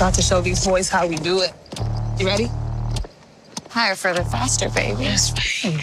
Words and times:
About 0.00 0.14
to 0.14 0.22
show 0.22 0.40
these 0.40 0.64
boys 0.64 0.88
how 0.88 1.06
we 1.06 1.16
do 1.16 1.42
it. 1.42 1.52
You 2.18 2.26
ready? 2.26 2.48
Higher, 3.68 3.94
further, 3.94 4.24
faster, 4.24 4.70
baby. 4.70 5.04
Yes, 5.04 5.30
babe. 5.62 5.78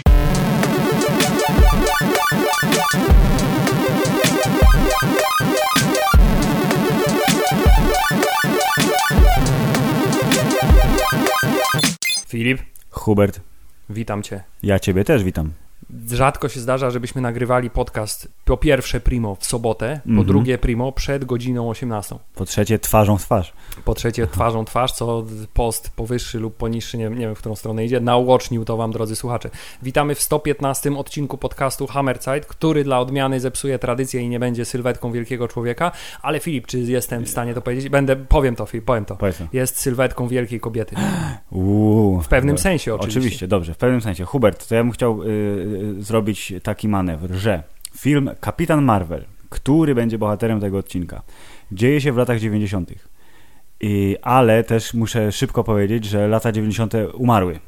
Filip, 12.27 12.61
Hubert, 12.89 13.39
witam 13.89 14.23
cię. 14.23 14.43
ja 14.63 14.79
ciebie 14.79 15.03
też 15.03 15.23
witam. 15.23 15.53
Rzadko 16.11 16.49
się 16.49 16.59
zdarza, 16.59 16.89
żebyśmy 16.89 17.21
nagrywali 17.21 17.69
podcast 17.69 18.27
po 18.45 18.57
pierwsze 18.57 18.99
primo 18.99 19.35
w 19.35 19.45
sobotę, 19.45 19.99
po 20.03 20.09
Mhm. 20.09 20.27
drugie 20.27 20.57
primo 20.57 20.91
przed 20.91 21.25
godziną 21.25 21.69
18. 21.69 22.15
Po 22.35 22.45
trzecie, 22.45 22.79
twarzą 22.79 23.17
w 23.17 23.21
twarz. 23.21 23.53
Po 23.85 23.93
trzecie 23.95 24.27
twarzą 24.27 24.65
twarz, 24.65 24.91
co 24.91 25.25
post 25.53 25.89
powyższy 25.95 26.39
lub 26.39 26.57
poniższy, 26.57 26.97
nie, 26.97 27.09
nie 27.09 27.15
wiem 27.15 27.35
w 27.35 27.39
którą 27.39 27.55
stronę 27.55 27.85
idzie, 27.85 27.99
nauocznił 27.99 28.65
to 28.65 28.77
wam 28.77 28.91
drodzy 28.91 29.15
słuchacze. 29.15 29.49
Witamy 29.83 30.15
w 30.15 30.21
115 30.21 30.97
odcinku 30.97 31.37
podcastu 31.37 31.87
Hammerzeit, 31.87 32.45
który 32.45 32.83
dla 32.83 32.99
odmiany 32.99 33.39
zepsuje 33.39 33.79
tradycję 33.79 34.21
i 34.21 34.29
nie 34.29 34.39
będzie 34.39 34.65
sylwetką 34.65 35.11
wielkiego 35.11 35.47
człowieka, 35.47 35.91
ale 36.21 36.39
Filip, 36.39 36.67
czy 36.67 36.79
jestem 36.79 37.23
w 37.25 37.29
stanie 37.29 37.53
to 37.53 37.61
powiedzieć? 37.61 37.89
Będę, 37.89 38.15
powiem 38.15 38.55
to 38.55 38.65
Filip, 38.65 38.85
powiem 38.85 39.05
to. 39.05 39.15
Powiedz 39.15 39.37
to. 39.37 39.43
Jest 39.53 39.77
sylwetką 39.79 40.27
wielkiej 40.27 40.59
kobiety. 40.59 40.95
Uuu, 41.51 42.21
W 42.21 42.27
pewnym 42.27 42.57
sensie 42.57 42.93
oczywiście. 42.95 43.19
Oczywiście, 43.19 43.47
dobrze, 43.47 43.73
w 43.73 43.77
pewnym 43.77 44.01
sensie. 44.01 44.25
Hubert, 44.25 44.67
to 44.67 44.75
ja 44.75 44.83
bym 44.83 44.91
chciał 44.91 45.23
y, 45.23 45.27
y, 45.27 45.76
zrobić 45.99 46.53
taki 46.63 46.87
manewr, 46.87 47.31
że 47.33 47.63
film 47.97 48.29
Kapitan 48.39 48.83
Marvel, 48.83 49.25
który 49.49 49.95
będzie 49.95 50.17
bohaterem 50.17 50.59
tego 50.59 50.77
odcinka, 50.77 51.21
dzieje 51.71 52.01
się 52.01 52.11
w 52.11 52.17
latach 52.17 52.39
90. 52.39 52.91
I, 53.81 54.17
ale 54.21 54.63
też 54.63 54.93
muszę 54.93 55.31
szybko 55.31 55.63
powiedzieć, 55.63 56.05
że 56.05 56.27
lata 56.27 56.51
90. 56.51 56.93
umarły. 57.13 57.59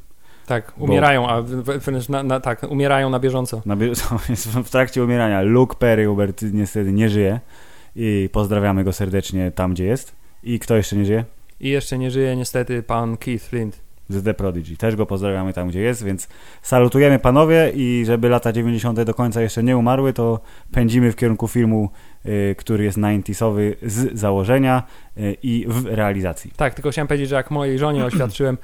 Tak, 0.48 0.74
Bo- 0.78 0.84
umierają, 0.86 1.28
a 1.30 1.42
w- 1.42 1.48
w- 1.50 1.86
wręcz 1.86 2.10
na, 2.10 2.24
na, 2.24 2.40
tak, 2.40 2.64
umierają 2.70 3.10
na 3.10 3.20
bieżąco. 3.20 3.62
Na 3.66 3.76
bie- 3.76 3.94
jest 4.30 4.48
w 4.48 4.70
trakcie 4.70 5.04
umierania. 5.04 5.42
Luke 5.42 5.76
Perry, 5.76 6.06
Hubert, 6.06 6.42
niestety 6.54 6.92
nie 6.92 7.10
żyje. 7.10 7.40
I 7.96 8.30
pozdrawiamy 8.32 8.84
go 8.84 8.94
serdecznie 8.94 9.52
tam, 9.52 9.74
gdzie 9.74 9.86
jest. 9.86 10.16
I 10.44 10.60
kto 10.60 10.76
jeszcze 10.76 10.96
nie 10.96 11.06
żyje? 11.06 11.26
I 11.60 11.70
jeszcze 11.70 11.98
nie 11.98 12.12
żyje 12.12 12.36
niestety 12.36 12.84
pan 12.84 13.18
Keith 13.18 13.46
Flint. 13.46 13.82
Z 14.10 14.24
The 14.24 14.34
Prodigy. 14.34 14.78
Też 14.78 14.96
go 14.96 15.06
pozdrawiamy 15.06 15.54
tam, 15.54 15.68
gdzie 15.68 15.82
jest, 15.82 16.04
więc 16.04 16.28
salutujemy 16.62 17.20
panowie 17.20 17.72
i 17.76 18.04
żeby 18.06 18.30
lata 18.30 18.52
90. 18.52 19.02
do 19.02 19.14
końca 19.14 19.42
jeszcze 19.42 19.64
nie 19.64 19.78
umarły, 19.78 20.14
to 20.14 20.40
pędzimy 20.72 21.12
w 21.12 21.16
kierunku 21.16 21.48
filmu, 21.48 21.90
y, 22.26 22.56
który 22.58 22.84
jest 22.84 22.98
90sowy 22.98 23.76
z 23.82 24.20
założenia 24.20 24.84
y, 25.18 25.38
i 25.44 25.66
w 25.68 25.86
realizacji. 25.86 26.52
Tak, 26.56 26.74
tylko 26.74 26.92
chciałem 26.92 27.08
powiedzieć, 27.08 27.30
że 27.30 27.36
jak 27.36 27.52
mojej 27.52 27.80
żonie 27.80 28.06
oświadczyłem, 28.10 28.58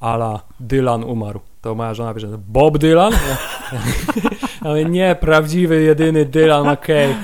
ala 0.00 0.40
Dylan 0.60 1.04
umarł, 1.04 1.40
to 1.60 1.74
moja 1.74 1.94
żona 1.94 2.14
bierze, 2.14 2.38
Bob 2.48 2.78
Dylan? 2.78 3.12
Ale 4.60 4.84
nie, 4.84 5.16
prawdziwy, 5.20 5.82
jedyny 5.82 6.24
Dylan 6.24 6.72
McKay. 6.72 7.14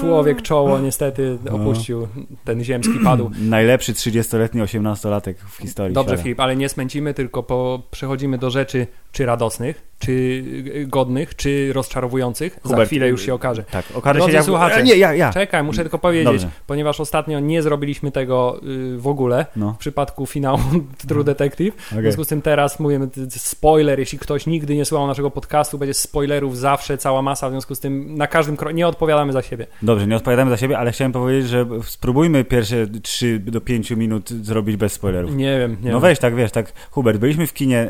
Człowiek 0.00 0.42
czoło 0.42 0.78
niestety 0.78 1.38
opuścił, 1.52 2.08
ten 2.44 2.64
ziemski 2.64 2.94
padł. 3.04 3.30
Najlepszy 3.40 3.92
30-letni 3.92 4.62
18-latek 4.62 5.34
w 5.50 5.56
historii 5.56 5.94
Dobrze. 5.94 6.18
Filip, 6.18 6.40
ale 6.40 6.56
nie 6.56 6.68
smęcimy, 6.68 7.14
tylko 7.14 7.42
po, 7.42 7.82
przechodzimy 7.90 8.38
do 8.38 8.50
rzeczy 8.50 8.86
czy 9.12 9.26
radosnych, 9.26 9.82
czy 9.98 10.12
y, 10.12 10.86
godnych, 10.88 11.36
czy 11.36 11.72
rozczarowujących. 11.72 12.58
Za 12.64 12.68
Hubert, 12.70 12.88
chwilę 12.88 13.08
już 13.08 13.22
się 13.26 13.34
okaże. 13.34 13.62
Tak, 13.62 13.84
okaże 13.94 14.14
Drodzy 14.18 14.30
się 14.32 14.36
jak... 14.36 14.44
słuchacze, 14.46 14.76
E, 14.76 14.82
Nie, 14.82 14.96
ja, 14.96 15.14
ja. 15.14 15.32
Czekaj, 15.32 15.62
muszę 15.62 15.82
tylko 15.82 15.98
powiedzieć, 15.98 16.24
Dobrze. 16.24 16.48
ponieważ 16.66 17.00
ostatnio 17.00 17.40
nie 17.40 17.62
zrobiliśmy 17.62 18.12
tego 18.12 18.60
y, 18.94 18.98
w 18.98 19.06
ogóle 19.06 19.46
No, 19.56 19.72
w 19.72 19.78
przypadku 19.78 20.26
finału 20.26 20.58
True 21.08 21.24
Detective. 21.24 21.74
W 21.76 21.92
okej. 21.92 22.02
związku 22.02 22.24
z 22.24 22.28
tym 22.28 22.42
teraz 22.42 22.80
mówimy 22.80 23.08
t- 23.08 23.20
spoiler, 23.30 23.98
jeśli 23.98 24.18
ktoś 24.18 24.46
nigdy 24.46 24.74
nie 24.76 24.84
słuchał 24.84 25.06
naszego 25.06 25.30
podcastu, 25.30 25.78
będzie 25.78 25.94
spoilerów 25.94 26.58
zawsze, 26.58 26.98
cała 26.98 27.22
masa, 27.22 27.48
w 27.48 27.52
związku 27.52 27.74
z 27.74 27.80
tym 27.80 28.14
na 28.14 28.26
każdym 28.26 28.56
kroku 28.56 28.74
nie 28.74 28.88
odpowiadamy 28.88 29.32
za 29.32 29.42
siebie. 29.42 29.66
Dobrze, 29.82 29.89
nie 30.06 30.16
odpowiadamy 30.16 30.50
za 30.50 30.56
siebie, 30.56 30.78
ale 30.78 30.92
chciałem 30.92 31.12
powiedzieć, 31.12 31.48
że 31.48 31.66
spróbujmy 31.82 32.44
pierwsze 32.44 32.86
3 32.86 33.38
do 33.38 33.60
5 33.60 33.90
minut 33.90 34.30
zrobić 34.30 34.76
bez 34.76 34.92
spoilerów. 34.92 35.36
Nie 35.36 35.58
wiem, 35.58 35.76
nie 35.82 35.90
no 35.90 36.00
weź 36.00 36.18
tak, 36.18 36.34
wiesz, 36.34 36.50
tak, 36.52 36.72
Hubert, 36.90 37.18
byliśmy 37.18 37.46
w 37.46 37.52
kinie 37.52 37.88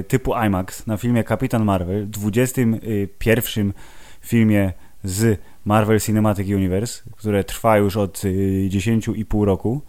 y, 0.00 0.04
typu 0.08 0.34
IMAX 0.46 0.86
na 0.86 0.96
filmie 0.96 1.24
Kapitan 1.24 1.64
Marvel, 1.64 2.10
21 2.10 3.72
filmie 4.20 4.72
z 5.04 5.40
Marvel 5.64 6.00
Cinematic 6.00 6.48
Universe, 6.48 7.02
które 7.16 7.44
trwa 7.44 7.78
już 7.78 7.96
od 7.96 8.24
y, 8.24 8.68
10,5 8.70 9.44
roku 9.44 9.82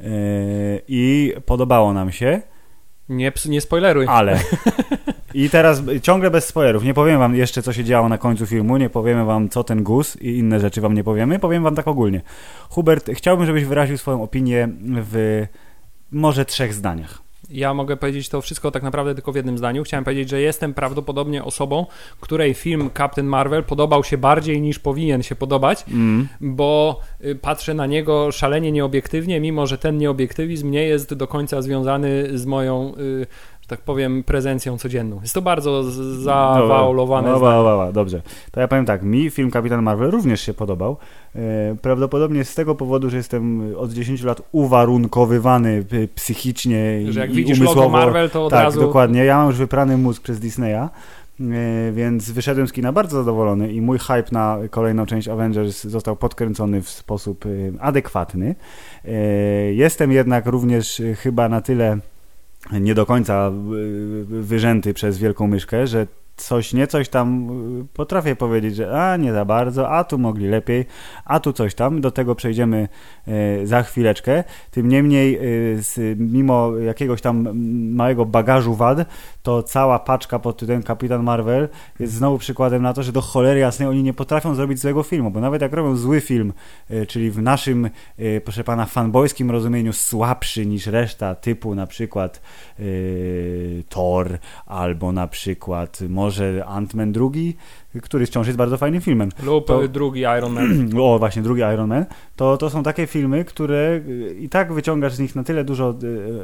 y, 0.00 0.04
i 0.88 1.34
podobało 1.46 1.92
nam 1.92 2.12
się, 2.12 2.42
Nie, 3.08 3.32
nie 3.48 3.60
spoileruj. 3.60 4.06
ale 4.08 4.40
i 5.34 5.50
teraz 5.50 5.82
ciągle 6.02 6.30
bez 6.30 6.46
spoilerów, 6.46 6.84
nie 6.84 6.94
powiem 6.94 7.18
wam 7.18 7.34
jeszcze 7.34 7.62
co 7.62 7.72
się 7.72 7.84
działo 7.84 8.08
na 8.08 8.18
końcu 8.18 8.46
filmu, 8.46 8.76
nie 8.76 8.90
powiemy 8.90 9.24
wam 9.24 9.48
co 9.48 9.64
ten 9.64 9.82
gus 9.82 10.16
i 10.20 10.38
inne 10.38 10.60
rzeczy 10.60 10.80
wam 10.80 10.94
nie 10.94 11.04
powiemy, 11.04 11.38
powiem 11.38 11.62
wam 11.62 11.74
tak 11.74 11.88
ogólnie. 11.88 12.20
Hubert, 12.68 13.10
chciałbym, 13.14 13.46
żebyś 13.46 13.64
wyraził 13.64 13.98
swoją 13.98 14.22
opinię 14.22 14.68
w 14.80 15.44
może 16.12 16.44
trzech 16.44 16.74
zdaniach. 16.74 17.24
Ja 17.50 17.74
mogę 17.74 17.96
powiedzieć 17.96 18.28
to 18.28 18.40
wszystko 18.40 18.70
tak 18.70 18.82
naprawdę 18.82 19.14
tylko 19.14 19.32
w 19.32 19.36
jednym 19.36 19.58
zdaniu. 19.58 19.84
Chciałem 19.84 20.04
powiedzieć, 20.04 20.28
że 20.28 20.40
jestem 20.40 20.74
prawdopodobnie 20.74 21.44
osobą, 21.44 21.86
której 22.20 22.54
film 22.54 22.90
Captain 22.96 23.26
Marvel 23.26 23.64
podobał 23.64 24.04
się 24.04 24.18
bardziej 24.18 24.60
niż 24.60 24.78
powinien 24.78 25.22
się 25.22 25.34
podobać, 25.34 25.84
Mm. 25.90 26.28
bo 26.40 27.00
y, 27.24 27.34
patrzę 27.34 27.74
na 27.74 27.86
niego 27.86 28.32
szalenie 28.32 28.72
nieobiektywnie, 28.72 29.40
mimo 29.40 29.66
że 29.66 29.78
ten 29.78 29.98
nieobiektywizm 29.98 30.70
nie 30.70 30.82
jest 30.82 31.14
do 31.14 31.26
końca 31.26 31.62
związany 31.62 32.38
z 32.38 32.46
moją, 32.46 32.94
y, 32.98 33.26
tak 33.76 33.84
powiem, 33.84 34.22
prezencją 34.22 34.78
codzienną. 34.78 35.18
Jest 35.22 35.34
to 35.34 35.42
bardzo 35.42 35.82
zawaulowane 36.22 37.30
No, 37.30 37.38
zdanie. 37.38 37.52
no, 37.56 37.62
no, 37.64 37.84
no, 37.86 37.92
dobrze. 37.92 38.22
To 38.50 38.60
ja 38.60 38.68
powiem 38.68 38.84
tak, 38.86 39.02
mi 39.02 39.30
film 39.30 39.50
Kapitan 39.50 39.82
Marvel 39.82 40.10
również 40.10 40.40
się 40.40 40.54
podobał. 40.54 40.96
E, 41.36 41.38
prawdopodobnie 41.82 42.44
z 42.44 42.54
tego 42.54 42.74
powodu, 42.74 43.10
że 43.10 43.16
jestem 43.16 43.74
od 43.76 43.92
10 43.92 44.22
lat 44.22 44.42
uwarunkowywany 44.52 45.84
y, 45.92 46.08
psychicznie 46.14 47.00
Że 47.08 47.20
jak 47.20 47.30
i 47.30 47.34
widzisz 47.34 47.58
umysłowo. 47.58 47.80
logo 47.82 47.92
Marvel, 47.92 48.30
to 48.30 48.44
od 48.46 48.50
tak, 48.50 48.64
razu... 48.64 48.80
dokładnie. 48.80 49.24
Ja 49.24 49.36
mam 49.38 49.46
już 49.46 49.56
wyprany 49.56 49.96
mózg 49.98 50.22
przez 50.22 50.40
Disneya. 50.40 50.74
e, 51.40 51.92
Więc 51.92 52.30
wyszedłem 52.30 52.68
z 52.68 52.72
kina 52.72 52.92
bardzo 52.92 53.16
zadowolony 53.18 53.72
i 53.72 53.80
mój 53.80 53.98
hype 53.98 54.24
na 54.32 54.58
kolejną 54.70 55.06
część 55.06 55.28
Avengers 55.28 55.84
został 55.84 56.16
podkręcony 56.16 56.82
w 56.82 56.88
sposób 56.88 57.44
adekwatny. 57.80 58.54
E, 59.04 59.10
Jestem 59.72 60.12
jednak 60.12 60.46
również 60.46 61.02
chyba 61.16 61.48
na 61.48 61.60
tyle 61.60 61.98
nie 62.72 62.94
do 62.94 63.06
końca 63.06 63.48
y, 63.48 64.24
wyrzęty 64.24 64.94
przez 64.94 65.18
wielką 65.18 65.46
myszkę, 65.46 65.86
że 65.86 66.06
coś 66.36 66.72
nie 66.72 66.86
coś 66.86 67.08
tam 67.08 67.50
y, 67.80 67.86
potrafię 67.92 68.36
powiedzieć, 68.36 68.76
że 68.76 69.02
a 69.02 69.16
nie 69.16 69.32
za 69.32 69.44
bardzo, 69.44 69.90
a 69.90 70.04
tu 70.04 70.18
mogli 70.18 70.48
lepiej, 70.48 70.86
a 71.24 71.40
tu 71.40 71.52
coś 71.52 71.74
tam. 71.74 72.00
Do 72.00 72.10
tego 72.10 72.34
przejdziemy 72.34 72.88
y, 73.28 73.66
za 73.66 73.82
chwileczkę. 73.82 74.44
Tym 74.70 74.88
niemniej, 74.88 75.38
y, 75.98 76.16
mimo 76.18 76.76
jakiegoś 76.76 77.20
tam 77.20 77.58
małego 77.94 78.26
bagażu 78.26 78.74
wad, 78.74 78.98
to 79.42 79.62
cała 79.62 79.98
paczka 79.98 80.38
pod 80.38 80.56
tytułem 80.56 80.82
Kapitan 80.82 81.22
Marvel 81.22 81.68
jest 82.00 82.12
znowu 82.12 82.38
przykładem 82.38 82.82
na 82.82 82.92
to, 82.92 83.02
że 83.02 83.12
do 83.12 83.20
cholery 83.20 83.60
jasnej 83.60 83.88
oni 83.88 84.02
nie 84.02 84.14
potrafią 84.14 84.54
zrobić 84.54 84.78
złego 84.78 85.02
filmu, 85.02 85.30
bo 85.30 85.40
nawet 85.40 85.62
jak 85.62 85.72
robią 85.72 85.96
zły 85.96 86.20
film, 86.20 86.52
czyli 87.08 87.30
w 87.30 87.42
naszym, 87.42 87.90
proszę 88.44 88.64
pana, 88.64 88.86
fanboyskim 88.86 89.50
rozumieniu 89.50 89.92
słabszy 89.92 90.66
niż 90.66 90.86
reszta, 90.86 91.34
typu 91.34 91.74
na 91.74 91.86
przykład 91.86 92.40
Thor, 93.88 94.38
albo 94.66 95.12
na 95.12 95.28
przykład 95.28 96.00
może 96.24 96.64
Ant-Man 96.66 97.12
drugi, 97.12 97.56
który 98.02 98.26
wciąż 98.26 98.46
jest 98.46 98.58
bardzo 98.58 98.76
fajnym 98.76 99.00
filmem. 99.00 99.28
Lub 99.42 99.66
to- 99.66 99.88
drugi 99.88 100.20
Iron 100.38 100.52
Man. 100.52 100.90
O, 101.00 101.18
właśnie, 101.18 101.42
drugi 101.42 101.60
Iron 101.74 101.88
Man. 101.88 102.06
To, 102.36 102.56
to 102.56 102.70
są 102.70 102.82
takie 102.82 103.06
filmy, 103.06 103.44
które 103.44 104.00
y, 104.08 104.36
i 104.40 104.48
tak 104.48 104.72
wyciągasz 104.72 105.14
z 105.14 105.18
nich 105.18 105.36
na 105.36 105.44
tyle 105.44 105.64
dużo 105.64 105.94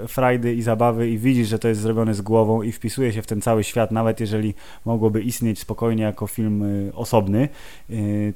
y, 0.05 0.09
frajdy 0.09 0.55
i 0.55 0.63
zabawy 0.63 1.11
i 1.11 1.19
widzisz, 1.19 1.49
że 1.49 1.59
to 1.59 1.69
jest 1.69 1.81
zrobione 1.81 2.15
z 2.15 2.21
głową 2.21 2.63
i 2.63 2.73
wpisuje 2.73 3.13
się 3.13 3.23
w 3.23 3.27
ten 3.27 3.41
cały 3.41 3.65
świat, 3.65 3.91
nawet 3.91 4.21
jeżeli 4.21 4.55
mogłoby 4.85 5.23
istnieć 5.23 5.59
spokojnie 5.59 6.03
jako 6.03 6.27
film 6.27 6.63
y, 6.63 6.93
osobny, 6.95 7.49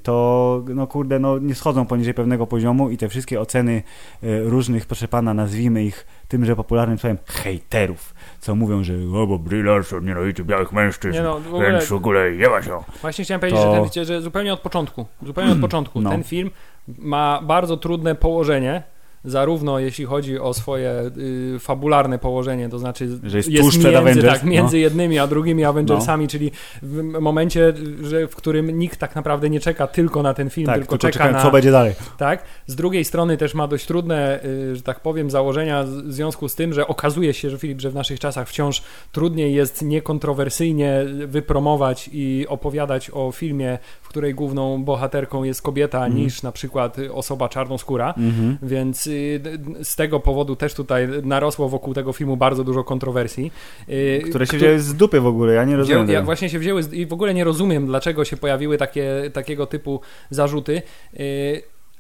to 0.02 0.64
no 0.75 0.87
kurde, 0.87 1.19
no 1.19 1.38
nie 1.38 1.55
schodzą 1.55 1.87
poniżej 1.87 2.14
pewnego 2.14 2.47
poziomu 2.47 2.90
i 2.90 2.97
te 2.97 3.08
wszystkie 3.08 3.40
oceny 3.40 3.82
różnych, 4.23 4.87
proszę 4.87 5.08
pana, 5.08 5.35
nazwijmy 5.35 5.85
ich 5.85 6.06
tymże 6.29 6.56
popularnym 6.56 6.99
słowem, 6.99 7.19
hejterów, 7.26 8.13
co 8.44 8.55
mówią, 8.55 8.85
że 8.85 8.94
o, 9.14 9.26
bo 9.26 9.38
Brie 9.38 9.62
Larson 9.62 10.05
nienawidzi 10.05 10.44
białych 10.44 10.73
mężczyzn, 10.73 11.14
Nie 11.17 11.23
no, 11.23 11.41
w 11.41 11.46
ogóle- 11.46 11.70
więc 11.73 11.85
w 11.87 11.93
ogóle 11.93 12.31
jeba 12.31 12.62
się. 12.62 12.79
Właśnie 13.00 13.25
chciałem 13.25 13.41
powiedzieć, 13.41 13.61
To- 13.61 13.75
że, 13.75 13.81
ten, 13.81 14.05
że 14.05 14.23
zupełnie 14.23 14.52
od 14.52 14.61
początku, 14.61 15.06
zupełnie 15.23 15.52
od 15.52 15.61
początku 15.69 16.00
No. 16.00 16.11
ten 16.11 16.23
film 16.25 16.50
ma 16.99 17.41
bardzo 17.43 17.76
trudne 17.76 18.14
położenie 18.14 18.82
zarówno 19.25 19.79
jeśli 19.79 20.05
chodzi 20.05 20.38
o 20.38 20.55
swoje 20.55 21.11
y, 21.56 21.59
fabularne 21.59 22.19
położenie, 22.19 22.69
to 22.69 22.79
znaczy 22.79 23.09
Że 23.23 23.37
jest 23.37 23.50
przed 23.50 23.82
między, 23.82 23.99
Avengers, 23.99 24.26
tak, 24.26 24.44
między 24.44 24.76
no. 24.76 24.81
jednymi 24.81 25.19
a 25.19 25.26
drugimi 25.26 25.65
Avengersami, 25.65 26.29
czyli 26.29 26.50
w 26.82 27.03
momencie, 27.03 27.73
że, 28.03 28.29
w 28.29 28.37
którym 28.37 28.79
nikt 28.79 28.99
tak 28.99 29.15
naprawdę 29.15 29.50
nie 29.50 29.61
czeka 29.61 29.87
tylko 29.87 30.23
na 30.23 30.35
ten 30.35 30.50
film, 30.50 30.67
Tak, 30.67 30.76
tylko, 30.76 30.99
tylko 30.99 31.12
czeka 31.12 31.31
na... 31.31 31.43
co 31.43 31.50
będzie 31.50 31.71
dalej. 31.71 31.94
Tak. 32.19 32.43
Z 32.67 32.75
drugiej 32.75 33.05
strony 33.05 33.37
też 33.37 33.55
ma 33.55 33.67
dość 33.67 33.87
trudne, 33.87 34.44
y, 34.44 34.76
że 34.76 34.82
tak 34.82 35.00
powiem, 35.00 35.31
założenia 35.31 35.85
w 35.85 36.12
związku 36.12 36.49
z 36.49 36.55
tym, 36.55 36.73
że 36.73 36.87
okazuje 36.87 37.35
się, 37.35 37.50
że 37.50 37.59
Filip, 37.59 37.81
że 37.81 37.91
w 37.91 37.94
naszych 37.94 38.21
czasach 38.21 38.49
wciąż 38.49 38.82
trudniej 39.12 39.55
jest 39.55 39.82
niekontrowersyjnie 39.82 41.05
wypromować 41.26 42.11
i 42.12 42.47
opowiadać 42.49 43.11
o 43.12 43.32
filmie, 43.32 43.79
której 44.14 44.34
główną 44.34 44.84
bohaterką 44.84 45.44
jest 45.44 45.62
kobieta, 45.62 45.99
Mhm. 45.99 46.16
niż 46.16 46.43
na 46.43 46.52
przykład 46.52 46.99
y, 46.99 47.12
osoba 47.12 47.49
czarnoskóra. 47.49 48.14
Mhm. 48.16 48.58
Więc 48.62 49.06
y, 49.06 49.40
z 49.82 49.96
tego 49.96 50.20
powodu 50.20 50.56
też 50.56 50.75
tutaj 50.75 51.08
narosło 51.22 51.69
wokół 51.69 51.94
tego 51.94 52.12
filmu 52.12 52.37
bardzo 52.37 52.64
dużo 52.64 52.84
kontrowersji. 52.84 53.52
y, 53.88 54.22
Które 54.31 54.46
się 54.46 54.49
któ- 54.49 54.56
wzięły 54.56 54.78
z 54.81 54.94
dupy 54.94 55.20
w 55.20 55.26
ogóle, 55.26 55.55
ja 55.55 55.64
nie 55.64 55.76
rozumiem 55.76 56.08
ja 56.08 56.22
właśnie 56.22 56.49
się 56.49 56.58
wzięły 56.58 56.82
z- 56.82 56.93
i 56.93 57.06
w 57.06 57.12
ogóle 57.12 57.34
nie 57.34 57.44
rozumiem, 57.44 57.87
dlaczego 57.87 58.25
się 58.25 58.37
pojawiły 58.37 58.78
takie, 58.78 59.31
takiego 59.32 59.66
typu 59.66 60.00
zarzuty. 60.31 60.82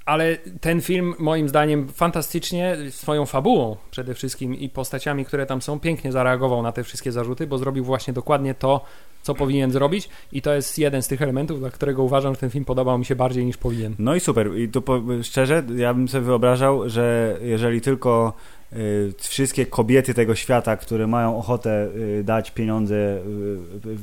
Ale 0.04 0.36
ten 0.60 0.80
film, 0.80 1.14
moim 1.18 1.48
zdaniem, 1.48 1.88
fantastycznie 1.88 2.76
swoją 2.90 3.26
fabułą 3.26 3.76
przede 3.90 4.14
wszystkim 4.14 4.54
i 4.54 4.68
postaciami, 4.68 5.24
które 5.24 5.46
tam 5.46 5.62
są, 5.62 5.80
pięknie 5.80 6.12
zareagował 6.12 6.62
na 6.62 6.72
te 6.72 6.84
wszystkie 6.84 7.12
zarzuty, 7.12 7.46
bo 7.46 7.58
zrobił 7.58 7.84
właśnie 7.84 8.12
dokładnie 8.12 8.54
to, 8.54 8.84
co 9.22 9.34
powinien 9.34 9.72
zrobić. 9.72 10.08
I 10.32 10.42
to 10.42 10.54
jest 10.54 10.78
jeden 10.78 11.02
z 11.02 11.08
tych 11.08 11.22
elementów, 11.22 11.60
dla 11.60 11.70
którego 11.70 12.02
uważam, 12.02 12.34
że 12.34 12.40
ten 12.40 12.50
film 12.50 12.64
podobał 12.64 12.98
mi 12.98 13.04
się 13.04 13.16
bardziej 13.16 13.44
niż 13.44 13.56
powinien. 13.56 13.94
No 13.98 14.14
i 14.14 14.20
super. 14.20 14.56
I 14.56 14.68
tu 14.68 14.82
po, 14.82 15.00
szczerze, 15.22 15.62
ja 15.76 15.94
bym 15.94 16.08
sobie 16.08 16.24
wyobrażał, 16.24 16.88
że 16.88 17.36
jeżeli 17.42 17.80
tylko 17.80 18.32
y, 18.72 19.12
wszystkie 19.18 19.66
kobiety 19.66 20.14
tego 20.14 20.34
świata, 20.34 20.76
które 20.76 21.06
mają 21.06 21.38
ochotę 21.38 21.88
y, 21.96 22.24
dać 22.24 22.50
pieniądze 22.50 22.94
y, 22.96 23.18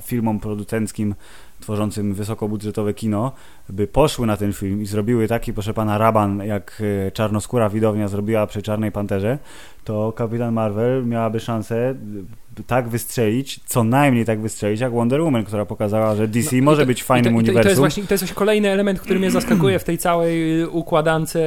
firmom 0.03 0.39
producenckim 0.39 1.15
tworzącym 1.59 2.13
wysokobudżetowe 2.13 2.93
kino, 2.93 3.31
by 3.71 3.87
poszły 3.87 4.27
na 4.27 4.37
ten 4.37 4.53
film 4.53 4.81
i 4.81 4.85
zrobiły 4.85 5.27
taki, 5.27 5.53
proszę 5.53 5.73
pana, 5.73 5.97
raban, 5.97 6.39
jak 6.45 6.81
y, 7.07 7.11
czarnoskóra 7.13 7.69
widownia 7.69 8.07
zrobiła 8.07 8.47
przy 8.47 8.61
Czarnej 8.61 8.91
Panterze, 8.91 9.37
to 9.83 10.11
Kapitan 10.11 10.53
Marvel 10.53 11.05
miałaby 11.05 11.39
szansę 11.39 11.91
y, 11.91 12.63
tak 12.67 12.87
wystrzelić, 12.89 13.59
co 13.65 13.83
najmniej 13.83 14.25
tak 14.25 14.41
wystrzelić, 14.41 14.79
jak 14.81 14.91
Wonder 14.93 15.21
Woman, 15.21 15.43
która 15.43 15.65
pokazała, 15.65 16.15
że 16.15 16.27
DC 16.27 16.55
No 16.55 16.63
może 16.63 16.81
to- 16.81 16.87
być 16.87 17.03
fajnym 17.03 17.33
i 17.33 17.35
to, 17.35 17.37
to, 17.37 17.41
i 17.41 17.45
to 17.45 17.49
uniwersum. 17.51 17.69
jest 17.69 17.79
właśnie 17.79 18.03
to 18.03 18.13
jest 18.13 18.23
właśnie 18.23 18.35
kolejny 18.35 18.69
element, 18.69 18.99
który 18.99 19.19
mnie 19.19 19.31
zaskakuje 19.31 19.79
w 19.79 19.83
tej 19.83 19.97
całej 19.97 20.65
układance 20.65 21.37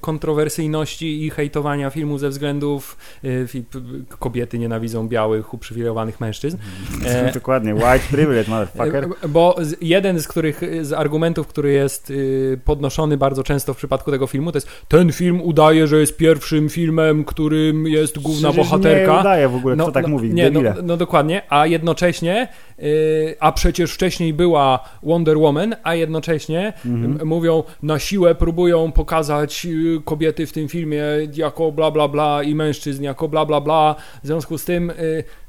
kontrowersyjności 0.00 1.24
i 1.24 1.30
hejtowania 1.30 1.90
filmu 1.90 2.18
ze 2.18 2.28
względów 2.28 2.96
kobiety 4.18 4.58
nienawidzą 4.58 5.08
białych, 5.08 5.54
uprzywilejowanych 5.54 6.20
mężczyzn. 6.20 6.56
E, 7.04 7.32
Dokładnie, 7.34 7.74
white 7.74 8.04
privilege, 8.10 8.50
motherfucker. 8.50 9.08
E, 9.22 9.28
Bo 9.28 9.56
jeden 9.80 10.20
z 10.20 10.28
których 10.28 10.60
z 10.82 10.92
argumentów, 10.92 11.46
który 11.46 11.63
jest 11.72 12.10
y, 12.10 12.60
podnoszony 12.64 13.16
bardzo 13.16 13.42
często 13.42 13.74
w 13.74 13.76
przypadku 13.76 14.10
tego 14.10 14.26
filmu, 14.26 14.52
to 14.52 14.56
jest 14.56 14.68
ten 14.88 15.12
film 15.12 15.40
udaje, 15.40 15.86
że 15.86 16.00
jest 16.00 16.16
pierwszym 16.16 16.68
filmem, 16.68 17.24
którym 17.24 17.86
jest 17.86 18.18
główna 18.18 18.52
Przecież 18.52 18.70
bohaterka. 18.70 19.12
Nie 19.12 19.20
udaje 19.20 19.48
w 19.48 19.54
ogóle, 19.54 19.76
kto 19.76 19.92
tak 19.92 20.06
mówi, 20.06 20.34
nie, 20.34 20.50
no, 20.50 20.60
no 20.82 20.96
dokładnie, 20.96 21.42
a 21.48 21.66
jednocześnie, 21.66 22.48
y, 22.78 23.36
a 23.40 23.52
przecież 23.52 23.92
wcześniej 23.92 24.34
była 24.34 24.80
Wonder 25.02 25.38
Woman, 25.38 25.76
a 25.82 25.94
jednocześnie 25.94 26.72
Mhm. 26.86 27.28
mówią, 27.28 27.62
na 27.82 27.98
siłę 27.98 28.34
próbują 28.34 28.92
pokazać 28.92 29.66
y, 29.66 30.02
kobiety 30.04 30.46
w 30.46 30.52
tym 30.52 30.68
filmie 30.68 31.02
jako 31.34 31.72
bla 31.72 31.90
bla 31.90 32.08
bla 32.08 32.42
i 32.42 32.54
mężczyzn 32.54 33.02
jako 33.02 33.28
bla 33.28 33.46
bla 33.46 33.60
bla. 33.60 33.94
W 34.22 34.26
związku 34.26 34.58
z 34.58 34.64
tym 34.64 34.92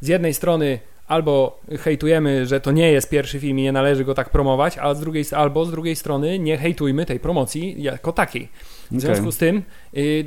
z 0.01 0.07
jednej 0.07 0.33
strony 0.33 0.79
albo 1.07 1.59
hejtujemy, 1.79 2.45
że 2.45 2.59
to 2.61 2.71
nie 2.71 2.91
jest 2.91 3.09
pierwszy 3.09 3.39
film 3.39 3.59
i 3.59 3.61
nie 3.61 3.71
należy 3.71 4.05
go 4.05 4.13
tak 4.13 4.29
promować, 4.29 4.77
a 4.77 4.93
z 4.93 4.99
drugiej, 4.99 5.25
albo 5.35 5.65
z 5.65 5.71
drugiej 5.71 5.95
strony 5.95 6.39
nie 6.39 6.57
hejtujmy 6.57 7.05
tej 7.05 7.19
promocji 7.19 7.83
jako 7.83 8.11
takiej. 8.11 8.49
W 8.91 9.01
związku 9.01 9.31
z 9.31 9.37
tym 9.37 9.63
y, 9.97 10.25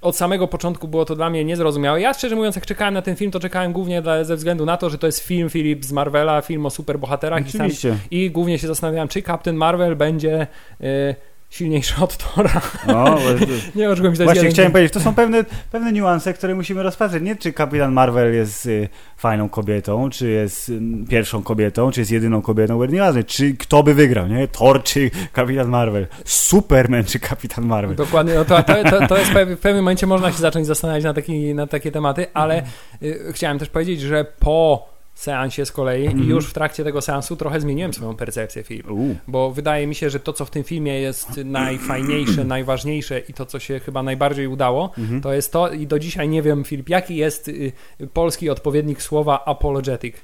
od 0.00 0.16
samego 0.16 0.48
początku 0.48 0.88
było 0.88 1.04
to 1.04 1.16
dla 1.16 1.30
mnie 1.30 1.44
niezrozumiałe. 1.44 2.00
Ja 2.00 2.14
szczerze 2.14 2.36
mówiąc, 2.36 2.56
jak 2.56 2.66
czekałem 2.66 2.94
na 2.94 3.02
ten 3.02 3.16
film, 3.16 3.30
to 3.30 3.40
czekałem 3.40 3.72
głównie 3.72 4.02
dla, 4.02 4.24
ze 4.24 4.36
względu 4.36 4.66
na 4.66 4.76
to, 4.76 4.90
że 4.90 4.98
to 4.98 5.06
jest 5.06 5.18
film 5.18 5.50
Philip 5.50 5.84
z 5.84 5.92
Marvela, 5.92 6.40
film 6.40 6.66
o 6.66 6.70
superbohaterach 6.70 7.46
i, 7.46 7.50
sam, 7.52 7.60
Oczywiście. 7.60 7.96
i 8.10 8.30
głównie 8.30 8.58
się 8.58 8.66
zastanawiałem, 8.66 9.08
czy 9.08 9.22
Captain 9.22 9.56
Marvel 9.56 9.96
będzie 9.96 10.46
y, 10.80 11.14
silniejszy 11.52 11.94
od 12.00 12.16
Thora. 12.16 12.60
No, 12.86 13.18
nie 13.74 13.96
że 13.96 14.02
to 14.02 14.08
jest 14.08 14.22
Właśnie 14.22 14.34
jeden- 14.34 14.52
chciałem 14.52 14.72
powiedzieć, 14.72 14.92
to 14.92 15.00
są 15.00 15.14
pewne, 15.14 15.44
pewne 15.72 15.92
niuanse, 15.92 16.34
które 16.34 16.54
musimy 16.54 16.82
rozpatrzeć. 16.82 17.22
Nie 17.22 17.36
czy 17.36 17.52
Kapitan 17.52 17.92
Marvel 17.92 18.34
jest 18.34 18.66
y, 18.66 18.88
fajną 19.16 19.48
kobietą, 19.48 20.10
czy 20.10 20.28
jest 20.30 20.68
y, 20.68 20.80
pierwszą 21.08 21.42
kobietą, 21.42 21.90
czy 21.90 22.00
jest 22.00 22.10
jedyną 22.10 22.42
kobietą, 22.42 22.78
bo 22.78 22.86
nieważne, 22.86 23.24
czy 23.24 23.54
kto 23.54 23.82
by 23.82 23.94
wygrał, 23.94 24.28
nie? 24.28 24.48
Thor 24.48 24.82
czy 24.82 25.10
Kapitan 25.32 25.68
Marvel, 25.68 26.06
Superman 26.24 27.04
czy 27.04 27.18
Kapitan 27.18 27.66
Marvel. 27.66 27.96
Dokładnie, 27.96 28.34
no 28.34 28.44
to, 28.44 28.62
to, 28.62 29.06
to, 29.06 29.18
jest 29.18 29.30
w 29.56 29.58
pewnym 29.58 29.76
momencie 29.76 30.06
można 30.06 30.32
się 30.32 30.38
zacząć 30.38 30.66
zastanawiać 30.66 31.04
na, 31.04 31.14
taki, 31.14 31.54
na 31.54 31.66
takie 31.66 31.92
tematy, 31.92 32.26
ale 32.34 32.62
y, 33.02 33.32
chciałem 33.32 33.58
też 33.58 33.68
powiedzieć, 33.68 34.00
że 34.00 34.24
po 34.38 34.91
seansie 35.14 35.66
z 35.66 35.72
kolei 35.72 36.06
Mhm. 36.06 36.24
i 36.24 36.26
już 36.26 36.46
w 36.46 36.52
trakcie 36.52 36.84
tego 36.84 37.00
seansu 37.00 37.36
trochę 37.36 37.60
zmieniłem 37.60 37.94
swoją 37.94 38.16
percepcję 38.16 38.62
filmu. 38.62 38.94
U, 38.94 39.16
Bo 39.28 39.50
wydaje 39.50 39.86
mi 39.86 39.94
się, 39.94 40.10
że 40.10 40.20
to, 40.20 40.32
co 40.32 40.44
w 40.44 40.50
tym 40.50 40.64
filmie 40.64 41.00
jest 41.00 41.36
najfajniejsze, 41.44 42.44
najważniejsze 42.44 43.18
i 43.18 43.32
to, 43.32 43.46
co 43.46 43.58
się 43.58 43.80
chyba 43.80 44.02
najbardziej 44.02 44.46
udało, 44.46 44.92
mhm. 44.98 45.20
to 45.20 45.32
jest 45.32 45.52
to, 45.52 45.72
i 45.72 45.86
do 45.86 45.98
dzisiaj 45.98 46.28
nie 46.28 46.42
wiem, 46.42 46.64
Filip, 46.64 46.88
jaki 46.88 47.16
jest 47.16 47.48
y, 47.48 47.72
polski 48.12 48.50
odpowiednik 48.50 49.02
słowa 49.02 49.44
apologetic. 49.44 50.16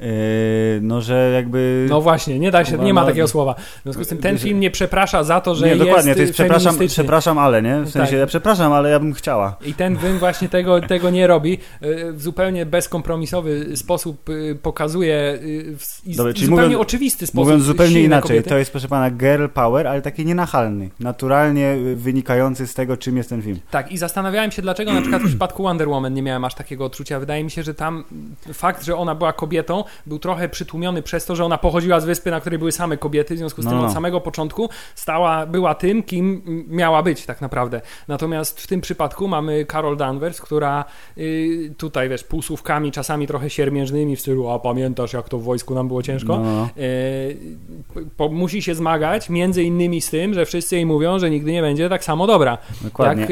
Yy, 0.00 0.06
no, 0.82 1.00
że 1.00 1.30
jakby... 1.34 1.86
No 1.90 2.00
właśnie, 2.00 2.38
nie 2.38 2.50
da 2.50 2.64
się, 2.64 2.78
nie 2.78 2.94
ma 2.94 3.04
takiego 3.06 3.28
słowa. 3.28 3.54
W 3.54 3.82
związku 3.82 4.04
z 4.04 4.08
tym 4.08 4.18
ten 4.18 4.38
film 4.38 4.60
nie 4.60 4.70
przeprasza 4.70 5.24
za 5.24 5.40
to, 5.40 5.54
że 5.54 5.66
nie, 5.66 5.76
dokładnie, 5.76 6.08
jest 6.08 6.16
to 6.18 6.22
jest 6.22 6.32
przepraszam, 6.34 6.76
przepraszam, 6.88 7.38
ale, 7.38 7.62
nie? 7.62 7.80
W 7.80 7.90
sensie, 7.90 8.10
Tak. 8.10 8.20
ja 8.20 8.26
przepraszam, 8.26 8.72
ale 8.72 8.90
ja 8.90 8.98
bym 9.00 9.12
chciała. 9.14 9.56
I 9.66 9.74
ten 9.74 9.96
film 9.98 10.18
właśnie 10.18 10.48
tego, 10.48 10.80
tego 10.80 11.10
nie 11.10 11.26
robi. 11.26 11.58
Y, 11.82 12.12
W 12.12 12.22
zupełnie 12.22 12.66
bezkompromisowy 12.66 13.76
sposób 13.76 14.28
y, 14.28 14.58
pokazuje 14.62 15.38
w 15.78 16.02
czyli 16.02 16.14
zupełnie 16.46 16.48
mówiąc- 16.76 16.80
oczywisty 16.80 17.26
sposób. 17.26 17.44
Mówiąc 17.44 17.64
zupełnie 17.64 18.02
inaczej, 18.02 18.28
kobiety. 18.28 18.48
to 18.48 18.58
jest, 18.58 18.70
proszę 18.70 18.88
pana, 18.88 19.10
girl 19.10 19.46
power, 19.54 19.86
ale 19.88 20.02
taki 20.02 20.24
nienachalny, 20.24 20.88
naturalnie 21.00 21.76
wynikający 21.96 22.66
z 22.66 22.74
tego, 22.74 22.96
czym 22.96 23.16
jest 23.16 23.28
ten 23.28 23.42
film. 23.42 23.60
Tak, 23.70 23.92
i 23.92 23.98
zastanawiałem 23.98 24.50
się, 24.50 24.62
dlaczego 24.62 24.92
na 24.92 25.00
przykład 25.00 25.22
w 25.22 25.26
przypadku 25.26 25.62
Wonder 25.62 25.88
Woman 25.88 26.14
nie 26.14 26.22
miałem 26.22 26.44
aż 26.44 26.54
takiego 26.54 26.84
odczucia. 26.84 27.20
Wydaje 27.20 27.44
mi 27.44 27.50
się, 27.50 27.62
że 27.62 27.74
tam 27.74 28.04
fakt, 28.52 28.84
że 28.84 28.96
ona 28.96 29.14
była 29.14 29.32
kobietą, 29.32 29.84
był 30.06 30.18
trochę 30.18 30.48
przytłumiony 30.48 31.02
przez 31.02 31.24
to, 31.26 31.36
że 31.36 31.44
ona 31.44 31.58
pochodziła 31.58 32.00
z 32.00 32.04
wyspy, 32.04 32.30
na 32.30 32.40
której 32.40 32.58
były 32.58 32.72
same 32.72 32.96
kobiety, 32.96 33.34
w 33.34 33.38
związku 33.38 33.62
z 33.62 33.64
No, 33.64 33.70
tym 33.70 33.80
no. 33.80 33.86
od 33.86 33.92
samego 33.92 34.20
początku 34.20 34.68
stała, 34.94 35.46
była 35.46 35.74
tym, 35.74 36.02
kim 36.02 36.42
miała 36.68 37.02
być 37.02 37.26
tak 37.26 37.40
naprawdę. 37.40 37.80
Natomiast 38.08 38.60
w 38.60 38.66
tym 38.66 38.80
przypadku 38.80 39.28
mamy 39.28 39.66
Carol 39.72 39.96
Danvers, 39.96 40.40
która 40.40 40.84
y, 41.18 41.74
tutaj, 41.78 42.08
wiesz, 42.08 42.24
półsłówkami, 42.24 42.92
czasami 42.92 43.26
trochę 43.26 43.50
siermiężnymi 43.50 44.16
w 44.16 44.20
stylu, 44.20 44.48
a 44.50 44.58
pamiętasz, 44.58 45.12
jak 45.12 45.28
to 45.28 45.38
w 45.38 45.42
wojsku 45.42 45.74
nam 45.74 45.88
było 45.88 46.02
ciężko? 46.02 46.36
No, 46.38 46.42
no. 46.44 46.62
E, 46.62 48.04
po, 48.16 48.28
musi 48.28 48.62
się 48.62 48.74
zmagać 48.74 49.30
między 49.30 49.62
innymi 49.62 50.00
z 50.00 50.10
tym, 50.10 50.34
że 50.34 50.46
wszyscy 50.46 50.76
jej 50.76 50.86
mówią, 50.86 51.18
że 51.18 51.30
nigdy 51.30 51.52
nie 51.52 51.62
będzie 51.62 51.88
tak 51.88 52.04
samo 52.04 52.26
dobra, 52.26 52.58
Dokładnie. 52.80 53.22
jak 53.22 53.30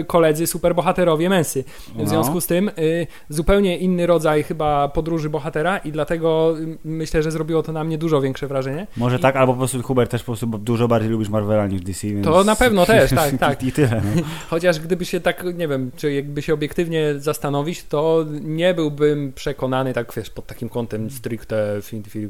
y, 0.00 0.04
koledzy 0.06 0.46
superbohaterowie 0.46 1.28
męscy. 1.28 1.64
W 1.94 1.98
No. 1.98 2.06
związku 2.06 2.40
z 2.40 2.46
tym 2.46 2.68
y, 2.78 3.06
zupełnie 3.28 3.76
inny 3.78 4.06
rodzaj 4.06 4.42
chyba 4.42 4.88
podróży 4.88 5.30
bohatera 5.30 5.75
i 5.78 5.92
dlatego 5.92 6.54
y, 6.58 6.78
myślę, 6.84 7.22
że 7.22 7.30
zrobiło 7.30 7.62
to 7.62 7.72
na 7.72 7.84
mnie 7.84 7.98
dużo 7.98 8.20
większe 8.20 8.46
wrażenie. 8.46 8.86
Może 8.96 9.16
I- 9.16 9.20
tak, 9.20 9.36
albo 9.36 9.52
po 9.52 9.58
prostu 9.58 9.82
Hubert 9.82 10.10
też 10.10 10.22
po 10.22 10.26
prostu 10.26 10.46
dużo 10.46 10.88
bardziej 10.88 11.10
lubisz 11.10 11.28
Marvela 11.28 11.66
niż 11.66 11.80
DC. 11.82 12.06
Więc... 12.06 12.24
To 12.26 12.44
na 12.44 12.56
pewno 12.56 12.86
też, 12.96 13.10
tak, 13.10 13.38
tak. 13.38 13.62
I 13.62 13.72
tyle. 13.72 14.02
No. 14.16 14.22
Chociaż 14.50 14.80
gdyby 14.80 15.04
się 15.04 15.20
tak, 15.20 15.44
nie 15.54 15.68
wiem, 15.68 15.90
czy 15.96 16.12
jakby 16.12 16.42
się 16.42 16.54
obiektywnie 16.54 17.14
zastanowić, 17.18 17.84
to 17.84 18.24
nie 18.40 18.74
byłbym 18.74 19.32
przekonany 19.32 19.92
tak, 19.92 20.12
wiesz, 20.16 20.30
pod 20.30 20.46
takim 20.46 20.68
kątem 20.68 21.10
stricte, 21.10 21.80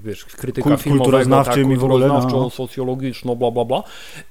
wiesz, 0.05 0.25
krytyka 0.25 0.71
Kult- 0.71 0.81
filmowego, 0.83 1.05
kulturoznawczym 1.05 1.63
tak, 1.65 1.73
i 1.73 1.77
w 1.77 1.85
ogóle, 1.85 2.07
no. 2.07 2.21
kulturoznawczo-socjologiczno, 2.21 3.37
bla, 3.37 3.51
bla, 3.51 3.65
bla. 3.65 3.83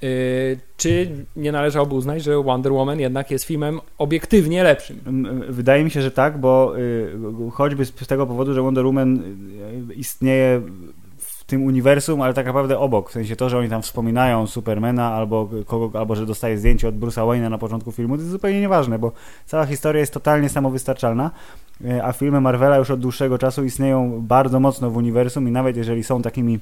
Yy, 0.02 0.58
czy 0.76 1.08
nie 1.36 1.52
należałoby 1.52 1.94
uznać, 1.94 2.22
że 2.22 2.42
Wonder 2.42 2.72
Woman 2.72 3.00
jednak 3.00 3.30
jest 3.30 3.44
filmem 3.44 3.80
obiektywnie 3.98 4.62
lepszym? 4.62 5.00
M- 5.06 5.42
Wydaje 5.48 5.84
mi 5.84 5.90
się, 5.90 6.02
że 6.02 6.10
tak, 6.10 6.38
bo 6.38 6.78
y, 6.78 7.50
choćby 7.52 7.84
z 7.84 7.92
tego 7.92 8.26
powodu, 8.26 8.54
że 8.54 8.62
Wonder 8.62 8.86
Woman 8.86 9.16
y, 9.90 9.94
istnieje 9.94 10.62
w 11.18 11.44
tym 11.44 11.62
uniwersum, 11.62 12.22
ale 12.22 12.34
tak 12.34 12.46
naprawdę 12.46 12.78
obok. 12.78 13.10
W 13.10 13.12
sensie 13.12 13.36
to, 13.36 13.48
że 13.48 13.58
oni 13.58 13.68
tam 13.68 13.82
wspominają 13.82 14.46
Supermana 14.46 15.12
albo 15.12 15.48
kogo, 15.66 15.98
albo 15.98 16.14
że 16.16 16.26
dostaje 16.26 16.58
zdjęcie 16.58 16.88
od 16.88 16.94
Bruce'a 16.94 17.26
Wayne'a 17.26 17.50
na 17.50 17.58
początku 17.58 17.92
filmu, 17.92 18.16
to 18.16 18.20
jest 18.20 18.30
zupełnie 18.30 18.60
nieważne, 18.60 18.98
bo 18.98 19.12
cała 19.46 19.66
historia 19.66 20.00
jest 20.00 20.12
totalnie 20.12 20.48
samowystarczalna, 20.48 21.30
y, 21.84 22.04
a 22.04 22.12
filmy 22.12 22.40
Marvela 22.40 22.76
już 22.76 22.90
od 22.90 23.00
dłuższego 23.00 23.38
czasu 23.38 23.64
istnieją 23.64 24.20
bardzo 24.22 24.60
mocno 24.60 24.90
w 24.90 24.96
uniwersum 24.96 25.48
i 25.48 25.50
nawet 25.50 25.76
jeżeli 25.76 26.04
są 26.04 26.22
takimi 26.22 26.58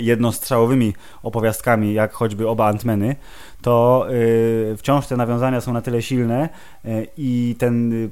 jednostrzałowymi 0.00 0.94
opowiastkami, 1.22 1.94
jak 1.94 2.12
choćby 2.12 2.48
oba 2.48 2.66
Antmeny, 2.66 3.16
to 3.62 4.06
y, 4.10 4.76
wciąż 4.76 5.06
te 5.06 5.16
nawiązania 5.16 5.60
są 5.60 5.72
na 5.72 5.82
tyle 5.82 6.02
silne 6.02 6.48
y, 6.84 7.06
i 7.16 7.56
ten, 7.58 7.92
y, 7.92 8.10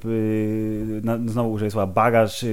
znowu 1.26 1.52
użyję 1.52 1.70
słowa, 1.70 1.86
bagaż 1.86 2.44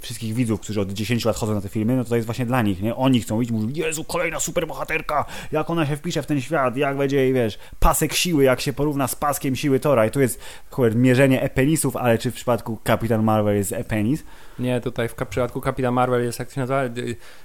wszystkich 0.00 0.34
widzów, 0.34 0.60
którzy 0.60 0.80
od 0.80 0.92
10 0.92 1.24
lat 1.24 1.36
chodzą 1.36 1.54
na 1.54 1.60
te 1.60 1.68
filmy, 1.68 1.96
no 1.96 2.04
to 2.04 2.16
jest 2.16 2.26
właśnie 2.26 2.46
dla 2.46 2.62
nich, 2.62 2.82
nie? 2.82 2.96
Oni 2.96 3.20
chcą 3.20 3.40
iść, 3.40 3.50
mówią, 3.50 3.68
Jezu, 3.74 4.04
kolejna 4.04 4.40
superbohaterka, 4.40 5.24
jak 5.52 5.70
ona 5.70 5.86
się 5.86 5.96
wpisze 5.96 6.22
w 6.22 6.26
ten 6.26 6.40
świat, 6.40 6.76
jak 6.76 6.96
będzie 6.96 7.16
jej, 7.16 7.32
wiesz, 7.32 7.58
pasek 7.80 8.12
siły, 8.12 8.44
jak 8.44 8.60
się 8.60 8.72
porówna 8.72 9.08
z 9.08 9.16
paskiem 9.16 9.56
siły 9.56 9.80
Tora 9.80 10.06
i 10.06 10.10
tu 10.10 10.20
jest, 10.20 10.40
chuj, 10.70 10.90
mierzenie 10.94 11.42
epenisów, 11.42 11.96
ale 11.96 12.18
czy 12.18 12.30
w 12.30 12.34
przypadku 12.34 12.78
Kapitan 12.84 13.22
Marvel 13.22 13.56
jest 13.56 13.72
epenis? 13.72 14.24
Nie, 14.58 14.80
tutaj 14.80 15.08
w 15.08 15.14
przypadku 15.14 15.60
Kapitan 15.60 15.94
Marvel 15.94 16.24
jest, 16.24 16.38
jak 16.38 16.50
się 16.50 16.60
nazywa, 16.60 16.80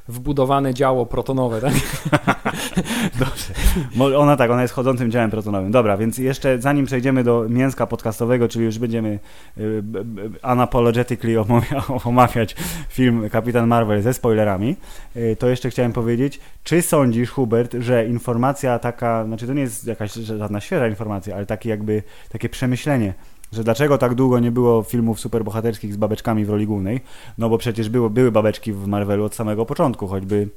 wbudowane 0.08 0.74
działo 0.74 1.06
protonowe, 1.06 1.62
tak? 1.62 1.74
Dobrze. 3.20 4.18
Ona 4.18 4.36
tak, 4.36 4.52
ona 4.52 4.62
jest 4.62 4.74
chodzącym 4.94 5.12
działem 5.12 5.32
protonowym. 5.32 5.72
Dobra, 5.72 5.98
więc 5.98 6.18
jeszcze 6.18 6.62
zanim 6.62 6.86
przejdziemy 6.86 7.24
do 7.24 7.46
mięska 7.50 7.88
podcastowego, 7.88 8.48
czyli 8.48 8.66
już 8.66 8.80
będziemy 8.80 9.20
y, 9.58 9.84
unapologetically 10.52 11.36
omawia- 11.36 12.00
omawiać 12.10 12.56
film 12.90 13.30
Kapitan 13.30 13.68
Marvel 13.68 14.02
ze 14.02 14.14
spoilerami, 14.14 14.76
y, 15.16 15.36
to 15.40 15.50
jeszcze 15.50 15.70
chciałem 15.70 15.94
powiedzieć, 15.94 16.40
czy 16.64 16.82
sądzisz, 16.82 17.30
Hubert, 17.30 17.76
że 17.80 18.08
informacja 18.08 18.80
taka, 18.80 19.26
znaczy 19.26 19.48
to 19.48 19.54
nie 19.54 19.62
jest 19.62 19.88
jakaś 19.88 20.14
żadna 20.14 20.60
świeża 20.62 20.88
informacja, 20.88 21.36
ale 21.36 21.46
takie 21.46 21.70
jakby, 21.70 22.04
takie 22.30 22.50
przemyślenie, 22.50 23.14
że 23.52 23.64
dlaczego 23.64 23.98
tak 23.98 24.16
długo 24.16 24.40
nie 24.40 24.52
było 24.52 24.84
filmów 24.84 25.20
superbohaterskich 25.20 25.94
z 25.94 25.98
babeczkami 25.98 26.46
w 26.46 26.50
roli 26.50 26.68
głównej, 26.68 27.02
no 27.38 27.50
bo 27.50 27.58
przecież 27.58 27.90
było, 27.90 28.10
były 28.10 28.32
babeczki 28.32 28.74
w 28.74 28.88
Marvelu 28.88 29.26
od 29.26 29.36
samego 29.36 29.66
początku, 29.66 30.08
choćby 30.08 30.48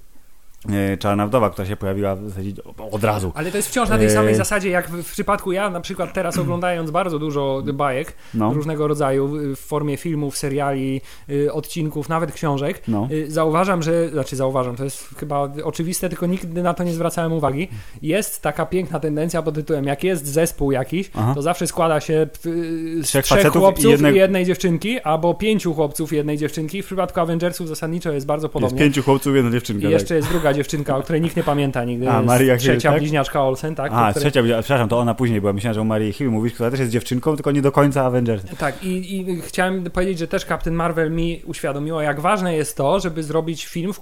Czarna 0.98 1.26
Wdowa, 1.26 1.50
która 1.50 1.68
się 1.68 1.76
pojawiła 1.76 2.16
w 2.16 2.28
zasadzie 2.28 2.50
od 2.90 3.04
razu. 3.04 3.32
Ale 3.34 3.50
to 3.50 3.56
jest 3.56 3.68
wciąż 3.68 3.88
na 3.88 3.98
tej 3.98 4.10
samej 4.10 4.30
Eee. 4.30 4.36
zasadzie, 4.36 4.70
jak 4.70 4.88
w, 4.90 5.12
przypadku 5.12 5.52
ja 5.52 5.70
na 5.70 5.80
przykład 5.80 6.12
teraz 6.14 6.38
oglądając 6.42 6.90
bardzo 6.90 7.18
dużo 7.18 7.62
bajek 7.74 8.12
No. 8.34 8.52
różnego 8.52 8.88
rodzaju 8.88 9.28
w 9.56 9.58
formie 9.58 9.96
filmów, 9.96 10.36
seriali, 10.36 11.00
y, 11.30 11.52
odcinków, 11.52 12.08
nawet 12.08 12.32
książek, 12.32 12.82
No. 12.88 13.08
y, 13.10 13.30
zauważam, 13.30 13.82
że, 13.82 14.08
znaczy 14.08 14.36
zauważam, 14.36 14.76
to 14.76 14.84
jest 14.84 15.08
chyba 15.18 15.48
oczywiste, 15.64 16.08
tylko 16.08 16.26
nigdy 16.26 16.62
na 16.62 16.74
to 16.74 16.84
nie 16.84 16.92
zwracałem 16.92 17.32
uwagi. 17.32 17.68
Jest 18.02 18.42
taka 18.42 18.66
piękna 18.66 19.00
tendencja 19.00 19.42
pod 19.42 19.54
tytułem, 19.54 19.84
jak 19.84 20.04
jest 20.04 20.26
zespół 20.26 20.72
jakiś, 20.72 21.10
Aha. 21.14 21.32
to 21.34 21.42
zawsze 21.42 21.66
składa 21.66 22.00
się 22.00 22.26
y, 22.46 23.02
z 23.02 23.06
Trzech 23.06 23.24
trzech, 23.24 23.38
facetów 23.38 23.56
i 23.56 23.58
chłopców 23.58 24.00
i, 24.12 24.16
jednej 24.16 24.44
dziewczynki, 24.44 25.00
albo 25.00 25.34
pięciu 25.34 25.74
chłopców 25.74 26.12
i 26.12 26.16
jednej 26.16 26.38
dziewczynki. 26.38 26.82
W 26.82 26.86
przypadku 26.86 27.20
Avengersów 27.20 27.68
zasadniczo 27.68 28.12
jest 28.12 28.26
bardzo 28.26 28.46
Jest 28.46 28.52
podobnie. 28.52 28.78
pięciu 28.78 29.02
chłopców, 29.02 29.34
jedna 29.36 29.50
dziewczynka. 29.50 29.80
I 29.80 29.82
tak. 29.82 29.92
jeszcze 29.92 30.14
jest 30.16 30.28
druga 30.28 30.52
dziewczynka, 30.56 30.96
o 30.96 31.02
której 31.02 31.20
nikt 31.22 31.36
nie 31.36 31.42
pamięta 31.42 31.84
nigdy. 31.84 32.10
A, 32.10 32.22
Maria 32.22 32.54
Hill, 32.54 32.60
Trzecia 32.60 32.90
tak? 32.90 32.98
bliźniaczka 33.00 33.42
Olsen, 33.42 33.74
tak? 33.74 33.92
A, 33.94 34.10
której- 34.10 34.30
trzecia, 34.32 34.62
przepraszam, 34.62 34.88
to 34.88 34.98
ona 34.98 35.14
później 35.14 35.40
była. 35.40 35.52
Myślałem, 35.52 35.74
że 35.74 35.80
o 35.80 35.84
Marii 35.84 36.12
Hill 36.12 36.30
mówisz, 36.30 36.52
która 36.54 36.70
też 36.70 36.80
jest 36.80 36.92
dziewczynką, 36.92 37.34
tylko 37.34 37.50
nie 37.50 37.62
do 37.62 37.72
końca 37.72 38.04
Avengers. 38.04 38.42
Tak, 38.58 38.84
i, 38.84 39.16
i 39.16 39.40
chciałem 39.42 39.84
powiedzieć, 39.90 40.18
że 40.18 40.28
też 40.28 40.44
Captain 40.44 40.76
Marvel 40.76 41.10
mi 41.10 41.42
uświadomiło, 41.46 42.02
jak 42.02 42.20
ważne 42.20 42.54
jest 42.56 42.76
to, 42.76 43.00
żeby 43.00 43.22
zrobić 43.22 43.66
film, 43.66 43.92
w, 43.92 44.00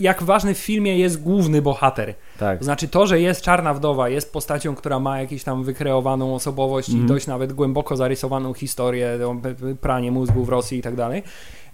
jak 0.00 0.22
ważny 0.22 0.54
w 0.54 0.58
filmie 0.58 0.98
jest 0.98 1.22
główny 1.22 1.62
bohater. 1.62 2.14
Tak. 2.38 2.58
To 2.58 2.64
znaczy 2.64 2.88
to, 2.88 3.06
że 3.06 3.20
jest 3.20 3.42
Czarna 3.42 3.74
Wdowa, 3.74 4.08
jest 4.08 4.32
postacią, 4.32 4.74
która 4.74 4.98
ma 5.00 5.20
jakąś 5.20 5.44
tam 5.44 5.64
wykreowaną 5.64 6.34
osobowość 6.34 6.88
Mhm. 6.88 7.04
i 7.04 7.08
dość 7.08 7.26
nawet 7.26 7.52
głęboko 7.52 7.96
zarysowaną 7.96 8.54
historię, 8.54 9.18
pranie 9.80 10.10
mózgu 10.10 10.44
w 10.44 10.48
Rosji 10.48 10.78
i 10.78 10.82
tak 10.82 10.96
dalej, 10.96 11.22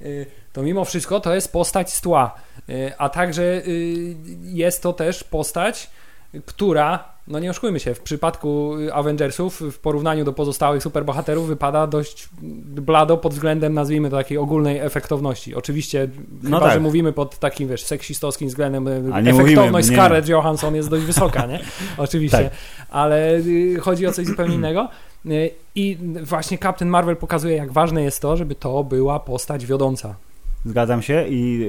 y, 0.03 0.27
to 0.57 0.63
mimo 0.63 0.85
wszystko 0.85 1.21
to 1.21 1.35
jest 1.35 1.53
postać 1.53 1.95
z 1.95 2.01
tła. 2.01 2.35
Y, 2.69 2.93
A 2.99 3.09
także 3.09 3.43
y, 3.43 4.17
jest 4.43 4.83
to 4.83 4.93
też 4.93 5.25
postać, 5.25 5.91
która, 6.47 7.05
no 7.29 7.39
nie 7.39 7.51
oszukujmy 7.51 7.81
się, 7.81 7.95
w 7.95 8.01
przypadku 8.01 8.75
Avengersów 8.93 9.61
w 9.61 9.79
porównaniu 9.79 10.25
do 10.25 10.33
pozostałych 10.33 10.83
superbohaterów 10.83 11.47
wypada 11.49 11.87
dość 11.87 12.29
blado 12.63 13.17
pod 13.17 13.35
względem, 13.35 13.75
nazwijmy 13.75 14.11
to, 14.11 14.17
takiej 14.17 14.39
ogólnej 14.39 14.79
efektowności. 14.79 15.55
Oczywiście, 15.55 16.09
No 16.43 16.57
chyba, 16.57 16.61
tak. 16.61 16.73
że 16.75 16.81
mówimy 16.81 17.13
pod 17.13 17.39
takim, 17.39 17.69
wiesz, 17.69 17.85
seksistowskim 17.85 18.49
względem, 18.49 18.89
y, 18.89 18.91
efektowność 18.91 19.39
mówimy. 19.39 19.83
Scarlett 19.83 20.29
Johansson 20.29 20.75
jest 20.75 20.91
dość 20.91 21.05
wysoka, 21.05 21.47
nie? 21.47 21.61
Oczywiście, 21.99 22.39
Tak. 22.45 22.53
ale 22.91 23.37
y, 23.37 23.77
chodzi 23.81 24.07
o 24.07 24.13
coś 24.13 24.27
zupełnie 24.27 24.55
innego. 24.55 24.89
Y, 25.27 25.51
I 25.75 25.99
właśnie 26.23 26.59
Captain 26.59 26.91
Marvel 26.91 27.17
pokazuje, 27.17 27.57
jak 27.57 27.73
ważne 27.73 28.03
jest 28.03 28.23
to, 28.23 28.37
żeby 28.37 28.55
to 28.55 28.85
była 28.85 29.21
postać 29.21 29.67
wiodąca. 29.67 30.15
Zgadzam 30.67 31.03
się 31.03 31.27
i 31.29 31.63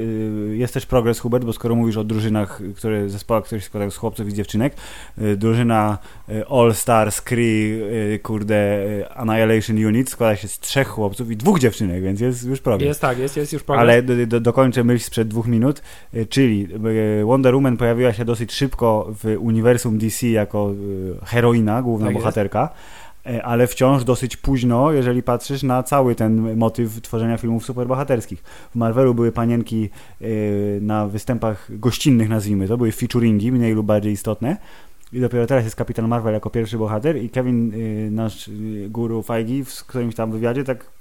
y, 0.54 0.58
jest 0.58 0.74
też 0.74 0.86
progres, 0.86 1.20
Hubert, 1.20 1.46
bo 1.46 1.54
skoro 1.54 1.76
mówisz 1.76 1.98
o 1.98 2.04
drużynach, 2.04 2.62
które, 2.76 3.10
zespołach, 3.10 3.44
które 3.44 3.62
się 3.62 3.68
składają 3.68 3.92
z 3.92 3.98
chłopców 3.98 4.28
i 4.28 4.32
z 4.32 4.34
dziewczynek, 4.34 4.74
y, 5.22 5.38
drużyna 5.38 5.98
y, 6.30 6.48
All 6.48 6.74
Stars, 6.74 7.22
Kree, 7.22 7.82
y, 8.16 8.20
kurde, 8.24 8.80
Annihilation 9.16 9.86
Unit 9.86 10.10
składa 10.10 10.36
się 10.36 10.48
z 10.48 10.60
trzech 10.60 10.88
chłopców 10.88 11.32
i 11.32 11.38
dwóch 11.38 11.60
dziewczynek, 11.60 12.04
więc 12.04 12.20
jest 12.20 12.44
już 12.46 12.62
progres. 12.62 12.88
Jest 12.88 13.02
tak, 13.02 13.20
jest, 13.20 13.38
jest 13.38 13.54
już 13.54 13.64
progres. 13.64 13.82
Ale 13.82 14.04
do, 14.04 14.28
do, 14.28 14.40
dokończę 14.40 14.84
myśl 14.84 15.06
sprzed 15.06 15.28
dwóch 15.28 15.48
minut, 15.48 15.82
czyli 16.30 16.68
Wonder 17.24 17.56
Woman 17.56 17.78
pojawiła 17.78 18.14
się 18.14 18.26
dosyć 18.26 18.54
szybko 18.54 19.14
w 19.24 19.36
uniwersum 19.40 19.98
DC 19.98 20.28
jako 20.28 20.74
heroina, 21.26 21.82
główna 21.82 22.08
Tak 22.08 22.16
jest. 22.16 22.24
bohaterka, 22.24 22.70
y, 22.70 22.97
ale 23.44 23.68
wciąż 23.68 24.04
dosyć 24.04 24.38
późno, 24.38 24.92
jeżeli 24.92 25.24
patrzysz 25.24 25.64
na 25.64 25.84
cały 25.84 26.16
ten 26.16 26.58
motyw 26.58 27.02
tworzenia 27.02 27.38
filmów 27.38 27.66
superbohaterskich. 27.66 28.44
W 28.72 28.76
Marvelu 28.76 29.14
były 29.14 29.32
panienki 29.32 29.90
y, 30.22 30.80
na 30.82 31.08
występach 31.08 31.80
gościnnych, 31.80 32.30
nazwijmy 32.30 32.68
to, 32.68 32.78
były 32.78 32.92
featuringi, 32.92 33.52
mniej 33.52 33.74
lub 33.74 33.86
bardziej 33.86 34.14
istotne. 34.14 34.58
I 35.14 35.20
dopiero 35.20 35.48
teraz 35.48 35.64
jest 35.64 35.76
Kapitan 35.76 36.08
Marvel 36.08 36.34
jako 36.34 36.50
pierwszy 36.50 36.78
bohater 36.78 37.18
i 37.18 37.30
Kevin, 37.30 37.74
y, 37.74 38.10
nasz 38.12 38.50
guru 38.90 39.24
Feige 39.24 39.66
w 39.66 39.86
którymś 39.86 40.16
tam 40.16 40.32
wywiadzie 40.32 40.64
tak 40.64 40.97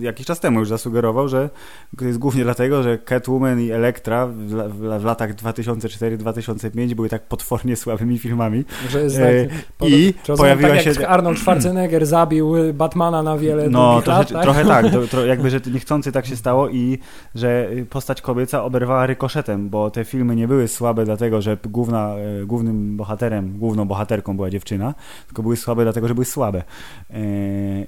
jakiś 0.00 0.26
czas 0.26 0.40
temu 0.40 0.58
już 0.60 0.68
zasugerował, 0.68 1.28
że 1.28 1.50
to 1.98 2.04
jest 2.04 2.18
głównie 2.18 2.44
dlatego, 2.44 2.82
że 2.82 2.98
Catwoman 2.98 3.60
i 3.60 3.70
Elektra 3.70 4.26
w, 4.26 4.32
w, 4.36 4.82
la- 4.84 4.98
w 4.98 5.04
latach 5.04 5.34
2004-2005 5.34 6.94
były 6.94 7.08
tak 7.08 7.22
potwornie 7.22 7.76
słabymi 7.76 8.18
filmami. 8.18 8.64
Że 8.88 9.00
jest 9.02 9.18
E, 9.18 9.46
tak, 9.78 9.88
i 9.88 10.14
to 10.26 10.36
pojawiła 10.36 10.68
tak 10.70 10.80
się- 10.82 11.08
Arnold 11.08 11.38
Schwarzenegger 11.38 12.06
zabił 12.06 12.54
Batmana 12.74 13.22
na 13.22 13.38
wiele 13.38 13.68
No, 13.70 14.02
trochę 14.02 14.18
lat, 14.18 14.32
tak, 14.32 14.42
trochę 14.42 14.64
tak 14.64 14.90
to, 14.92 15.06
tro, 15.06 15.24
jakby, 15.34 15.50
że 15.50 15.60
niechcący 15.72 16.12
tak 16.12 16.26
się 16.26 16.36
stało 16.36 16.68
i 16.68 16.98
że 17.34 17.68
postać 17.90 18.22
kobieca 18.22 18.64
oberwała 18.64 19.06
rykoszetem, 19.06 19.68
bo 19.70 19.90
te 19.90 20.04
filmy 20.04 20.36
nie 20.36 20.48
były 20.48 20.68
słabe 20.68 21.04
dlatego, 21.04 21.42
że 21.42 21.56
główna, 21.64 22.14
y, 22.42 22.46
głównym 22.46 22.96
bohaterem, 22.96 23.58
główną 23.58 23.84
bohaterką 23.84 24.36
była 24.36 24.50
dziewczyna, 24.50 24.94
tylko 25.26 25.42
były 25.42 25.56
słabe 25.56 25.82
dlatego, 25.82 26.08
że 26.08 26.14
były 26.14 26.24
słabe. 26.24 26.62
Y, 27.10 27.14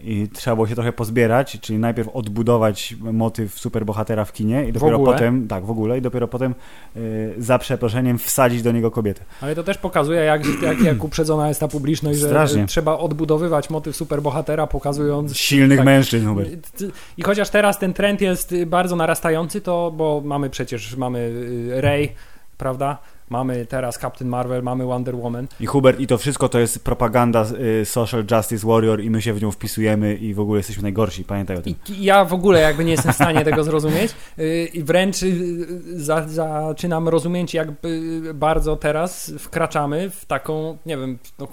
I 0.03 0.29
trzeba 0.35 0.57
było 0.57 0.69
się 0.69 0.75
trochę 0.75 0.93
pozbierać, 0.93 1.56
czyli 1.61 1.79
najpierw 1.79 2.09
odbudować 2.09 2.97
motyw 3.01 3.59
superbohatera 3.59 4.25
w 4.25 4.33
kinie 4.33 4.69
i 4.69 4.73
dopiero 4.73 4.99
potem, 4.99 5.49
tak, 5.49 5.65
w 5.65 5.71
ogóle, 5.71 5.99
i 5.99 6.03
dopiero 6.03 6.29
potem 6.29 6.55
y, 6.97 7.35
za 7.39 7.59
przeproszeniem 7.59 8.19
wsadzić 8.19 8.63
do 8.63 8.73
niego 8.73 8.91
kobietę. 8.91 9.25
Ale 9.41 9.55
to 9.55 9.63
też 9.63 9.79
pokazuje, 9.79 10.21
jak, 10.21 10.43
jak, 10.63 10.81
jak 10.81 11.05
uprzedzona 11.05 11.49
jest 11.49 11.61
ta 11.61 11.69
publiczność, 11.69 12.19
że 12.19 12.27
Strasznie. 12.27 12.63
y, 12.63 12.67
trzeba 12.67 12.99
odbudowywać 12.99 13.71
motyw 13.71 13.97
superbohatera, 13.97 14.67
pokazując 14.67 15.37
Silnych 15.37 15.79
tak. 15.79 15.87
mężczyzn, 15.87 16.27
Hubert. 16.29 16.85
I 17.17 17.23
chociaż 17.23 17.51
teraz 17.51 17.79
ten 17.79 17.93
trend 17.93 18.21
jest 18.21 18.53
y, 18.53 18.67
bardzo 18.67 18.97
narastający, 18.97 19.61
to 19.61 19.93
bo 19.97 20.23
mamy 20.25 20.51
przecież 20.51 20.97
mamy 20.97 21.19
y, 21.19 21.81
Rey, 21.81 22.13
prawda? 22.59 22.99
Mamy 23.30 23.66
teraz 23.66 23.99
Captain 23.99 24.30
Marvel, 24.30 24.62
mamy 24.62 24.85
Wonder 24.85 25.16
Woman. 25.16 25.49
I 25.61 25.66
Hubert, 25.66 26.00
i 26.00 26.06
to 26.06 26.18
wszystko 26.18 26.49
to 26.49 26.59
jest 26.59 26.85
propaganda 26.85 27.47
y, 27.80 27.85
Social 27.85 28.25
Justice 28.30 28.66
Warrior 28.66 29.00
i 29.00 29.11
my 29.11 29.23
się 29.23 29.33
w 29.33 29.42
nią 29.42 29.50
wpisujemy 29.50 30.14
i 30.14 30.35
w 30.35 30.40
ogóle 30.40 30.59
jesteśmy 30.59 30.83
najgorsi, 30.83 31.25
pamiętaj 31.25 31.56
o 31.56 31.62
tym. 31.62 31.75
I 31.88 32.04
ja 32.04 32.25
w 32.25 32.33
ogóle 32.33 32.61
jakby 32.61 32.85
nie 32.85 32.92
jestem 32.92 33.12
w 33.12 33.14
stanie 33.14 33.45
tego 33.45 33.64
zrozumieć 33.64 34.14
y, 34.38 34.71
i 34.75 34.83
wręcz 34.83 35.23
y, 35.23 35.66
za, 36.02 36.28
zaczynam 36.28 37.09
rozumieć, 37.09 37.54
jakby 37.54 38.21
bardzo 38.35 38.76
teraz 38.76 39.33
wkraczamy 39.38 40.11
w 40.11 40.25
taką, 40.25 40.78
nie 40.87 40.97
wiem, 40.97 41.18
no, 41.38 41.49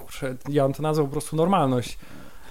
ja 0.49 0.63
bym 0.63 0.73
to 0.73 0.83
nazwał 0.83 1.07
po 1.07 1.11
prostu 1.11 1.35
normalność. 1.35 1.97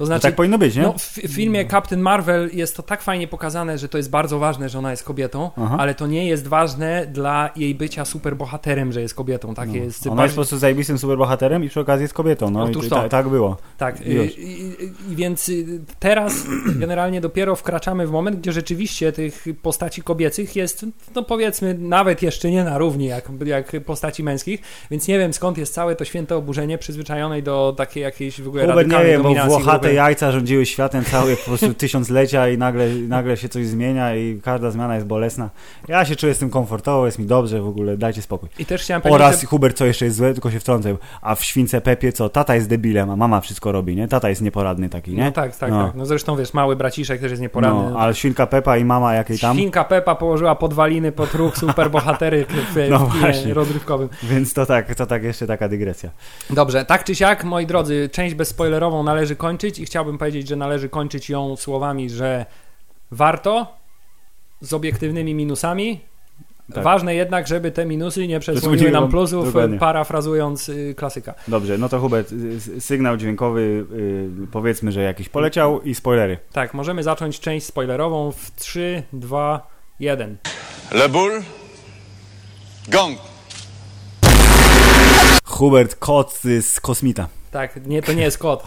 To 0.03 0.05
No 0.05 0.07
znaczy, 0.07 0.23
tak 0.23 0.35
powinno 0.35 0.59
być, 0.59 0.77
nie? 0.77 0.83
No, 0.83 0.95
w 0.99 1.19
w 1.19 1.33
filmie 1.35 1.67
Captain 1.67 2.01
Marvel 2.03 2.51
jest 2.53 2.77
to 2.77 2.83
tak 2.83 3.03
fajnie 3.03 3.29
pokazane, 3.29 3.79
że 3.79 3.89
to 3.89 3.99
jest 3.99 4.11
bardzo 4.11 4.39
ważne, 4.39 4.69
że 4.69 4.79
ona 4.79 4.91
jest 4.91 5.05
kobietą, 5.05 5.51
Aha. 5.57 5.77
ale 5.79 5.95
to 5.95 6.07
nie 6.07 6.27
jest 6.27 6.49
ważne 6.49 7.07
dla 7.07 7.51
jej 7.57 7.75
bycia 7.75 8.05
superbohaterem, 8.05 8.93
że 8.93 9.01
jest 9.01 9.15
kobietą. 9.15 9.55
Tak 9.55 9.69
No. 9.69 9.75
jest. 9.75 10.07
Ona 10.07 10.23
jest 10.23 10.35
po 10.35 10.39
prostu 10.39 10.59
zajebistym 10.59 10.99
superbohaterem 10.99 11.65
i 11.65 11.69
przy 11.69 11.81
okazji 11.81 12.03
jest 12.03 12.15
kobietą. 12.15 12.51
No 12.51 12.63
Otóż 12.63 12.87
i 12.87 12.89
to. 12.89 12.97
ta, 12.97 13.09
tak 13.09 13.29
było. 13.29 13.57
Tak, 13.79 14.07
i, 14.07 14.11
i, 14.13 14.77
więc 15.17 15.49
y, 15.49 15.81
teraz 15.99 16.35
generalnie 16.83 17.21
dopiero 17.21 17.57
wkraczamy 17.57 18.07
w 18.07 18.11
moment, 18.11 18.37
gdzie 18.39 18.53
rzeczywiście 18.53 19.13
tych 19.13 19.45
postaci 19.63 20.03
kobiecych 20.03 20.57
jest, 20.57 20.87
no 21.15 21.23
powiedzmy, 21.23 21.75
nawet 21.79 22.23
jeszcze 22.23 22.51
nie 22.51 22.65
na 22.65 22.79
równi 22.79 23.07
jak, 23.07 23.29
jak 23.45 23.73
postaci 23.87 24.23
męskich, 24.23 24.61
więc 24.91 25.09
nie 25.09 25.19
wiem 25.19 25.33
skąd 25.33 25.59
jest 25.59 25.75
całe 25.75 25.97
to 25.97 26.05
święte 26.05 26.37
oburzenie 26.37 26.79
przyzwyczajonej 26.79 27.43
do 27.43 27.75
takiej 27.77 28.03
jakiejś 28.03 28.41
w 28.41 28.49
ogóle 28.49 28.63
nie 28.67 28.69
radykalnej 28.75 29.13
wiem, 29.13 29.23
bo 29.23 29.29
jajca 29.93 30.33
rządziły 30.33 30.67
światem 30.67 31.05
całe 31.05 31.37
po 31.37 31.45
prostu 31.45 31.75
tysiąclecia 31.75 32.49
i 32.49 32.59
nagle, 32.59 32.89
nagle 32.89 33.37
się 33.37 33.49
coś 33.49 33.67
zmienia 33.67 34.17
i 34.17 34.41
każda 34.45 34.71
zmiana 34.71 34.95
jest 34.95 35.07
bolesna. 35.07 35.51
Ja 35.89 36.05
się 36.05 36.17
czuję 36.17 36.35
z 36.35 36.39
tym 36.39 36.51
komfortowo, 36.51 37.07
jest 37.07 37.19
mi 37.19 37.27
dobrze 37.27 37.61
w 37.61 37.67
ogóle, 37.69 37.97
dajcie 37.97 38.23
spokój. 38.23 38.49
I 38.59 38.67
też 38.67 38.83
chciałem 38.83 39.03
powiedzieć, 39.03 39.21
Oraz 39.21 39.41
że... 39.41 39.47
Hubert, 39.47 39.77
co 39.77 39.87
jeszcze 39.87 40.05
jest 40.05 40.17
złe, 40.17 40.33
tylko 40.33 40.51
się 40.51 40.61
wtrącę, 40.61 40.97
a 41.23 41.35
w 41.35 41.45
Śwince 41.45 41.81
Pepie 41.81 42.13
co, 42.13 42.29
tata 42.29 42.55
jest 42.55 42.69
debilem, 42.69 43.11
a 43.11 43.17
mama 43.17 43.41
wszystko 43.41 43.73
robi, 43.73 43.97
nie? 43.97 44.09
Tata 44.09 44.29
jest 44.29 44.43
nieporadny 44.43 44.89
taki, 44.89 45.11
nie? 45.15 45.25
No 45.25 45.33
tak, 45.33 45.57
tak, 45.57 45.71
No. 45.71 45.87
tak. 45.87 45.95
No 45.95 46.07
zresztą 46.07 46.37
wiesz, 46.37 46.55
mały 46.55 46.77
braciszek 46.77 47.21
też 47.21 47.31
jest 47.31 47.43
nieporadny. 47.43 47.91
No, 47.91 47.99
ale 47.99 48.15
Świnka 48.15 48.47
Pepa 48.47 48.77
i 48.77 48.85
mama 48.85 49.15
jakiej 49.15 49.39
tam, 49.39 49.57
Świnka 49.57 49.85
Pepa 49.85 50.15
położyła 50.15 50.55
podwaliny 50.55 51.13
pod 51.13 51.35
ruch 51.35 51.57
superbohatery 51.59 52.45
w, 52.49 52.77
No 52.91 52.99
w 52.99 53.53
rozrywkowym. 53.53 54.09
więc 54.23 54.55
to 54.55 54.67
tak, 54.67 54.95
to 54.95 55.07
tak 55.07 55.23
jeszcze 55.25 55.47
taka 55.47 55.69
dygresja. 55.69 56.11
Dobrze, 56.51 56.85
tak 56.85 57.05
czy 57.05 57.15
siak, 57.15 57.45
moi 57.45 57.67
drodzy, 57.67 58.09
część 58.13 58.35
bezspoilerową 58.35 59.03
należy 59.03 59.37
kończyć 59.37 59.72
i 59.79 59.85
chciałbym 59.85 60.19
powiedzieć, 60.19 60.49
że 60.49 60.57
należy 60.57 60.89
kończyć 60.89 61.31
ją 61.31 61.57
słowami, 61.57 62.11
że 62.11 62.47
warto 63.11 63.67
z 64.61 64.73
obiektywnymi 64.73 65.35
minusami. 65.35 66.01
Tak. 66.75 66.85
Ważne 66.85 67.15
jednak, 67.15 67.47
żeby 67.47 67.71
te 67.71 67.87
minusy 67.87 68.29
nie 68.29 68.41
przesłoniły 68.41 68.91
nam 68.91 69.11
plusów, 69.11 69.45
dokładnie. 69.45 69.79
parafrazując 69.79 70.69
y, 70.69 70.95
klasyka. 70.97 71.35
Dobrze, 71.49 71.79
no 71.79 71.89
to 71.89 72.01
Hubert, 72.01 72.33
y, 72.33 72.81
sygnał 72.81 73.17
dźwiękowy, 73.17 73.87
y, 74.43 74.47
powiedzmy, 74.53 74.93
że 74.93 75.03
jakiś 75.03 75.29
poleciał 75.29 75.83
i 75.83 75.95
spoilery. 75.95 76.39
Tak, 76.53 76.75
możemy 76.75 77.03
zacząć 77.03 77.41
część 77.41 77.67
spoilerową 77.67 78.33
w 78.33 78.51
3, 78.55 79.03
2, 79.13 79.67
1. 80.01 80.37
Le 80.93 81.09
Boule, 81.09 81.43
Gang. 82.89 83.19
Hubert, 85.45 85.95
kot 85.95 86.41
y, 86.45 86.63
z 86.63 86.81
Kosmita. 86.81 87.29
Tak, 87.53 87.87
nie, 87.87 88.03
to 88.03 88.13
nie 88.13 88.23
jest 88.23 88.39
kot. 88.39 88.65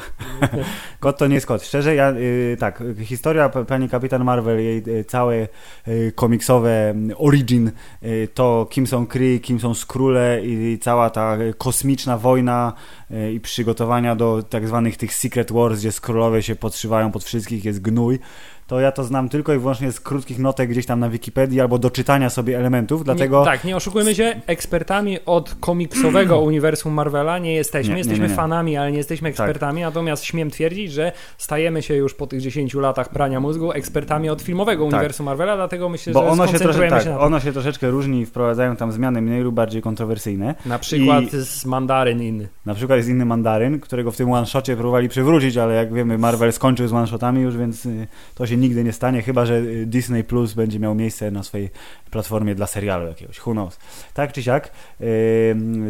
Kot 1.00 1.18
to 1.18 1.28
nie 1.28 1.36
jest 1.36 1.48
kot. 1.48 1.64
Szczerze, 1.64 1.96
ja 1.96 2.12
y, 2.12 2.58
tak, 2.60 2.84
historia 3.00 3.50
pani 3.50 3.90
Kapitan 3.90 4.24
Marvel, 4.24 4.60
jej 4.60 4.84
y, 4.88 5.04
całe 5.04 5.48
y, 5.88 6.12
komiksowe 6.16 6.90
mm, 6.90 7.16
origin, 7.18 7.72
y, 8.04 8.28
to 8.34 8.68
kim 8.70 8.88
są 8.88 9.08
Kree, 9.08 9.40
kim 9.40 9.60
są 9.60 9.74
Skróle 9.74 10.42
i 10.46 10.80
cała 10.82 11.10
ta 11.10 11.38
kosmiczna 11.58 12.18
wojna 12.18 12.74
y, 13.12 13.32
i 13.32 13.40
przygotowania 13.40 14.16
do 14.16 14.44
tak 14.44 14.68
zwanych 14.68 14.98
tych 14.98 15.16
Secret 15.16 15.52
Wars, 15.52 15.80
gdzie 15.80 15.92
Skrólowie 15.92 16.44
się 16.44 16.56
podszywają 16.56 17.12
pod 17.12 17.24
wszystkich, 17.24 17.66
jest 17.66 17.82
gnój. 17.82 18.20
To 18.68 18.80
ja 18.80 18.92
to 18.92 19.04
znam 19.04 19.30
tylko 19.30 19.54
i 19.54 19.60
wyłącznie 19.60 19.92
z 19.92 20.00
krótkich 20.00 20.40
notek 20.40 20.70
gdzieś 20.70 20.86
tam 20.86 21.00
na 21.00 21.10
Wikipedii 21.10 21.62
albo 21.62 21.78
do 21.78 21.92
czytania 21.92 22.30
sobie 22.30 22.60
elementów, 22.60 23.04
dlatego... 23.04 23.40
Nie, 23.40 23.46
tak, 23.46 23.64
nie 23.64 23.76
oszukujmy 23.76 24.16
się, 24.16 24.42
ekspertami 24.48 25.18
od 25.26 25.56
komiksowego 25.60 26.40
uniwersum 26.50 26.94
Marvela 26.94 27.40
nie 27.40 27.54
jesteśmy. 27.54 27.94
Nie, 27.94 27.98
jesteśmy 27.98 28.28
nie, 28.28 28.36
fanami, 28.36 28.78
ale 28.78 28.92
nie 28.92 28.98
jesteśmy 28.98 29.30
ekspertami, 29.30 29.82
natomiast 29.82 30.24
śmiem 30.24 30.52
twierdzić, 30.52 30.92
że 30.92 31.12
stajemy 31.38 31.82
się 31.82 31.96
już 31.96 32.14
po 32.14 32.28
tych 32.28 32.42
10 32.42 32.74
latach 32.74 33.10
prania 33.10 33.40
mózgu 33.40 33.72
ekspertami 33.72 34.30
od 34.30 34.42
filmowego 34.42 34.86
uniwersum 34.86 35.26
Marvela, 35.26 35.56
dlatego 35.56 35.90
myślę, 35.90 36.14
Bo 36.14 36.22
że 36.22 36.28
ono 36.28 36.48
się, 36.48 36.60
trosze, 36.60 36.90
tak, 36.90 37.04
się 37.04 37.20
ono 37.20 37.40
się 37.40 37.52
troszeczkę 37.52 37.90
różni 37.90 38.22
i 38.22 38.26
wprowadzają 38.26 38.76
tam 38.76 38.92
zmiany 38.92 39.22
mniej 39.22 39.42
lub 39.42 39.56
bardziej 39.56 39.82
kontrowersyjne. 39.82 40.56
Na 40.66 40.80
przykład 40.80 41.24
I- 41.24 41.46
z 41.46 41.66
Mandaryn 41.66 42.22
inny. 42.22 42.48
Na 42.66 42.74
przykład 42.74 42.98
jest 42.98 43.10
inny 43.10 43.26
mandaryn, 43.26 43.80
którego 43.80 44.12
w 44.12 44.18
tym 44.18 44.32
one-shocie 44.32 44.76
próbowali 44.76 45.10
przywrócić, 45.10 45.58
ale 45.58 45.74
jak 45.76 45.94
wiemy, 45.94 46.18
Marvel 46.18 46.54
skończył 46.54 46.88
z 46.88 46.94
one-shotami 46.94 47.42
już, 47.42 47.58
więc 47.58 47.86
y, 47.86 48.08
to 48.36 48.48
się 48.48 48.55
nigdy 48.58 48.84
nie 48.84 48.94
stanie, 48.94 49.22
chyba 49.22 49.46
że 49.46 49.58
y, 49.58 49.86
Disney 49.86 50.24
Plus 50.24 50.54
będzie 50.54 50.80
miał 50.80 50.96
miejsce 50.96 51.32
na 51.32 51.44
swojej 51.44 51.70
platformie 52.12 52.56
dla 52.56 52.68
serialu 52.68 53.08
jakiegoś. 53.08 53.46
Who 53.46 53.52
knows? 53.52 53.80
Tak 54.14 54.34
czy 54.34 54.44
siak, 54.44 54.72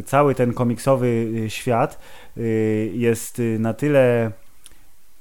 cały 0.06 0.36
ten 0.36 0.54
komiksowy 0.54 1.08
y, 1.46 1.50
świat 1.50 2.00
y, 2.38 2.92
jest 2.94 3.42
na 3.60 3.74
tyle 3.74 4.32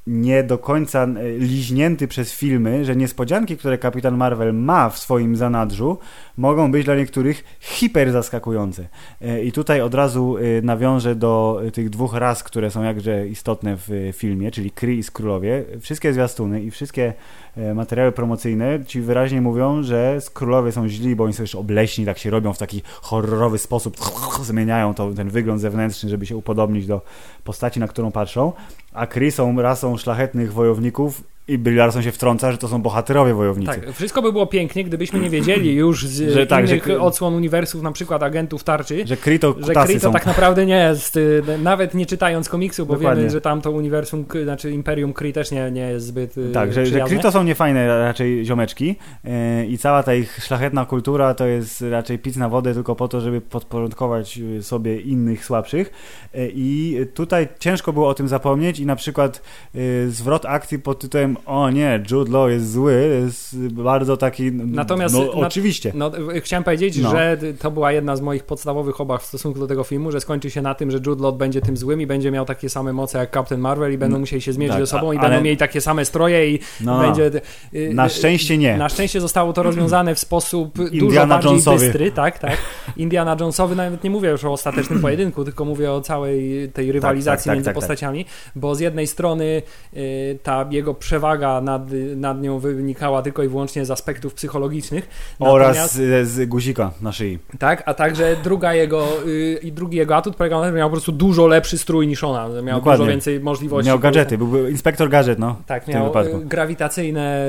nie 0.06 0.42
do 0.42 0.58
końca 0.58 1.04
y, 1.04 1.38
liźnięty 1.38 2.08
przez 2.08 2.34
filmy, 2.34 2.84
że 2.84 2.96
niespodzianki, 2.96 3.56
które 3.56 3.78
Kapitan 3.78 4.16
Marvel 4.16 4.54
ma 4.54 4.90
w 4.90 4.98
swoim 4.98 5.36
zanadrzu, 5.36 5.98
mogą 6.36 6.72
być 6.72 6.84
dla 6.84 6.94
niektórych 6.94 7.44
hiper 7.60 8.12
zaskakujące. 8.12 8.88
E, 9.20 9.42
I 9.42 9.52
tutaj 9.52 9.80
od 9.80 9.94
razu 9.94 10.36
e, 10.38 10.62
nawiążę 10.62 11.14
do 11.14 11.60
e, 11.66 11.70
tych 11.70 11.90
dwóch 11.90 12.14
ras, 12.14 12.42
które 12.42 12.70
są 12.70 12.82
jakże 12.82 13.28
istotne 13.28 13.76
w 13.76 13.90
e, 13.90 14.12
filmie, 14.12 14.50
czyli 14.50 14.70
Kree 14.70 14.98
i 14.98 15.02
Skrólowie. 15.02 15.64
Wszystkie 15.80 16.12
zwiastuny 16.12 16.62
i 16.62 16.70
wszystkie 16.70 17.12
e, 17.56 17.74
materiały 17.74 18.12
promocyjne 18.12 18.84
ci 18.86 19.00
wyraźnie 19.00 19.40
mówią, 19.40 19.82
że 19.82 20.20
Skrólowie 20.20 20.72
są 20.72 20.88
źli, 20.88 21.16
bo 21.16 21.24
oni 21.24 21.32
są 21.32 21.42
już 21.42 21.54
obleśni, 21.54 22.04
tak 22.04 22.18
się 22.18 22.30
robią 22.30 22.52
w 22.52 22.58
taki 22.58 22.82
horrorowy 22.86 23.58
sposób, 23.58 23.96
zmieniają 24.42 24.94
to, 24.94 25.12
ten 25.12 25.28
wygląd 25.28 25.60
zewnętrzny, 25.60 26.10
żeby 26.10 26.26
się 26.26 26.36
upodobnić 26.36 26.86
do 26.86 27.00
postaci, 27.44 27.80
na 27.80 27.88
którą 27.88 28.12
patrzą. 28.12 28.52
A 28.94 29.06
Kree 29.06 29.30
są 29.30 29.62
rasą 29.62 29.96
szlachetnych 29.96 30.52
wojowników 30.52 31.22
i 31.48 31.58
Brie 31.58 31.76
Larson 31.76 32.02
się 32.02 32.12
wtrąca, 32.12 32.52
że 32.52 32.58
to 32.58 32.68
są 32.68 32.82
bohaterowie 32.82 33.34
wojownicy. 33.34 33.72
Tak, 33.72 33.92
wszystko 33.92 34.22
by 34.22 34.32
było 34.32 34.46
pięknie, 34.46 34.84
gdybyśmy 34.84 35.18
nie 35.20 35.30
wiedzieli 35.30 35.74
już 35.74 36.06
z 36.06 36.32
Że 36.34 36.46
tak, 36.46 36.68
innych 36.68 36.86
że- 36.86 37.00
odsłon 37.00 37.34
uniwersów, 37.34 37.82
na 37.82 37.92
przykład 37.92 38.22
agentów 38.22 38.64
tarczy, 38.64 39.06
Że 39.06 39.16
Kree 39.16 39.38
to 39.38 39.48
że 39.48 39.54
kutasy 39.68 39.86
Kree 39.88 40.00
to 40.00 40.06
są. 40.06 40.12
tak 40.12 40.26
naprawdę 40.26 40.66
nie 40.66 40.76
jest, 40.76 41.16
y, 41.16 41.42
nawet 41.62 41.94
nie 41.94 42.06
czytając 42.06 42.48
komiksu, 42.48 42.86
bo 42.86 42.94
Dokładnie. 42.94 43.20
wiemy, 43.20 43.30
że 43.32 43.40
tam 43.40 43.60
to 43.60 43.70
uniwersum, 43.70 44.24
znaczy 44.44 44.70
Imperium 44.70 45.12
Kree 45.12 45.32
też 45.32 45.50
nie, 45.50 45.70
nie 45.70 45.80
jest 45.90 46.06
zbyt 46.06 46.38
y, 46.38 46.50
Tak, 46.52 46.72
że, 46.72 46.86
że 46.86 46.90
przyjazne. 46.90 47.16
Kree 47.16 47.22
to 47.22 47.32
są 47.32 47.42
niefajne 47.44 47.98
raczej 47.98 48.44
ziomeczki 48.44 48.96
yy, 49.24 49.66
i 49.66 49.78
cała 49.78 50.02
ta 50.02 50.14
ich 50.14 50.38
szlachetna 50.44 50.84
kultura 50.86 51.34
to 51.34 51.46
jest 51.46 51.80
raczej 51.90 52.18
pic 52.18 52.36
na 52.36 52.48
wodę 52.48 52.74
tylko 52.74 52.96
po 52.96 53.08
to, 53.08 53.20
żeby 53.20 53.40
podporządkować 53.40 54.38
y, 54.38 54.62
sobie 54.62 55.00
innych 55.00 55.44
słabszych 55.44 55.90
Yy, 56.34 56.50
i 56.54 56.96
tutaj 57.14 57.48
ciężko 57.58 57.92
było 57.92 58.08
o 58.08 58.14
tym 58.14 58.28
zapomnieć 58.28 58.78
i 58.78 58.86
na 58.86 58.96
przykład 58.96 59.42
yy, 59.74 60.10
zwrot 60.10 60.46
akcji 60.46 60.78
pod 60.78 60.98
tytułem 61.00 61.33
o 61.46 61.70
nie, 61.70 62.02
Jude 62.10 62.32
Law 62.32 62.50
jest 62.50 62.72
zły, 62.72 63.20
jest 63.24 63.56
bardzo 63.68 64.16
taki, 64.16 64.46
n- 64.46 64.72
Natomiast 64.72 65.14
no 65.14 65.20
na- 65.40 65.46
oczywiście. 65.46 65.92
No, 65.94 66.10
y, 66.36 66.40
chciałem 66.40 66.64
powiedzieć, 66.64 66.96
No. 66.98 67.10
że 67.10 67.36
to 67.58 67.70
była 67.70 67.92
jedna 67.92 68.16
z 68.16 68.20
moich 68.20 68.44
podstawowych 68.44 69.00
obaw 69.00 69.22
w 69.22 69.26
stosunku 69.26 69.58
do 69.60 69.66
tego 69.66 69.84
filmu, 69.84 70.12
że 70.12 70.20
skończy 70.20 70.50
się 70.50 70.62
na 70.62 70.74
tym, 70.74 70.90
że 70.90 70.98
Jude 71.06 71.22
Law 71.22 71.36
będzie 71.36 71.60
tym 71.60 71.76
złym 71.76 72.00
i 72.00 72.06
będzie 72.06 72.30
miał 72.30 72.44
takie 72.44 72.68
same 72.68 72.92
moce 72.92 73.18
jak 73.18 73.34
Captain 73.34 73.60
Marvel 73.60 73.92
i 73.92 73.98
będą 73.98 74.14
No, 74.14 74.20
musieli 74.20 74.42
się 74.42 74.52
zmierzyć 74.52 74.76
tak, 74.76 74.86
ze 74.86 74.90
sobą 74.90 75.12
i 75.12 75.16
ale- 75.18 75.28
będą 75.28 75.44
mieli 75.44 75.56
takie 75.56 75.80
same 75.80 76.04
stroje 76.04 76.50
i 76.50 76.58
No, 76.80 76.96
no. 76.96 77.02
będzie... 77.02 77.30
y, 77.74 77.90
Na 77.94 78.06
y, 78.06 78.10
szczęście 78.10 78.58
nie. 78.58 78.76
Na 78.76 78.88
szczęście 78.88 79.20
zostało 79.20 79.52
to 79.52 79.62
rozwiązane 79.62 80.14
w 80.14 80.18
sposób 80.18 80.74
dużo 80.78 80.90
Indiana 80.94 81.26
bardziej 81.34 81.50
Jonesowy. 81.50 81.78
bystry, 81.78 82.10
tak, 82.12 82.38
tak. 82.38 82.56
Indiana 82.96 83.36
Jonesowy, 83.40 83.76
nawet 83.76 84.04
nie 84.04 84.10
mówię 84.10 84.28
już 84.28 84.44
o 84.44 84.52
ostatecznym 84.52 85.00
pojedynku, 85.00 85.44
tylko 85.44 85.64
mówię 85.64 85.92
o 85.92 86.00
całej 86.00 86.68
tej 86.72 86.92
rywalizacji 86.92 87.44
tak, 87.44 87.50
tak, 87.52 87.56
między 87.56 87.64
tak, 87.68 87.74
tak. 87.74 87.80
postaciami, 87.82 88.24
bo 88.56 88.74
z 88.74 88.80
jednej 88.80 89.06
strony 89.06 89.62
y, 89.96 90.38
ta 90.42 90.66
jego 90.70 90.94
przewaga 90.94 91.23
nad, 91.62 91.82
nad 92.16 92.42
nią 92.42 92.58
wynikała 92.58 93.22
tylko 93.22 93.42
i 93.42 93.48
wyłącznie 93.48 93.84
z 93.84 93.90
aspektów 93.90 94.34
psychologicznych. 94.34 95.08
Oraz 95.38 95.76
Natomiast- 95.76 95.94
z, 95.94 96.28
z 96.28 96.48
guzika 96.48 96.90
na 97.02 97.12
szyi. 97.12 97.38
tak, 97.58 97.82
a 97.86 97.94
także 97.94 98.36
druga 98.44 98.74
jego, 98.74 99.06
y, 99.26 99.58
i 99.62 99.72
drugi 99.72 99.96
jego 99.96 100.16
atut 100.16 100.36
polegał 100.36 100.60
na 100.60 100.66
tym, 100.66 100.74
że 100.74 100.78
miał 100.78 100.88
po 100.88 100.92
prostu 100.92 101.12
dużo 101.12 101.46
lepszy 101.46 101.78
strój 101.78 102.06
niż 102.06 102.24
ona. 102.24 102.48
Miał 102.62 102.78
Dokładnie. 102.78 102.98
dużo 102.98 103.10
więcej 103.10 103.40
możliwości. 103.40 103.88
Miał 103.88 103.98
gadżety, 103.98 104.38
był 104.38 104.68
inspektor 104.68 105.08
gadżet, 105.08 105.38
no. 105.38 105.56
Tak, 105.66 105.88
miał 105.88 106.06
y, 106.18 106.44
grawitacyjne 106.44 107.46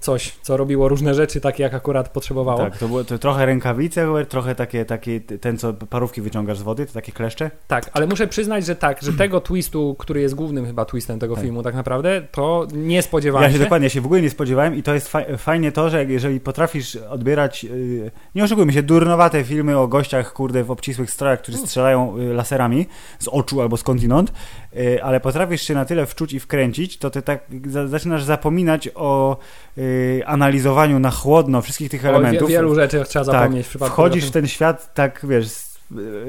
coś, 0.00 0.36
co 0.42 0.56
robiło 0.56 0.88
różne 0.88 1.14
rzeczy, 1.14 1.40
takie 1.40 1.62
jak 1.62 1.74
akurat 1.74 2.08
potrzebowało. 2.08 2.58
Tak, 2.58 2.78
to 2.78 2.88
było 2.88 3.04
to 3.04 3.18
trochę 3.18 3.46
rękawice, 3.46 4.06
trochę 4.28 4.54
takie, 4.54 4.84
takie, 4.84 5.20
ten 5.20 5.58
co 5.58 5.72
parówki 5.72 6.20
wyciągasz 6.22 6.58
z 6.58 6.62
wody, 6.62 6.86
to 6.86 6.92
takie 6.92 7.12
kleszcze. 7.12 7.50
Tak, 7.68 7.90
ale 7.92 8.06
muszę 8.06 8.26
przyznać, 8.26 8.66
że 8.66 8.76
tak, 8.76 9.02
że 9.02 9.12
tego 9.22 9.40
twistu, 9.40 9.96
który 9.98 10.20
jest 10.20 10.34
głównym 10.34 10.66
chyba 10.66 10.84
twistem 10.84 11.18
tego 11.18 11.34
Tak. 11.34 11.44
filmu 11.44 11.62
tak 11.62 11.74
naprawdę, 11.74 12.22
to 12.32 12.66
nie 12.72 13.02
spodziewałem 13.08 13.42
Ja 13.44 13.48
się. 13.50 13.58
się 13.58 13.64
dokładnie, 13.64 13.86
ja 13.86 13.90
się 13.90 14.00
w 14.00 14.04
ogóle 14.06 14.22
nie 14.22 14.30
spodziewałem 14.30 14.74
i 14.74 14.82
to 14.82 14.94
jest 14.94 15.08
fa- 15.08 15.36
fajnie 15.38 15.72
to, 15.72 15.90
że 15.90 16.04
jeżeli 16.04 16.40
potrafisz 16.40 16.96
odbierać, 16.96 17.64
yy, 17.64 18.10
nie 18.34 18.44
oszukujmy 18.44 18.72
się, 18.72 18.82
durnowate 18.82 19.44
filmy 19.44 19.78
o 19.78 19.88
gościach, 19.88 20.32
kurde, 20.32 20.64
w 20.64 20.70
obcisłych 20.70 21.10
strojach, 21.10 21.42
którzy 21.42 21.58
strzelają 21.58 22.18
y, 22.18 22.34
laserami 22.34 22.86
z 23.18 23.28
oczu 23.28 23.60
albo 23.60 23.76
skądinąd, 23.76 24.32
yy, 24.72 25.02
ale 25.04 25.20
potrafisz 25.20 25.62
się 25.62 25.74
na 25.74 25.84
tyle 25.84 26.06
wczuć 26.06 26.32
i 26.32 26.40
wkręcić, 26.40 26.98
to 26.98 27.10
ty 27.10 27.22
tak 27.22 27.40
za- 27.66 27.88
zaczynasz 27.88 28.24
zapominać 28.24 28.88
o 28.94 29.36
yy, 29.76 30.22
analizowaniu 30.26 30.98
na 30.98 31.10
chłodno 31.10 31.62
wszystkich 31.62 31.90
tych 31.90 32.04
O 32.04 32.08
elementów. 32.08 32.48
wie, 32.48 32.54
wielu 32.54 32.74
rzeczy 32.74 33.04
trzeba 33.08 33.24
tak, 33.24 33.34
zapomnieć 33.34 33.66
w 33.66 33.68
przypadku 33.68 33.92
wchodzisz 33.94 34.24
w 34.26 34.30
ten 34.30 34.46
świat 34.48 34.94
tak, 34.94 35.26
wiesz, 35.28 35.48
z, 35.48 35.78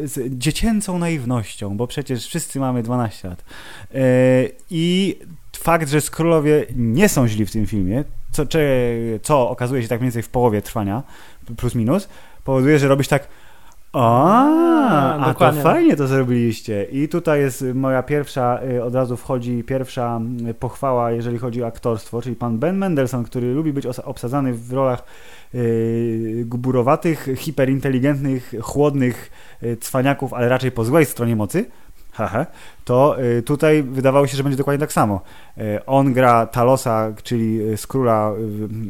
z 0.04 0.38
dziecięcą 0.38 1.00
naiwnością, 1.00 1.78
bo 1.78 1.88
przecież 1.88 2.28
wszyscy 2.28 2.60
mamy 2.60 2.84
12 2.84 3.28
lat. 3.28 3.44
Yy, 3.94 4.02
I 4.70 5.16
fakt, 5.60 5.90
że 5.90 6.02
Skrólowie 6.02 6.66
nie 6.76 7.10
są 7.10 7.28
źli 7.28 7.46
w 7.46 7.52
tym 7.52 7.66
filmie, 7.66 8.04
co, 8.32 8.46
czy, 8.46 9.20
co 9.24 9.50
okazuje 9.50 9.82
się 9.82 9.88
tak 9.88 10.00
mniej 10.00 10.08
więcej 10.08 10.24
w 10.24 10.30
połowie 10.30 10.62
trwania, 10.62 11.04
plus 11.58 11.76
minus, 11.76 12.10
powoduje, 12.44 12.80
że 12.80 12.88
robisz 12.88 13.08
tak 13.08 13.28
a, 13.94 15.18
a 15.20 15.34
to 15.34 15.52
fajnie 15.52 15.96
to 15.96 16.08
zrobiliście. 16.08 16.84
I 16.84 17.08
tutaj 17.08 17.40
jest 17.40 17.66
moja 17.74 18.04
pierwsza, 18.04 18.60
y, 18.72 18.84
od 18.84 18.96
razu 18.96 19.18
wchodzi 19.18 19.64
pierwsza 19.64 20.22
y, 20.50 20.54
pochwała, 20.54 21.12
jeżeli 21.12 21.38
chodzi 21.38 21.64
o 21.64 21.68
aktorstwo, 21.68 22.22
czyli 22.22 22.36
pan 22.36 22.60
Ben 22.60 22.78
Mendelssohn, 22.78 23.24
który 23.24 23.54
lubi 23.54 23.74
być 23.74 23.86
obsadzany 23.86 24.54
w 24.54 24.74
rolach 24.74 25.04
y, 25.56 26.44
gburowatych, 26.46 27.28
hiperinteligentnych, 27.36 28.54
chłodnych 28.62 29.32
y, 29.64 29.78
cwaniaków, 29.78 30.34
ale 30.34 30.50
raczej 30.50 30.72
po 30.72 30.84
złej 30.86 31.06
stronie 31.06 31.36
mocy. 31.36 31.66
Haha. 32.12 32.46
To 32.90 33.24
y, 33.24 33.42
tutaj 33.42 33.84
wydawało 33.84 34.28
się, 34.28 34.38
że 34.38 34.44
będzie 34.44 34.58
dokładnie 34.58 34.80
tak 34.80 34.94
samo. 34.94 35.22
Y, 35.58 35.86
on 35.86 36.14
gra 36.14 36.46
Talosa, 36.46 37.14
czyli 37.24 37.62
y, 37.62 37.78
Skróla, 37.78 38.32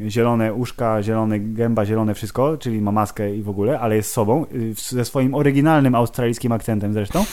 y, 0.06 0.12
zielone 0.12 0.54
uszka, 0.54 1.04
zielone 1.04 1.40
gęba, 1.40 1.86
zielone 1.86 2.14
wszystko, 2.14 2.58
czyli 2.58 2.82
ma 2.82 2.92
maskę 2.92 3.36
i 3.36 3.44
w 3.44 3.50
ogóle, 3.50 3.80
ale 3.80 3.96
jest 3.96 4.12
sobą, 4.12 4.46
ze 4.76 5.06
swoim 5.06 5.36
oryginalnym 5.36 5.96
australijskim 5.96 6.52
akcentem 6.52 6.94
zresztą, 6.94 7.26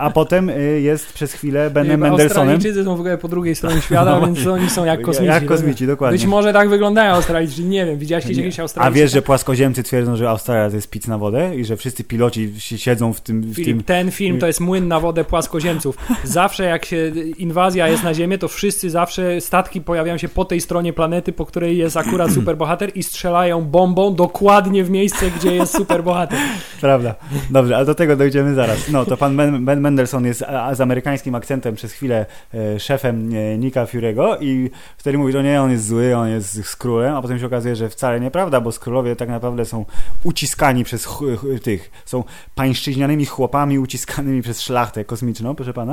a 0.00 0.10
potem 0.10 0.50
jest 0.78 1.12
przez 1.12 1.32
chwilę 1.32 1.70
Benem 1.70 2.00
Mendelsonem. 2.00 2.48
Australijczycy 2.48 2.84
są 2.84 2.96
w 2.96 3.00
ogóle 3.00 3.18
po 3.18 3.28
drugiej 3.28 3.54
stronie 3.54 3.80
świata, 3.80 4.20
No 4.20 4.26
więc 4.26 4.46
oni 4.46 4.70
są 4.70 4.84
jak 4.84 5.02
kosmici. 5.02 5.28
Jak 5.28 5.46
kosmici, 5.46 5.86
dokładnie. 5.86 6.18
Być 6.18 6.26
może 6.26 6.52
tak 6.52 6.68
wyglądają 6.68 7.14
Australijczycy, 7.14 7.62
nie 7.62 7.86
wiem, 7.86 7.98
widziałeś 7.98 8.24
kiedyś 8.24 8.56
jakiś 8.56 8.76
A 8.76 8.90
wiesz, 8.90 9.12
że 9.12 9.22
płaskoziemcy 9.22 9.82
twierdzą, 9.82 10.16
że 10.16 10.30
Australia 10.30 10.70
to 10.70 10.76
jest 10.76 10.90
pic 10.90 11.06
na 11.06 11.18
wodę 11.18 11.56
i 11.56 11.64
że 11.64 11.76
wszyscy 11.76 12.04
piloci 12.04 12.52
si- 12.58 12.78
siedzą 12.78 13.12
w 13.12 13.20
tym... 13.20 13.40
W 13.42 13.54
Filip, 13.54 13.66
tym 13.66 13.82
ten 13.82 14.10
film 14.10 14.38
to 14.38 14.46
jest 14.46 14.60
młyn 14.60 14.88
na 14.88 15.00
wodę 15.00 15.24
płaskoziemców. 15.24 15.95
Zawsze 16.24 16.64
jak 16.64 16.84
się 16.84 17.12
inwazja 17.38 17.88
jest 17.88 18.04
na 18.04 18.14
Ziemię, 18.14 18.38
to 18.38 18.48
wszyscy 18.48 18.90
zawsze 18.90 19.40
statki 19.40 19.80
pojawiają 19.80 20.18
się 20.18 20.28
po 20.28 20.44
tej 20.44 20.60
stronie 20.60 20.92
planety, 20.92 21.32
po 21.32 21.46
której 21.46 21.76
jest 21.76 21.96
akurat 21.96 22.32
superbohater 22.38 22.90
i 22.94 23.02
strzelają 23.02 23.62
bombą 23.62 24.14
dokładnie 24.14 24.84
w 24.84 24.90
miejsce, 24.90 25.30
gdzie 25.30 25.54
jest 25.54 25.76
superbohater. 25.76 26.38
Prawda. 26.80 27.14
Dobrze, 27.50 27.76
ale 27.76 27.86
do 27.86 27.94
tego 27.94 28.16
dojdziemy 28.16 28.54
zaraz. 28.54 28.88
No, 28.88 29.04
to 29.04 29.16
pan 29.16 29.36
Ben, 29.36 29.64
ben 29.64 29.80
Mendelssohn 29.80 30.24
jest 30.24 30.44
z 30.72 30.80
amerykańskim 30.80 31.34
akcentem 31.34 31.74
przez 31.74 31.92
chwilę 31.92 32.26
e, 32.54 32.80
szefem 32.80 33.30
e, 33.34 33.58
Nika 33.58 33.84
Fury'ego 33.84 34.36
i 34.40 34.70
wtedy 34.96 35.18
mówi, 35.18 35.32
że 35.32 35.42
nie, 35.42 35.62
on 35.62 35.70
jest 35.70 35.86
zły, 35.86 36.16
on 36.16 36.28
jest 36.28 36.66
z 36.66 36.76
królem, 36.76 37.14
a 37.14 37.22
potem 37.22 37.38
się 37.38 37.46
okazuje, 37.46 37.76
że 37.76 37.88
wcale 37.88 38.20
nieprawda, 38.20 38.60
bo 38.60 38.72
skrólowie 38.72 39.16
tak 39.16 39.28
naprawdę 39.28 39.64
są 39.64 39.84
uciskani 40.24 40.84
przez 40.84 41.06
ch, 41.06 41.18
ch, 41.38 41.62
tych, 41.62 41.90
są 42.04 42.24
pańszczyźnianymi 42.54 43.26
chłopami 43.26 43.78
uciskanymi 43.78 44.42
przez 44.42 44.62
szlachtę 44.62 45.04
kosmiczną, 45.04 45.54
proszę 45.54 45.72
pana. 45.72 45.85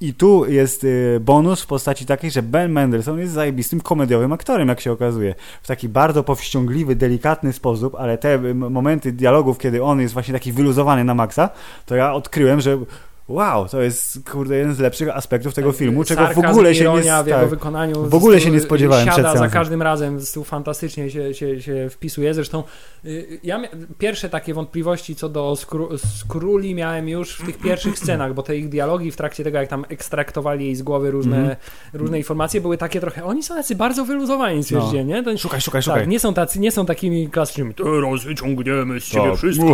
I 0.00 0.14
tu 0.14 0.50
jest 0.50 0.84
e, 0.84 1.20
bonus 1.20 1.62
w 1.62 1.66
postaci 1.66 2.06
takiej, 2.06 2.30
że 2.30 2.42
Ben 2.42 2.72
Mendelssohn 2.72 3.18
jest 3.18 3.32
zajebistym 3.32 3.80
komediowym 3.80 4.32
aktorem, 4.32 4.68
jak 4.68 4.80
się 4.80 4.92
okazuje. 4.92 5.34
W 5.62 5.66
taki 5.66 5.88
bardzo 5.88 6.24
powściągliwy, 6.24 6.96
delikatny 6.96 7.52
sposób, 7.52 7.94
ale 7.94 8.18
te 8.18 8.54
momenty 8.54 9.12
dialogów, 9.12 9.58
kiedy 9.58 9.82
on 9.82 10.00
jest 10.00 10.14
właśnie 10.14 10.34
taki 10.34 10.52
wyluzowany 10.52 11.04
na 11.04 11.14
maksa, 11.14 11.50
to 11.86 11.96
ja 11.96 12.12
odkryłem, 12.12 12.60
że 12.60 12.78
wow, 13.28 13.68
to 13.68 13.82
jest 13.82 14.30
kurde 14.30 14.56
jeden 14.56 14.74
z 14.74 14.78
lepszych 14.78 15.16
aspektów 15.16 15.54
tego 15.54 15.72
filmu, 15.72 16.04
czego 16.04 16.22
w 16.22 16.26
Sarkazm, 16.26 16.46
ogóle 16.46 16.74
się 16.74 16.84
nie 16.84 17.02
w 17.22 17.26
jego 17.26 17.40
tak, 17.40 17.48
wykonaniu. 17.48 18.08
w 18.08 18.14
ogóle 18.14 18.40
się 18.40 18.50
nie 18.50 18.60
spodziewałem 18.60 19.06
Siada 19.06 19.28
przed 19.28 19.38
za 19.38 19.48
każdym 19.48 19.82
razem, 19.82 20.18
tu 20.34 20.44
fantastycznie 20.44 21.10
się, 21.10 21.34
się, 21.34 21.62
się 21.62 21.88
wpisuje. 21.90 22.34
Zresztą 22.34 22.62
y, 23.04 23.40
ja 23.42 23.60
pierwsze 23.98 24.28
takie 24.28 24.54
wątpliwości 24.54 25.16
co 25.16 25.28
do 25.28 25.56
skróli 25.96 26.74
miałem 26.74 27.08
już 27.08 27.34
w 27.36 27.46
tych 27.46 27.58
pierwszych 27.58 27.98
scenach, 28.02 28.34
bo 28.34 28.42
te 28.42 28.56
ich 28.56 28.68
dialogi 28.68 29.10
w 29.10 29.16
trakcie 29.16 29.44
tego, 29.44 29.58
jak 29.58 29.68
tam 29.68 29.84
ekstraktowali 29.88 30.64
jej 30.64 30.74
z 30.76 30.82
głowy 30.82 31.10
różne, 31.10 31.36
Mhm. 31.38 31.56
różne 31.92 32.18
informacje, 32.18 32.60
były 32.60 32.78
takie 32.78 33.00
trochę, 33.00 33.24
oni 33.24 33.42
są 33.42 33.54
tacy 33.54 33.74
bardzo 33.76 34.04
wyluzowani, 34.04 34.62
stwierdzicie, 34.64 35.04
nie? 35.04 35.22
To, 35.22 35.38
Szukaj, 35.38 35.60
szukaj, 35.60 35.82
szukaj. 35.82 36.00
tak, 36.00 36.08
nie 36.08 36.20
są 36.20 36.34
tacy, 36.34 36.60
nie 36.60 36.72
są 36.72 36.86
takimi 36.86 37.28
klasycznymi, 37.28 37.74
teraz 37.74 38.24
wyciągniemy 38.24 39.00
z 39.00 39.04
ciebie 39.04 39.28
Tak. 39.28 39.36
wszystko. 39.36 39.64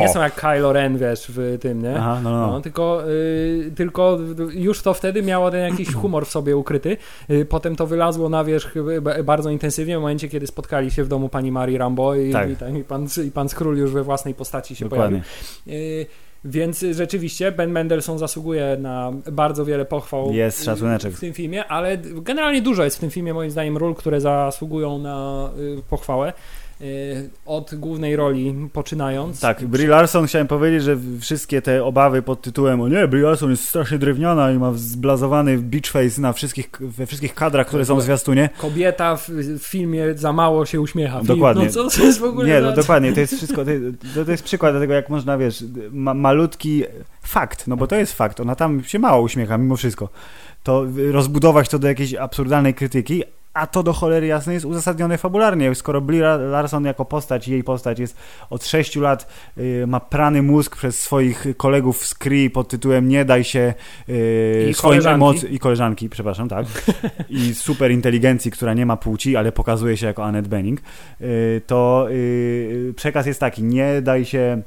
Nie 0.00 0.08
są 0.08 0.20
jak 0.22 0.34
Kylo 0.34 0.72
Ren, 0.72 0.98
wiesz, 0.98 1.26
w 1.28 1.58
tym, 1.60 1.82
nie? 1.82 1.96
Aha, 1.98 2.20
no, 2.22 2.30
no. 2.30 2.46
No, 2.46 2.60
tylko, 2.60 2.93
y, 3.08 3.72
tylko 3.76 4.18
już 4.54 4.82
to 4.82 4.94
wtedy 4.94 5.22
miało 5.22 5.50
ten 5.50 5.70
jakiś 5.70 5.94
humor 5.94 6.26
w 6.26 6.30
sobie 6.30 6.56
ukryty. 6.56 6.96
Y, 7.30 7.44
potem 7.44 7.76
to 7.76 7.86
wylazło 7.86 8.28
na 8.28 8.44
wierzch 8.44 8.76
y, 8.76 9.00
ba- 9.00 9.22
bardzo 9.22 9.50
intensywnie 9.50 9.98
w 9.98 10.00
momencie, 10.00 10.28
kiedy 10.28 10.46
spotkali 10.46 10.90
się 10.90 11.04
w 11.04 11.08
domu 11.08 11.28
pani 11.28 11.52
Marii 11.52 11.78
Rambo 11.78 12.14
i, 12.14 12.32
Tak. 12.32 12.48
i, 12.48 12.78
i, 12.78 12.84
pan, 12.84 13.06
i 13.26 13.30
pan 13.30 13.48
Skról 13.48 13.76
już 13.78 13.92
we 13.92 14.02
własnej 14.02 14.34
postaci 14.34 14.76
się 14.76 14.84
Dokładnie. 14.88 15.22
pojawił. 15.66 15.84
Y, 16.02 16.06
Więc 16.46 16.84
rzeczywiście 16.92 17.52
Ben 17.52 17.70
Mendelssohn 17.70 18.18
zasługuje 18.18 18.76
na 18.80 19.12
bardzo 19.32 19.64
wiele 19.64 19.84
pochwał 19.84 20.32
Jest 20.32 20.64
szacuneczek. 20.64 21.12
w 21.12 21.20
tym 21.20 21.32
filmie, 21.32 21.64
ale 21.66 21.98
generalnie 21.98 22.62
dużo 22.62 22.84
jest 22.84 22.96
w 22.96 23.00
tym 23.00 23.10
filmie 23.10 23.34
moim 23.34 23.50
zdaniem 23.50 23.76
ról, 23.76 23.94
które 23.94 24.20
zasługują 24.20 24.98
na 24.98 25.50
pochwałę. 25.90 26.32
Y, 26.80 27.30
Od 27.46 27.74
głównej 27.74 28.16
roli 28.16 28.54
poczynając. 28.72 29.40
Tak, 29.40 29.64
Brie 29.64 29.88
Larson 29.88 30.26
chciałem 30.26 30.46
powiedzieć, 30.46 30.82
że 30.82 30.96
wszystkie 31.20 31.62
te 31.62 31.84
obawy 31.84 32.22
pod 32.22 32.42
tytułem 32.42 32.80
o 32.80 32.88
nie, 32.88 33.08
Brie 33.08 33.22
Larson 33.22 33.50
jest 33.50 33.68
strasznie 33.68 33.98
drewniana 33.98 34.52
i 34.52 34.58
ma 34.58 34.72
zblazowany 34.72 35.58
beach 35.58 35.86
face 35.86 36.20
na 36.20 36.32
wszystkich, 36.32 36.70
we 36.80 37.06
wszystkich 37.06 37.34
kadrach, 37.34 37.66
które 37.66 37.84
są 37.84 37.96
w 37.96 38.02
zwiastunie. 38.02 38.50
Kobieta 38.58 39.16
w, 39.16 39.28
filmie 39.58 40.14
za 40.14 40.32
mało 40.32 40.66
się 40.66 40.80
uśmiecha. 40.80 41.22
Dokładnie. 41.22 41.64
No 41.64 41.70
co 41.70 41.90
to 41.90 42.04
jest 42.04 42.18
w 42.18 42.24
ogóle 42.24 42.48
Nie, 42.48 42.60
no 42.60 42.72
dokładnie, 42.72 43.12
to 43.12 43.20
jest 43.20 43.36
wszystko, 43.36 43.64
to, 43.64 43.70
to, 44.14 44.24
to 44.24 44.30
jest 44.30 44.44
przykład 44.44 44.74
tego, 44.78 44.94
jak 44.94 45.10
można, 45.10 45.38
wiesz, 45.38 45.64
ma, 45.90 46.14
malutki 46.14 46.84
fakt, 47.22 47.66
no 47.66 47.76
bo 47.76 47.86
to 47.86 47.96
jest 47.96 48.12
fakt, 48.12 48.40
ona 48.40 48.54
tam 48.54 48.84
się 48.84 48.98
mało 48.98 49.22
uśmiecha 49.22 49.58
mimo 49.58 49.76
wszystko. 49.76 50.08
To 50.62 50.86
rozbudować 51.12 51.68
to 51.68 51.78
do 51.78 51.88
jakiejś 51.88 52.14
absurdalnej 52.14 52.74
krytyki, 52.74 53.22
a 53.54 53.66
to 53.66 53.82
do 53.82 53.92
cholery 53.92 54.26
jasnej 54.26 54.54
jest 54.54 54.66
uzasadnione 54.66 55.18
fabularnie. 55.18 55.74
Skoro 55.74 56.00
Brie 56.00 56.22
Larson 56.22 56.84
jako 56.84 57.04
postać, 57.04 57.48
jej 57.48 57.64
postać 57.64 57.98
jest 57.98 58.16
od 58.50 58.64
6 58.64 58.96
lat, 58.96 59.26
y, 59.58 59.84
ma 59.86 60.00
prany 60.00 60.42
mózg 60.42 60.76
przez 60.76 61.00
swoich 61.00 61.46
kolegów 61.56 62.06
z 62.06 62.14
Kree 62.14 62.50
pod 62.50 62.68
tytułem 62.68 63.08
Nie 63.08 63.24
daj 63.24 63.44
się 63.44 63.74
y, 64.08 64.66
I 64.70 64.74
swoim 64.74 65.06
emocjom 65.06 65.52
i 65.52 65.58
koleżanki, 65.58 66.08
przepraszam, 66.08 66.48
tak. 66.48 66.66
I 67.28 67.54
super 67.54 67.90
inteligencji, 67.90 68.50
która 68.50 68.74
nie 68.74 68.86
ma 68.86 68.96
płci, 68.96 69.36
ale 69.36 69.52
pokazuje 69.52 69.96
się 69.96 70.06
jako 70.06 70.24
Annette 70.24 70.48
Bening, 70.48 70.80
y, 71.20 71.62
to 71.66 72.06
y, 72.10 72.94
przekaz 72.96 73.26
jest 73.26 73.40
taki, 73.40 73.62
nie 73.62 74.02
daj 74.02 74.24
się 74.24 74.62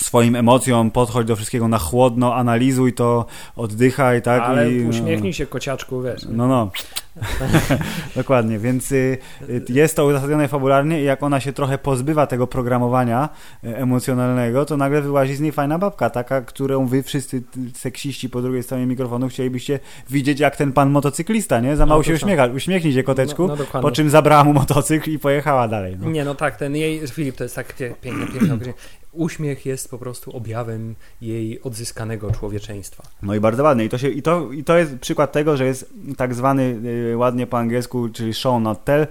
swoim 0.00 0.36
emocjom, 0.36 0.90
podchodź 0.90 1.26
do 1.26 1.36
wszystkiego 1.36 1.68
na 1.68 1.78
chłodno, 1.78 2.34
analizuj 2.34 2.92
to, 2.92 3.26
oddychaj, 3.56 4.22
tak? 4.22 4.42
Ale 4.42 4.72
i, 4.72 4.82
no. 4.82 4.90
uśmiechnij 4.90 5.32
się 5.32 5.46
kociaczku, 5.46 6.02
wiesz. 6.02 6.22
No, 6.28 6.48
no. 6.48 6.70
Dokładnie, 8.16 8.58
więc 8.58 8.92
y, 8.92 9.18
y, 9.48 9.62
jest 9.68 9.96
to 9.96 10.06
uzasadnione 10.06 10.48
fabularnie 10.48 11.00
i 11.02 11.04
jak 11.04 11.22
ona 11.22 11.40
się 11.40 11.52
trochę 11.52 11.78
pozbywa 11.78 12.26
tego 12.26 12.46
programowania 12.46 13.28
y, 13.64 13.76
emocjonalnego, 13.76 14.64
to 14.64 14.76
nagle 14.76 15.02
wyłazi 15.02 15.34
z 15.34 15.40
niej 15.40 15.52
fajna 15.52 15.78
babka, 15.78 16.10
taka, 16.10 16.40
którą 16.40 16.86
wy 16.86 17.02
wszyscy 17.02 17.42
seksiści 17.74 18.30
po 18.30 18.42
drugiej 18.42 18.62
stronie 18.62 18.86
mikrofonu 18.86 19.28
chcielibyście 19.28 19.78
widzieć 20.10 20.40
jak 20.40 20.56
ten 20.56 20.72
pan 20.72 20.90
motocyklista, 20.90 21.60
nie? 21.60 21.76
Za 21.76 21.86
mało 21.86 22.00
No, 22.00 22.04
się 22.04 22.10
co? 22.10 22.16
uśmiecha. 22.16 22.46
Uśmiechnij 22.46 22.92
się, 22.92 23.02
koteczku, 23.02 23.48
No, 23.48 23.56
no 23.74 23.80
po 23.80 23.90
czym 23.90 24.10
zabrała 24.10 24.44
mu 24.44 24.52
motocykl 24.52 25.10
i 25.10 25.18
pojechała 25.18 25.68
dalej. 25.68 25.96
No. 26.00 26.10
Nie, 26.10 26.24
no 26.24 26.34
tak, 26.34 26.56
ten 26.56 26.76
jej, 26.76 27.08
Filip, 27.08 27.36
to 27.36 27.44
jest 27.44 27.56
tak 27.56 27.74
piękne, 28.00 28.26
piękne. 28.26 28.72
Uśmiech 29.12 29.66
jest 29.66 29.90
po 29.90 29.98
prostu 29.98 30.36
objawem 30.36 30.94
jej 31.20 31.62
odzyskanego 31.62 32.30
człowieczeństwa. 32.30 33.02
No 33.22 33.34
i 33.34 33.40
bardzo 33.40 33.62
ładnie. 33.62 33.84
I 33.84 33.88
to, 33.88 33.98
się, 33.98 34.08
i, 34.08 34.22
to, 34.22 34.52
I 34.52 34.64
to 34.64 34.78
jest 34.78 34.98
przykład 34.98 35.32
tego, 35.32 35.56
że 35.56 35.66
jest 35.66 35.94
tak 36.16 36.34
zwany 36.34 36.62
y, 36.62 36.99
ładnie 37.16 37.46
po 37.46 37.58
angielsku, 37.58 38.08
czyli 38.08 38.34
show 38.34 38.62
not 38.62 38.84
tell. 38.84 39.06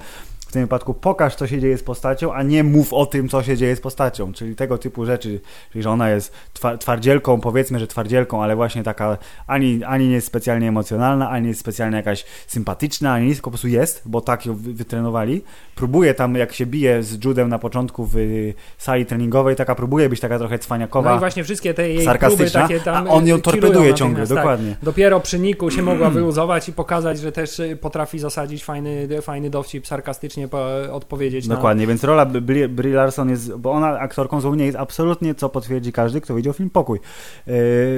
W 0.50 0.52
tym 0.52 0.62
wypadku 0.62 0.94
pokaż, 0.94 1.36
co 1.36 1.48
się 1.48 1.60
dzieje 1.60 1.78
z 1.78 1.84
postacią, 1.84 2.34
a 2.34 2.44
nie 2.44 2.64
mów 2.64 2.94
o 2.94 3.06
tym, 3.06 3.30
co 3.30 3.44
się 3.44 3.58
dzieje 3.58 3.76
z 3.76 3.82
postacią. 3.82 4.34
Czyli 4.34 4.56
tego 4.56 4.78
typu 4.78 5.06
rzeczy, 5.06 5.42
czyli 5.72 5.84
że 5.84 5.90
ona 5.90 6.10
jest 6.10 6.34
twa- 6.54 6.78
twardzielką, 6.78 7.42
powiedzmy, 7.42 7.80
że 7.80 7.88
twardzielką, 7.88 8.44
ale 8.44 8.56
właśnie 8.56 8.84
taka 8.84 9.18
ani, 9.48 9.84
ani 9.84 10.08
nie 10.08 10.14
jest 10.14 10.28
specjalnie 10.28 10.68
emocjonalna, 10.68 11.30
ani 11.30 11.44
nie 11.44 11.48
jest 11.50 11.60
specjalnie 11.60 11.98
jakaś 11.98 12.26
sympatyczna, 12.48 13.14
ani 13.14 13.26
nic, 13.26 13.36
tylko 13.36 13.50
po 13.50 13.52
prostu 13.52 13.68
jest, 13.68 14.02
bo 14.06 14.22
tak 14.22 14.46
ją 14.46 14.56
wy- 14.56 14.74
wytrenowali. 14.74 15.42
Próbuje 15.76 16.14
tam, 16.14 16.36
jak 16.36 16.54
się 16.54 16.66
bije 16.66 17.04
z 17.04 17.26
Judem 17.26 17.50
na 17.50 17.60
początku 17.60 18.06
w 18.06 18.16
y, 18.18 18.54
sali 18.78 19.06
treningowej, 19.06 19.56
taka 19.56 19.76
próbuje 19.76 20.10
być 20.10 20.20
taka 20.20 20.40
trochę 20.40 20.60
cwaniakowa. 20.60 21.10
No 21.10 21.16
i 21.16 21.20
właśnie 21.20 21.44
wszystkie 21.44 21.74
te 21.74 21.90
jej 21.90 22.08
próby 22.20 22.52
takie 22.52 22.80
tam 22.80 23.08
a 23.08 23.10
on 23.10 23.28
ją 23.28 23.36
y, 23.36 23.42
torpeduje 23.42 23.94
ciągle, 23.94 24.20
natychmiast, 24.20 24.34
dokładnie. 24.34 24.72
Tak. 24.72 24.84
Dopiero 24.84 25.20
przy 25.20 25.40
Niku 25.40 25.72
się 25.72 25.82
mogła 25.82 26.10
wyluzować 26.20 26.70
i 26.70 26.74
pokazać, 26.74 27.20
że 27.20 27.32
też 27.32 27.60
y, 27.60 27.78
potrafi 27.82 28.20
zasadzić 28.20 28.64
fajny, 28.64 29.22
fajny 29.22 29.50
dowcip, 29.50 29.88
sarkastycznie 29.88 30.39
po, 30.48 30.68
odpowiedzieć 30.92 31.48
Dokładnie, 31.48 31.88
więc 31.88 32.04
rola 32.04 32.26
Brie, 32.26 32.70
Brie 32.70 32.96
Larson 32.96 33.30
jest, 33.30 33.56
bo 33.56 33.72
ona 33.72 34.00
aktorką 34.00 34.42
złą 34.42 34.56
nie 34.56 34.66
jest 34.66 34.78
absolutnie, 34.78 35.36
co 35.36 35.50
potwierdzi 35.50 35.92
każdy, 35.92 36.22
kto 36.22 36.36
widział 36.36 36.54
film 36.54 36.70
Pokój. 36.70 37.00
Yy, 37.48 37.54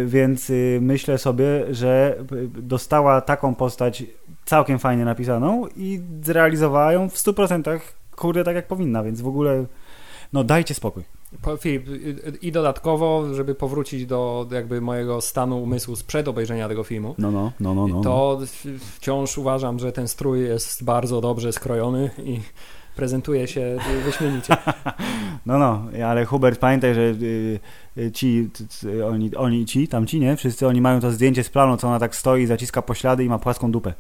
więc 0.08 0.50
yy, 0.50 0.80
myślę 0.82 1.18
sobie, 1.18 1.46
że 1.72 2.16
yy, 2.32 2.48
dostała 2.48 3.22
taką 3.22 3.56
postać 3.56 4.04
całkiem 4.46 4.80
fajnie 4.80 5.06
napisaną 5.06 5.68
i 5.76 6.02
zrealizowała 6.22 6.94
ją 6.94 7.10
w 7.10 7.16
100% 7.16 7.80
kurde 8.16 8.44
tak 8.44 8.56
jak 8.56 8.68
powinna, 8.68 9.04
więc 9.04 9.22
w 9.22 9.28
ogóle 9.28 9.66
no 10.34 10.44
dajcie 10.44 10.74
spokój. 10.74 11.04
Filip, 11.60 11.88
y, 11.88 11.92
y, 11.92 12.38
i 12.42 12.52
dodatkowo, 12.52 13.34
żeby 13.34 13.56
powrócić 13.56 14.06
do 14.06 14.48
jakby 14.52 14.82
mojego 14.82 15.22
stanu 15.22 15.64
umysłu 15.64 15.96
sprzed 15.96 16.28
obejrzenia 16.28 16.68
tego 16.68 16.84
filmu, 16.84 17.16
No, 17.18 17.32
no, 17.32 17.52
no, 17.60 17.74
no. 17.74 17.88
no. 17.88 18.02
to 18.02 18.40
w- 18.46 18.80
wciąż 18.96 19.38
uważam, 19.38 19.80
że 19.80 19.92
ten 19.92 20.08
strój 20.08 20.42
jest 20.44 20.84
bardzo 20.84 21.22
dobrze 21.22 21.54
skrojony 21.54 22.10
i 22.24 22.40
prezentuje 22.96 23.48
się 23.48 23.62
y, 23.62 24.02
wyśmienicie. 24.02 24.58
No, 25.46 25.58
no, 25.60 25.84
ale 26.08 26.26
Hubert, 26.26 26.60
pamiętaj, 26.60 26.94
że 26.96 27.14
ci, 28.14 28.50
oni, 29.12 29.36
oni, 29.36 29.66
ci, 29.66 29.88
tam 29.88 30.08
ci, 30.08 30.20
nie? 30.20 30.36
Wszyscy 30.36 30.68
oni 30.68 30.82
mają 30.82 31.00
to 31.00 31.12
zdjęcie 31.12 31.44
z 31.44 31.50
planu, 31.50 31.78
co 31.78 31.88
ona 31.88 32.00
tak 32.00 32.16
stoi, 32.16 32.46
zaciska 32.46 32.82
poślady 32.82 33.24
i 33.24 33.30
ma 33.30 33.40
płaską 33.40 33.72
dupę. 33.72 33.94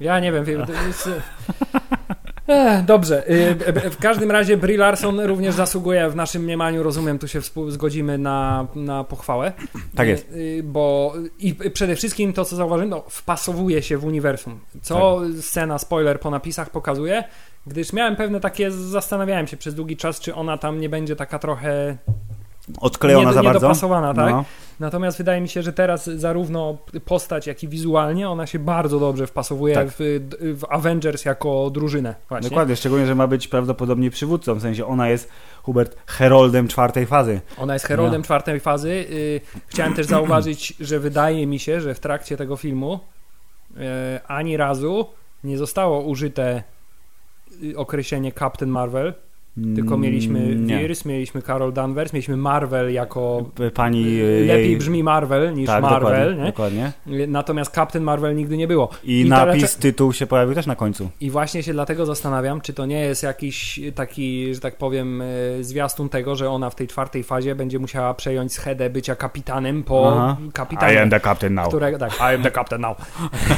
Ja 0.00 0.20
nie 0.20 0.32
wiem, 0.32 0.44
Filip, 0.44 0.66
to 0.66 0.72
jest, 0.86 1.08
Ech, 2.48 2.84
dobrze. 2.84 3.30
Y, 3.30 3.90
W 3.90 3.96
każdym 3.98 4.30
razie 4.30 4.56
Brie 4.56 4.78
Larson 4.78 5.20
również 5.20 5.54
zasługuje 5.54 6.10
w 6.10 6.16
naszym 6.16 6.42
mniemaniu, 6.42 6.82
rozumiem, 6.82 7.18
tu 7.18 7.28
się 7.28 7.40
zgodzimy 7.68 8.18
na, 8.18 8.66
na 8.74 9.04
pochwałę. 9.04 9.52
Tak 9.96 10.06
Y, 10.06 10.10
jest. 10.10 10.28
y, 10.32 10.60
Bo 10.64 11.12
i 11.38 11.54
przede 11.54 11.96
wszystkim 11.96 12.32
to, 12.32 12.44
co 12.44 12.56
zauważyłem, 12.56 12.88
no, 12.90 13.04
wpasowuje 13.08 13.82
się 13.82 13.98
w 13.98 14.04
uniwersum. 14.04 14.60
Co 14.82 15.20
Tak. 15.20 15.42
scena, 15.44 15.78
spoiler 15.78 16.20
po 16.20 16.30
napisach 16.30 16.70
pokazuje, 16.70 17.24
gdyż 17.66 17.92
miałem 17.92 18.16
pewne 18.16 18.40
takie, 18.40 18.70
zastanawiałem 18.70 19.46
się 19.46 19.56
przez 19.56 19.74
długi 19.74 19.96
czas, 19.96 20.20
czy 20.20 20.34
ona 20.34 20.58
tam 20.58 20.80
nie 20.80 20.88
będzie 20.88 21.16
taka 21.16 21.38
trochę 21.38 21.96
Odklejona 22.80 23.28
nie, 23.28 23.34
za 23.34 23.42
bardzo. 23.42 23.58
niedopasowana, 23.58 24.14
tak? 24.14 24.30
No. 24.30 24.44
Natomiast 24.80 25.18
wydaje 25.18 25.40
mi 25.40 25.48
się, 25.48 25.62
że 25.62 25.72
teraz 25.72 26.06
zarówno 26.06 26.78
postać, 27.04 27.46
jak 27.46 27.62
i 27.62 27.68
wizualnie 27.68 28.28
ona 28.28 28.46
się 28.46 28.58
bardzo 28.58 29.00
dobrze 29.00 29.26
wpasowuje 29.26 29.74
Tak. 29.74 29.88
w, 29.90 29.96
w 30.40 30.64
Avengers 30.68 31.24
jako 31.24 31.70
drużynę. 31.70 32.14
Właśnie. 32.28 32.50
Dokładnie, 32.50 32.76
szczególnie, 32.76 33.06
że 33.06 33.14
ma 33.14 33.26
być 33.26 33.48
prawdopodobnie 33.48 34.10
przywódcą, 34.10 34.54
w 34.54 34.62
sensie 34.62 34.86
ona 34.86 35.08
jest, 35.08 35.28
Hubert, 35.62 35.96
heroldem 36.06 36.68
czwartej 36.68 37.06
fazy. 37.06 37.40
Ona 37.58 37.72
jest 37.74 37.86
heroldem 37.86 38.20
No. 38.20 38.24
czwartej 38.24 38.60
fazy. 38.60 38.90
Y, 38.90 39.40
Chciałem 39.66 39.94
też 39.94 40.06
zauważyć, 40.06 40.74
że 40.80 40.98
wydaje 41.00 41.46
mi 41.46 41.58
się, 41.58 41.80
że 41.80 41.94
w 41.94 42.00
trakcie 42.00 42.36
tego 42.36 42.56
filmu 42.56 43.00
y, 43.70 43.80
ani 44.26 44.56
razu 44.56 45.06
nie 45.44 45.58
zostało 45.58 46.00
użyte 46.00 46.62
y, 47.62 47.76
określenie 47.78 48.32
Captain 48.32 48.70
Marvel, 48.70 49.14
tylko 49.76 49.96
mieliśmy 49.96 50.38
Mm, 50.38 50.66
nie. 50.66 50.78
Virs, 50.78 51.04
mieliśmy 51.04 51.42
Carol 51.42 51.72
Danvers, 51.72 52.12
mieliśmy 52.12 52.36
Marvel 52.36 52.92
jako 52.92 53.50
Pani 53.74 54.20
y, 54.20 54.44
lepiej 54.46 54.68
jej... 54.68 54.76
brzmi 54.76 55.02
Marvel 55.02 55.54
niż 55.54 55.66
tak, 55.66 55.82
Marvel, 55.82 56.00
dokładnie, 56.00 56.36
nie? 56.44 56.46
dokładnie. 56.46 56.92
Natomiast 57.28 57.74
Captain 57.74 58.04
Marvel 58.04 58.36
nigdy 58.36 58.56
nie 58.56 58.68
było. 58.68 58.88
I, 59.04 59.20
I 59.20 59.28
napis, 59.28 59.62
dlaczego- 59.62 59.82
tytuł 59.82 60.12
się 60.12 60.26
pojawił 60.26 60.54
też 60.54 60.66
na 60.66 60.76
końcu. 60.76 61.10
I 61.20 61.30
właśnie 61.30 61.62
się 61.62 61.72
dlatego 61.72 62.06
zastanawiam, 62.06 62.60
czy 62.60 62.72
to 62.72 62.86
nie 62.86 63.00
jest 63.00 63.22
jakiś 63.22 63.80
taki, 63.94 64.54
że 64.54 64.60
tak 64.60 64.76
powiem, 64.76 65.22
e, 65.22 65.24
zwiastun 65.60 66.08
tego, 66.08 66.36
że 66.36 66.50
ona 66.50 66.70
w 66.70 66.74
tej 66.74 66.88
czwartej 66.88 67.22
fazie 67.22 67.54
będzie 67.54 67.78
musiała 67.78 68.14
przejąć 68.14 68.52
schedę 68.52 68.90
bycia 68.90 69.16
kapitanem 69.16 69.82
po 69.82 70.12
Aha. 70.16 70.36
kapitanie. 70.52 71.08
the 71.10 71.20
captain 71.20 71.54
now. 71.54 71.68
Którego, 71.68 71.98
tak, 71.98 72.12
I 72.20 72.34
am 72.34 72.42
the 72.42 72.50
captain 72.50 72.80
now. 72.80 72.96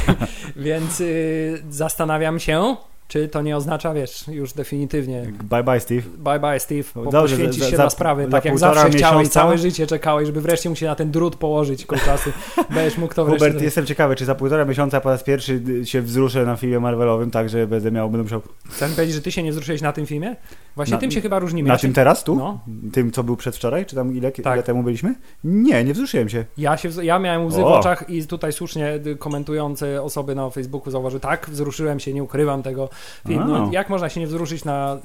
Więc 0.55 1.01
y, 1.01 1.63
zastanawiam 1.69 2.39
się, 2.39 2.75
czy 3.11 3.27
to 3.27 3.41
nie 3.41 3.57
oznacza, 3.57 3.93
wiesz, 3.93 4.27
już 4.27 4.53
definitywnie 4.53 5.21
Bye 5.43 5.63
bye, 5.63 5.79
Steve. 5.79 6.01
bye 6.17 6.39
bye 6.39 6.59
Steve, 6.59 6.83
bo 6.95 7.11
Dobrze, 7.11 7.35
poświęcisz 7.35 7.63
się 7.65 7.69
za- 7.69 7.75
dla 7.83 7.89
sprawy, 7.89 8.27
tak 8.31 8.45
jak 8.45 8.59
zawsze 8.59 8.89
chciałeś, 8.89 9.27
miesiąca- 9.27 9.33
całe 9.33 9.57
życie 9.57 9.87
czekałeś, 9.87 10.27
żeby 10.27 10.41
wreszcie 10.41 10.69
mu 10.69 10.75
się 10.75 10.85
na 10.85 10.95
ten 10.95 11.11
drut 11.11 11.35
położyć 11.35 11.85
kolczasty, 11.85 12.33
będziesz 12.75 12.97
mógł 12.97 13.13
to 13.13 13.25
wreszcie... 13.25 13.45
Hubert, 13.47 13.63
jestem 13.63 13.85
ciekawy, 13.85 14.15
czy 14.15 14.25
za 14.25 14.35
półtora 14.35 14.65
miesiąca 14.65 15.01
po 15.01 15.09
raz 15.09 15.23
pierwszy 15.23 15.61
się 15.83 16.01
wzruszę 16.01 16.45
na 16.45 16.55
filmie 16.55 16.79
Marvelowym, 16.79 17.31
tak, 17.31 17.49
że 17.49 17.67
będę 17.67 17.91
miał, 17.91 18.09
będę 18.09 18.23
musiał... 18.23 18.41
Chcę 18.69 18.89
powiedzieć, 18.89 19.15
że 19.15 19.21
ty 19.21 19.31
się 19.31 19.43
nie 19.43 19.51
wzruszyłeś 19.51 19.81
na 19.81 19.93
tym 19.93 20.05
filmie? 20.05 20.35
Właśnie 20.75 20.93
Na- 20.93 20.99
tym 20.99 21.11
się 21.11 21.21
chyba 21.21 21.39
różnimy. 21.39 21.67
Na 21.67 21.73
Ja 21.73 21.77
czym 21.79 21.89
się- 21.89 21.95
teraz, 21.95 22.23
tu? 22.23 22.35
No. 22.35 22.59
Tym, 22.93 23.11
co 23.11 23.23
był 23.23 23.35
przedwczoraj, 23.37 23.85
czy 23.85 23.95
tam 23.95 24.15
ile, 24.17 24.31
Tak. 24.31 24.53
ile 24.55 24.63
temu 24.63 24.83
byliśmy? 24.83 25.15
Nie, 25.43 25.83
nie 25.83 25.93
wzruszyłem 25.93 26.29
się. 26.29 26.45
Ja, 26.57 26.77
się, 26.77 26.89
ja 27.01 27.19
miałem 27.19 27.45
łzy 27.45 27.61
w 27.61 27.63
O. 27.63 27.79
oczach 27.79 28.09
i 28.09 28.27
tutaj 28.27 28.53
słusznie 28.53 28.99
komentujące 29.19 30.01
osoby 30.01 30.35
na 30.35 30.49
Facebooku 30.49 30.91
zauważyły, 30.91 31.19
tak, 31.19 31.49
wzruszyłem 31.49 31.99
się, 31.99 32.13
nie 32.13 32.23
ukrywam 32.23 32.63
tego 32.63 32.89
filmu. 33.27 33.45
No, 33.57 33.69
jak 33.71 33.89
można 33.89 34.09
się 34.09 34.19
nie 34.19 34.27
wzruszyć 34.27 34.65
na... 34.65 34.97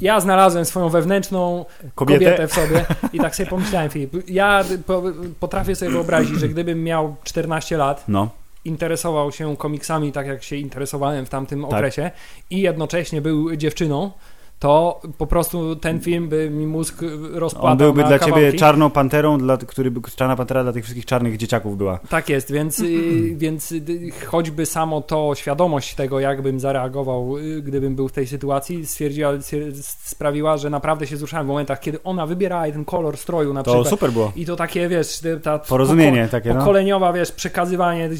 Ja 0.00 0.20
znalazłem 0.20 0.64
swoją 0.64 0.88
wewnętrzną 0.88 1.64
Kobietę? 1.94 2.24
kobietę, 2.24 2.48
w 2.48 2.52
sobie 2.52 2.84
i 3.12 3.18
tak 3.18 3.36
sobie 3.36 3.48
pomyślałem, 3.48 3.90
Filip, 3.90 4.12
ja 4.28 4.64
po, 4.86 5.02
potrafię 5.40 5.76
sobie 5.76 5.90
wyobrazić, 5.90 6.38
że 6.40 6.48
gdybym 6.48 6.84
miał 6.84 7.16
14 7.24 7.76
lat, 7.76 8.04
No. 8.08 8.28
interesował 8.64 9.32
się 9.32 9.56
komiksami 9.56 10.12
tak 10.12 10.26
jak 10.26 10.42
się 10.42 10.56
interesowałem 10.56 11.26
w 11.26 11.28
tamtym 11.28 11.62
Tak. 11.62 11.72
okresie 11.72 12.10
i 12.50 12.60
jednocześnie 12.60 13.20
był 13.20 13.56
dziewczyną, 13.56 14.10
to 14.58 15.00
po 15.18 15.26
prostu 15.26 15.76
ten 15.76 16.00
film 16.00 16.28
by 16.28 16.50
mi 16.50 16.66
mózg 16.66 17.04
rozpłatał 17.32 17.70
On 17.72 17.78
byłby 17.78 18.04
dla 18.04 18.18
kawałki. 18.18 18.44
ciebie 18.46 18.58
czarną 18.58 18.90
panterą, 18.90 19.38
dla, 19.38 19.56
który 19.56 19.90
by, 19.90 20.00
czarna 20.16 20.36
pantera 20.36 20.62
dla 20.62 20.72
tych 20.72 20.84
wszystkich 20.84 21.06
czarnych 21.06 21.36
dzieciaków 21.36 21.76
była. 21.78 21.98
Tak 22.08 22.28
jest, 22.28 22.52
więc, 22.52 22.80
y, 22.80 22.84
więc 23.36 23.72
y, 23.72 23.82
choćby 24.26 24.66
samo 24.66 25.00
to, 25.00 25.34
świadomość 25.34 25.94
tego, 25.94 26.20
jak 26.20 26.42
bym 26.42 26.60
zareagował, 26.60 27.38
y, 27.38 27.62
gdybym 27.62 27.94
był 27.96 28.08
w 28.08 28.12
tej 28.12 28.26
sytuacji, 28.26 28.86
stwierdziła, 28.86 29.32
stwier- 29.32 29.72
sprawiła, 30.04 30.56
że 30.56 30.70
naprawdę 30.70 31.06
się 31.06 31.16
wzruszałem 31.16 31.46
w 31.46 31.48
momentach, 31.48 31.80
kiedy 31.80 32.02
ona 32.02 32.26
wybierała 32.26 32.70
ten 32.72 32.84
kolor 32.84 33.16
stroju 33.16 33.52
na 33.54 33.62
To 33.62 33.70
przykład. 33.70 33.88
super 33.90 34.12
było. 34.12 34.32
I 34.36 34.46
to 34.46 34.56
takie, 34.56 34.88
wiesz, 34.88 35.20
ta 35.42 35.58
Porozumienie 35.58 36.22
poko- 36.24 36.30
takie, 36.30 36.54
no. 36.54 36.60
pokoleniowa, 36.60 37.12
wiesz, 37.12 37.32
przekazywanie 37.32 38.10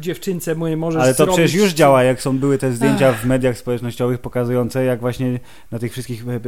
dziewczynce 0.00 0.54
mój 0.54 0.76
możesz 0.76 1.02
Ale 1.02 1.14
to 1.14 1.16
zrobić... 1.24 1.34
przecież 1.34 1.54
już 1.54 1.72
działa, 1.72 2.02
jak 2.02 2.22
są 2.22 2.38
były 2.38 2.58
te 2.58 2.72
zdjęcia 2.72 3.12
w 3.12 3.24
mediach 3.24 3.58
społecznościowych 3.58 4.18
pokazujące, 4.18 4.84
jak 4.84 5.00
właśnie 5.00 5.40
na 5.70 5.78
tych 5.78 5.92
wszystkich 5.92 6.24
e, 6.28 6.40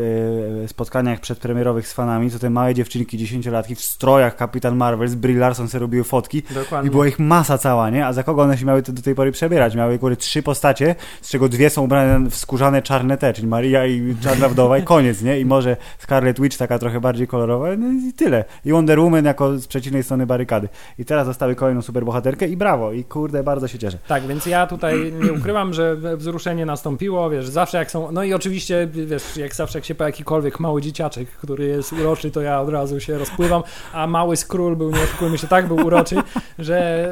e, 0.65 0.69
spotkaniach 0.69 1.21
przedpremierowych 1.21 1.88
z 1.88 1.93
fanami, 1.93 2.31
to 2.31 2.38
te 2.38 2.51
małe 2.51 2.75
dziewczynki, 2.75 3.19
dziesięciolatki 3.19 3.75
w 3.75 3.81
strojach 3.81 4.37
Kapitan 4.37 4.77
Marvel 4.77 5.09
z 5.09 5.15
Brie 5.15 5.38
Larson 5.38 5.69
sobie 5.69 5.81
robiły 5.81 6.05
fotki 6.05 6.43
Dokładnie. 6.55 6.88
i 6.88 6.91
była 6.91 7.07
ich 7.07 7.19
masa 7.19 7.59
cała, 7.59 7.91
nie? 7.91 8.07
A 8.07 8.12
za 8.12 8.23
kogo 8.23 8.43
one 8.43 8.59
się 8.59 8.67
miały 8.67 8.83
do 8.83 9.03
tej 9.03 9.15
pory 9.15 9.33
przebierać? 9.33 9.75
Miały 9.75 9.99
góry 9.99 10.17
trzy 10.17 10.43
postacie, 10.43 10.95
z 11.21 11.31
czego 11.31 11.49
dwie 11.49 11.71
są 11.71 11.83
ubrane 11.83 12.31
w 12.31 12.37
skórzane 12.37 12.83
czarne 12.83 13.19
te, 13.19 13.33
czyli 13.33 13.49
Maria 13.49 13.87
i 13.87 14.17
Czarna 14.23 14.49
Wdowa 14.49 14.79
i 14.79 14.83
koniec, 14.83 15.23
nie? 15.23 15.41
I 15.41 15.45
może 15.45 15.77
Scarlet 15.99 16.41
Witch 16.41 16.57
taka 16.57 16.79
trochę 16.79 17.01
bardziej 17.01 17.27
kolorowa, 17.27 17.77
no 17.77 17.93
i 18.09 18.12
tyle. 18.12 18.45
I 18.65 18.73
Wonder 18.73 19.01
Woman 19.01 19.25
jako 19.25 19.59
z 19.59 19.67
przeciwnej 19.67 20.03
strony 20.03 20.27
barykady. 20.27 20.69
I 20.99 21.05
teraz 21.05 21.27
zostały 21.27 21.55
kolejną 21.55 21.83
superbohaterkę 21.83 22.49
i 22.49 22.57
brawo. 22.57 22.93
I 22.93 23.05
kurde, 23.05 23.43
bardzo 23.43 23.69
się 23.69 23.79
cieszę. 23.79 23.99
Tak, 24.09 24.27
więc 24.27 24.47
ja 24.47 24.67
tutaj 24.67 25.12
nie 25.25 25.33
ukrywam, 25.33 25.75
że 25.75 25.97
wzruszenie 26.17 26.67
nastąpiło, 26.67 27.31
wiesz, 27.31 27.49
zawsze 27.49 27.79
jak 27.79 27.91
są, 27.91 28.12
no 28.12 28.25
i 28.25 28.35
oczywiście, 28.35 28.88
wiesz, 28.92 29.37
jak 29.37 29.55
zawsze 29.55 29.78
jak 29.78 29.85
się 29.85 29.94
po 29.94 30.05
jakikolwiek 30.05 30.61
mały 30.61 30.83
dzieciaczek, 30.83 31.31
który 31.31 31.66
jest 31.66 31.92
uroczy, 31.92 32.31
to 32.31 32.40
ja 32.40 32.61
od 32.61 32.68
razu 32.68 33.00
się 33.00 33.18
rozpływam, 33.18 33.62
a 33.92 34.07
mały 34.07 34.37
skról 34.37 34.76
był, 34.76 34.90
nie 34.90 35.02
oszukujmy 35.02 35.38
się, 35.38 35.46
tak 35.46 35.68
był 35.68 35.87
uroczy, 35.87 36.16
że 36.59 37.11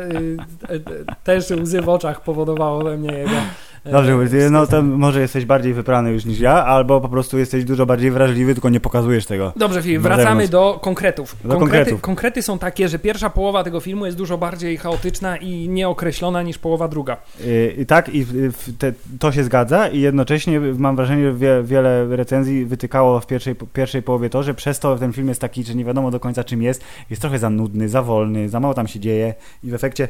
y, 0.71 0.75
y, 0.75 0.83
też 1.25 1.51
łzy 1.51 1.83
w 1.83 1.89
oczach 1.89 2.21
powodowało 2.21 2.85
we 2.85 2.97
mnie 2.97 3.13
jego... 3.13 3.37
e, 3.85 3.93
Dobrze, 3.93 4.13
Hubert, 4.13 4.33
no 4.51 4.67
to 4.67 4.83
może 4.83 5.21
jesteś 5.21 5.45
bardziej 5.45 5.75
wyprany 5.75 6.11
już 6.11 6.25
niż 6.25 6.41
ja, 6.41 6.65
albo 6.65 7.01
po 7.01 7.09
prostu 7.09 7.39
jesteś 7.39 7.65
dużo 7.65 7.87
bardziej 7.87 8.11
wrażliwy, 8.11 8.55
tylko 8.55 8.69
nie 8.69 8.81
pokazujesz 8.81 9.27
tego. 9.27 9.53
Dobrze, 9.57 9.83
Filip, 9.83 10.03
wracamy 10.03 10.49
do 10.49 10.79
konkretów. 10.83 11.37
Do 11.45 11.49
konkrety, 11.49 11.77
konkretów. 11.77 12.01
konkrety 12.01 12.43
są 12.43 12.59
takie, 12.59 12.89
że 12.89 12.99
pierwsza 12.99 13.31
połowa 13.31 13.65
tego 13.65 13.81
filmu 13.81 14.07
jest 14.07 14.19
dużo 14.19 14.39
bardziej 14.39 14.77
chaotyczna 14.77 15.37
i 15.37 15.69
nieokreślona 15.69 16.43
niż 16.43 16.59
połowa 16.59 16.89
druga. 16.89 17.17
Yy, 17.45 17.75
I 17.79 17.87
tak, 17.87 18.09
i 18.09 18.25
w 18.25 18.79
te, 18.79 18.93
to 19.19 19.33
się 19.33 19.45
zgadza 19.45 19.89
i 19.89 20.01
jednocześnie 20.01 20.61
mam 20.61 20.97
wrażenie, 20.97 21.25
że 21.25 21.35
wie, 21.35 21.63
wiele 21.65 22.17
recenzji 22.17 22.65
wytykało 22.67 23.21
w 23.21 23.27
pierwszej, 23.27 23.57
pierwszej 23.73 24.03
połowie 24.03 24.31
to, 24.31 24.43
że 24.43 24.55
przez 24.55 24.79
to 24.79 24.97
ten 24.97 25.13
film 25.13 25.29
jest 25.29 25.41
taki, 25.41 25.65
że 25.65 25.75
nie 25.75 25.85
wiadomo 25.85 26.11
do 26.11 26.21
końca 26.21 26.45
czym 26.45 26.63
jest, 26.63 26.85
jest 27.11 27.23
trochę 27.23 27.39
za 27.39 27.51
nudny, 27.51 27.89
za 27.89 28.03
wolny, 28.03 28.49
za 28.49 28.61
mało 28.61 28.75
tam 28.75 28.89
się 28.89 29.01
dzieje 29.01 29.35
i 29.65 29.71
w 29.71 29.75
efekcie 29.75 30.09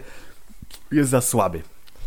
jest 0.92 1.11
za 1.11 1.20
słaby. 1.20 1.61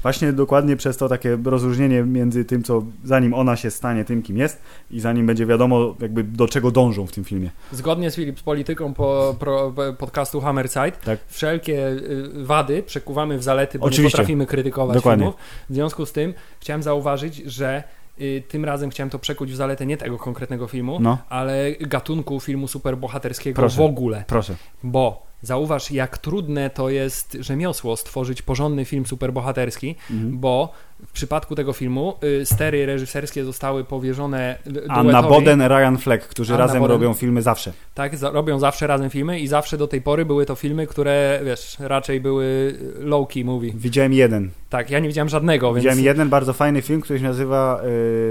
Właśnie 0.04 0.34
dokładnie 0.34 0.76
przez 0.76 0.98
to 0.98 1.10
takie 1.10 1.38
rozróżnienie 1.46 2.04
między 2.04 2.46
tym, 2.46 2.64
co 2.64 2.84
zanim 3.04 3.34
ona 3.34 3.56
się 3.56 3.72
stanie 3.72 4.06
tym, 4.06 4.22
kim 4.24 4.38
jest 4.38 4.62
i 4.92 5.00
zanim 5.00 5.26
będzie 5.28 5.46
wiadomo 5.46 5.96
jakby 6.00 6.24
do 6.24 6.48
czego 6.48 6.72
dążą 6.72 7.08
w 7.08 7.12
tym 7.12 7.24
filmie. 7.24 7.50
Zgodnie 7.72 8.12
z 8.12 8.16
Filip 8.16 8.40
z 8.40 8.44
polityką 8.44 8.94
po, 8.94 9.36
pro, 9.40 9.74
podcastu 10.00 10.42
Hammerside, 10.42 10.92
Tak. 10.92 11.20
wszelkie 11.28 11.88
y, 11.88 12.30
wady 12.46 12.84
przekuwamy 12.84 13.38
w 13.38 13.44
zalety, 13.44 13.80
bo 13.80 13.86
Oczywiście. 13.86 14.04
nie 14.04 14.12
potrafimy 14.12 14.46
krytykować 14.46 14.96
Dokładnie. 14.96 15.24
filmów. 15.26 15.40
W 15.70 15.74
związku 15.74 16.06
z 16.06 16.12
tym 16.12 16.34
chciałem 16.60 16.84
zauważyć, 16.84 17.36
że 17.36 17.84
y, 18.22 18.44
tym 18.48 18.66
razem 18.66 18.90
chciałem 18.90 19.10
to 19.10 19.20
przekuć 19.20 19.52
w 19.52 19.56
zaletę 19.56 19.86
nie 19.86 19.98
tego 19.98 20.18
konkretnego 20.18 20.68
filmu, 20.68 20.98
No. 21.02 21.18
ale 21.30 21.72
gatunku 21.80 22.40
filmu 22.40 22.68
superbohaterskiego 22.68 23.56
Proszę. 23.56 23.78
w 23.78 23.82
ogóle. 23.86 24.24
Proszę. 24.28 24.56
Bo 24.84 25.33
zauważ, 25.44 25.92
jak 25.92 26.18
trudne 26.18 26.70
to 26.70 26.90
jest 26.90 27.38
rzemiosło 27.40 27.98
stworzyć 27.98 28.42
porządny 28.42 28.86
film 28.86 29.06
superbohaterski, 29.06 29.96
Mhm. 30.12 30.40
bo 30.40 30.72
w 31.08 31.12
przypadku 31.12 31.56
tego 31.56 31.74
filmu 31.74 32.14
y, 32.24 32.46
stery 32.46 32.86
reżyserskie 32.86 33.46
zostały 33.46 33.84
powierzone 33.84 34.58
y, 34.68 34.90
Anna 34.90 35.04
duetowi. 35.22 35.30
Boden, 35.30 35.62
Ryan 35.62 35.98
Fleck, 35.98 36.28
którzy 36.28 36.54
Anna 36.54 36.66
razem 36.66 36.80
Boden. 36.82 36.96
robią 36.98 37.14
filmy 37.14 37.42
zawsze. 37.42 37.74
Tak, 37.94 38.18
za, 38.18 38.30
robią 38.32 38.60
zawsze 38.60 38.88
razem 38.88 39.10
filmy 39.10 39.40
i 39.40 39.48
zawsze 39.48 39.78
do 39.78 39.88
tej 39.88 40.02
pory 40.02 40.26
były 40.26 40.46
to 40.46 40.56
filmy, 40.56 40.88
które, 40.88 41.40
wiesz, 41.46 41.78
raczej 41.80 42.22
były 42.22 42.76
low-key 43.00 43.46
movie. 43.46 43.72
Widziałem 43.76 44.14
jeden. 44.14 44.50
Tak, 44.70 44.90
ja 44.90 45.00
nie 45.00 45.08
widziałem 45.08 45.30
żadnego, 45.30 45.74
więc... 45.74 45.84
Widziałem 45.84 46.04
jeden 46.04 46.30
bardzo 46.30 46.54
fajny 46.54 46.82
film, 46.82 47.02
który 47.02 47.20
się 47.20 47.26
nazywa 47.26 47.82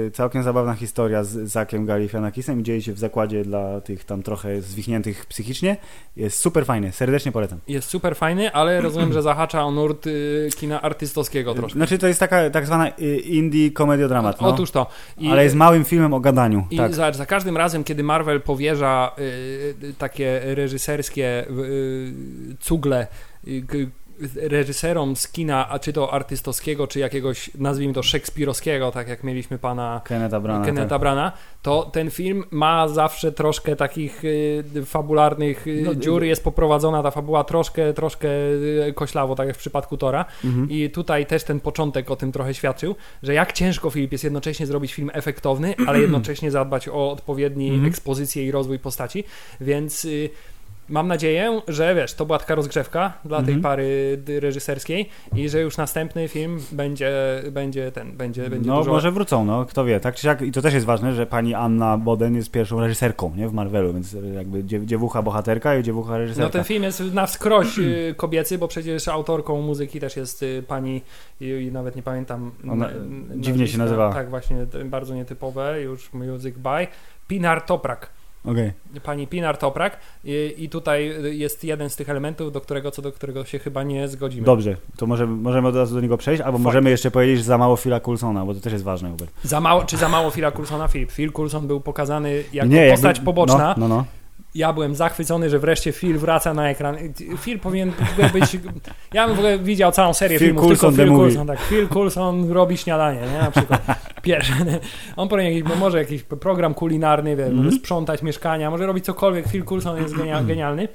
y, 0.07 0.11
Całkiem 0.11 0.43
zabawna 0.43 0.75
historia 0.75 1.25
z 1.25 1.51
Zakiem 1.51 1.87
Galifianakisem 1.87 2.61
i 2.61 2.63
dzieje 2.63 2.83
się 2.83 2.93
w 2.93 2.99
zakładzie 2.99 3.45
dla 3.45 3.81
tych 3.81 4.05
tam 4.05 4.23
trochę 4.23 4.63
zwichniętych 4.63 5.27
psychicznie. 5.27 5.77
Jest 6.17 6.39
super 6.41 6.67
fajny, 6.67 6.93
serdecznie 6.93 7.33
polecam. 7.33 7.59
Jest 7.69 7.89
super 7.89 8.17
fajny, 8.17 8.53
ale 8.53 8.81
rozumiem, 8.81 9.13
że 9.13 9.23
zahacza 9.23 9.65
o 9.65 9.71
nurt 9.71 10.07
y, 10.07 10.49
kina 10.57 10.83
artystowskiego 10.83 11.55
troszkę. 11.55 11.79
Znaczy 11.79 11.99
to 11.99 12.07
jest 12.07 12.21
taka 12.21 12.51
tak 12.63 12.67
zwana 12.67 12.89
y, 12.99 13.17
indie 13.17 13.71
komediodramat, 13.71 14.41
no. 14.41 14.49
Otóż 14.49 14.71
to. 14.71 14.87
I, 15.19 15.31
ale 15.31 15.45
jest 15.45 15.57
małym 15.57 15.85
filmem 15.85 16.15
o 16.15 16.21
gadaniu. 16.21 16.67
I 16.71 16.77
tak. 16.77 16.95
za, 16.95 17.13
za 17.13 17.27
każdym 17.27 17.57
razem, 17.57 17.85
kiedy 17.85 18.03
Marvel 18.03 18.41
powierza 18.41 19.13
y, 19.19 19.23
y, 19.83 19.95
takie 19.99 20.41
reżyserskie 20.45 21.47
y, 21.51 22.57
cugle 22.61 23.07
y, 23.47 23.91
reżyserom 24.37 25.17
z 25.17 25.29
kina, 25.29 25.69
a 25.69 25.79
czy 25.79 25.93
to 25.93 26.13
artystowskiego, 26.13 26.87
czy 26.87 26.99
jakiegoś, 26.99 27.51
nazwijmy 27.59 27.95
to 27.95 28.03
szekspirowskiego, 28.03 28.91
tak 28.91 29.09
jak 29.09 29.25
mieliśmy 29.25 29.59
pana 29.59 30.01
Kenneta 30.05 30.41
Brana. 30.41 30.65
Kenneta 30.65 30.89
tak. 30.89 31.01
Brana, 31.01 31.33
to 31.63 31.83
ten 31.93 32.11
film 32.11 32.45
ma 32.51 32.89
zawsze 32.89 33.33
troszkę 33.33 33.77
takich 33.77 34.25
y, 34.25 34.65
fabularnych 34.87 35.67
y, 35.67 35.83
No, 35.85 35.95
dziur, 35.95 36.25
jest 36.25 36.45
poprowadzona 36.45 37.03
ta 37.03 37.11
fabuła 37.11 37.45
troszkę, 37.45 37.93
troszkę 37.93 38.29
y, 38.89 38.93
koślawo, 38.95 39.35
tak 39.35 39.47
jak 39.47 39.57
w 39.57 39.59
przypadku 39.59 39.97
Tora 39.97 40.25
Mhm. 40.45 40.71
i 40.71 40.91
tutaj 40.91 41.27
też 41.27 41.45
ten 41.45 41.61
początek 41.61 42.11
o 42.11 42.17
tym 42.17 42.33
trochę 42.33 42.55
świadczył, 42.55 42.95
że 43.23 43.35
jak 43.35 43.53
ciężko 43.53 43.91
Filip 43.91 44.13
jest 44.13 44.25
jednocześnie 44.25 44.67
zrobić 44.67 44.95
film 44.95 45.11
efektowny, 45.15 45.75
ale 45.87 46.01
jednocześnie 46.07 46.51
zadbać 46.51 46.89
o 46.89 47.11
odpowiedni 47.11 47.69
Mhm. 47.69 47.89
ekspozycję 47.89 48.45
i 48.47 48.51
rozwój 48.51 48.79
postaci, 48.79 49.25
więc 49.61 50.05
y, 50.05 50.31
mam 50.93 51.09
nadzieję, 51.09 51.61
że 51.69 51.95
wiesz, 51.95 52.15
to 52.15 52.27
była 52.27 52.39
taka 52.39 52.55
rozgrzewka 52.55 53.13
dla 53.25 53.37
tej 53.43 53.55
Mhm. 53.55 53.63
pary 53.63 54.19
reżyserskiej 54.41 55.09
i 55.37 55.49
że 55.49 55.61
już 55.61 55.77
następny 55.77 56.29
film 56.29 56.59
będzie, 56.73 57.13
będzie 57.53 57.93
ten, 57.93 58.13
będzie, 58.17 58.51
będzie 58.51 58.71
No, 58.71 58.77
dużo... 58.79 58.91
może 58.93 59.11
wrócą, 59.13 59.45
no, 59.45 59.65
kto 59.65 59.85
wie. 59.85 60.01
Tak 60.01 60.15
czy 60.15 60.23
siak, 60.23 60.43
i 60.43 60.53
to 60.53 60.63
też 60.63 60.75
jest 60.75 60.87
ważne, 60.87 61.13
że 61.15 61.27
pani 61.27 61.55
Anna 61.55 61.99
Boden 61.99 62.35
jest 62.35 62.51
pierwszą 62.51 62.81
reżyserką, 62.81 63.33
nie, 63.37 63.49
w 63.49 63.53
Marvelu, 63.53 63.93
więc 63.93 64.17
jakby 64.35 64.65
dziew- 64.65 64.85
dziewucha 64.85 65.23
bohaterka 65.23 65.77
i 65.77 65.83
dziewucha 65.83 66.19
reżyserka. 66.19 66.47
No 66.47 66.51
ten 66.51 66.65
film 66.65 66.83
jest 66.83 67.01
na 67.15 67.27
wskroś 67.27 67.79
y, 67.79 68.15
kobiecy, 68.17 68.59
bo 68.59 68.69
przecież 68.69 69.09
autorką 69.09 69.63
muzyki 69.63 70.01
też 70.01 70.17
jest 70.17 70.43
y, 70.43 70.63
pani 70.69 71.03
i, 71.41 71.71
nawet 71.73 71.97
nie 71.97 72.03
pamiętam 72.03 72.51
Ona, 72.71 72.89
dziwnie 73.37 73.69
się 73.69 73.79
nazywa. 73.79 74.13
Tak, 74.13 74.31
właśnie 74.31 74.57
bardzo 74.85 75.15
nietypowe, 75.15 75.83
już 75.83 76.13
Music 76.13 76.57
by 76.59 76.87
Pinar 77.29 77.63
Toprak. 77.63 78.11
Okej. 78.45 78.73
Pani 79.03 79.27
Pinar 79.27 79.57
Toprak 79.59 79.97
i, 80.25 80.55
i 80.59 80.69
tutaj 80.69 81.15
jest 81.39 81.65
jeden 81.65 81.91
z 81.91 81.97
tych 81.97 82.11
elementów, 82.11 82.53
do 82.53 82.61
którego, 82.61 82.91
co 82.91 83.03
do 83.03 83.13
którego 83.13 83.45
się 83.45 83.59
chyba 83.59 83.83
nie 83.83 84.09
zgodzimy. 84.09 84.47
Dobrze, 84.47 84.77
to 84.97 85.07
może, 85.07 85.27
możemy 85.27 85.69
od 85.69 85.77
razu 85.77 85.95
do 85.95 86.01
niego 86.01 86.17
przejść, 86.17 86.43
albo 86.43 86.59
możemy 86.59 86.91
jeszcze 86.91 87.11
powiedzieć, 87.11 87.39
że 87.39 87.45
za 87.45 87.59
mało 87.59 87.77
Phila 87.77 88.01
Coulsona, 88.01 88.45
bo 88.45 88.55
to 88.55 88.61
też 88.61 88.73
jest 88.73 88.85
ważne, 88.85 89.11
Hubert. 89.11 89.31
Za 89.45 89.61
mało, 89.61 89.85
czy 89.85 89.97
za 89.97 90.09
mało 90.09 90.31
Phila 90.31 90.51
Coulsona? 90.53 90.89
Phil, 90.89 91.07
Phil 91.07 91.33
Coulson 91.33 91.67
był 91.67 91.81
pokazany 91.81 92.45
jako 92.53 92.69
Nie, 92.69 92.77
jakby- 92.77 92.93
postać 92.93 93.21
poboczna. 93.21 93.75
No, 93.79 93.89
no, 93.89 93.95
no. 93.97 94.05
Ja 94.55 94.73
byłem 94.73 94.95
zachwycony, 94.95 95.51
że 95.51 95.59
wreszcie 95.59 95.93
Phil 95.93 96.19
wraca 96.19 96.55
na 96.55 96.69
ekran. 96.71 96.97
Phil 97.39 97.59
powinien 97.59 97.93
być... 98.33 98.45
Ja 99.13 99.27
bym 99.27 99.37
w 99.37 99.39
ogóle 99.39 99.59
widział 99.59 99.93
całą 99.93 100.15
serię 100.15 100.39
Phil 100.39 100.47
filmów, 100.49 100.63
Coulson, 100.65 100.95
tylko 100.97 101.11
Phil. 101.13 101.19
Coulson. 101.21 101.47
Tak, 101.47 101.61
Phil 101.61 101.89
Coulson 101.89 102.51
robi 102.53 102.77
śniadanie, 102.77 103.21
nie? 103.33 103.39
Na 103.39 103.51
przykład. 103.51 103.83
Pierwszy. 104.23 104.53
On 105.17 105.29
powinien 105.29 105.53
jakiś, 105.55 105.77
może 105.79 105.99
jakiś 105.99 106.23
program 106.23 106.75
kulinarny, 106.75 107.37
wie, 107.37 107.45
Mhm. 107.47 107.65
może 107.65 107.77
sprzątać 107.77 108.23
mieszkania, 108.23 108.71
może 108.71 108.87
robić 108.87 109.05
cokolwiek. 109.05 109.49
Phil 109.49 109.65
Coulson 109.65 109.97
jest 110.03 110.17
genia, 110.17 110.43
genialny. 110.43 110.89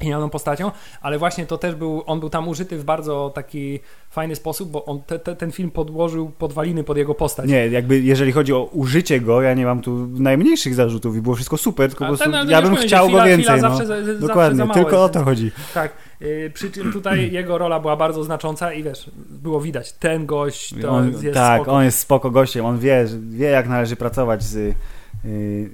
Genialną 0.00 0.30
postacią, 0.30 0.70
ale 1.00 1.18
właśnie 1.18 1.46
to 1.46 1.58
też 1.58 1.74
był, 1.74 2.02
on 2.06 2.20
był 2.20 2.30
tam 2.30 2.48
użyty 2.48 2.78
w 2.78 2.84
bardzo 2.84 3.32
taki 3.34 3.80
fajny 4.10 4.36
sposób, 4.36 4.70
bo 4.70 4.84
on 4.84 5.02
te, 5.02 5.18
te, 5.18 5.36
ten 5.36 5.52
film 5.52 5.70
podłożył 5.70 6.30
podwaliny 6.30 6.84
pod 6.84 6.96
jego 6.96 7.14
postać. 7.14 7.48
Nie, 7.50 7.68
jakby 7.68 8.00
jeżeli 8.00 8.32
chodzi 8.32 8.52
o 8.52 8.64
użycie 8.64 9.20
go, 9.20 9.42
ja 9.42 9.54
nie 9.54 9.64
mam 9.64 9.80
tu 9.80 10.06
najmniejszych 10.06 10.74
zarzutów 10.74 11.16
i 11.16 11.20
było 11.20 11.34
wszystko 11.34 11.56
super, 11.56 11.88
tylko 11.90 12.04
A 12.04 12.08
po 12.08 12.16
prostu 12.16 12.30
ten, 12.32 12.46
no, 12.46 12.50
ja 12.50 12.62
bym 12.62 12.76
chciał 12.76 13.06
że 13.06 13.12
go 13.12 13.18
chwila- 13.18 13.26
więcej. 13.26 13.44
chwila 13.44 13.68
no. 13.68 13.76
zawsze 13.76 13.86
za- 13.86 14.04
zawsze 14.04 14.26
Dokładnie, 14.26 14.68
tylko 14.74 15.04
o 15.04 15.08
to 15.08 15.24
chodzi. 15.24 15.52
Tak, 15.74 15.92
yy, 16.20 16.50
przy 16.54 16.70
czym 16.70 16.92
tutaj 16.92 17.30
jego 17.32 17.58
rola 17.58 17.80
była 17.80 17.96
bardzo 17.96 18.24
znacząca 18.24 18.72
i 18.72 18.82
wiesz, 18.82 19.10
było 19.16 19.60
widać, 19.60 19.92
ten 19.92 20.26
gość 20.26 20.74
to 20.82 20.90
On, 20.90 21.12
jest 21.12 21.34
tak, 21.34 21.60
spoko. 21.60 21.72
on 21.72 21.84
jest 21.84 21.98
spoko 21.98 22.30
gościem, 22.30 22.64
on 22.66 22.78
wie, 22.78 23.06
wie 23.30 23.46
jak 23.46 23.68
należy 23.68 23.96
pracować 23.96 24.42
z 24.42 24.56
y, 24.56 24.74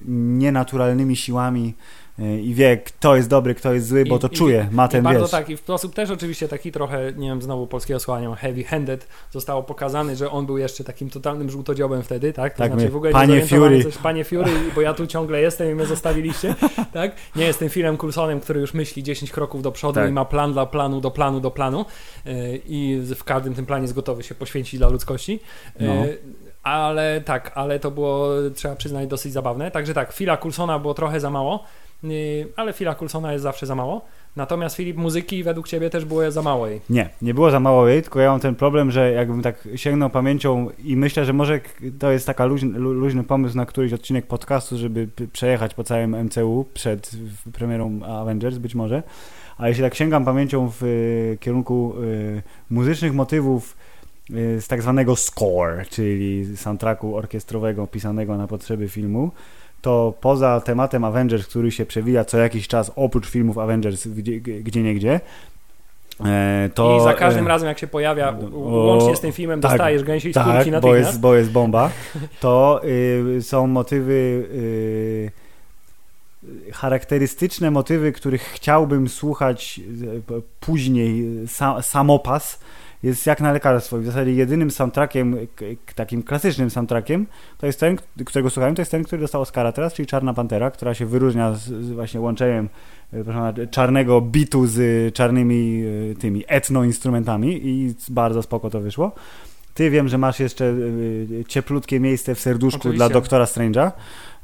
nienaturalnymi 0.08 1.16
siłami 1.16 1.74
i 2.18 2.54
wie 2.54 2.76
kto 2.76 3.16
jest 3.16 3.28
dobry, 3.28 3.54
kto 3.54 3.72
jest 3.74 3.88
zły, 3.88 4.04
bo 4.04 4.16
I- 4.16 4.18
to 4.18 4.26
i- 4.26 4.30
czuje, 4.30 4.68
ma 4.72 4.86
I 4.86 4.88
ten 4.88 5.04
bardzo 5.04 5.20
wiesz. 5.20 5.30
tak, 5.30 5.50
i 5.50 5.56
w 5.56 5.60
sposób 5.60 5.94
też 5.94 6.10
oczywiście 6.10 6.48
taki 6.48 6.72
trochę, 6.72 7.12
nie 7.12 7.28
wiem, 7.28 7.42
znowu 7.42 7.66
polskiego 7.66 8.00
wiem, 8.00 8.34
heavy-handed 8.34 8.98
zostało 9.30 9.62
pokazany, 9.62 10.16
że 10.16 10.30
on 10.30 10.46
był 10.46 10.58
jeszcze 10.58 10.84
takim 10.84 11.10
totalnym 11.10 11.50
żółtodziobem 11.50 12.02
wtedy, 12.02 12.32
tak? 12.32 12.52
To 12.52 12.58
Tak, 12.58 12.70
znaczy 12.72 12.84
my- 12.84 12.90
w 12.90 12.96
ogóle 12.96 13.10
Panie 13.12 13.46
Fury. 13.46 13.84
Coś, 13.84 13.98
Panie 13.98 14.24
Fury, 14.24 14.50
bo 14.74 14.80
ja 14.80 14.94
tu 14.94 15.06
ciągle 15.06 15.40
jestem 15.40 15.70
i 15.70 15.74
mnie 15.74 15.86
zostawiliście, 15.86 16.54
tak? 16.92 17.12
Nie 17.36 17.44
jestem 17.44 17.68
Philem 17.68 17.96
Coulsonem, 17.96 18.40
który 18.40 18.60
już 18.60 18.74
myśli 18.74 19.02
10 19.02 19.30
kroków 19.32 19.62
do 19.62 19.72
przodu 19.72 19.94
Tak. 19.94 20.10
i 20.10 20.12
ma 20.12 20.24
plan 20.24 20.52
dla 20.52 20.66
planu, 20.66 21.00
do 21.00 21.10
planu, 21.10 21.40
do 21.40 21.50
planu 21.50 21.84
yy, 22.24 22.32
i 22.66 23.00
w 23.16 23.24
każdym 23.24 23.54
tym 23.54 23.66
planie 23.66 23.82
jest 23.82 23.94
gotowy 23.94 24.22
się 24.22 24.34
poświęcić 24.34 24.78
dla 24.80 24.88
ludzkości. 24.88 25.40
Yy, 25.80 25.86
No. 25.86 25.94
Ale 26.62 27.20
tak, 27.24 27.52
ale 27.54 27.80
to 27.80 27.90
było, 27.90 28.28
trzeba 28.54 28.76
przyznać, 28.76 29.08
dosyć 29.08 29.32
zabawne. 29.32 29.70
Także 29.70 29.94
tak, 29.94 30.12
Phila 30.12 30.36
Coulsona 30.36 30.78
było 30.78 30.94
trochę 30.94 31.20
za 31.20 31.30
mało, 31.30 31.64
ale 32.56 32.72
Phila 32.72 32.94
Coulsona 32.94 33.32
jest 33.32 33.42
zawsze 33.42 33.66
za 33.66 33.74
mało. 33.74 34.04
Natomiast 34.36 34.76
Filip, 34.76 34.96
muzyki 34.96 35.42
według 35.42 35.68
ciebie 35.68 35.90
też 35.90 36.04
było 36.04 36.30
za 36.30 36.42
mało 36.42 36.66
jej. 36.66 36.80
Nie, 36.90 37.08
nie 37.22 37.34
było 37.34 37.50
za 37.50 37.60
mało 37.60 37.88
jej, 37.88 38.02
tylko 38.02 38.20
ja 38.20 38.30
mam 38.30 38.40
ten 38.40 38.54
problem, 38.54 38.90
że 38.90 39.12
jakbym 39.12 39.42
tak 39.42 39.68
sięgnął 39.76 40.10
pamięcią 40.10 40.68
i 40.84 40.96
myślę, 40.96 41.24
że 41.24 41.32
może 41.32 41.60
to 41.98 42.10
jest 42.10 42.26
taka 42.26 42.44
luźny, 42.46 42.78
lu- 42.78 42.92
luźny 42.92 43.24
pomysł 43.24 43.56
na 43.56 43.66
któryś 43.66 43.92
odcinek 43.92 44.26
podcastu, 44.26 44.78
żeby 44.78 45.08
przejechać 45.32 45.74
po 45.74 45.84
całym 45.84 46.24
MCU 46.24 46.66
przed 46.74 47.10
premierą 47.52 48.00
Avengers 48.04 48.58
być 48.58 48.74
może, 48.74 49.02
ale 49.56 49.68
jeśli 49.68 49.84
tak 49.84 49.94
sięgam 49.94 50.24
pamięcią 50.24 50.70
w 50.80 50.82
y, 50.82 51.38
kierunku 51.40 51.94
y, 52.02 52.42
muzycznych 52.70 53.14
motywów 53.14 53.76
y, 54.30 54.60
z 54.60 54.68
tak 54.68 54.82
zwanego 54.82 55.16
score, 55.16 55.84
czyli 55.90 56.56
soundtracku 56.56 57.16
orkiestrowego 57.16 57.86
pisanego 57.86 58.36
na 58.36 58.46
potrzeby 58.46 58.88
filmu, 58.88 59.30
to 59.86 60.14
poza 60.20 60.60
tematem 60.60 61.04
Avengers, 61.04 61.46
który 61.46 61.70
się 61.70 61.86
przewija 61.86 62.24
co 62.24 62.38
jakiś 62.38 62.68
czas 62.68 62.92
oprócz 62.96 63.26
filmów 63.26 63.58
Avengers 63.58 64.06
gdzie, 64.06 64.40
gdzie 64.40 64.82
nie 64.82 64.94
gdzie, 64.94 65.20
e, 66.24 66.70
to... 66.74 66.96
I 66.96 67.04
za 67.04 67.14
każdym 67.14 67.46
e, 67.46 67.48
razem, 67.48 67.68
jak 67.68 67.78
się 67.78 67.86
pojawia, 67.86 68.36
łącznie 68.52 69.16
z 69.16 69.20
tym 69.20 69.32
filmem, 69.32 69.60
tak, 69.60 69.70
dostajesz 69.70 70.02
gęsiej 70.04 70.32
skórki 70.32 70.50
tak, 70.50 70.64
bo 70.64 70.70
natychmiast. 70.70 71.08
jest, 71.08 71.20
bo 71.20 71.34
jest 71.34 71.50
bomba, 71.50 71.90
to 72.40 72.80
y, 72.84 73.42
są 73.42 73.66
motywy 73.66 74.12
y, 74.12 75.30
charakterystyczne 76.72 77.70
motywy, 77.70 78.12
których 78.12 78.42
chciałbym 78.42 79.08
słuchać 79.08 79.80
p- 80.26 80.40
później, 80.60 81.24
sa, 81.46 81.82
samopas 81.82 82.58
jest 83.02 83.26
jak 83.26 83.40
na 83.40 83.52
lekarstwo. 83.52 83.98
W 83.98 84.04
zasadzie 84.04 84.32
jedynym 84.32 84.70
soundtrackiem, 84.70 85.36
takim 85.94 86.22
klasycznym 86.22 86.70
soundtrackiem, 86.70 87.26
to 87.58 87.66
jest 87.66 87.80
ten, 87.80 87.96
którego 88.26 88.50
słuchałem, 88.50 88.74
to 88.74 88.82
jest 88.82 88.90
ten, 88.90 89.04
który 89.04 89.22
dostał 89.22 89.42
Oscara 89.42 89.72
teraz, 89.72 89.94
czyli 89.94 90.06
Czarna 90.06 90.34
Pantera, 90.34 90.70
która 90.70 90.94
się 90.94 91.06
wyróżnia 91.06 91.52
z, 91.54 91.60
z 91.60 91.90
właśnie 91.90 92.20
łączeniem 92.20 92.68
pana, 93.26 93.52
czarnego 93.70 94.20
bitu 94.20 94.66
z 94.66 94.78
y, 94.78 95.12
czarnymi 95.12 95.82
y, 95.84 96.14
tymi 96.20 96.44
etno-instrumentami 96.46 97.60
i 97.64 97.94
bardzo 98.08 98.42
spoko 98.42 98.70
to 98.70 98.80
wyszło. 98.80 99.12
Ty 99.74 99.90
wiem, 99.90 100.08
że 100.08 100.18
masz 100.18 100.40
jeszcze 100.40 100.74
cieplutkie 101.48 102.00
miejsce 102.00 102.34
w 102.34 102.40
serduszku 102.40 102.78
Oczywiście. 102.78 102.96
dla 102.96 103.08
doktora 103.08 103.44
Strange'a. 103.44 103.92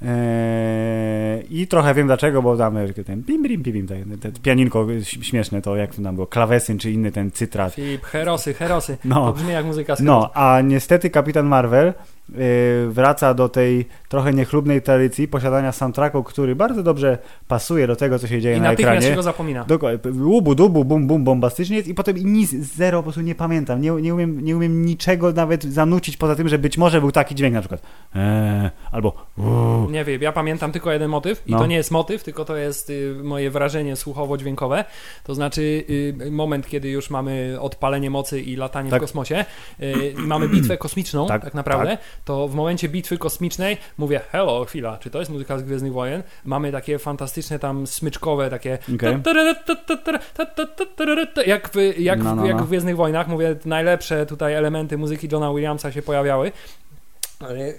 Eee, 0.04 1.46
I 1.50 1.66
trochę 1.66 1.94
wiem 1.94 2.06
dlaczego, 2.06 2.42
bo 2.42 2.56
tam 2.56 2.76
ten 3.06 3.22
bim, 3.22 3.42
bim, 3.42 3.62
bim, 3.62 3.86
bim, 3.86 4.18
te, 4.18 4.32
pianinko 4.42 4.86
śmieszne, 5.02 5.62
to 5.62 5.76
jak 5.76 5.94
to 5.94 6.02
tam 6.02 6.14
było, 6.14 6.26
klawesyn 6.26 6.78
czy 6.78 6.90
inny 6.90 7.12
ten 7.12 7.30
cytrat. 7.30 7.74
Filip, 7.74 8.04
herosy, 8.04 8.54
herosy. 8.54 8.96
No. 9.04 9.26
To 9.26 9.32
brzmi 9.32 9.52
jak 9.52 9.66
muzyka 9.66 9.96
z 9.96 10.00
No, 10.00 10.30
a 10.34 10.60
niestety 10.60 11.10
Kapitan 11.10 11.46
Marvel 11.46 11.88
y, 11.88 11.92
wraca 12.88 13.34
do 13.34 13.48
tej 13.48 13.88
trochę 14.08 14.32
niechlubnej 14.32 14.82
tradycji 14.82 15.28
posiadania 15.28 15.72
soundtracku, 15.72 16.22
który 16.22 16.56
bardzo 16.56 16.82
dobrze 16.82 17.18
pasuje 17.48 17.86
do 17.86 17.96
tego, 17.96 18.18
co 18.18 18.26
się 18.26 18.40
dzieje 18.40 18.56
I 18.56 18.60
na 18.60 18.68
natychmiast 18.70 18.96
ekranie. 18.96 19.10
się 19.10 19.16
go 19.16 19.22
zapomina. 19.22 19.64
Łubu, 20.20 20.54
dubu, 20.54 20.84
bum, 20.84 21.06
bum, 21.06 21.24
bombastycznie 21.24 21.76
jest 21.76 21.88
i 21.88 21.94
potem 21.94 22.16
nic, 22.16 22.50
zero, 22.50 22.98
po 22.98 23.02
prostu 23.02 23.20
nie 23.20 23.34
pamiętam. 23.34 23.80
Nie, 23.80 23.90
nie, 23.90 24.14
umiem, 24.14 24.40
nie 24.40 24.56
umiem 24.56 24.84
niczego 24.84 25.32
nawet 25.32 25.64
zanucić 25.64 26.16
poza 26.16 26.36
tym, 26.36 26.48
że 26.48 26.58
być 26.58 26.78
może 26.78 27.00
był 27.00 27.12
taki 27.12 27.34
dźwięk 27.34 27.54
na 27.54 27.60
przykład 27.60 27.82
eee, 28.14 28.70
albo 28.90 29.26
uuu. 29.38 29.90
Nie 29.92 30.04
wiem, 30.04 30.22
ja 30.22 30.32
pamiętam 30.32 30.72
tylko 30.72 30.92
jeden 30.92 31.08
motyw 31.10 31.42
i 31.46 31.52
No. 31.52 31.58
to 31.58 31.66
nie 31.66 31.76
jest 31.76 31.90
motyw, 31.90 32.22
tylko 32.24 32.44
to 32.44 32.56
jest 32.56 32.90
y, 32.90 33.14
moje 33.22 33.50
wrażenie 33.50 33.96
słuchowo-dźwiękowe. 33.96 34.84
To 35.24 35.34
znaczy 35.34 35.62
y, 35.90 36.30
moment, 36.30 36.68
kiedy 36.68 36.88
już 36.88 37.10
mamy 37.10 37.56
odpalenie 37.60 38.10
mocy 38.10 38.40
i 38.40 38.56
latanie 38.56 38.90
Tak. 38.90 39.00
w 39.00 39.02
kosmosie 39.02 39.44
y, 39.82 40.14
i 40.18 40.22
mamy 40.22 40.48
bitwę 40.48 40.76
kosmiczną 40.76 41.26
tak, 41.26 41.42
Tak, 41.44 41.54
naprawdę, 41.54 41.98
to 42.24 42.48
w 42.48 42.54
momencie 42.54 42.88
bitwy 42.88 43.18
kosmicznej 43.18 43.76
mówię, 43.98 44.20
hello, 44.32 44.64
chwila, 44.64 44.98
czy 44.98 45.10
to 45.10 45.18
jest 45.18 45.30
muzyka 45.30 45.58
z 45.58 45.62
Gwiezdnych 45.62 45.92
Wojen? 45.92 46.22
Mamy 46.44 46.72
takie 46.72 46.98
fantastyczne 46.98 47.58
tam 47.58 47.86
smyczkowe, 47.86 48.50
takie 48.50 48.78
Okej. 48.94 49.16
jak 51.46 51.68
w, 51.68 51.98
jak, 51.98 52.22
No, 52.22 52.34
no, 52.34 52.46
jak 52.46 52.56
no. 52.56 52.64
w 52.64 52.68
Gwiezdnych 52.68 52.96
Wojnach, 52.96 53.28
mówię, 53.28 53.56
najlepsze 53.64 54.26
tutaj 54.26 54.54
elementy 54.54 54.98
muzyki 54.98 55.28
Johna 55.32 55.50
Williamsa 55.52 55.92
się 55.92 56.02
pojawiały. 56.02 56.52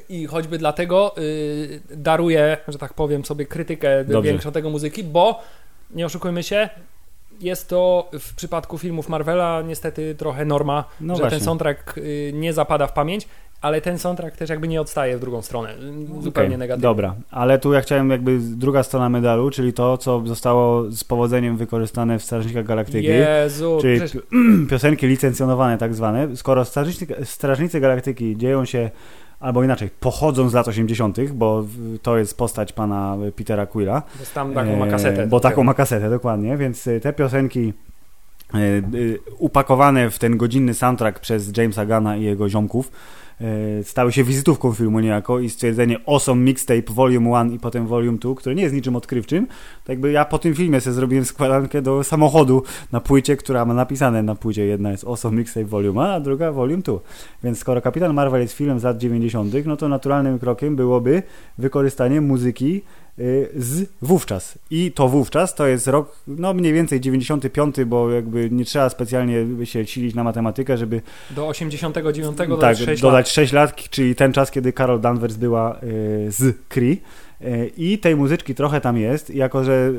I 0.09 0.25
choćby 0.25 0.57
dlatego 0.57 1.15
y, 1.17 1.81
daruję, 1.95 2.57
że 2.67 2.77
tak 2.77 2.93
powiem, 2.93 3.25
sobie 3.25 3.45
krytykę 3.45 4.05
Dobrze. 4.05 4.29
większą 4.29 4.51
tego 4.51 4.69
muzyki, 4.69 5.03
bo 5.03 5.41
nie 5.91 6.05
oszukujmy 6.05 6.43
się, 6.43 6.69
jest 7.41 7.69
to 7.69 8.09
w 8.19 8.35
przypadku 8.35 8.77
filmów 8.77 9.09
Marvela 9.09 9.61
niestety 9.61 10.15
trochę 10.15 10.45
norma, 10.45 10.83
No 11.01 11.15
że 11.15 11.19
właśnie. 11.21 11.37
ten 11.37 11.45
soundtrack 11.45 11.97
y, 11.97 12.31
nie 12.33 12.53
zapada 12.53 12.87
w 12.87 12.93
pamięć, 12.93 13.27
ale 13.61 13.81
ten 13.81 13.99
soundtrack 13.99 14.37
też 14.37 14.49
jakby 14.49 14.67
nie 14.67 14.81
odstaje 14.81 15.17
w 15.17 15.19
drugą 15.19 15.41
stronę. 15.41 15.73
Zupełnie 16.19 16.47
Okej, 16.47 16.57
negatywnie. 16.57 16.81
Dobra, 16.89 17.15
ale 17.31 17.59
tu 17.59 17.73
ja 17.73 17.81
chciałem 17.81 18.09
jakby 18.09 18.39
druga 18.39 18.83
strona 18.83 19.09
medalu, 19.09 19.49
czyli 19.49 19.73
to, 19.73 19.97
co 19.97 20.21
zostało 20.25 20.91
z 20.91 21.03
powodzeniem 21.03 21.57
wykorzystane 21.57 22.19
w 22.19 22.23
Strażnikach 22.23 22.65
Galaktyki. 22.65 23.07
Jezu, 23.07 23.77
Czyli 23.81 23.99
przecież... 23.99 24.21
piosenki 24.69 25.07
licencjonowane 25.07 25.77
tak 25.77 25.95
zwane. 25.95 26.35
Skoro 26.35 26.65
Strażnicy, 26.65 27.07
Strażnicy 27.23 27.79
Galaktyki 27.79 28.37
dzieją 28.37 28.65
się, 28.65 28.91
albo 29.43 29.63
inaczej, 29.63 29.89
pochodzą 29.99 30.49
z 30.49 30.53
lat 30.53 30.67
80., 30.67 31.31
bo 31.31 31.65
to 32.01 32.17
jest 32.17 32.37
postać 32.37 32.73
pana 32.73 33.17
Petera 33.35 33.65
Quilla. 33.65 34.03
Bo 34.19 34.25
tam 34.33 34.53
taką 34.53 34.75
ma 34.75 34.87
kasetę. 34.87 35.23
E, 35.23 35.27
Bo 35.27 35.39
taką 35.39 35.63
ma 35.63 35.73
kasetę, 35.73 36.09
dokładnie. 36.09 36.57
Więc 36.57 36.87
e, 36.87 36.99
te 36.99 37.13
piosenki 37.13 37.73
e, 38.53 38.57
upakowane 39.37 40.09
w 40.09 40.19
ten 40.19 40.37
godzinny 40.37 40.73
soundtrack 40.73 41.19
przez 41.19 41.57
Jamesa 41.57 41.85
Gana 41.85 42.17
i 42.17 42.23
jego 42.23 42.49
ziomków 42.49 42.91
stały 43.83 44.11
się 44.11 44.23
wizytówką 44.23 44.71
filmu 44.71 44.99
niejako 44.99 45.39
i 45.39 45.49
stwierdzenie 45.49 45.99
Awesome 46.07 46.41
Mixtape 46.41 46.93
Volume 46.93 47.29
1 47.29 47.53
i 47.53 47.59
potem 47.59 47.87
Volume 47.87 48.17
2, 48.17 48.35
które 48.35 48.55
nie 48.55 48.63
jest 48.63 48.75
niczym 48.75 48.95
odkrywczym. 48.95 49.47
Tak 49.47 49.89
jakby 49.89 50.11
ja 50.11 50.25
po 50.25 50.39
tym 50.39 50.55
filmie 50.55 50.81
sobie 50.81 50.93
zrobiłem 50.93 51.25
składankę 51.25 51.81
do 51.81 52.03
samochodu 52.03 52.63
na 52.91 53.01
płycie, 53.01 53.37
która 53.37 53.65
ma 53.65 53.73
napisane 53.73 54.23
na 54.23 54.35
płycie. 54.35 54.65
Jedna 54.65 54.91
jest 54.91 55.07
Awesome 55.07 55.37
Mixtape 55.37 55.65
Volume 55.65 56.01
1, 56.01 56.15
a 56.15 56.19
druga 56.19 56.51
Volume 56.51 56.81
2. 56.81 56.99
Więc 57.43 57.59
skoro 57.59 57.81
Kapitan 57.81 58.13
Marvel 58.13 58.41
jest 58.41 58.53
filmem 58.53 58.79
z 58.79 58.83
lat 58.83 58.97
90., 58.97 59.53
no 59.65 59.77
to 59.77 59.89
naturalnym 59.89 60.39
krokiem 60.39 60.75
byłoby 60.75 61.23
wykorzystanie 61.57 62.21
muzyki 62.21 62.81
z 63.55 63.89
wówczas. 64.01 64.57
I 64.71 64.91
to 64.91 65.07
wówczas 65.07 65.55
to 65.55 65.67
jest 65.67 65.87
rok, 65.87 66.15
no 66.27 66.53
mniej 66.53 66.73
więcej 66.73 67.01
95, 67.01 67.75
bo 67.85 68.11
jakby 68.11 68.49
nie 68.49 68.65
trzeba 68.65 68.89
specjalnie 68.89 69.45
się 69.63 69.85
silić 69.85 70.15
na 70.15 70.23
matematykę, 70.23 70.77
żeby 70.77 71.01
Do 71.29 71.47
89 71.47 72.37
dodać 72.37 72.77
tak, 72.77 72.87
6 72.87 73.01
dodać 73.01 73.25
lat. 73.25 73.33
6 73.33 73.53
lat, 73.53 73.89
czyli 73.89 74.15
ten 74.15 74.33
czas, 74.33 74.51
kiedy 74.51 74.73
Carol 74.73 75.01
Danvers 75.01 75.35
była 75.35 75.75
y, 75.75 76.31
z 76.31 76.57
Cree. 76.69 77.01
Y, 77.43 77.71
I 77.77 77.99
tej 77.99 78.15
muzyczki 78.15 78.55
trochę 78.55 78.81
tam 78.81 78.97
jest, 78.97 79.29
jako 79.29 79.63
że 79.63 79.91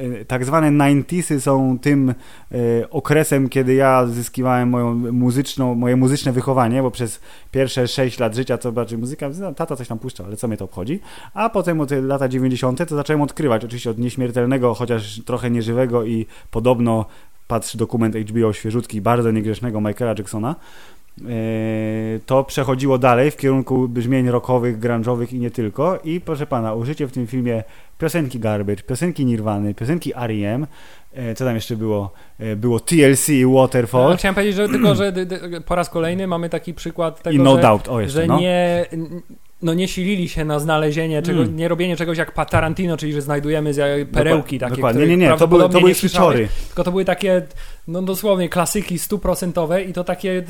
y, 0.00 0.20
y, 0.20 0.24
tak 0.24 0.44
zwane 0.44 0.70
90sy 0.70 1.40
są 1.40 1.78
tym 1.78 2.14
y, 2.52 2.84
okresem, 2.90 3.48
kiedy 3.48 3.74
ja 3.74 4.06
zyskiwałem 4.06 4.68
moją 4.68 4.94
muzyczną, 4.94 5.74
moje 5.74 5.96
muzyczne 5.96 6.32
wychowanie, 6.32 6.82
bo 6.82 6.90
przez 6.90 7.20
pierwsze 7.50 7.88
6 7.88 8.18
lat 8.18 8.34
życia 8.34 8.58
to 8.58 8.72
bardziej 8.72 8.98
muzyka, 8.98 9.30
no, 9.40 9.54
tata 9.54 9.76
coś 9.76 9.88
tam 9.88 9.98
puszczał, 9.98 10.26
ale 10.26 10.36
co 10.36 10.48
mnie 10.48 10.56
to 10.56 10.64
obchodzi. 10.64 11.00
A 11.34 11.50
potem 11.50 11.80
od 11.80 11.90
lata 11.90 12.28
90. 12.28 12.88
to 12.88 12.96
zacząłem 12.96 13.22
odkrywać, 13.22 13.64
oczywiście 13.64 13.90
od 13.90 13.98
nieśmiertelnego, 13.98 14.74
chociaż 14.74 15.20
trochę 15.24 15.50
nieżywego 15.50 16.04
i 16.04 16.26
podobno 16.50 17.04
patrz 17.48 17.76
dokument 17.76 18.16
HBO 18.16 18.52
świeżutki, 18.52 19.00
bardzo 19.00 19.30
niegrzecznego 19.30 19.80
Michaela 19.80 20.14
Jacksona, 20.18 20.56
to 22.30 22.44
przechodziło 22.44 22.98
dalej 22.98 23.30
w 23.30 23.36
kierunku 23.36 23.88
brzmień 23.88 24.30
rockowych, 24.30 24.80
grunge'owych 24.80 25.34
i 25.34 25.38
nie 25.38 25.50
tylko. 25.50 25.98
I 26.04 26.20
proszę 26.20 26.46
pana, 26.46 26.74
użycie 26.74 27.06
w 27.06 27.12
tym 27.12 27.26
filmie 27.26 27.64
piosenki 27.98 28.40
Garbage, 28.40 28.82
piosenki 28.82 29.24
Nirwany, 29.24 29.74
piosenki 29.74 30.12
R.E.M., 30.16 30.66
yy, 31.16 31.34
co 31.34 31.44
tam 31.44 31.54
jeszcze 31.54 31.76
było? 31.76 32.12
Yy, 32.38 32.56
Było 32.56 32.80
TLC 32.80 33.28
i 33.28 33.46
Waterfall 33.46 34.10
No, 34.10 34.16
chciałem 34.16 34.34
powiedzieć, 34.34 34.56
że 34.56 34.68
tylko, 34.68 34.94
że 34.94 35.12
po 35.66 35.74
raz 35.74 35.90
kolejny 35.90 36.26
mamy 36.26 36.48
taki 36.48 36.74
przykład 36.74 37.22
tego, 37.22 37.36
i 37.36 37.38
No 37.38 37.56
że, 37.56 37.62
Doubt. 37.62 37.88
O, 37.88 38.00
jeszcze, 38.00 38.20
że 38.20 38.26
no. 38.26 38.40
nie, 38.40 38.86
no 39.62 39.74
nie 39.74 39.88
silili 39.88 40.28
się 40.28 40.44
na 40.44 40.58
znalezienie, 40.58 41.22
czego, 41.22 41.42
Mm. 41.42 41.56
nie 41.56 41.68
robienie 41.68 41.96
czegoś 41.96 42.18
jak 42.18 42.34
pa 42.34 42.44
Tarantino, 42.44 42.96
czyli 42.96 43.12
że 43.12 43.22
znajdujemy 43.22 43.72
perełki 44.12 44.58
takie, 44.58 44.74
Dokładnie. 44.74 45.06
Nie, 45.06 45.16
nie, 45.16 45.36
to 45.36 45.48
były, 45.48 45.62
to 45.62 45.68
były. 45.68 45.94
Tylko 46.66 46.84
to 46.84 46.90
były 46.90 47.04
takie, 47.04 47.42
no 47.88 48.02
dosłownie 48.02 48.48
klasyki 48.48 48.98
stuprocentowe 48.98 49.82
i 49.82 49.92
to 49.92 50.04
takie 50.04 50.42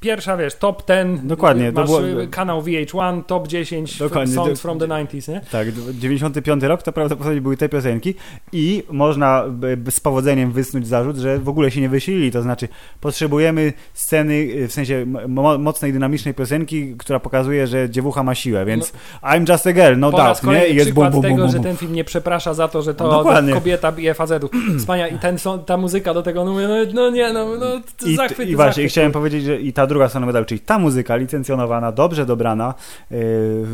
pierwsza, 0.00 0.36
wiesz, 0.36 0.54
top 0.54 0.82
10, 0.88 1.20
Dokładnie, 1.22 1.72
masz 1.72 1.86
było- 1.86 2.00
kanał 2.30 2.62
VH1, 2.62 3.24
top 3.24 3.48
10 3.48 3.98
Dokładnie, 3.98 4.34
songs 4.34 4.50
do- 4.50 4.56
from 4.56 4.78
the 4.78 4.86
90s, 4.86 5.28
nie? 5.28 5.40
Tak, 5.52 5.68
95 5.92 6.62
rok 6.62 6.82
to 6.82 6.92
prawdopodobnie 6.92 7.40
były 7.40 7.56
te 7.56 7.68
piosenki 7.68 8.14
i 8.52 8.82
można 8.90 9.44
z 9.90 10.00
powodzeniem 10.00 10.52
wysnuć 10.52 10.86
zarzut, 10.86 11.16
że 11.16 11.38
w 11.38 11.48
ogóle 11.48 11.70
się 11.70 11.80
nie 11.80 11.88
wysilili, 11.88 12.30
to 12.32 12.42
znaczy 12.42 12.68
potrzebujemy 13.00 13.72
sceny, 13.94 14.34
y, 14.34 14.68
w 14.68 14.72
sensie 14.72 15.06
mo- 15.28 15.58
mocnej, 15.58 15.92
dynamicznej 15.92 16.34
piosenki, 16.34 16.94
która 16.98 17.20
pokazuje, 17.20 17.66
że 17.66 17.90
dziewucha 17.90 18.22
ma 18.22 18.34
siłę, 18.34 18.64
więc 18.64 18.92
I'm 19.22 19.50
just 19.52 19.66
a 19.66 19.72
girl, 19.72 19.98
no 19.98 20.10
doubt, 20.10 20.42
nie? 20.44 20.68
I 20.68 20.74
jest 20.76 20.92
bum, 20.92 21.04
przykład 21.04 21.12
bum, 21.12 21.22
bum, 21.22 21.30
tego, 21.30 21.42
bum, 21.42 21.50
że 21.52 21.56
bum. 21.58 21.64
ten 21.64 21.76
film 21.76 21.92
nie 21.92 22.04
przeprasza 22.04 22.54
za 22.54 22.68
to, 22.68 22.82
że 22.82 22.94
to 22.94 23.04
No 23.04 23.10
dokładnie. 23.10 23.52
kobieta 23.54 23.92
bije 23.92 24.14
facetów. 24.14 24.50
Wspaniale. 24.78 25.10
I 25.10 25.18
ten, 25.18 25.36
ta 25.66 25.76
muzyka 25.76 26.14
do 26.14 26.22
tego, 26.22 26.44
no, 26.44 26.54
no, 26.54 26.68
no 26.94 27.10
nie, 27.10 27.32
no, 27.32 27.46
no 27.56 27.66
I, 28.06 28.16
zachwyt, 28.16 28.48
I 28.48 28.56
właśnie, 28.56 28.70
zachwyt. 28.72 28.84
i 28.84 28.88
chciałem 28.88 29.12
powiedzieć, 29.12 29.44
że 29.44 29.60
i 29.60 29.72
ta 29.72 29.86
druga 29.90 30.08
strona 30.08 30.26
medalu, 30.26 30.46
czyli 30.46 30.60
ta 30.60 30.78
muzyka 30.78 31.16
licencjonowana, 31.16 31.92
dobrze 31.92 32.26
dobrana, 32.26 32.74
yy, 33.10 33.18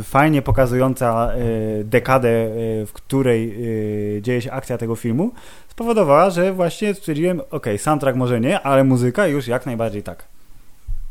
fajnie 0.03 0.43
pokazująca 0.43 1.33
yy, 1.37 1.85
dekadę, 1.85 2.29
yy, 2.29 2.87
w 2.87 2.93
której 2.93 3.57
dzieje 4.23 4.43
się 4.43 4.53
akcja 4.53 4.79
tego 4.79 4.97
filmu, 4.97 5.33
spowodowała, 5.69 6.31
że 6.31 6.53
właśnie 6.53 6.95
stwierdziłem, 6.95 7.41
ok, 7.51 7.67
soundtrack 7.77 8.17
może 8.17 8.41
nie, 8.41 8.61
ale 8.61 8.85
muzyka 8.85 9.27
już 9.27 9.49
jak 9.49 9.67
najbardziej 9.67 10.03
tak. 10.03 10.36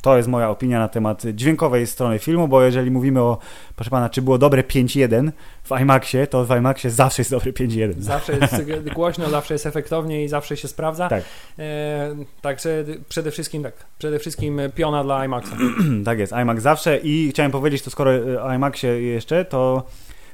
To 0.06 0.18
jest 0.18 0.30
moja 0.30 0.50
opinia 0.50 0.80
na 0.80 0.88
temat 0.88 1.24
dźwiękowej 1.34 1.88
strony 1.88 2.20
filmu, 2.20 2.48
bo 2.48 2.62
jeżeli 2.62 2.92
mówimy 2.92 3.22
o, 3.22 3.38
proszę 3.76 3.90
pana, 3.90 4.10
czy 4.10 4.22
było 4.22 4.38
dobre 4.38 4.64
5.1 4.64 5.32
w 5.64 5.82
IMAXie, 5.82 6.28
to 6.28 6.46
w 6.46 6.58
IMAXie 6.58 6.90
zawsze 6.90 7.22
jest 7.22 7.32
dobre 7.32 7.52
5.1. 7.52 7.94
Zawsze 7.98 8.34
jest 8.34 8.56
głośno, 8.96 9.30
zawsze 9.30 9.54
jest 9.54 9.66
efektownie 9.66 10.24
i 10.24 10.28
zawsze 10.28 10.58
się 10.58 10.68
sprawdza. 10.68 11.10
Tak. 11.10 11.24
E, 11.60 12.16
także 12.42 12.84
przede 13.10 13.32
wszystkim 13.32 13.64
tak, 13.64 13.74
przede 13.98 14.20
wszystkim 14.20 14.62
piona 14.76 15.04
dla 15.04 15.26
IMAXa. 15.26 15.56
Tak 16.06 16.20
jest, 16.20 16.34
IMAX 16.42 16.62
zawsze 16.62 16.98
i 16.98 17.30
chciałem 17.30 17.52
powiedzieć 17.52 17.82
to 17.82 17.90
skoro 17.90 18.14
y, 18.14 18.42
o 18.42 18.54
IMAXie 18.54 18.88
jeszcze, 18.88 19.46
to 19.46 19.84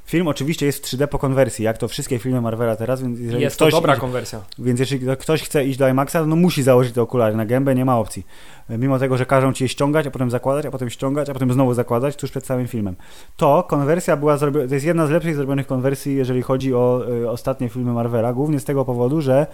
film 0.05 0.27
oczywiście 0.27 0.65
jest 0.65 0.87
w 0.87 0.97
3D 0.97 1.07
po 1.07 1.19
konwersji, 1.19 1.65
jak 1.65 1.77
to 1.77 1.87
wszystkie 1.87 2.19
filmy 2.19 2.41
Marvela 2.41 2.75
teraz, 2.75 3.01
więc 3.01 3.19
jeżeli 3.19 3.43
Jest 3.43 3.57
to 3.57 3.65
ktoś 3.65 3.73
dobra 3.73 3.93
idzie, 3.93 4.01
konwersja. 4.01 4.41
więc 4.59 4.79
jeżeli 4.79 5.17
ktoś 5.17 5.43
chce 5.43 5.65
iść 5.65 5.77
do 5.79 5.87
IMAXa, 5.87 6.15
no 6.27 6.35
musi 6.35 6.63
założyć 6.63 6.93
te 6.93 7.01
okulary 7.01 7.35
na 7.35 7.45
gębę, 7.45 7.75
nie 7.75 7.85
ma 7.85 7.97
opcji. 7.99 8.25
Mimo 8.69 8.99
tego, 8.99 9.17
że 9.17 9.25
każą 9.25 9.53
ci 9.53 9.63
je 9.63 9.67
ściągać, 9.69 10.07
a 10.07 10.11
potem 10.11 10.31
zakładać, 10.31 10.65
a 10.65 10.71
potem 10.71 10.89
ściągać, 10.89 11.29
a 11.29 11.33
potem 11.33 11.53
znowu 11.53 11.73
zakładać 11.73 12.15
tuż 12.15 12.31
przed 12.31 12.45
całym 12.45 12.67
filmem. 12.67 12.95
To 13.37 13.63
konwersja 13.63 14.17
była 14.17 14.37
zrobiona, 14.37 14.67
to 14.67 14.73
jest 14.73 14.85
jedna 14.85 15.07
z 15.07 15.09
lepszych 15.09 15.35
zrobionych 15.35 15.67
konwersji, 15.67 16.15
jeżeli 16.15 16.41
chodzi 16.41 16.73
o 16.73 17.01
y, 17.23 17.29
ostatnie 17.29 17.69
filmy 17.69 17.93
Marvela, 17.93 18.33
głównie 18.33 18.59
z 18.59 18.63
tego 18.63 18.85
powodu, 18.85 19.21
że 19.21 19.47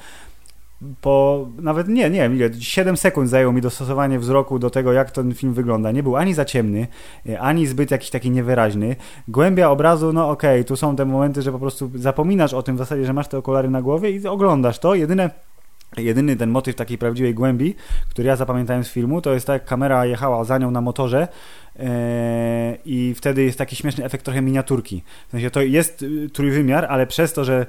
po 1.02 1.48
nawet 1.60 1.88
nie, 1.88 2.10
nie, 2.10 2.26
ile, 2.26 2.50
7 2.60 2.98
sekund 2.98 3.30
zajęło 3.30 3.54
mi 3.54 3.62
dostosowanie 3.62 4.20
wzroku 4.20 4.60
do 4.60 4.70
tego, 4.70 4.94
jak 4.94 5.12
ten 5.12 5.34
film 5.34 5.54
wygląda. 5.54 5.92
Nie 5.92 6.04
był 6.04 6.16
ani 6.16 6.34
za 6.34 6.46
ciemny, 6.46 6.88
e, 7.30 7.40
ani 7.40 7.68
zbyt 7.68 7.92
jakiś 7.92 8.10
taki 8.10 8.32
niewyraźny. 8.32 8.96
Głębia 9.28 9.70
obrazu, 9.70 10.14
no 10.14 10.30
okej, 10.30 10.66
tu 10.66 10.76
są 10.76 10.96
te 10.96 11.06
momenty, 11.06 11.42
że 11.42 11.52
po 11.52 11.60
prostu 11.60 11.92
zapominasz 11.96 12.54
o 12.54 12.64
tym 12.64 12.76
w 12.76 12.80
zasadzie, 12.80 13.06
że 13.06 13.14
masz 13.14 13.28
te 13.28 13.38
okulary 13.38 13.70
na 13.70 13.82
głowie 13.82 14.12
i 14.12 14.28
oglądasz 14.28 14.80
to. 14.80 14.96
Jedyne 14.96 15.30
Jedyny 15.98 16.36
ten 16.36 16.50
motyw 16.50 16.76
takiej 16.76 16.98
prawdziwej 16.98 17.34
głębi, 17.34 17.76
który 18.10 18.28
ja 18.28 18.36
zapamiętałem 18.36 18.84
z 18.84 18.90
filmu, 18.90 19.22
to 19.22 19.34
jest 19.34 19.48
tak, 19.48 19.54
jak 19.54 19.66
kamera 19.66 20.06
jechała 20.06 20.44
za 20.44 20.58
nią 20.58 20.72
na 20.72 20.82
motorze 20.82 21.28
e, 21.80 22.78
i 22.86 23.14
wtedy 23.18 23.44
jest 23.44 23.58
taki 23.58 23.76
śmieszny 23.76 24.06
efekt 24.06 24.26
trochę 24.26 24.42
miniaturki. 24.42 25.04
W 25.28 25.32
sensie 25.32 25.52
to 25.52 25.62
jest 25.62 26.02
y, 26.02 26.30
trójwymiar, 26.30 26.86
ale 26.90 27.08
przez 27.08 27.34
to, 27.34 27.46
że 27.46 27.66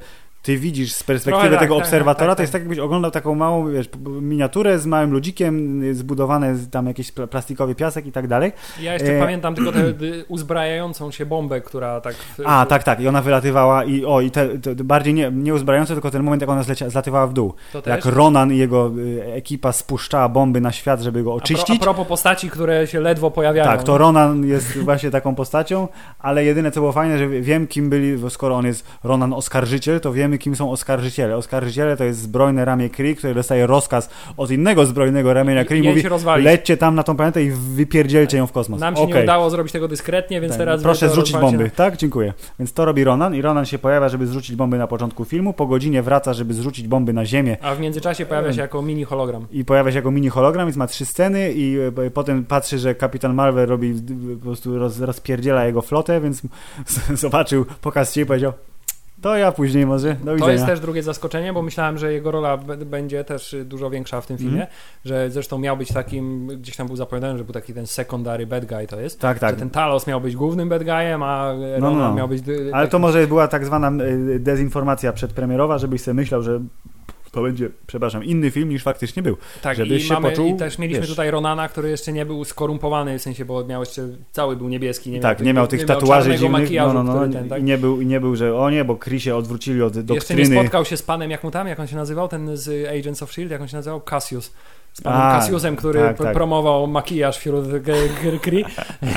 ty 0.49 0.59
widzisz 0.59 0.92
z 0.92 1.03
perspektywy 1.03 1.40
Trochę 1.40 1.51
tak, 1.51 1.61
tego 1.61 1.74
tak, 1.74 1.84
obserwatora, 1.84 2.26
tak, 2.26 2.28
tak, 2.28 2.36
to 2.36 2.42
jest 2.42 2.53
tak 2.53 2.62
jakbyś 2.62 2.78
oglądał 2.78 3.11
taką 3.11 3.34
małą 3.34 3.72
wiesz, 3.72 3.88
miniaturę 4.20 4.78
z 4.78 4.86
małym 4.86 5.12
ludzikiem, 5.12 5.82
y, 5.82 5.94
zbudowane 5.94 6.57
z 6.57 6.70
tam 6.70 6.86
jakiś 6.86 7.12
pla- 7.12 7.26
plastikowy 7.26 7.74
piasek 7.74 8.07
i 8.07 8.12
tak 8.12 8.26
dalej. 8.26 8.53
Ja 8.80 8.92
jeszcze 8.92 9.16
E, 9.16 9.20
pamiętam 9.20 9.55
tylko 9.55 9.72
tę 9.72 9.84
uzbrajającą 10.28 11.11
się 11.11 11.26
bombę, 11.26 11.61
która 11.61 12.01
tak... 12.01 12.14
A, 12.44 12.66
tak, 12.66 12.82
tak, 12.82 13.01
i 13.01 13.09
ona 13.09 13.22
wylatywała 13.22 13.84
i 13.84 14.05
o, 14.05 14.20
i 14.20 14.30
te, 14.30 14.59
te 14.59 14.74
bardziej 14.74 15.14
nie, 15.14 15.30
nie 15.30 15.55
uzbrajające, 15.55 15.94
tylko 15.94 16.11
ten 16.11 16.22
moment, 16.22 16.42
jak 16.42 16.51
ona 16.51 16.62
zlecia, 16.62 16.90
zlatywała 16.90 17.26
w 17.26 17.32
dół. 17.32 17.55
To 17.72 17.82
też. 17.82 17.90
Jak 17.90 18.14
Ronan 18.14 18.53
i 18.53 18.59
jego 18.59 18.92
y, 18.99 19.32
ekipa 19.34 19.72
spuszczała 19.72 20.28
bomby 20.28 20.61
na 20.61 20.72
świat, 20.72 21.01
żeby 21.01 21.22
go 21.22 21.30
A, 21.30 21.34
pro, 21.34 21.44
oczyścić. 21.44 21.76
a 21.80 21.84
propos 21.84 22.07
postaci, 22.07 22.51
które 22.51 22.86
się 22.86 23.01
ledwo 23.01 23.30
pojawiają. 23.30 23.70
Tak, 23.70 23.82
to 23.82 23.99
Ronan 23.99 24.46
jest 24.46 24.78
właśnie 24.78 25.11
taką 25.11 25.34
postacią, 25.34 25.88
ale 26.18 26.44
jedyne 26.44 26.70
co 26.70 26.80
było 26.80 26.92
fajne, 26.92 27.18
że 27.18 27.28
wiem 27.28 27.66
kim 27.66 27.90
byli, 27.90 28.30
skoro 28.30 28.57
on 28.57 28.66
jest 28.66 28.86
Ronan 29.05 29.32
oskarżyciel, 29.32 30.01
to 30.01 30.12
wiemy 30.12 30.38
kim 30.39 30.57
są 30.57 30.70
oskarżyciele. 30.70 31.36
Oskarżyciele 31.36 31.97
to 31.97 32.05
jest 32.05 32.20
zbrojne 32.20 32.64
ramię 32.64 32.91
Kree, 32.91 33.16
które 33.16 33.34
dostaje 33.34 33.66
rozkaz 33.66 34.11
od 34.36 34.51
innego 34.51 34.86
zbrojnego 34.86 35.34
ramienia 35.34 35.64
Kree 35.64 35.80
i 35.80 35.84
Jej 35.84 35.95
mówi 35.95 36.24
lećcie 36.36 36.76
tam 36.76 36.95
na 36.95 37.03
tą 37.03 37.16
planetę 37.16 37.43
i 37.43 37.51
wypierdzielcie 37.51 38.39
ją 38.39 38.47
w 38.47 38.53
kosmos. 38.53 38.80
Nam 38.80 38.97
się 38.97 39.03
nie 39.03 39.09
Okej. 39.12 39.24
udało 39.24 39.51
zrobić 39.51 39.72
tego 39.72 39.89
dyskretnie, 39.89 40.41
więc 40.41 40.53
Tak, 40.53 40.59
teraz... 40.59 40.82
Proszę 40.82 41.09
zrzucić 41.09 41.36
bomby. 41.36 41.70
Tak, 41.70 41.97
dziękuję. 41.97 42.32
Więc 42.59 42.72
to 42.72 42.84
robi 42.84 43.05
Ronan 43.05 43.34
i 43.34 43.43
Ronan 43.43 43.66
się 43.66 43.78
pojawia, 43.78 44.09
żeby 44.09 44.26
zrzucić 44.26 44.57
bomby 44.57 44.78
na 44.78 44.86
początku 44.86 45.24
filmu. 45.24 45.53
Po 45.53 45.66
godzinie 45.66 46.03
wraca, 46.03 46.32
żeby 46.32 46.55
zrzucić 46.55 46.89
bomby 46.89 47.12
na 47.12 47.24
ziemię 47.26 47.57
Na... 47.62 47.68
A 47.68 47.74
w 47.74 47.80
międzyczasie 47.80 48.26
pojawia 48.26 48.53
się 48.53 48.61
jako 48.61 48.82
mini 48.82 49.05
hologram. 49.05 49.47
i 49.53 49.64
pojawia 49.64 49.93
się 49.93 49.99
jako 49.99 50.11
mini 50.11 50.28
hologram, 50.28 50.66
więc 50.66 50.76
ma 50.76 50.86
trzy 50.86 51.07
sceny 51.07 51.53
i 51.53 51.78
e, 52.07 52.11
potem 52.11 52.45
patrzy, 52.45 52.78
że 52.78 52.95
kapitan 52.95 53.34
Marvel 53.34 53.66
robi 53.66 53.95
po 54.39 54.45
prostu 54.45 54.78
roz, 54.78 55.01
rozpierdziela 55.01 55.64
jego 55.66 55.82
flotę, 55.82 56.20
więc 56.20 56.43
zobaczył 57.22 57.64
pokaz 57.80 58.14
się 58.14 58.20
i 58.20 58.26
powiedział 58.26 58.53
To 59.20 59.36
ja 59.36 59.52
później 59.52 59.86
może. 59.86 60.08
Do 60.14 60.18
widzenia. 60.18 60.38
To 60.44 60.50
jest 60.50 60.66
też 60.66 60.80
drugie 60.80 61.02
zaskoczenie, 61.02 61.52
bo 61.52 61.62
myślałem, 61.62 61.98
że 61.98 62.12
jego 62.12 62.30
rola 62.30 62.56
będzie 62.86 63.24
też 63.24 63.52
y, 63.54 63.64
dużo 63.64 63.90
większa 63.90 64.20
w 64.20 64.26
tym 64.26 64.38
filmie, 64.38 64.52
Mhm. 64.62 64.70
że 65.04 65.30
zresztą 65.30 65.58
miał 65.58 65.76
być 65.76 65.92
takim, 65.92 66.46
gdzieś 66.46 66.76
tam 66.76 66.86
był 66.86 66.96
zapowiadany, 66.96 67.38
że 67.38 67.44
był 67.44 67.52
taki 67.54 67.74
ten 67.74 67.86
secondary 67.86 68.46
bad 68.46 68.64
guy 68.66 68.86
to 68.86 69.00
jest, 69.00 69.20
Tak, 69.20 69.38
tak. 69.38 69.50
że 69.54 69.56
ten 69.60 69.70
Talos 69.70 70.06
miał 70.06 70.20
być 70.20 70.36
głównym 70.36 70.68
bad 70.68 70.84
guyem, 70.84 71.22
a 71.22 71.54
No, 71.80 71.86
Ronan 71.90 71.98
no. 72.08 72.14
miał 72.14 72.28
być... 72.28 72.42
Ale 72.72 72.88
to 72.88 72.98
może 72.98 73.26
była 73.26 73.48
tak 73.48 73.64
zwana 73.66 74.04
y, 74.04 74.40
dezinformacja 74.40 75.12
przedpremierowa, 75.12 75.78
żebyś 75.78 76.00
sobie 76.02 76.14
myślał, 76.14 76.42
że 76.42 76.60
to 77.39 77.43
będzie, 77.43 77.70
przepraszam, 77.86 78.24
inny 78.24 78.51
film 78.51 78.68
niż 78.68 78.82
faktycznie 78.82 79.22
był. 79.22 79.36
Tak, 79.62 79.76
żebyś 79.76 80.05
i, 80.05 80.07
się 80.07 80.14
mamy, 80.14 80.30
poczuł, 80.30 80.49
i 80.49 80.57
też 80.57 80.78
mieliśmy 80.78 81.01
wiesz. 81.01 81.11
tutaj 81.11 81.30
Ronana, 81.30 81.68
który 81.68 81.91
jeszcze 81.91 82.12
nie 82.12 82.26
był 82.26 82.45
skorumpowany, 82.45 83.18
w 83.18 83.22
sensie, 83.22 83.45
bo 83.45 83.64
miał 83.64 83.82
jeszcze, 83.82 84.09
cały 84.32 84.57
był 84.57 84.68
niebieski, 84.68 85.11
nie 85.11 85.20
tak, 85.20 85.39
miał 85.39 85.47
nie 85.47 85.55
miał 85.55 85.66
tych 85.66 85.86
tatuaży 85.86 86.36
dziwnych, 86.36 86.70
no, 86.70 86.93
no, 86.93 87.03
no, 87.03 87.14
który 87.14 87.32
ten, 87.32 87.49
tak? 87.49 87.61
i, 87.61 87.64
nie 87.64 87.78
był, 87.78 88.03
nie 88.03 88.20
był, 88.20 88.36
że 88.36 88.57
o 88.57 88.70
nie, 88.70 88.84
bo 88.84 88.97
Chrisie 88.97 89.36
odwrócili 89.36 89.82
od 89.82 89.97
Jeszcze 89.97 90.12
nie 90.12 90.18
doktryny. 90.18 90.61
spotkał 90.61 90.84
się 90.84 90.97
z 90.97 91.03
panem, 91.03 91.30
jak 91.30 91.45
mu 91.45 91.51
tam, 91.51 91.68
jak 91.68 91.80
on 91.80 91.86
się 91.86 91.97
nazywał, 91.97 92.28
ten 92.28 92.57
z 92.57 92.89
Agents 92.89 93.22
of 93.22 93.30
S.H.I.E.L.D., 93.30 93.55
jak 93.55 93.62
on 93.62 93.68
się 93.68 93.76
nazywał? 93.76 94.01
Cassius. 94.01 94.53
Z 94.99 95.01
panem 95.01 95.20
A, 95.20 95.38
Cassiusem, 95.38 95.76
który 95.76 96.01
tak, 96.01 96.18
tak. 96.18 96.34
promował 96.34 96.86
makijaż 96.86 97.38
wśród 97.38 97.68
g- 97.68 98.09
g- 98.22 98.38
Kree, 98.38 98.64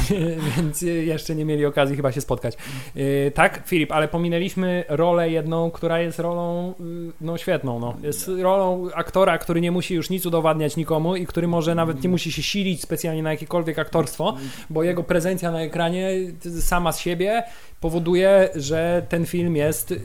więc 0.57 0.81
jeszcze 0.81 1.35
nie 1.35 1.45
mieli 1.45 1.65
okazji 1.65 1.95
chyba 1.95 2.11
się 2.11 2.21
spotkać. 2.21 2.57
Yy, 2.95 3.31
Tak, 3.35 3.61
Filip, 3.65 3.91
ale 3.91 4.07
pominęliśmy 4.07 4.83
rolę 4.89 5.29
jedną, 5.29 5.71
która 5.71 5.99
jest 5.99 6.19
rolą 6.19 6.73
yy, 6.79 7.11
no 7.21 7.37
świetną. 7.37 7.79
No. 7.79 7.93
Jest 8.03 8.27
rolą 8.41 8.87
aktora, 8.95 9.37
który 9.37 9.61
nie 9.61 9.71
musi 9.71 9.95
już 9.95 10.09
nic 10.09 10.25
udowadniać 10.25 10.77
nikomu 10.77 11.15
i 11.15 11.25
który 11.25 11.47
może 11.47 11.75
nawet 11.75 12.03
nie 12.03 12.09
musi 12.09 12.31
się 12.31 12.43
silić 12.43 12.81
specjalnie 12.81 13.23
na 13.23 13.31
jakiekolwiek 13.31 13.79
aktorstwo, 13.79 14.37
bo 14.69 14.83
jego 14.83 15.03
prezencja 15.03 15.51
na 15.51 15.61
ekranie 15.61 16.09
y, 16.45 16.61
sama 16.61 16.91
z 16.91 16.99
siebie 16.99 17.43
powoduje, 17.81 18.49
że 18.55 19.01
ten 19.09 19.25
film 19.25 19.55
jest 19.55 19.91
yy, 19.91 19.97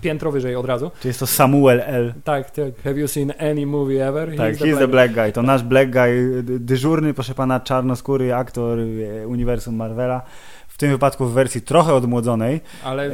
piętro 0.00 0.32
wyżej 0.32 0.56
od 0.56 0.66
razu. 0.66 0.90
Czy 1.00 1.08
jest 1.08 1.20
to 1.20 1.26
Samuel 1.26 1.80
L. 1.86 2.14
Tak, 2.24 2.50
tak. 2.50 2.82
Have 2.84 2.94
you 3.00 3.08
seen 3.08 3.32
any 3.38 3.66
movie 3.66 4.08
ever? 4.08 4.36
Tak, 4.36 4.54
he's 4.54 4.78
the 4.78 4.88
black 4.88 5.12
guy. 5.14 5.32
To 5.32 5.42
nasz 5.42 5.62
black 5.62 5.90
guy, 5.90 6.42
dy- 6.42 6.58
dyżurny, 6.58 7.14
proszę 7.14 7.34
pana, 7.34 7.60
czarnoskóry 7.60 8.34
aktor 8.34 8.78
e, 8.80 9.26
uniwersum 9.28 9.76
Marvela. 9.76 10.22
W 10.74 10.78
tym 10.78 10.90
wypadku 10.90 11.26
w 11.26 11.32
wersji 11.32 11.62
trochę 11.62 11.94
odmłodzonej. 11.94 12.60
Ale 12.84 13.04
E, 13.06 13.10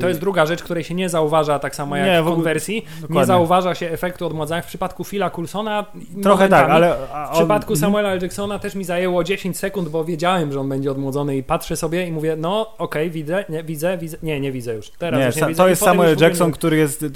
to 0.00 0.08
jest 0.08 0.20
druga 0.20 0.46
rzecz, 0.46 0.62
której 0.62 0.84
się 0.84 0.94
nie 0.94 1.08
zauważa, 1.08 1.58
tak 1.58 1.76
samo 1.76 1.96
jak 1.96 2.06
Nie, 2.06 2.16
w 2.16 2.20
ogóle- 2.20 2.34
konwersji. 2.34 2.84
Nie 3.10 3.24
zauważa 3.26 3.74
się 3.74 3.90
efektu 3.90 4.26
odmładzania. 4.26 4.62
W 4.62 4.66
przypadku 4.66 5.04
Phila 5.04 5.30
Coulsona 5.30 5.84
Trochę 6.22 6.48
tak, 6.48 6.70
ale... 6.70 6.96
W 7.32 7.34
przypadku 7.36 7.76
Samuela 7.76 8.08
L. 8.12 8.22
Jacksona 8.22 8.58
też 8.58 8.74
mi 8.74 8.84
zajęło 8.84 9.24
10 9.24 9.58
sekund, 9.58 9.88
bo 9.88 10.04
wiedziałem, 10.04 10.52
że 10.52 10.60
on 10.60 10.68
będzie 10.68 10.90
odmłodzony 10.90 11.36
i 11.36 11.42
patrzę 11.42 11.76
sobie 11.76 12.06
i 12.06 12.12
mówię, 12.12 12.36
no 12.36 12.74
okej, 12.78 13.10
widzę, 13.10 13.44
nie, 13.48 13.64
widzę, 13.64 13.98
widzę, 13.98 14.16
nie, 14.22 14.40
nie 14.40 14.52
widzę 14.52 14.74
już. 14.74 14.90
Teraz 14.90 15.20
Nie, 15.20 15.26
już 15.26 15.36
nie 15.36 15.46
widzę. 15.46 15.56
to 15.62 15.66
I 15.66 15.70
jest 15.70 15.82
Samuel 15.82 16.16
Jackson, 16.20 16.46
nie- 16.48 16.52
który 16.54 16.76
jest 16.76 17.02
y, 17.02 17.06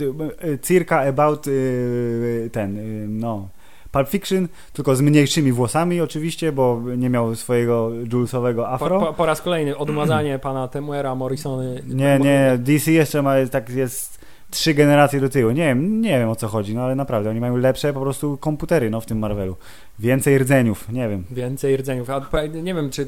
y, 0.44 0.58
circa 0.62 1.00
about 1.00 1.46
y, 1.46 2.50
ten, 2.52 2.78
y, 2.78 3.06
no, 3.08 3.48
Pulp 3.92 4.08
Fiction, 4.08 4.48
tylko 4.72 4.96
z 4.96 5.00
mniejszymi 5.00 5.52
włosami 5.52 6.00
oczywiście, 6.00 6.52
bo 6.52 6.82
nie 6.96 7.10
miał 7.10 7.34
swojego 7.34 7.90
Julesowego 8.12 8.68
afro. 8.68 9.00
Po, 9.00 9.06
po, 9.06 9.12
po 9.12 9.26
raz 9.26 9.42
kolejny 9.42 9.76
odmładzanie 9.76 10.38
pana 10.48 10.68
Temuera 10.68 11.14
Morrisony. 11.14 11.82
Nie, 11.86 12.18
nie, 12.18 12.58
DC 12.58 12.92
jeszcze 12.92 13.22
ma, 13.22 13.34
tak 13.50 13.70
jest 13.70 14.17
trzy 14.50 14.74
generacje 14.74 15.20
do 15.20 15.28
tyłu. 15.28 15.50
Nie 15.50 15.62
wiem, 15.64 16.00
nie 16.00 16.18
wiem 16.18 16.28
o 16.28 16.36
co 16.36 16.48
chodzi, 16.48 16.74
no 16.74 16.82
ale 16.82 16.94
naprawdę, 16.94 17.30
oni 17.30 17.40
mają 17.40 17.56
lepsze 17.56 17.92
po 17.92 18.00
prostu 18.00 18.36
komputery, 18.36 18.90
no, 18.90 19.00
w 19.00 19.06
tym 19.06 19.18
Marvelu. 19.18 19.56
Więcej 19.98 20.38
rdzeniów, 20.38 20.92
nie 20.92 21.08
wiem. 21.08 21.24
Więcej 21.30 21.76
rdzeniów. 21.76 22.10
A 22.10 22.46
nie 22.62 22.74
wiem, 22.74 22.90
czy 22.90 23.06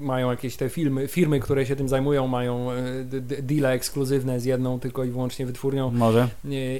mają 0.00 0.30
jakieś 0.30 0.56
te 0.56 0.68
filmy, 0.68 1.08
firmy, 1.08 1.40
które 1.40 1.66
się 1.66 1.76
tym 1.76 1.88
zajmują, 1.88 2.26
mają 2.26 2.70
e, 2.70 3.04
deale 3.42 3.70
ekskluzywne 3.70 4.40
z 4.40 4.44
jedną 4.44 4.80
tylko 4.80 5.04
i 5.04 5.10
wyłącznie 5.10 5.46
wytwórnią 5.46 5.90
Może. 5.90 6.28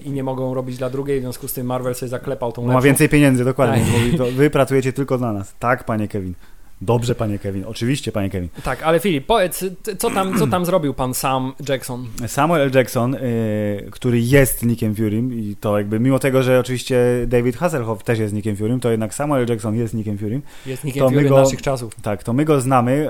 i 0.05 0.11
nie 0.11 0.23
mogą 0.23 0.55
robić 0.55 0.79
dla 0.79 0.91
drugiej, 0.91 1.19
w 1.19 1.23
związku 1.23 1.49
z 1.49 1.53
tym 1.53 1.67
Marvel 1.67 1.95
sobie 1.95 2.11
zaklepał 2.11 2.53
tą 2.53 2.63
Bo 2.63 2.69
ma 2.69 2.75
lepszą. 2.75 2.85
więcej 2.85 3.09
pieniędzy, 3.09 3.45
dokładnie. 3.45 3.85
Tak. 3.85 3.93
Mówi, 3.93 4.19
to 4.19 4.25
wy 4.27 4.51
pracujecie 4.51 4.93
tylko 4.93 5.19
dla 5.19 5.33
nas. 5.33 5.55
Tak, 5.59 5.85
panie 5.85 6.09
Kevin. 6.09 6.35
Dobrze, 6.85 7.15
panie 7.15 7.39
Kevin. 7.39 7.65
Oczywiście, 7.67 8.13
panie 8.13 8.31
Kevin. 8.31 8.49
Tak, 8.65 8.83
ale 8.83 9.01
Filip, 9.01 9.27
powiedz, 9.27 9.65
co 9.99 10.11
tam, 10.11 10.39
co 10.39 10.47
tam 10.47 10.65
zrobił 10.67 10.95
pan 10.95 11.15
Sam 11.15 11.53
Jackson? 11.69 12.07
Samuel 12.27 12.63
L. 12.63 12.71
Jackson, 12.75 13.15
y, 13.15 13.89
który 13.91 14.21
jest 14.21 14.63
Nickiem 14.65 14.95
Furym 14.95 15.33
i 15.33 15.57
to 15.61 15.79
jakby, 15.79 16.01
mimo 16.01 16.19
tego, 16.19 16.43
że 16.43 16.61
oczywiście 16.61 16.99
David 17.27 17.57
Hasselhoff 17.57 18.03
też 18.03 18.19
jest 18.19 18.35
Nickiem 18.35 18.57
Furym, 18.57 18.81
to 18.81 18.91
jednak 18.91 19.15
Samuel. 19.15 19.47
Jackson 19.49 19.75
jest 19.75 19.95
Nickiem 19.95 20.19
Furym. 20.19 20.43
Jest 20.67 20.85
my 20.85 20.93
Fury 20.93 21.29
go- 21.29 21.37
naszych 21.37 21.63
czasów. 21.63 21.95
Tak, 22.03 22.23
to 22.23 22.33
my 22.33 22.45
go 22.45 22.61
znamy, 22.61 23.09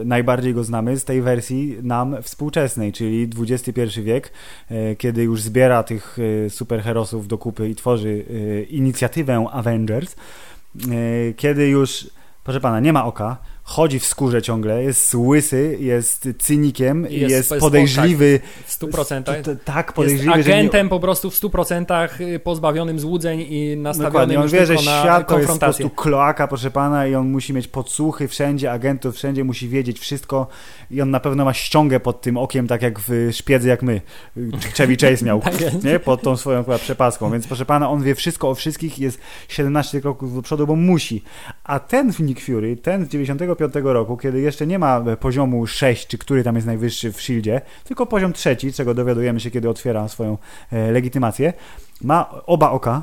y, 0.00 0.04
najbardziej 0.04 0.54
go 0.54 0.64
znamy 0.64 0.96
z 0.96 1.04
tej 1.04 1.22
wersji 1.22 1.76
nam 1.82 2.22
współczesnej, 2.22 2.92
czyli 2.92 3.28
XXI 3.38 4.00
wiek, 4.02 4.32
y, 4.70 4.96
kiedy 4.98 5.22
już 5.22 5.42
zbiera 5.42 5.82
tych 5.82 6.18
y, 6.18 6.50
superherosów 6.50 7.28
do 7.28 7.38
kupy 7.38 7.68
i 7.68 7.74
tworzy 7.74 8.08
y, 8.08 8.66
inicjatywę 8.70 9.46
Avengers, 9.52 10.16
y, 10.88 11.34
kiedy 11.36 11.68
już, 11.68 12.06
proszę 12.44 12.60
pana, 12.60 12.80
nie 12.80 12.92
ma 12.92 13.04
oka, 13.04 13.36
chodzi 13.64 13.98
w 13.98 14.06
skórze 14.06 14.42
ciągle, 14.42 14.82
jest 14.82 15.14
łysy, 15.14 15.76
jest 15.80 16.28
cynikiem, 16.38 17.02
jest- 17.02 17.14
jest, 17.14 17.50
jest 17.50 17.60
podejrzliwy, 17.60 18.40
W 18.66 18.72
100%. 18.80 19.22
T- 19.22 19.42
t- 19.42 19.56
tak 19.64 19.86
Jest 19.86 19.96
podejrzliwy, 19.96 20.26
nie, 20.28 20.34
agentem 20.34 20.88
po 20.88 21.00
prostu 21.00 21.30
w 21.30 21.34
100% 21.34 22.08
pozbawionym 22.42 23.00
złudzeń 23.00 23.40
i 23.40 23.76
nastawionym 23.76 24.12
Dokładnie, 24.12 24.40
on 24.40 24.48
wie, 24.48 24.66
że 24.66 24.78
świat 24.78 25.28
to 25.28 25.38
jest 25.38 25.52
po 25.52 25.58
prostu 25.58 25.90
kloaka, 25.90 26.48
proszę 26.48 26.70
pana, 26.70 27.06
i 27.06 27.14
on 27.14 27.30
musi 27.30 27.52
mieć 27.52 27.68
podsłuchy 27.68 28.28
wszędzie, 28.28 28.72
agentów 28.72 29.16
wszędzie, 29.16 29.44
musi 29.44 29.68
wiedzieć 29.68 29.98
wszystko 29.98 30.46
i 30.90 31.00
on 31.00 31.10
na 31.10 31.20
pewno 31.20 31.44
ma 31.44 31.54
ściągę 31.54 32.00
pod 32.00 32.20
tym 32.20 32.36
okiem, 32.36 32.66
tak 32.66 32.82
jak 32.82 33.00
w 33.00 33.28
szpiedzy, 33.32 33.68
jak 33.68 33.82
my. 33.82 34.00
Chevy 34.76 34.96
Chase 34.96 35.24
miał, 35.24 35.40
Tak 35.52 35.60
jest. 35.60 35.84
nie? 35.84 35.98
Pod 35.98 36.22
tą 36.22 36.36
swoją 36.36 36.64
chyba 36.64 36.78
przepaską, 36.78 37.30
więc 37.32 37.46
proszę 37.46 37.64
pana, 37.64 37.90
on 37.90 38.02
wie 38.02 38.14
wszystko 38.14 38.50
o 38.50 38.54
wszystkich, 38.54 38.98
jest 38.98 39.20
17 39.48 40.00
kroków 40.00 40.34
do 40.34 40.42
przodu, 40.42 40.66
bo 40.66 40.76
musi. 40.76 41.22
A 41.64 41.78
ten 41.80 42.12
Nick 42.20 42.40
Fury, 42.44 42.76
ten 42.76 43.04
z 43.04 43.08
95 43.56 43.94
roku, 43.94 44.16
kiedy 44.16 44.40
jeszcze 44.40 44.66
nie 44.66 44.78
ma 44.78 45.04
poziomu 45.20 45.66
6, 45.66 46.06
czy 46.06 46.18
który 46.18 46.44
tam 46.44 46.54
jest 46.54 46.66
najwyższy 46.66 47.12
w 47.12 47.20
Shieldzie, 47.20 47.60
tylko 47.84 48.06
poziom 48.06 48.32
trzeci, 48.32 48.72
czego 48.72 48.94
dowiadujemy 48.94 49.40
się, 49.40 49.50
kiedy 49.50 49.68
otwiera 49.68 50.08
swoją 50.08 50.38
e, 50.72 50.92
legitymację, 50.92 51.52
ma 52.02 52.30
oba 52.46 52.70
oka, 52.70 53.02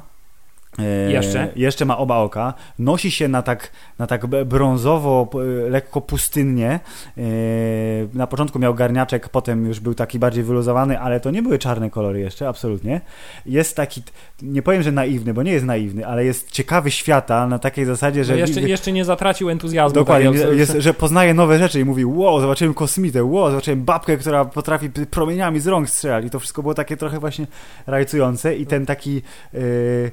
E, 0.80 1.12
Jeszcze? 1.12 1.48
Jeszcze 1.56 1.86
ma 1.86 1.98
oba 1.98 2.18
oka. 2.18 2.54
Nosi 2.80 3.12
się 3.12 3.28
na 3.28 3.42
tak, 3.42 3.72
na 4.00 4.08
tak 4.08 4.28
brązowo, 4.28 5.30
lekko 5.70 6.02
pustynnie. 6.02 6.80
E, 7.18 7.22
Na 8.14 8.28
początku 8.28 8.60
miał 8.60 8.74
garniaczek, 8.76 9.30
potem 9.30 9.66
już 9.66 9.80
był 9.80 9.94
taki 9.94 10.20
bardziej 10.20 10.44
wyluzowany, 10.44 11.00
ale 11.00 11.20
to 11.20 11.32
nie 11.32 11.42
były 11.42 11.60
czarne 11.60 11.90
kolory 11.90 12.20
jeszcze, 12.20 12.48
absolutnie. 12.48 13.02
Jest 13.46 13.76
taki, 13.76 14.04
nie 14.42 14.62
powiem, 14.62 14.84
że 14.84 14.92
naiwny, 14.92 15.34
bo 15.34 15.44
nie 15.44 15.52
jest 15.52 15.66
naiwny, 15.66 16.08
ale 16.08 16.26
jest 16.26 16.52
ciekawy 16.52 16.92
świata 16.92 17.48
na 17.48 17.60
takiej 17.60 17.86
zasadzie, 17.86 18.24
że... 18.24 18.34
No 18.34 18.40
jeszcze, 18.40 18.62
jeszcze 18.62 18.92
nie 18.92 19.06
zatracił 19.06 19.50
entuzjazmu. 19.50 19.96
Dokładnie, 19.96 20.32
tak, 20.40 20.58
jest, 20.58 20.76
że 20.80 20.94
poznaje 20.94 21.34
nowe 21.34 21.60
rzeczy 21.60 21.80
i 21.80 21.86
mówi, 21.86 22.06
wow, 22.06 22.42
zobaczyłem 22.42 22.74
kosmitę, 22.74 23.24
wow, 23.24 23.50
zobaczyłem 23.52 23.84
babkę, 23.84 24.18
która 24.18 24.46
potrafi 24.46 24.90
promieniami 24.90 25.60
z 25.60 25.68
rąk 25.68 25.90
strzelać 25.90 26.26
i 26.26 26.30
to 26.30 26.40
wszystko 26.40 26.62
było 26.62 26.74
takie 26.74 26.98
trochę 26.98 27.20
właśnie 27.20 27.48
rajcujące 27.88 28.56
i 28.56 28.66
ten 28.66 28.86
taki 28.86 29.22
yy, 29.54 30.12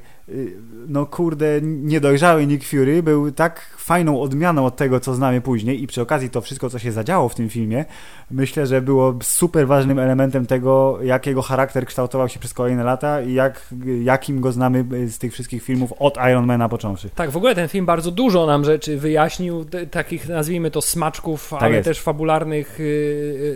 no 0.88 1.06
kurde, 1.06 1.60
niedojrzały 1.62 2.46
Nick 2.46 2.64
Fury 2.68 3.02
był 3.02 3.32
tak 3.32 3.76
fajną 3.78 4.20
odmianą 4.20 4.66
od 4.66 4.76
tego, 4.76 5.00
co 5.00 5.14
znamy 5.14 5.40
później 5.40 5.82
i 5.82 5.86
przy 5.86 6.02
okazji 6.02 6.30
to 6.30 6.40
wszystko, 6.40 6.70
co 6.70 6.78
się 6.78 6.92
zadziało 6.92 7.28
w 7.28 7.34
tym 7.34 7.48
filmie, 7.48 7.84
myślę, 8.30 8.66
że 8.66 8.82
było 8.82 9.14
super 9.22 9.66
ważnym 9.66 9.98
elementem 9.98 10.46
tego, 10.46 10.98
jak 11.02 11.26
jego 11.26 11.42
charakter 11.42 11.86
kształtował 11.86 12.28
się 12.28 12.38
przez 12.40 12.54
kolejne 12.54 12.84
lata 12.84 13.22
i 13.22 13.32
jak, 13.34 13.68
jakim 14.02 14.40
go 14.40 14.52
znamy 14.52 14.84
z 15.08 15.18
tych 15.18 15.32
wszystkich 15.32 15.62
filmów 15.62 15.92
od 15.98 16.16
Ironmana 16.30 16.68
począwszy. 16.68 17.10
Tak, 17.10 17.30
w 17.30 17.36
ogóle 17.36 17.54
ten 17.54 17.68
film 17.68 17.86
bardzo 17.86 18.10
dużo 18.10 18.46
nam 18.46 18.64
rzeczy 18.64 18.96
wyjaśnił, 18.98 19.64
takich 19.90 20.28
nazwijmy 20.28 20.70
to 20.70 20.82
smaczków, 20.82 21.52
ale 21.52 21.60
Tak 21.60 21.72
jest. 21.72 21.84
też 21.84 22.00
fabularnych, 22.00 22.80
y, 22.80 22.82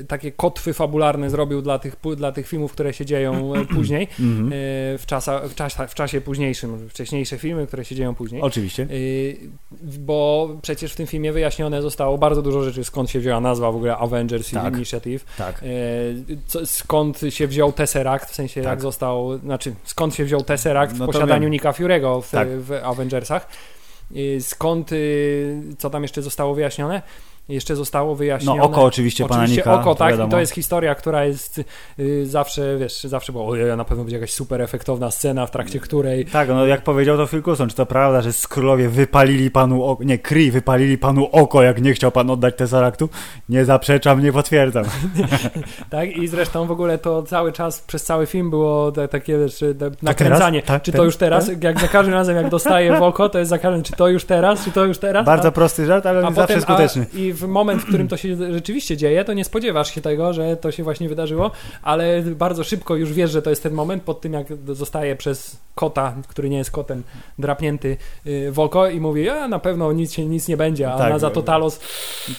y, 0.01 0.05
takie 0.09 0.33
kotwy 0.33 0.73
fabularne 0.73 1.31
zrobił 1.31 1.63
dla 1.63 1.79
tych, 1.79 1.97
dla 2.17 2.33
tych 2.33 2.49
filmów, 2.49 2.73
które 2.73 2.93
się 2.93 3.07
dzieją 3.07 3.55
e, 3.55 3.65
później, 3.75 4.09
Mhm. 4.21 4.47
y, 4.53 4.53
w, 4.99 5.03
czasa, 5.07 5.41
w, 5.49 5.55
czas, 5.55 5.77
w 5.89 5.95
czasie 5.95 6.21
późniejszym, 6.21 6.60
wcześniejsze 6.89 7.39
filmy, 7.39 7.67
które 7.67 7.85
się 7.85 7.95
dzieją 7.95 8.15
później. 8.15 8.43
Oczywiście. 8.43 8.83
Y, 8.91 9.37
Bo 9.99 10.49
przecież 10.63 10.93
w 10.93 10.97
tym 10.97 11.07
filmie 11.07 11.33
wyjaśnione 11.33 11.83
zostało 11.83 12.19
bardzo 12.19 12.43
dużo 12.43 12.63
rzeczy, 12.63 12.85
skąd 12.85 13.11
się 13.11 13.21
wzięła 13.21 13.41
nazwa 13.41 13.73
w 13.73 13.77
ogóle 13.77 13.97
Avengers 13.97 14.51
Tak. 14.51 14.75
Initiative, 14.75 15.25
Tak. 15.39 15.63
y, 15.63 16.39
co, 16.47 16.67
skąd 16.67 17.21
się 17.31 17.47
wziął 17.47 17.73
Tesseract, 17.73 18.31
w 18.31 18.35
sensie 18.35 18.63
Tak. 18.63 18.71
jak 18.71 18.81
został, 18.81 19.39
znaczy 19.39 19.75
skąd 19.85 20.15
się 20.15 20.25
wziął 20.25 20.43
Tesseract 20.43 20.95
w 20.97 20.99
No 20.99 21.07
to 21.07 21.13
posiadaniu 21.13 21.43
wiem. 21.43 21.51
Nicka 21.51 21.71
Fury'ego 21.73 22.23
w, 22.23 22.31
Tak. 22.31 22.49
w 22.49 22.73
Avengersach. 22.73 23.49
Y, 24.17 24.39
Skąd, 24.41 24.91
co 25.79 25.91
tam 25.91 26.03
jeszcze 26.03 26.23
zostało 26.23 26.55
wyjaśnione? 26.55 27.03
Jeszcze 27.51 27.77
zostało 27.77 28.15
wyjaśnione. 28.15 28.59
No, 28.59 28.65
oko 28.65 28.85
oczywiście 28.85 29.27
pana 29.27 29.43
Oczywiście 29.43 29.61
Nika, 29.61 29.75
oko, 29.75 29.95
to 29.95 29.99
tak, 29.99 30.09
i 30.09 30.13
wiadomo. 30.13 30.31
to 30.31 30.41
jest 30.41 30.53
historia, 30.53 30.95
która 30.95 31.25
jest 31.25 31.61
y, 31.99 32.27
zawsze, 32.27 32.77
wiesz, 32.79 33.05
zawsze 33.05 33.33
było, 33.33 33.49
ojej, 33.49 33.77
na 33.77 33.85
pewno 33.85 34.05
będzie 34.05 34.17
jakaś 34.17 34.33
super 34.33 34.63
efektowna 34.63 35.11
scena, 35.11 35.47
w 35.47 35.51
trakcie 35.51 35.81
której 35.81 36.25
Tak, 36.25 36.49
no 36.49 36.67
jak 36.67 36.83
powiedział 36.83 37.17
to 37.17 37.27
Phil 37.27 37.43
Coulson, 37.43 37.69
czy 37.69 37.77
to 37.77 37.87
prawda, 37.87 38.23
że 38.23 38.33
skrólowie 38.33 38.89
wypalili 38.89 39.51
panu 39.51 39.85
oko, 39.85 40.05
nie, 40.05 40.19
Kree 40.19 40.51
wypalili 40.51 40.99
panu 40.99 41.29
oko, 41.33 41.63
jak 41.63 41.83
nie 41.83 41.93
chciał 41.93 42.13
pan 42.13 42.31
oddać 42.31 42.57
Tesseractu? 42.57 43.09
Nie 43.49 43.65
zaprzeczam, 43.65 44.23
nie 44.23 44.33
potwierdzam. 44.33 44.85
Tak, 45.91 46.17
i 46.17 46.29
zresztą 46.29 46.67
w 46.67 46.71
ogóle 46.71 46.99
to 46.99 47.23
cały 47.23 47.53
czas, 47.53 47.81
przez 47.81 48.05
cały 48.05 48.27
film 48.27 48.51
było 48.51 48.93
takie 48.93 49.39
wiesz, 49.39 49.65
nakręcanie. 50.03 50.63
teraz? 50.63 50.69
Tak, 50.69 50.83
czy 50.83 50.93
to 50.93 51.05
już 51.05 51.17
teraz? 51.17 51.51
Jak 51.63 51.81
za 51.81 51.89
każdym 51.89 52.15
razem, 52.15 52.37
jak 52.37 52.49
dostaje 52.49 52.97
w 52.99 53.03
oko, 53.03 53.29
to 53.29 53.39
jest 53.39 53.49
za 53.49 53.59
każdym, 53.59 53.83
czy 53.83 53.93
to 53.93 54.09
już 54.09 54.25
teraz, 54.25 54.65
czy 54.65 54.73
to 54.73 54.85
już 54.85 54.99
teraz? 54.99 55.27
Bardzo 55.27 55.53
prosty 55.53 55.87
żart, 55.87 56.07
ale 56.07 56.35
zawsze 56.35 56.61
skuteczny. 56.61 57.07
I 57.15 57.33
w 57.41 57.49
moment, 57.49 57.83
w 57.83 57.87
którym 57.87 58.09
to 58.09 58.17
się 58.23 58.53
rzeczywiście 58.53 58.97
dzieje, 58.97 59.25
to 59.25 59.33
nie 59.33 59.45
spodziewasz 59.45 59.95
się 59.95 60.01
tego, 60.01 60.33
że 60.33 60.57
to 60.57 60.73
się 60.73 60.83
właśnie 60.83 61.09
wydarzyło, 61.09 61.51
ale 61.83 62.23
bardzo 62.23 62.65
szybko 62.65 62.97
już 62.97 63.13
wiesz, 63.13 63.31
że 63.31 63.43
to 63.43 63.51
jest 63.51 63.63
ten 63.63 63.73
moment, 63.73 64.03
pod 64.03 64.21
tym 64.21 64.33
jak 64.33 64.47
zostaje 64.69 65.17
przez 65.17 65.57
kota, 65.75 66.15
który 66.29 66.51
nie 66.51 66.59
jest 66.59 66.71
kotem, 66.71 67.03
drapnięty 67.39 67.97
y, 68.27 68.53
w 68.53 68.59
oko 68.59 68.89
i 68.89 69.01
mówi, 69.01 69.29
a 69.29 69.49
na 69.49 69.59
pewno 69.59 69.93
nic 69.93 70.13
się 70.13 70.27
nic 70.27 70.49
nie 70.49 70.57
będzie, 70.57 70.93
a 70.93 70.99
Tak. 70.99 71.13
na 71.13 71.19
za 71.19 71.31
to 71.31 71.43
Talos 71.43 71.81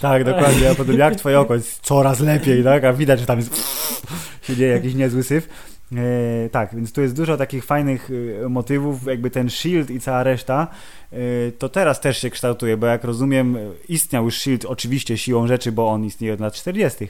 Tak, 0.02 0.24
dokładnie, 0.32 0.70
a 0.70 0.76
potem 0.76 0.98
jak 0.98 1.16
twoje 1.16 1.40
oko 1.40 1.54
jest 1.54 1.80
coraz 1.82 2.20
lepiej, 2.20 2.64
tak, 2.64 2.84
a 2.84 2.94
widać, 2.94 3.20
że 3.20 3.26
tam 3.26 3.38
jest 3.38 3.56
się 4.48 4.56
dzieje 4.56 4.72
jakiś 4.72 4.96
niezły 4.96 5.24
syf. 5.24 5.71
E, 5.98 6.50
tak, 6.50 6.76
więc 6.76 6.94
tu 6.94 7.02
jest 7.02 7.16
dużo 7.16 7.38
takich 7.38 7.66
fajnych 7.66 8.10
e, 8.46 8.50
motywów, 8.50 9.06
jakby 9.08 9.30
ten 9.30 9.50
Shield 9.50 9.90
i 9.90 10.00
cała 10.00 10.24
reszta, 10.24 10.68
e, 11.12 11.18
to 11.52 11.70
teraz 11.70 12.00
też 12.00 12.18
się 12.18 12.30
kształtuje, 12.30 12.78
bo 12.78 12.88
jak 12.88 13.04
rozumiem, 13.04 13.58
istniał 13.90 14.26
już 14.26 14.38
Shield 14.38 14.66
oczywiście 14.66 15.18
siłą 15.18 15.48
rzeczy, 15.48 15.72
bo 15.72 15.88
on 15.88 16.06
istnieje 16.06 16.34
od 16.34 16.40
lat 16.40 16.54
40., 16.54 17.08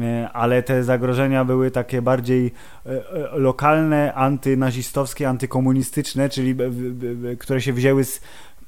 e, 0.00 0.28
ale 0.32 0.62
te 0.62 0.84
zagrożenia 0.84 1.44
były 1.44 1.70
takie 1.70 2.02
bardziej 2.02 2.52
lokalne, 3.32 4.14
antynazistowskie, 4.14 5.28
antykomunistyczne, 5.28 6.28
czyli 6.28 6.56
które 7.38 7.60
się 7.60 7.72
wzięły 7.72 8.04
z 8.04 8.20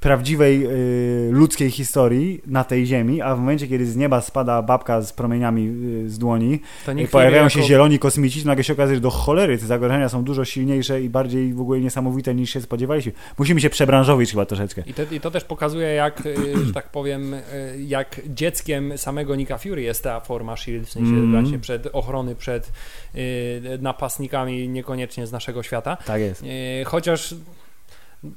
prawdziwej 0.03 0.67
y, 0.67 1.31
ludzkiej 1.33 1.71
historii 1.71 2.43
na 2.47 2.65
tej 2.65 2.87
ziemi, 2.87 3.21
a 3.21 3.35
w 3.37 3.39
momencie, 3.39 3.69
kiedy 3.69 3.87
z 3.87 3.97
nieba 3.97 4.21
spada 4.21 4.63
babka 4.63 5.03
z 5.03 5.13
promieniami 5.13 5.69
y, 6.05 6.11
z 6.11 6.19
dłoni, 6.19 6.61
i 6.93 6.95
niech 6.95 7.11
pojawiają 7.11 7.43
jako... 7.45 7.55
się 7.55 7.63
zieloni 7.63 7.99
kosmici, 7.99 8.43
to 8.43 8.49
nagle 8.49 8.65
się 8.65 8.73
okazuje, 8.73 8.95
że 8.97 9.01
do 9.01 9.11
cholery 9.11 9.59
te 9.59 9.67
zagrożenia 9.67 10.09
są 10.09 10.25
dużo 10.25 10.45
silniejsze 10.45 11.03
i 11.03 11.09
bardziej 11.09 11.55
w 11.55 11.61
ogóle 11.61 11.81
niesamowite 11.81 12.35
niż 12.35 12.51
się 12.51 12.61
spodziewaliśmy. 12.61 13.13
Musimy 13.39 13.61
się 13.61 13.71
przebranżowić 13.71 14.31
chyba 14.31 14.47
troszeczkę. 14.47 14.83
I 14.87 14.95
to, 14.95 15.03
I 15.11 15.21
to 15.21 15.31
też 15.31 15.45
pokazuje, 15.45 15.89
jak, 15.89 16.27
y, 16.27 16.65
że 16.67 16.73
tak 16.73 16.91
powiem, 16.91 17.35
y, 17.35 17.41
jak 17.87 18.21
dzieckiem 18.27 18.99
samego 18.99 19.37
Nika 19.37 19.59
Fury 19.59 19.83
jest 19.83 20.03
ta 20.05 20.21
forma 20.21 20.57
Shield, 20.57 20.87
w 20.89 20.91
sensie 20.93 21.11
Mhm. 21.13 21.33
właśnie 21.33 21.59
przed 21.59 21.89
ochrony 21.93 22.35
przed 22.35 22.73
y, 23.15 23.79
napastnikami 23.81 24.69
niekoniecznie 24.69 25.27
z 25.27 25.33
naszego 25.33 25.63
świata. 25.63 25.97
Tak 26.07 26.21
jest. 26.21 26.43
Y, 26.43 26.85
Chociaż 26.85 27.35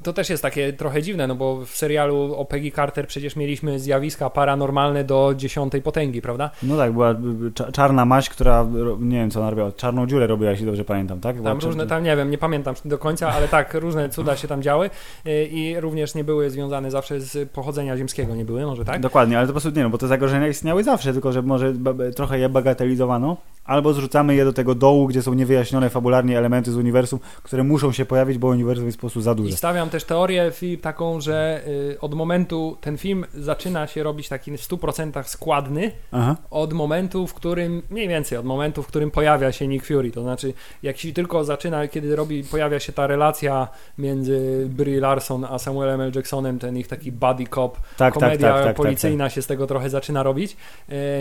to 0.03 0.13
też 0.13 0.29
jest 0.29 0.43
takie 0.43 0.73
trochę 0.73 1.01
dziwne, 1.01 1.27
no 1.27 1.35
bo 1.35 1.65
w 1.65 1.69
serialu 1.69 2.35
o 2.35 2.45
Peggy 2.45 2.71
Carter 2.71 3.07
przecież 3.07 3.35
mieliśmy 3.35 3.79
zjawiska 3.79 4.29
paranormalne 4.29 5.03
do 5.03 5.33
dziesiątej 5.37 5.81
potęgi, 5.81 6.21
prawda? 6.21 6.49
No 6.63 6.77
tak, 6.77 6.93
była 6.93 7.11
y, 7.11 7.13
y, 7.13 7.51
cza- 7.51 7.71
czarna 7.71 8.05
maść, 8.05 8.29
która, 8.29 8.67
nie 8.99 9.17
wiem 9.17 9.31
co 9.31 9.39
ona 9.39 9.49
robiła, 9.49 9.71
czarną 9.71 10.07
dziurę 10.07 10.27
robiła, 10.27 10.51
jeśli 10.51 10.65
dobrze 10.65 10.85
pamiętam, 10.85 11.19
tak? 11.19 11.35
Była 11.35 11.49
Tam 11.49 11.59
różne, 11.59 11.87
tam 11.87 12.03
nie 12.03 12.15
wiem, 12.15 12.31
nie 12.31 12.37
pamiętam 12.37 12.75
do 12.85 12.97
końca, 12.97 13.29
ale 13.29 13.47
tak, 13.47 13.73
różne 13.73 14.09
cuda 14.09 14.35
się 14.37 14.47
tam 14.47 14.61
działy 14.61 14.89
y, 15.27 15.45
i 15.45 15.79
również 15.79 16.15
nie 16.15 16.23
były 16.23 16.49
związane 16.49 16.91
zawsze 16.91 17.19
z 17.21 17.49
pochodzenia 17.49 17.97
ziemskiego, 17.97 18.35
nie 18.35 18.45
były, 18.45 18.65
może 18.65 18.85
tak? 18.85 19.01
Dokładnie, 19.01 19.37
ale 19.37 19.47
to 19.47 19.53
po 19.53 19.59
prostu 19.59 19.79
nie, 19.79 19.83
no 19.83 19.89
bo 19.89 19.97
te 19.97 20.07
zagrożenia 20.07 20.47
istniały 20.47 20.83
zawsze, 20.83 21.13
tylko 21.13 21.31
że 21.31 21.41
może 21.41 21.73
trochę 22.15 22.39
je 22.39 22.49
bagatelizowano, 22.49 23.37
albo 23.65 23.93
zrzucamy 23.93 24.35
je 24.35 24.45
do 24.45 24.53
tego 24.53 24.75
dołu, 24.75 25.07
gdzie 25.07 25.21
są 25.21 25.33
niewyjaśnione 25.33 25.89
fabularnie 25.89 26.37
elementy 26.37 26.71
z 26.71 26.75
uniwersum, 26.75 27.19
które 27.43 27.63
muszą 27.63 27.91
się 27.91 28.05
pojawić, 28.05 28.37
bo 28.37 28.47
uniwersum 28.47 28.85
jest 28.85 28.97
po 28.97 29.01
prostu 29.01 29.21
za 29.21 29.35
duże. 29.35 29.51
Stawiam 29.75 29.89
też 29.89 30.03
teorię 30.03 30.51
taką, 30.81 31.21
że 31.21 31.61
y, 31.67 31.99
od 32.01 32.13
momentu 32.13 32.77
ten 32.81 32.97
film 32.97 33.25
zaczyna 33.33 33.87
się 33.87 34.03
robić 34.03 34.29
taki 34.29 34.57
w 34.57 34.61
100% 34.61 35.23
składny, 35.23 35.91
Aha. 36.11 36.35
od 36.49 36.73
momentu, 36.73 37.27
w 37.27 37.33
którym, 37.33 37.81
mniej 37.89 38.07
więcej 38.07 38.37
od 38.37 38.45
momentu, 38.45 38.83
w 38.83 38.87
którym 38.87 39.11
pojawia 39.11 39.51
się 39.51 39.67
Nick 39.67 39.85
Fury. 39.85 40.11
To 40.11 40.21
znaczy, 40.21 40.53
jak 40.83 40.97
się 40.97 41.13
tylko 41.13 41.43
zaczyna, 41.43 41.87
kiedy 41.87 42.15
robi, 42.15 42.43
pojawia 42.43 42.79
się 42.79 42.93
ta 42.93 43.07
relacja 43.07 43.67
między 43.97 44.65
Brie 44.69 44.99
Larson 44.99 45.45
a 45.45 45.59
Samuelem 45.59 46.01
L. 46.01 46.11
Jacksonem, 46.15 46.59
ten 46.59 46.77
ich 46.77 46.87
taki 46.87 47.11
buddy 47.11 47.45
cop, 47.55 47.77
Tak, 47.77 47.85
tak, 47.97 48.13
komedia 48.13 48.47
tak, 48.47 48.57
tak, 48.57 48.65
tak, 48.65 48.75
policyjna 48.75 49.29
się 49.29 49.41
z 49.41 49.47
tego 49.47 49.67
trochę 49.67 49.89
zaczyna 49.89 50.23
robić, 50.23 50.57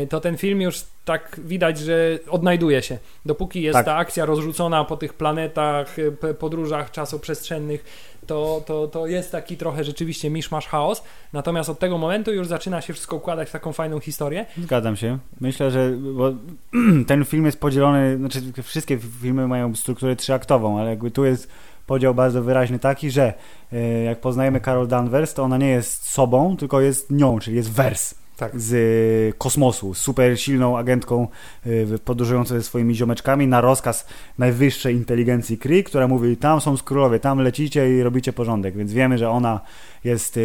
y, 0.02 0.06
to 0.06 0.20
ten 0.20 0.36
film 0.36 0.60
już 0.60 0.82
tak 1.04 1.40
widać, 1.44 1.78
że 1.78 2.18
odnajduje 2.30 2.82
się. 2.82 2.98
Dopóki 3.26 3.62
jest 3.62 3.74
Tak. 3.74 3.86
ta 3.86 3.96
akcja 3.96 4.24
rozrzucona 4.24 4.84
po 4.84 4.96
tych 4.96 5.14
planetach, 5.14 5.98
y, 5.98 6.34
podróżach 6.38 6.90
czasoprzestrzennych, 6.90 7.84
to, 8.26 8.62
to, 8.66 8.88
to 8.88 9.06
jest 9.06 9.32
taki 9.32 9.56
trochę 9.56 9.84
rzeczywiście 9.84 10.30
miszmasz 10.30 10.66
chaos. 10.66 11.04
Natomiast 11.32 11.70
od 11.70 11.78
tego 11.78 11.98
momentu 11.98 12.32
już 12.32 12.46
zaczyna 12.46 12.80
się 12.80 12.92
wszystko 12.92 13.16
układać 13.16 13.48
w 13.48 13.52
taką 13.52 13.72
fajną 13.72 14.00
historię. 14.00 14.46
Zgadzam 14.58 14.96
się. 14.96 15.18
Myślę, 15.40 15.70
że 15.70 15.92
ten 17.06 17.24
film 17.24 17.46
jest 17.46 17.60
podzielony, 17.60 18.16
znaczy 18.16 18.40
wszystkie 18.62 18.98
filmy 19.22 19.48
mają 19.48 19.74
strukturę 19.74 20.16
trzyaktową, 20.16 20.78
ale 20.80 20.90
jakby 20.90 21.10
tu 21.10 21.24
jest 21.24 21.48
podział 21.86 22.14
bardzo 22.14 22.42
wyraźny 22.42 22.78
taki, 22.78 23.10
że 23.10 23.34
e, 23.72 24.02
jak 24.02 24.20
poznajemy 24.20 24.60
Carol 24.60 24.88
Danvers, 24.88 25.34
to 25.34 25.42
ona 25.42 25.56
nie 25.56 25.68
jest 25.68 26.08
sobą, 26.08 26.56
tylko 26.56 26.80
jest 26.80 27.10
nią, 27.10 27.38
czyli 27.38 27.56
jest 27.56 27.72
wers 27.72 28.23
Tak. 28.36 28.60
z 28.60 28.74
e, 28.74 29.32
kosmosu, 29.38 29.94
super 29.94 30.40
silną 30.40 30.78
agentką 30.78 31.28
e, 31.66 31.98
podróżującą 31.98 32.54
ze 32.54 32.62
swoimi 32.62 32.94
ziomeczkami 32.94 33.46
na 33.46 33.60
rozkaz 33.60 34.06
najwyższej 34.38 34.94
inteligencji 34.94 35.58
Kree, 35.58 35.84
która 35.84 36.08
mówi, 36.08 36.36
tam 36.36 36.60
są 36.60 36.76
skrólowie, 36.76 37.20
tam 37.20 37.38
lecicie 37.38 37.96
i 37.96 38.02
robicie 38.02 38.32
porządek, 38.32 38.76
więc 38.76 38.92
wiemy, 38.92 39.18
że 39.18 39.30
ona 39.30 39.60
jest 40.04 40.36
e, 40.36 40.40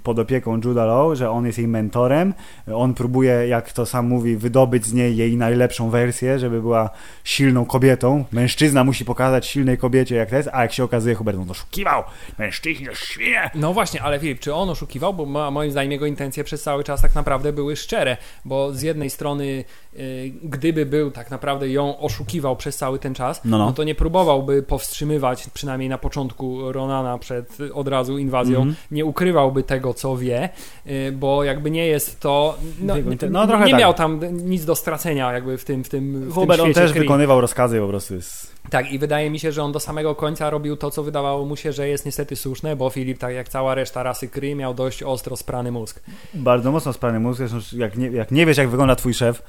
pod 0.00 0.18
opieką 0.18 0.60
Judah 0.64 0.86
Law, 0.86 1.16
że 1.16 1.30
on 1.30 1.46
jest 1.46 1.58
jej 1.58 1.68
mentorem, 1.68 2.34
on 2.74 2.94
próbuje, 2.94 3.48
jak 3.48 3.72
to 3.72 3.86
sam 3.86 4.06
mówi, 4.06 4.36
wydobyć 4.36 4.86
z 4.86 4.92
niej 4.92 5.16
jej 5.16 5.36
najlepszą 5.36 5.90
wersję, 5.90 6.38
żeby 6.38 6.60
była 6.60 6.90
silną 7.24 7.64
kobietą. 7.64 8.24
Mężczyzna 8.32 8.84
musi 8.84 9.04
pokazać 9.04 9.46
silnej 9.46 9.78
kobiecie, 9.78 10.16
jak 10.16 10.30
to 10.30 10.36
jest, 10.36 10.48
a 10.52 10.62
jak 10.62 10.72
się 10.72 10.84
okazuje, 10.84 11.14
Hubert 11.14 11.38
on 11.38 11.50
oszukiwał. 11.50 12.02
Mężczyźni 12.38 12.86
to 12.86 12.94
świnie. 12.94 13.50
No 13.54 13.72
właśnie, 13.74 14.02
ale 14.02 14.20
Filip, 14.20 14.40
czy 14.40 14.54
on 14.54 14.70
oszukiwał? 14.70 15.14
Bo 15.14 15.26
ma, 15.26 15.50
moim 15.50 15.70
zdaniem 15.70 15.92
jego 15.92 16.06
intencje 16.06 16.44
przez 16.44 16.62
cały 16.62 16.84
czas 16.84 17.02
tak 17.02 17.14
naprawdę 17.18 17.52
były 17.52 17.76
szczere, 17.76 18.16
bo 18.44 18.72
z 18.72 18.82
jednej 18.82 19.10
strony, 19.10 19.64
y, 19.94 20.32
gdyby 20.42 20.86
był 20.86 21.10
tak 21.10 21.30
naprawdę 21.30 21.68
ją 21.68 21.98
oszukiwał 21.98 22.56
przez 22.56 22.76
cały 22.76 22.98
ten 22.98 23.14
czas, 23.14 23.40
No, 23.44 23.58
no. 23.58 23.72
to 23.72 23.84
nie 23.84 23.94
próbowałby 23.94 24.62
powstrzymywać, 24.62 25.46
przynajmniej 25.54 25.88
na 25.88 25.98
początku 25.98 26.72
Ronana 26.72 27.18
przed 27.18 27.58
od 27.74 27.88
razu 27.88 28.18
inwazją, 28.18 28.58
Mhm. 28.58 28.76
nie 28.90 29.04
ukrywałby 29.04 29.62
tego, 29.62 29.94
co 29.94 30.16
wie, 30.16 30.48
y, 30.86 31.12
bo 31.12 31.44
jakby 31.44 31.70
nie 31.70 31.86
jest 31.86 32.20
to, 32.20 32.58
no, 32.80 32.94
no, 33.30 33.46
trochę 33.46 33.64
nie 33.64 33.70
tak. 33.70 33.80
miał 33.80 33.94
tam 33.94 34.20
nic 34.32 34.64
do 34.64 34.74
stracenia 34.76 35.32
jakby 35.32 35.58
w 35.58 35.64
tym, 35.64 35.84
w 35.84 35.88
tym, 35.88 36.12
w 36.14 36.18
tym 36.24 36.32
Hubert 36.32 36.60
on 36.60 36.72
też 36.72 36.90
Kree. 36.92 37.00
wykonywał 37.00 37.40
rozkazy 37.40 37.80
po 37.80 37.88
prostu. 37.88 38.14
Jest... 38.14 38.57
Tak, 38.70 38.92
i 38.92 38.98
wydaje 38.98 39.30
mi 39.30 39.38
się, 39.38 39.52
że 39.52 39.62
on 39.62 39.72
do 39.72 39.80
samego 39.80 40.14
końca 40.14 40.50
robił 40.50 40.76
to, 40.76 40.90
co 40.90 41.02
wydawało 41.02 41.44
mu 41.44 41.56
się, 41.56 41.72
że 41.72 41.88
jest 41.88 42.06
niestety 42.06 42.36
słuszne, 42.36 42.76
bo 42.76 42.90
Filip, 42.90 43.18
tak 43.18 43.34
jak 43.34 43.48
cała 43.48 43.74
reszta 43.74 44.02
rasy 44.02 44.28
Kree, 44.28 44.54
miał 44.54 44.74
dość 44.74 45.02
ostro 45.02 45.36
sprany 45.36 45.72
mózg. 45.72 46.00
Bardzo 46.34 46.72
mocno 46.72 46.92
sprany 46.92 47.20
mózg, 47.20 47.40
jak 47.76 47.96
nie, 47.96 48.08
jak 48.08 48.30
nie 48.30 48.46
wiesz, 48.46 48.56
jak 48.56 48.68
wygląda 48.68 48.96
twój 48.96 49.14
szef, 49.14 49.42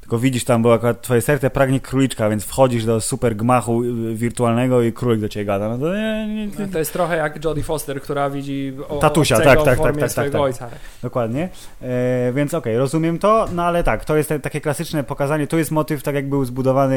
tylko 0.00 0.18
widzisz 0.18 0.44
tam, 0.44 0.62
bo 0.62 0.74
akurat 0.74 1.02
twoje 1.02 1.20
serce 1.20 1.50
pragnie 1.50 1.80
króliczka, 1.80 2.30
więc 2.30 2.44
wchodzisz 2.44 2.84
do 2.84 3.00
super 3.00 3.36
gmachu 3.36 3.82
y, 3.82 4.14
wirtualnego 4.14 4.82
i 4.82 4.92
królik 4.92 5.20
do 5.20 5.28
ciebie 5.28 5.44
gada. 5.44 5.68
No 5.68 5.78
to 5.78 5.94
nie, 5.94 6.26
nie, 6.34 6.46
No, 6.58 6.66
to 6.72 6.78
jest 6.78 6.92
trochę 6.92 7.16
jak 7.16 7.44
Jodie 7.44 7.62
Foster, 7.62 8.00
która 8.02 8.30
widzi 8.30 8.72
o, 8.88 8.98
Tatusia, 8.98 9.40
tak, 9.40 9.64
tak, 9.64 9.74
w 9.74 9.78
formie 9.78 9.92
tak, 9.92 10.00
tak, 10.00 10.10
swojego 10.10 10.38
tak. 10.38 10.42
ojca. 10.42 10.68
Dokładnie. 11.02 11.48
E, 11.82 12.32
więc 12.32 12.54
okej, 12.54 12.76
rozumiem 12.76 13.18
to, 13.18 13.48
no 13.52 13.64
ale 13.64 13.84
tak, 13.84 14.04
to 14.04 14.16
jest 14.16 14.28
te, 14.28 14.40
takie 14.40 14.60
klasyczne 14.60 15.04
pokazanie, 15.04 15.46
to 15.46 15.58
jest 15.58 15.70
motyw, 15.70 16.02
tak 16.02 16.14
jak 16.14 16.28
był 16.28 16.44
zbudowany 16.44 16.96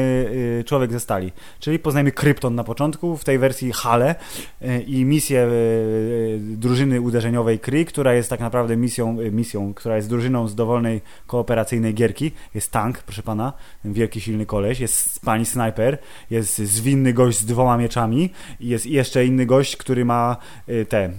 y, 0.60 0.64
człowiek 0.66 0.92
ze 0.92 1.00
stali. 1.00 1.32
Czyli 1.60 1.78
poznajemy 1.78 2.12
Krypton 2.12 2.54
na 2.54 2.64
początku, 2.64 3.16
w 3.16 3.24
tej 3.24 3.38
wersji 3.38 3.72
Hale 3.72 4.14
y, 4.62 4.80
i 4.80 5.04
misję 5.04 5.46
y, 5.46 6.38
drużyny 6.40 7.00
uderzeniowej 7.00 7.58
Kree, 7.58 7.84
która 7.84 8.14
jest 8.14 8.30
tak 8.30 8.40
naprawdę 8.40 8.76
misją, 8.76 9.16
misją, 9.32 9.74
która 9.74 9.96
jest 9.96 10.08
drużyną 10.08 10.48
z 10.48 10.54
dowolnej 10.54 11.00
kooperacyjnej 11.26 11.94
gierki. 11.94 12.32
Jest 12.54 12.70
tank, 12.70 12.89
Gang, 12.92 13.02
proszę 13.04 13.22
pana, 13.22 13.52
wielki, 13.84 14.20
silny 14.20 14.46
koleś, 14.46 14.80
jest 14.80 15.20
pani 15.24 15.46
snajper, 15.46 15.98
jest 16.30 16.58
zwinny 16.58 17.12
gość 17.12 17.38
z 17.38 17.44
dwoma 17.44 17.76
mieczami 17.76 18.30
i 18.60 18.68
jest 18.68 18.86
jeszcze 18.86 19.24
inny 19.26 19.46
gość, 19.46 19.76
który 19.76 20.04
ma 20.04 20.36
y, 20.68 20.84
te 20.88 21.10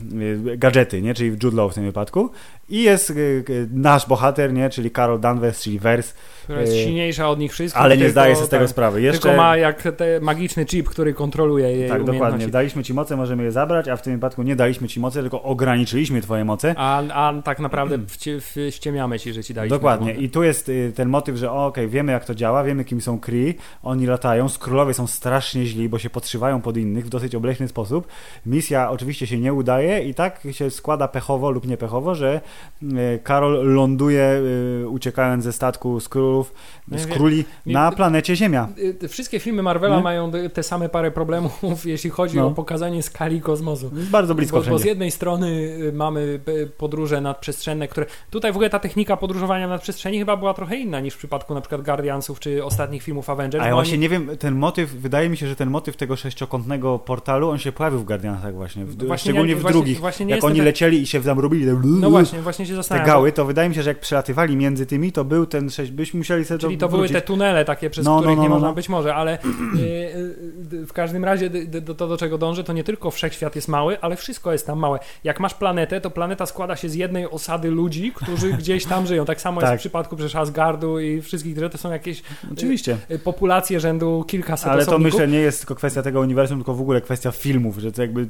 y, 0.51 0.57
gadżety, 0.57 1.01
nie? 1.01 1.13
czyli 1.13 1.29
Jude 1.43 1.57
Law 1.57 1.71
w 1.71 1.75
tym 1.75 1.83
wypadku. 1.83 2.29
I 2.69 2.83
jest 2.83 3.09
y, 3.09 3.43
nasz 3.73 4.07
bohater, 4.07 4.53
nie? 4.53 4.69
czyli 4.69 4.91
Carol 4.91 5.19
Danvers, 5.19 5.61
czyli 5.63 5.79
Vers, 5.79 6.13
Która 6.43 6.61
jest 6.61 6.73
silniejsza 6.75 7.29
od 7.29 7.39
nich 7.39 7.51
wszystkich. 7.51 7.81
ale 7.83 7.97
nie 7.97 8.03
tylko- 8.03 8.11
zdaje 8.11 8.35
sobie 8.35 8.47
z 8.47 8.49
tego 8.49 8.63
tak, 8.63 8.69
sprawy. 8.71 9.01
Jeszcze... 9.01 9.21
Tylko 9.21 9.37
ma 9.37 9.57
jak 9.57 9.81
ten 9.97 10.23
magiczny 10.23 10.65
chip, 10.65 10.89
który 10.89 11.13
kontroluje 11.13 11.71
jej 11.71 11.89
Tak, 11.89 12.03
dokładnie. 12.03 12.47
Daliśmy 12.47 12.83
ci 12.83 12.93
moce, 12.93 13.15
możemy 13.17 13.43
je 13.43 13.51
zabrać, 13.51 13.87
a 13.87 13.95
w 13.95 14.01
tym 14.01 14.13
wypadku 14.13 14.43
nie 14.43 14.55
daliśmy 14.55 14.87
ci 14.87 14.99
mocy, 14.99 15.21
tylko 15.21 15.43
ograniczyliśmy 15.43 16.21
twoje 16.21 16.45
moce. 16.45 16.73
A, 16.77 17.01
a 17.13 17.41
tak 17.41 17.59
naprawdę 17.59 17.97
wcie, 18.07 18.39
w- 18.41 18.55
ściemiamy 18.69 19.19
ci, 19.19 19.33
że 19.33 19.43
ci 19.43 19.53
daliśmy. 19.53 19.77
Dokładnie. 19.77 20.13
I 20.13 20.29
tu 20.29 20.43
jest 20.43 20.71
ten 20.95 21.09
motyw, 21.09 21.35
że 21.37 21.51
o, 21.51 21.60
okej, 21.65 21.87
wiemy 21.87 22.11
jak 22.11 22.25
to 22.25 22.35
działa, 22.35 22.63
wiemy 22.63 22.85
kim 22.85 23.01
są 23.01 23.19
Kree, 23.19 23.53
oni 23.83 24.05
latają, 24.05 24.49
skrólowie 24.49 24.93
są 24.93 25.07
strasznie 25.07 25.65
źli, 25.65 25.89
bo 25.89 25.99
się 25.99 26.09
podszywają 26.09 26.61
pod 26.61 26.77
innych 26.77 27.05
w 27.05 27.09
dosyć 27.09 27.35
obleśny 27.35 27.67
sposób. 27.67 28.07
Misja 28.45 28.91
oczywiście 28.91 29.27
się 29.27 29.39
nie 29.39 29.53
udaje 29.53 30.03
i 30.03 30.13
tak 30.13 30.41
się 30.51 30.71
składa 30.71 31.07
pechowo 31.07 31.51
lub 31.51 31.67
niepechowo, 31.67 32.15
że 32.15 32.41
y, 32.83 33.19
Karol 33.23 33.73
ląduje 33.73 34.41
y, 34.83 34.89
uciekając 34.89 35.43
ze 35.43 35.53
statku 35.53 35.99
skrólów, 35.99 36.53
No 36.87 36.97
ja 36.97 37.03
z 37.03 37.07
króli 37.07 37.45
na 37.65 37.91
planecie 37.91 38.35
Ziemia. 38.35 38.67
Y, 38.77 38.93
te 38.93 39.07
Wszystkie 39.07 39.39
filmy 39.39 39.63
Marvela 39.63 39.97
Nie? 39.97 40.03
mają 40.03 40.35
y, 40.35 40.49
te 40.49 40.63
same 40.63 40.89
parę 40.89 41.11
problemów, 41.11 41.85
jeśli 41.85 42.09
chodzi 42.09 42.37
No. 42.37 42.47
o 42.47 42.51
pokazanie 42.51 43.03
skali 43.03 43.41
kosmosu. 43.41 43.91
Bardzo 44.11 44.35
blisko 44.35 44.61
Bo, 44.61 44.69
bo 44.69 44.79
z 44.79 44.85
jednej 44.85 45.11
strony 45.11 45.47
y, 45.87 45.91
mamy 45.93 46.39
y, 46.47 46.67
podróże 46.77 47.21
nadprzestrzenne, 47.21 47.87
które. 47.87 48.05
Tutaj 48.29 48.51
w 48.51 48.55
ogóle 48.55 48.69
ta 48.69 48.79
technika 48.79 49.17
podróżowania 49.17 49.67
nadprzestrzeni 49.67 50.19
chyba 50.19 50.37
była 50.37 50.53
trochę 50.53 50.75
inna 50.77 50.99
niż 50.99 51.13
w 51.13 51.17
przypadku 51.17 51.50
na 51.53 51.61
przykład 51.61 51.81
Guardiansów 51.81 52.39
czy 52.39 52.65
ostatnich 52.65 53.03
filmów 53.03 53.29
Avengers. 53.29 53.63
A 53.63 53.67
ja 53.67 53.71
bo 53.71 53.77
właśnie 53.77 53.93
oni- 53.93 54.01
nie 54.01 54.09
wiem, 54.09 54.29
ten 54.39 54.55
motyw, 54.55 54.89
wydaje 54.93 55.29
mi 55.29 55.37
się, 55.37 55.47
że 55.47 55.55
ten 55.55 55.69
motyw 55.69 55.97
tego 55.97 56.15
sześciokątnego 56.15 56.99
portalu, 56.99 57.49
on 57.49 57.57
się 57.59 57.71
pojawił 57.71 57.99
w 57.99 58.03
Guardiansach 58.05 58.53
właśnie, 58.53 58.85
w, 58.85 58.97
Właśnie 59.07 59.17
szczególnie 59.31 59.49
nie- 59.53 59.55
w 59.55 59.61
właśnie- 59.61 59.79
drugich. 59.79 59.99
właśnie 59.99 60.25
nie 60.25 60.35
jak 60.35 60.43
oni 60.43 60.55
tak- 60.55 60.65
lecieli 60.65 61.01
i 61.01 61.07
się 61.07 61.21
tam 61.21 61.39
robili 61.39 61.65
te, 61.65 61.73
No 61.85 62.09
właśnie, 62.09 62.41
właśnie 62.41 62.65
się 62.65 62.81
te 62.89 62.99
gały, 62.99 63.31
to 63.31 63.45
wydaje 63.45 63.69
mi 63.69 63.75
się, 63.75 63.83
że 63.83 63.89
jak 63.89 63.99
przelatywali 63.99 64.55
między 64.55 64.85
tymi, 64.85 65.11
to 65.11 65.25
był 65.25 65.45
ten 65.45 65.69
sześć, 65.69 65.91
byśmy 65.91 66.17
musieli 66.17 66.45
sobie 66.45 66.59
Czyli 66.59 66.77
to 66.77 66.89
były 66.89 66.99
wrócić. 66.99 67.15
te 67.15 67.21
tunele 67.21 67.65
takie, 67.65 67.89
przez 67.89 68.05
No, 68.05 68.11
no, 68.15 68.19
których 68.19 68.37
no, 68.37 68.43
nie 68.43 68.49
no, 68.49 68.55
można 68.55 68.67
no. 68.67 68.73
być 68.73 68.89
może, 68.89 69.15
ale 69.15 69.37
y, 69.43 69.79
y, 69.79 70.75
y, 70.77 70.85
w 70.87 70.93
każdym 70.93 71.25
razie 71.25 71.49
to, 71.97 72.07
do 72.07 72.17
czego 72.17 72.37
dążę, 72.37 72.63
to 72.63 72.73
nie 72.73 72.83
tylko 72.83 73.11
wszechświat 73.11 73.55
jest 73.55 73.67
mały, 73.67 74.01
ale 74.01 74.15
wszystko 74.15 74.51
jest 74.51 74.67
tam 74.67 74.79
małe. 74.79 74.99
Jak 75.23 75.39
masz 75.39 75.53
planetę, 75.53 76.01
to 76.01 76.09
planeta 76.11 76.45
składa 76.45 76.75
się 76.75 76.89
z 76.89 76.95
jednej 76.95 77.29
osady 77.29 77.71
ludzi, 77.71 78.11
którzy 78.15 78.53
gdzieś 78.53 78.85
tam 78.85 79.07
żyją. 79.07 79.25
Tak 79.25 79.41
samo 79.41 79.61
jest 79.61 79.71
Tak. 79.71 79.79
w 79.79 79.81
przypadku 79.81 80.15
przecież 80.15 80.35
Asgardu 80.35 80.99
i 80.99 81.21
wszystkich, 81.21 81.40
że 81.59 81.69
to 81.69 81.77
są 81.77 81.91
jakieś 81.91 82.21
Oczywiście. 82.51 82.97
y, 83.11 83.19
populacje 83.19 83.79
rzędu 83.79 84.25
kilkaset 84.27 84.67
Ale 84.67 84.85
to 84.85 84.91
osobników. 84.91 85.19
myślę 85.19 85.27
nie 85.33 85.39
jest 85.39 85.59
tylko 85.59 85.75
kwestia 85.75 86.01
tego 86.01 86.19
uniwersum, 86.19 86.57
tylko 86.57 86.73
w 86.73 86.81
ogóle 86.81 87.01
kwestia 87.01 87.31
filmów, 87.31 87.77
że 87.77 87.91
to 87.91 88.01
jakby 88.01 88.27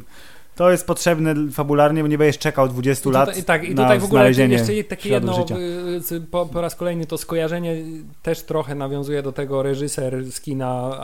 to 0.55 0.71
jest 0.71 0.87
potrzebne 0.87 1.35
fabularnie, 1.51 2.01
bo 2.01 2.07
nie 2.07 2.17
będziesz 2.17 2.37
czekał 2.37 2.67
20 2.67 3.09
I 3.09 3.13
lat 3.13 3.29
tutaj, 3.29 3.43
tak, 3.43 3.63
i 3.63 3.75
na 3.75 3.83
tutaj 3.83 3.99
w 3.99 4.03
ogóle 4.03 4.31
jeszcze 4.31 4.83
takie 4.83 5.09
jedno, 5.09 5.33
życia. 5.33 5.55
y, 6.11 6.21
po, 6.31 6.45
po 6.45 6.61
raz 6.61 6.75
kolejny 6.75 7.05
to 7.05 7.17
skojarzenie 7.17 7.75
też 8.23 8.41
trochę 8.41 8.75
nawiązuje 8.75 9.23
do 9.23 9.31
tego 9.31 9.63
reżyser 9.63 10.25
z 10.31 10.41
kina 10.41 10.99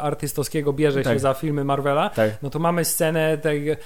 artystowskiego 0.00 0.72
bierze 0.72 1.00
się 1.00 1.04
Tak. 1.10 1.20
za 1.20 1.34
filmy 1.34 1.64
Marvela, 1.64 2.10
Tak. 2.10 2.30
no 2.42 2.50
to 2.50 2.58
mamy 2.58 2.84
scenę 2.84 3.38
tej 3.38 3.76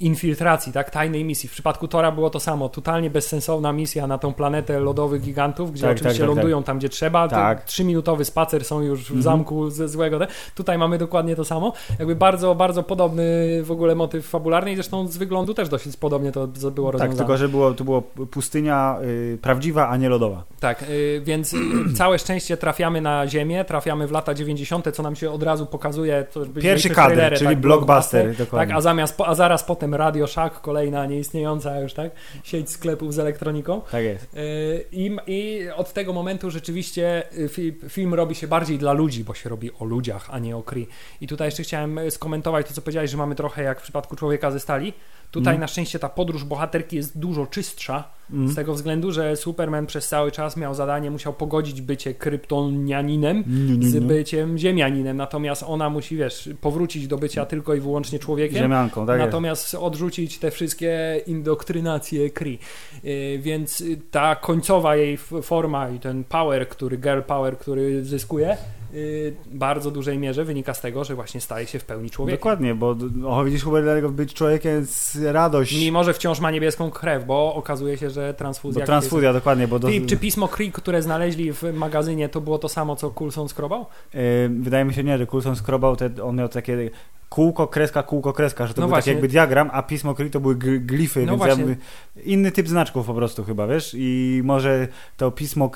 infiltracji, 0.00 0.72
tak, 0.72 0.90
tajnej 0.90 1.24
misji. 1.24 1.48
W 1.48 1.52
przypadku 1.52 1.88
Tora 1.88 2.12
było 2.12 2.30
to 2.30 2.40
samo, 2.40 2.68
totalnie 2.68 3.10
bezsensowna 3.10 3.72
misja 3.72 4.06
na 4.06 4.18
tą 4.18 4.32
planetę 4.34 4.80
lodowych 4.80 5.22
gigantów, 5.22 5.72
gdzie 5.72 5.82
Tak, 5.82 5.90
oczywiście 5.96 6.20
tak, 6.20 6.28
tak, 6.28 6.36
lądują 6.36 6.62
tam, 6.62 6.78
gdzie 6.78 6.88
trzeba, 6.88 7.28
Tak. 7.28 7.38
tak. 7.58 7.64
trzyminutowy 7.64 8.24
spacer 8.24 8.64
są 8.64 8.80
już 8.80 9.00
w 9.00 9.10
Mhm. 9.10 9.22
zamku 9.22 9.70
ze 9.70 9.88
złego. 9.88 10.18
te- 10.18 10.26
Tutaj 10.54 10.78
mamy 10.78 10.98
dokładnie 10.98 11.36
to 11.36 11.44
samo. 11.44 11.72
Jakby 11.98 12.16
bardzo, 12.16 12.54
bardzo 12.54 12.82
podobny 12.82 13.22
w 13.62 13.70
ogóle 13.70 13.94
motyw 13.94 14.26
fabularny 14.26 14.72
i 14.72 14.74
zresztą 14.74 15.06
z 15.08 15.16
wyglądu 15.16 15.54
też 15.54 15.68
dosyć 15.68 15.96
podobnie 15.96 16.32
to 16.32 16.46
było 16.46 16.92
Tak, 16.92 16.92
rozwiązane. 16.92 17.16
tylko 17.18 17.36
że 17.36 17.48
było, 17.48 17.74
to 17.74 17.84
było 17.84 18.02
pustynia 18.30 18.98
y, 19.02 19.38
prawdziwa, 19.42 19.88
a 19.88 19.96
nie 19.96 20.08
lodowa. 20.08 20.42
Tak, 20.60 20.82
y, 20.82 21.22
więc 21.24 21.54
całe 21.98 22.18
szczęście 22.18 22.56
trafiamy 22.56 23.00
na 23.00 23.26
Ziemię, 23.28 23.64
trafiamy 23.64 24.06
w 24.06 24.10
lata 24.12 24.34
90., 24.34 24.92
co 24.92 25.02
nam 25.02 25.16
się 25.16 25.30
od 25.30 25.42
razu 25.42 25.66
pokazuje. 25.66 26.26
Pierwszy 26.62 26.90
kadr, 26.90 27.34
czyli 27.38 27.50
tak, 27.50 27.58
blockbuster, 27.60 28.36
dokładnie. 28.36 28.68
Tak, 28.68 28.78
a, 28.78 28.80
zamiast, 28.80 29.20
a 29.26 29.34
zaraz 29.34 29.64
potem 29.70 29.94
Radio 29.94 30.26
Shack, 30.26 30.60
kolejna 30.60 31.06
nieistniejąca 31.06 31.80
już, 31.80 31.94
tak, 31.94 32.12
sieć 32.44 32.70
sklepów 32.70 33.14
z 33.14 33.18
elektroniką. 33.18 33.80
Tak 33.90 34.04
jest. 34.04 34.34
Y, 34.34 34.84
I, 34.92 35.16
I 35.26 35.68
od 35.76 35.92
tego 35.92 36.12
momentu 36.12 36.50
rzeczywiście 36.50 37.32
y, 37.38 37.48
fi, 37.48 37.78
film 37.88 38.14
robi 38.14 38.34
się 38.34 38.48
bardziej 38.48 38.78
dla 38.78 38.92
ludzi, 38.92 39.24
bo 39.24 39.34
się 39.34 39.48
robi 39.48 39.70
o 39.78 39.84
ludziach, 39.84 40.28
a 40.30 40.38
nie 40.38 40.56
o 40.56 40.62
Kree. 40.62 40.86
I 41.20 41.26
tutaj 41.26 41.48
jeszcze 41.48 41.62
chciałem 41.62 42.00
skomentować 42.10 42.68
to, 42.68 42.74
co 42.74 42.82
powiedziałeś, 42.82 43.10
że 43.10 43.16
mamy 43.16 43.34
trochę 43.34 43.62
jak 43.62 43.80
w 43.80 43.82
przypadku 43.82 44.16
Człowieka 44.16 44.50
ze 44.50 44.60
Stali. 44.60 44.92
Tutaj 45.30 45.54
Mm. 45.54 45.60
na 45.60 45.66
szczęście 45.68 45.98
ta 45.98 46.08
podróż 46.08 46.44
bohaterki 46.44 46.96
jest 46.96 47.18
dużo 47.18 47.46
czystsza, 47.46 48.04
Mm. 48.32 48.48
z 48.48 48.54
tego 48.54 48.74
względu, 48.74 49.12
że 49.12 49.36
Superman 49.36 49.86
przez 49.86 50.08
cały 50.08 50.32
czas 50.32 50.56
miał 50.56 50.74
zadanie, 50.74 51.10
musiał 51.10 51.32
pogodzić 51.32 51.80
bycie 51.80 52.14
kryptonianinem 52.14 53.44
Nie, 53.46 53.76
nie, 53.76 53.88
z 53.90 53.94
nie. 53.94 54.00
byciem 54.00 54.58
ziemianinem, 54.58 55.16
natomiast 55.16 55.62
ona 55.66 55.90
musi, 55.90 56.16
wiesz, 56.16 56.48
powrócić 56.60 57.06
do 57.06 57.18
bycia 57.18 57.46
tylko 57.46 57.74
i 57.74 57.80
wyłącznie 57.80 58.18
człowiekiem. 58.18 58.58
Ziemianką, 58.58 59.06
tak 59.06 59.18
jest. 59.18 59.26
Natomiast 59.26 59.74
odrzucić 59.74 60.38
te 60.38 60.50
wszystkie 60.50 61.20
indoktrynacje 61.26 62.30
Kree. 62.30 62.58
Yy, 63.04 63.38
Więc 63.38 63.80
y, 63.80 64.00
ta 64.10 64.36
końcowa 64.36 64.96
jej 64.96 65.16
forma 65.42 65.90
i 65.90 65.98
ten 66.00 66.24
power, 66.24 66.68
który 66.68 66.96
girl 66.98 67.20
power, 67.26 67.58
który 67.58 68.04
zyskuje, 68.04 68.56
yy, 68.92 69.36
w 69.46 69.58
bardzo 69.58 69.90
dużej 69.90 70.18
mierze 70.18 70.44
wynika 70.44 70.74
z 70.74 70.80
tego, 70.80 71.04
że 71.04 71.14
właśnie 71.14 71.40
staje 71.40 71.66
się 71.66 71.78
w 71.78 71.84
pełni 71.84 72.10
człowiekiem. 72.10 72.38
Dokładnie, 72.38 72.74
bo 72.74 72.96
o, 73.26 73.44
widzisz, 73.44 73.64
Hubert, 73.64 73.84
dlatego 73.84 74.10
być 74.10 74.34
człowiekiem 74.34 74.72
jest 74.72 75.18
radość. 75.22 75.80
Mimo, 75.80 76.04
że 76.04 76.14
wciąż 76.14 76.40
ma 76.40 76.50
niebieską 76.50 76.90
krew, 76.90 77.26
bo 77.26 77.54
okazuje 77.54 77.98
się, 77.98 78.10
że 78.10 78.34
transfuzja... 78.34 78.80
Bo 78.80 78.86
transfuzja, 78.86 79.32
dokładnie, 79.32 79.68
bo 79.68 79.78
do, 79.78 79.88
Ty, 79.88 80.06
czy 80.06 80.16
pismo 80.16 80.48
Kree, 80.48 80.72
które 80.72 81.02
znaleźli 81.02 81.52
w 81.52 81.62
magazynie, 81.74 82.28
to 82.28 82.40
było 82.40 82.58
to 82.58 82.68
samo, 82.68 82.96
co 82.96 83.10
Coulson 83.10 83.48
skrobał? 83.48 83.86
y, 84.14 84.18
wydaje 84.60 84.84
mi 84.84 84.94
się 84.94 85.04
nie, 85.04 85.18
że 85.18 85.26
Coulson 85.26 85.56
skrobał, 85.56 85.96
te, 85.96 86.10
on 86.22 86.36
miał 86.36 86.48
takie 86.48 86.90
kółko, 87.30 87.66
kreska, 87.68 88.02
kółko, 88.02 88.32
kreska, 88.32 88.66
że 88.66 88.74
to 88.74 88.80
No 88.80 88.86
był 88.86 88.90
właśnie. 88.90 89.12
taki 89.12 89.16
jakby 89.16 89.28
diagram, 89.28 89.70
a 89.72 89.82
pismo 89.82 90.14
Kree 90.14 90.30
to 90.30 90.40
były 90.40 90.54
gl- 90.56 90.80
glify, 90.80 91.26
No 91.26 91.38
więc 91.38 91.46
jakby 91.58 91.76
inny 92.24 92.52
typ 92.52 92.68
znaczków 92.68 93.06
po 93.06 93.14
prostu 93.14 93.44
chyba, 93.44 93.66
wiesz? 93.66 93.94
I 93.98 94.40
może 94.44 94.88
to 95.16 95.30
pismo, 95.30 95.70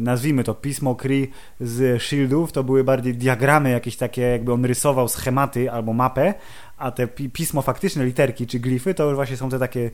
nazwijmy 0.00 0.44
to 0.44 0.54
pismo 0.54 0.94
Kree 0.94 1.30
z 1.60 2.02
Shieldów, 2.02 2.52
to 2.52 2.64
były 2.64 2.84
bardziej 2.84 3.14
diagramy 3.14 3.70
jakieś 3.70 3.96
takie, 3.96 4.22
jakby 4.22 4.52
on 4.52 4.64
rysował 4.64 5.08
schematy 5.08 5.70
albo 5.70 5.92
mapę, 5.92 6.34
a 6.76 6.90
te 6.90 7.06
pi- 7.06 7.30
pismo 7.30 7.62
faktyczne, 7.62 8.04
literki 8.04 8.46
czy 8.46 8.58
glify, 8.58 8.94
to 8.94 9.04
już 9.04 9.14
właśnie 9.14 9.36
są 9.36 9.48
te 9.50 9.58
takie 9.58 9.90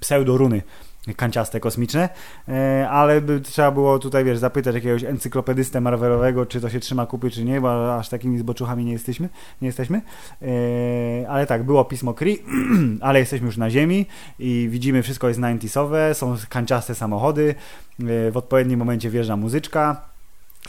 pseudoruny 0.00 0.62
kanciaste, 1.16 1.60
kosmiczne, 1.60 2.08
e, 2.48 2.88
ale 2.90 3.20
by 3.20 3.40
trzeba 3.40 3.70
było 3.70 3.98
tutaj, 3.98 4.24
wiesz, 4.24 4.38
zapytać 4.38 4.74
jakiegoś 4.74 5.04
encyklopedystę 5.04 5.80
Marvelowego, 5.80 6.46
czy 6.46 6.60
to 6.60 6.70
się 6.70 6.80
trzyma 6.80 7.06
kupy, 7.06 7.30
czy 7.30 7.44
nie, 7.44 7.60
bo 7.60 7.96
aż 7.96 8.08
takimi 8.08 8.38
zboczuchami 8.38 8.84
nie 8.84 8.92
jesteśmy, 8.92 9.28
nie 9.62 9.66
jesteśmy, 9.66 10.02
e, 10.42 11.28
ale 11.28 11.46
tak, 11.46 11.62
było 11.62 11.84
pismo 11.84 12.14
Kree, 12.14 12.38
ale 13.00 13.18
jesteśmy 13.18 13.46
już 13.46 13.56
na 13.56 13.70
ziemi 13.70 14.06
i 14.38 14.68
widzimy, 14.70 15.02
wszystko 15.02 15.28
jest 15.28 15.40
90sowe, 15.40 16.14
są 16.14 16.36
kanciaste 16.48 16.94
samochody, 16.94 17.54
e, 18.00 18.30
w 18.30 18.36
odpowiednim 18.36 18.78
momencie 18.78 19.10
wjeżdża 19.10 19.36
muzyczka, 19.36 20.08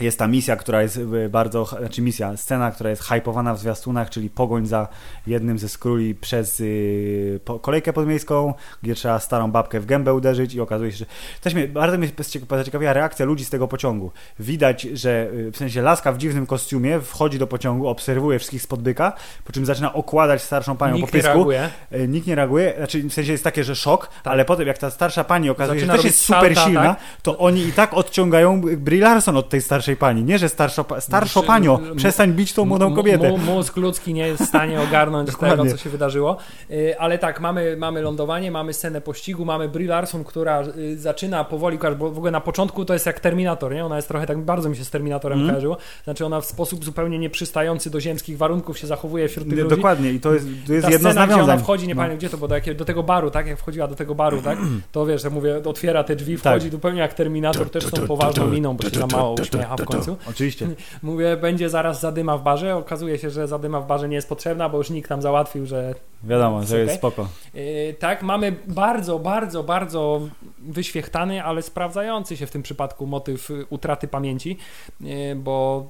jest 0.00 0.18
ta 0.18 0.26
misja, 0.26 0.56
która 0.56 0.82
jest 0.82 0.96
e, 1.24 1.28
bardzo, 1.28 1.64
znaczy 1.64 2.02
misja, 2.02 2.36
scena, 2.36 2.70
która 2.70 2.90
jest 2.90 3.02
hypowana 3.02 3.54
w 3.54 3.58
zwiastunach, 3.58 4.10
czyli 4.10 4.30
pogoń 4.30 4.66
za 4.66 4.88
jednym 5.26 5.58
ze 5.58 5.68
skróli 5.68 6.14
przez 6.14 6.60
y, 6.60 7.40
po, 7.44 7.58
kolejkę 7.58 7.92
podmiejską, 7.92 8.54
gdzie 8.82 8.94
trzeba 8.94 9.18
starą 9.18 9.50
babkę 9.50 9.80
w 9.80 9.86
gębę 9.86 10.14
uderzyć 10.14 10.54
i 10.54 10.60
okazuje 10.60 10.92
się, 10.92 10.96
że... 10.96 11.06
Też 11.40 11.54
mnie, 11.54 11.68
bardzo 11.68 11.98
mnie 11.98 12.08
zaciekawiła 12.50 12.92
reakcja 12.92 13.26
ludzi 13.26 13.44
z 13.44 13.50
tego 13.50 13.68
pociągu. 13.68 14.10
Widać, 14.38 14.82
że 14.82 15.28
y, 15.32 15.50
w 15.52 15.56
sensie 15.56 15.82
laska 15.82 16.12
w 16.12 16.18
dziwnym 16.18 16.46
kostiumie 16.46 17.00
wchodzi 17.00 17.38
do 17.38 17.46
pociągu, 17.46 17.88
obserwuje 17.88 18.38
wszystkich 18.38 18.62
spod 18.62 18.82
byka, 18.82 19.12
po 19.44 19.52
czym 19.52 19.66
zaczyna 19.66 19.92
okładać 19.92 20.42
starszą 20.42 20.76
panią 20.76 20.94
Nikt 20.94 21.10
po 21.10 21.16
nie 21.16 21.22
pysku. 21.22 21.36
reaguje. 21.36 21.70
E, 21.90 22.08
Nikt 22.08 22.26
nie 22.26 22.34
reaguje, 22.34 22.74
znaczy 22.76 23.02
w 23.02 23.12
sensie 23.12 23.32
jest 23.32 23.44
takie, 23.44 23.64
że 23.64 23.76
szok, 23.76 24.08
ale 24.24 24.44
potem 24.44 24.66
jak 24.66 24.78
ta 24.78 24.90
starsza 24.90 25.24
pani 25.24 25.50
okazuje 25.50 25.80
się, 25.80 25.86
Tak. 25.86 25.96
Że 25.96 26.02
też 26.02 26.12
jest 26.12 26.24
super 26.24 26.58
silna, 26.58 26.82
tak? 26.82 27.00
to 27.22 27.38
oni 27.38 27.62
i 27.62 27.72
tak 27.72 27.94
odciągają 27.94 28.60
Brie 28.60 29.00
Larson 29.00 29.36
od 29.36 29.48
tej 29.48 29.62
starszej 29.62 29.89
pani. 29.96 30.24
Nie, 30.24 30.38
że 30.38 30.48
starszo, 30.48 30.84
starszo 31.00 31.42
panio, 31.42 31.80
m- 31.90 31.96
przestań 31.96 32.32
bić 32.32 32.52
tą 32.52 32.64
młodą 32.64 32.94
kobietę. 32.94 33.36
Mózg 33.38 33.76
ludzki 33.76 34.14
nie 34.14 34.26
jest 34.26 34.42
w 34.42 34.46
stanie 34.46 34.80
ogarnąć 34.88 35.36
tego, 35.36 35.66
co 35.66 35.76
się 35.76 35.90
wydarzyło. 35.90 36.36
Y, 36.70 36.98
Ale 36.98 37.18
tak, 37.18 37.40
mamy, 37.40 37.76
mamy 37.76 38.02
lądowanie, 38.02 38.50
mamy 38.50 38.72
scenę 38.72 39.00
pościgu, 39.00 39.44
mamy 39.44 39.68
Brie 39.68 39.88
Larson, 39.88 40.24
która 40.24 40.62
y, 40.62 40.98
zaczyna 40.98 41.44
powoli, 41.44 41.78
bo 41.98 42.10
w 42.10 42.16
ogóle 42.18 42.30
na 42.32 42.40
początku 42.40 42.84
to 42.84 42.92
jest 42.92 43.06
jak 43.06 43.20
Terminator, 43.20 43.74
nie? 43.74 43.84
Ona 43.84 43.96
jest 43.96 44.08
trochę 44.08 44.26
tak, 44.26 44.38
bardzo 44.38 44.68
mi 44.68 44.76
się 44.76 44.84
z 44.84 44.90
Terminatorem 44.90 45.38
Mhm. 45.38 45.50
kojarzyło. 45.54 45.76
Znaczy 46.04 46.26
ona 46.26 46.40
w 46.40 46.44
sposób 46.46 46.84
zupełnie 46.84 47.18
nieprzystający 47.18 47.90
do 47.90 48.00
ziemskich 48.00 48.38
warunków 48.38 48.78
się 48.78 48.86
zachowuje 48.86 49.28
wśród 49.28 49.48
tych 49.48 49.58
ludzi. 49.58 49.76
Dokładnie 49.76 50.10
i 50.12 50.20
to 50.20 50.34
jest, 50.34 50.46
to 50.66 50.72
jest 50.72 50.86
Ta 50.86 50.92
jedno 50.92 51.10
scena, 51.10 51.26
gdzie 51.26 51.42
ona 51.42 51.56
wchodzi, 51.56 51.88
nie 51.88 51.94
No. 51.94 51.98
pamiętam 51.98 52.18
gdzie 52.18 52.28
to 52.30 52.36
było, 52.36 52.48
do, 52.48 52.54
jakiego, 52.54 52.78
do 52.78 52.84
tego 52.84 53.02
baru, 53.02 53.30
tak? 53.30 53.46
Jak 53.46 53.58
wchodziła 53.58 53.86
do 53.88 53.94
tego 53.94 54.14
baru, 54.14 54.42
tak? 54.42 54.58
To 54.92 55.06
wiesz, 55.06 55.24
jak 55.24 55.32
mówię, 55.32 55.62
otwiera 55.64 56.04
te 56.04 56.16
drzwi, 56.16 56.38
Tak. 56.38 56.52
wchodzi 56.52 56.70
zupełnie 56.70 57.00
jak 57.00 57.14
Terminator, 57.14 57.70
też 57.70 57.84
tą 57.90 58.06
poważną 58.06 58.46
miną, 58.46 58.76
bo 58.76 58.82
się 58.90 58.98
za 58.98 59.06
mało 59.06 59.34
uśmiecha 59.42 59.76
w 59.80 59.84
końcu. 59.84 60.16
Oczywiście. 60.30 60.68
Mówię, 61.02 61.36
będzie 61.36 61.70
zaraz 61.70 62.00
zadyma 62.00 62.38
w 62.38 62.42
barze. 62.42 62.76
Okazuje 62.76 63.18
się, 63.18 63.30
że 63.30 63.48
zadyma 63.48 63.80
w 63.80 63.86
barze 63.86 64.08
nie 64.08 64.16
jest 64.16 64.28
potrzebna, 64.28 64.68
bo 64.68 64.78
już 64.78 64.90
nikt 64.90 65.08
tam 65.08 65.22
załatwił, 65.22 65.66
że 65.66 65.94
Wiadomo, 66.24 66.62
że 66.62 66.78
jest 66.78 66.94
spoko. 66.94 67.28
Yy, 67.54 67.94
tak, 67.98 68.22
mamy 68.22 68.56
bardzo, 68.66 69.18
bardzo, 69.18 69.62
bardzo 69.62 70.20
wyświechtany, 70.58 71.44
ale 71.44 71.62
sprawdzający 71.62 72.36
się 72.36 72.46
w 72.46 72.50
tym 72.50 72.62
przypadku 72.62 73.06
motyw 73.06 73.50
y, 73.50 73.66
utraty 73.70 74.08
pamięci, 74.08 74.56
yy, 75.00 75.36
bo 75.36 75.86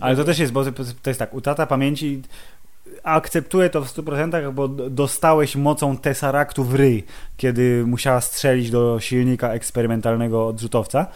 Ale 0.00 0.16
to 0.16 0.24
też 0.24 0.38
jest, 0.38 0.52
bo 0.52 0.64
to 1.02 1.10
jest 1.10 1.18
tak, 1.18 1.34
utrata 1.34 1.66
pamięci 1.66 2.22
akceptuję 3.02 3.70
to 3.70 3.82
w 3.82 3.88
100%, 3.88 4.52
bo 4.52 4.68
dostałeś 4.68 5.56
mocą 5.56 5.96
Tesseractu 5.96 6.64
w 6.64 6.74
ryj, 6.74 7.04
kiedy 7.36 7.84
musiała 7.86 8.20
strzelić 8.20 8.70
do 8.70 9.00
silnika 9.00 9.52
eksperymentalnego 9.52 10.46
odrzutowca. 10.46 11.06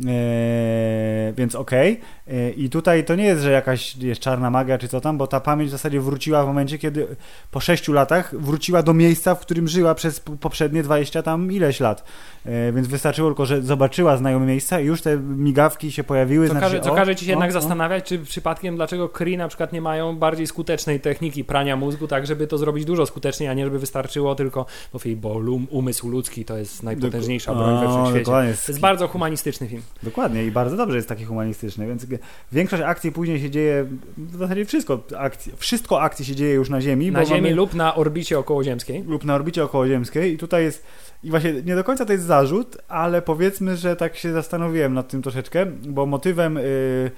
Eee, 0.00 1.32
więc 1.36 1.54
okej. 1.54 2.00
Eee, 2.28 2.64
I 2.64 2.70
tutaj 2.70 3.04
to 3.04 3.14
nie 3.14 3.24
jest, 3.24 3.42
że 3.42 3.50
jakaś 3.50 3.96
jest 3.96 4.20
czarna 4.20 4.50
magia 4.50 4.78
czy 4.78 4.88
co 4.88 5.00
tam, 5.00 5.18
bo 5.18 5.26
ta 5.26 5.40
pamięć 5.40 5.68
w 5.68 5.72
zasadzie 5.72 6.00
wróciła 6.00 6.44
w 6.44 6.46
momencie, 6.46 6.78
kiedy 6.78 7.06
po 7.50 7.60
6 7.60 7.88
latach 7.88 8.34
wróciła 8.40 8.82
do 8.82 8.94
miejsca, 8.94 9.34
w 9.34 9.40
którym 9.40 9.68
żyła 9.68 9.94
przez 9.94 10.20
poprzednie 10.20 10.82
20 10.82 11.22
tam 11.22 11.52
ileś 11.52 11.80
lat. 11.80 12.04
Eee, 12.46 12.72
więc 12.72 12.88
wystarczyło 12.88 13.28
tylko, 13.28 13.46
że 13.46 13.62
zobaczyła 13.62 14.16
znajome 14.16 14.46
miejsca 14.46 14.80
i 14.80 14.86
już 14.86 15.02
te 15.02 15.16
migawki 15.16 15.92
się 15.92 16.04
pojawiły. 16.04 16.46
co, 16.46 16.52
znaczy, 16.52 16.66
każe, 16.66 16.80
co 16.80 16.92
o, 16.92 16.94
każe 16.94 17.16
ci 17.16 17.24
się 17.24 17.30
o, 17.30 17.32
jednak 17.32 17.50
o. 17.50 17.52
zastanawiać, 17.52 18.04
czy 18.04 18.18
przypadkiem 18.18 18.76
dlaczego 18.76 19.08
Kree 19.08 19.36
na 19.36 19.48
przykład 19.48 19.72
nie 19.72 19.80
mają 19.80 20.16
bardziej 20.16 20.46
skutecznej 20.46 21.00
techniki 21.00 21.44
prania 21.44 21.76
mózgu, 21.76 22.08
tak 22.08 22.26
żeby 22.26 22.46
to 22.46 22.58
zrobić 22.58 22.84
dużo 22.84 23.06
skuteczniej, 23.06 23.48
a 23.48 23.54
nie 23.54 23.64
żeby 23.64 23.78
wystarczyło 23.78 24.34
tylko, 24.34 24.66
bo, 24.92 24.98
bo 25.16 25.38
lum, 25.38 25.66
umysł 25.70 26.08
ludzki 26.08 26.44
to 26.44 26.56
jest 26.56 26.82
najpotężniejsza 26.82 27.54
broń 27.54 27.80
we 27.80 27.86
O, 27.86 28.04
wszechświecie. 28.04 28.24
To 28.24 28.42
jest 28.42 28.80
bardzo 28.80 29.08
humanistyczny 29.08 29.68
film. 29.68 29.83
Dokładnie 30.02 30.44
i 30.44 30.50
bardzo 30.50 30.76
dobrze 30.76 30.96
jest 30.96 31.08
taki 31.08 31.24
humanistyczny, 31.24 31.86
więc 31.86 32.06
większość 32.52 32.82
akcji 32.82 33.12
później 33.12 33.40
się 33.40 33.50
dzieje, 33.50 33.86
w 34.16 34.36
zasadzie 34.36 34.64
wszystko 34.64 35.02
akcji, 35.16 35.52
wszystko 35.56 36.02
akcji 36.02 36.24
się 36.24 36.34
dzieje 36.34 36.54
już 36.54 36.70
na 36.70 36.80
Ziemi. 36.80 37.10
Na 37.10 37.24
Ziemi 37.24 37.40
mamy, 37.40 37.54
lub 37.54 37.74
na 37.74 37.94
orbicie 37.94 38.38
okołoziemskiej. 38.38 39.02
lub 39.02 39.24
na 39.24 39.34
orbicie 39.34 39.64
okołoziemskiej 39.64 40.34
i 40.34 40.38
tutaj 40.38 40.64
jest, 40.64 40.84
i 41.22 41.30
właśnie 41.30 41.52
nie 41.52 41.74
do 41.74 41.84
końca 41.84 42.04
to 42.04 42.12
jest 42.12 42.24
zarzut, 42.24 42.76
ale 42.88 43.22
powiedzmy, 43.22 43.76
że 43.76 43.96
tak 43.96 44.16
się 44.16 44.32
zastanowiłem 44.32 44.94
nad 44.94 45.08
tym 45.08 45.22
troszeczkę, 45.22 45.66
bo 45.66 46.06
motywem, 46.06 46.56
y, 46.56 46.60
y, 46.60 47.10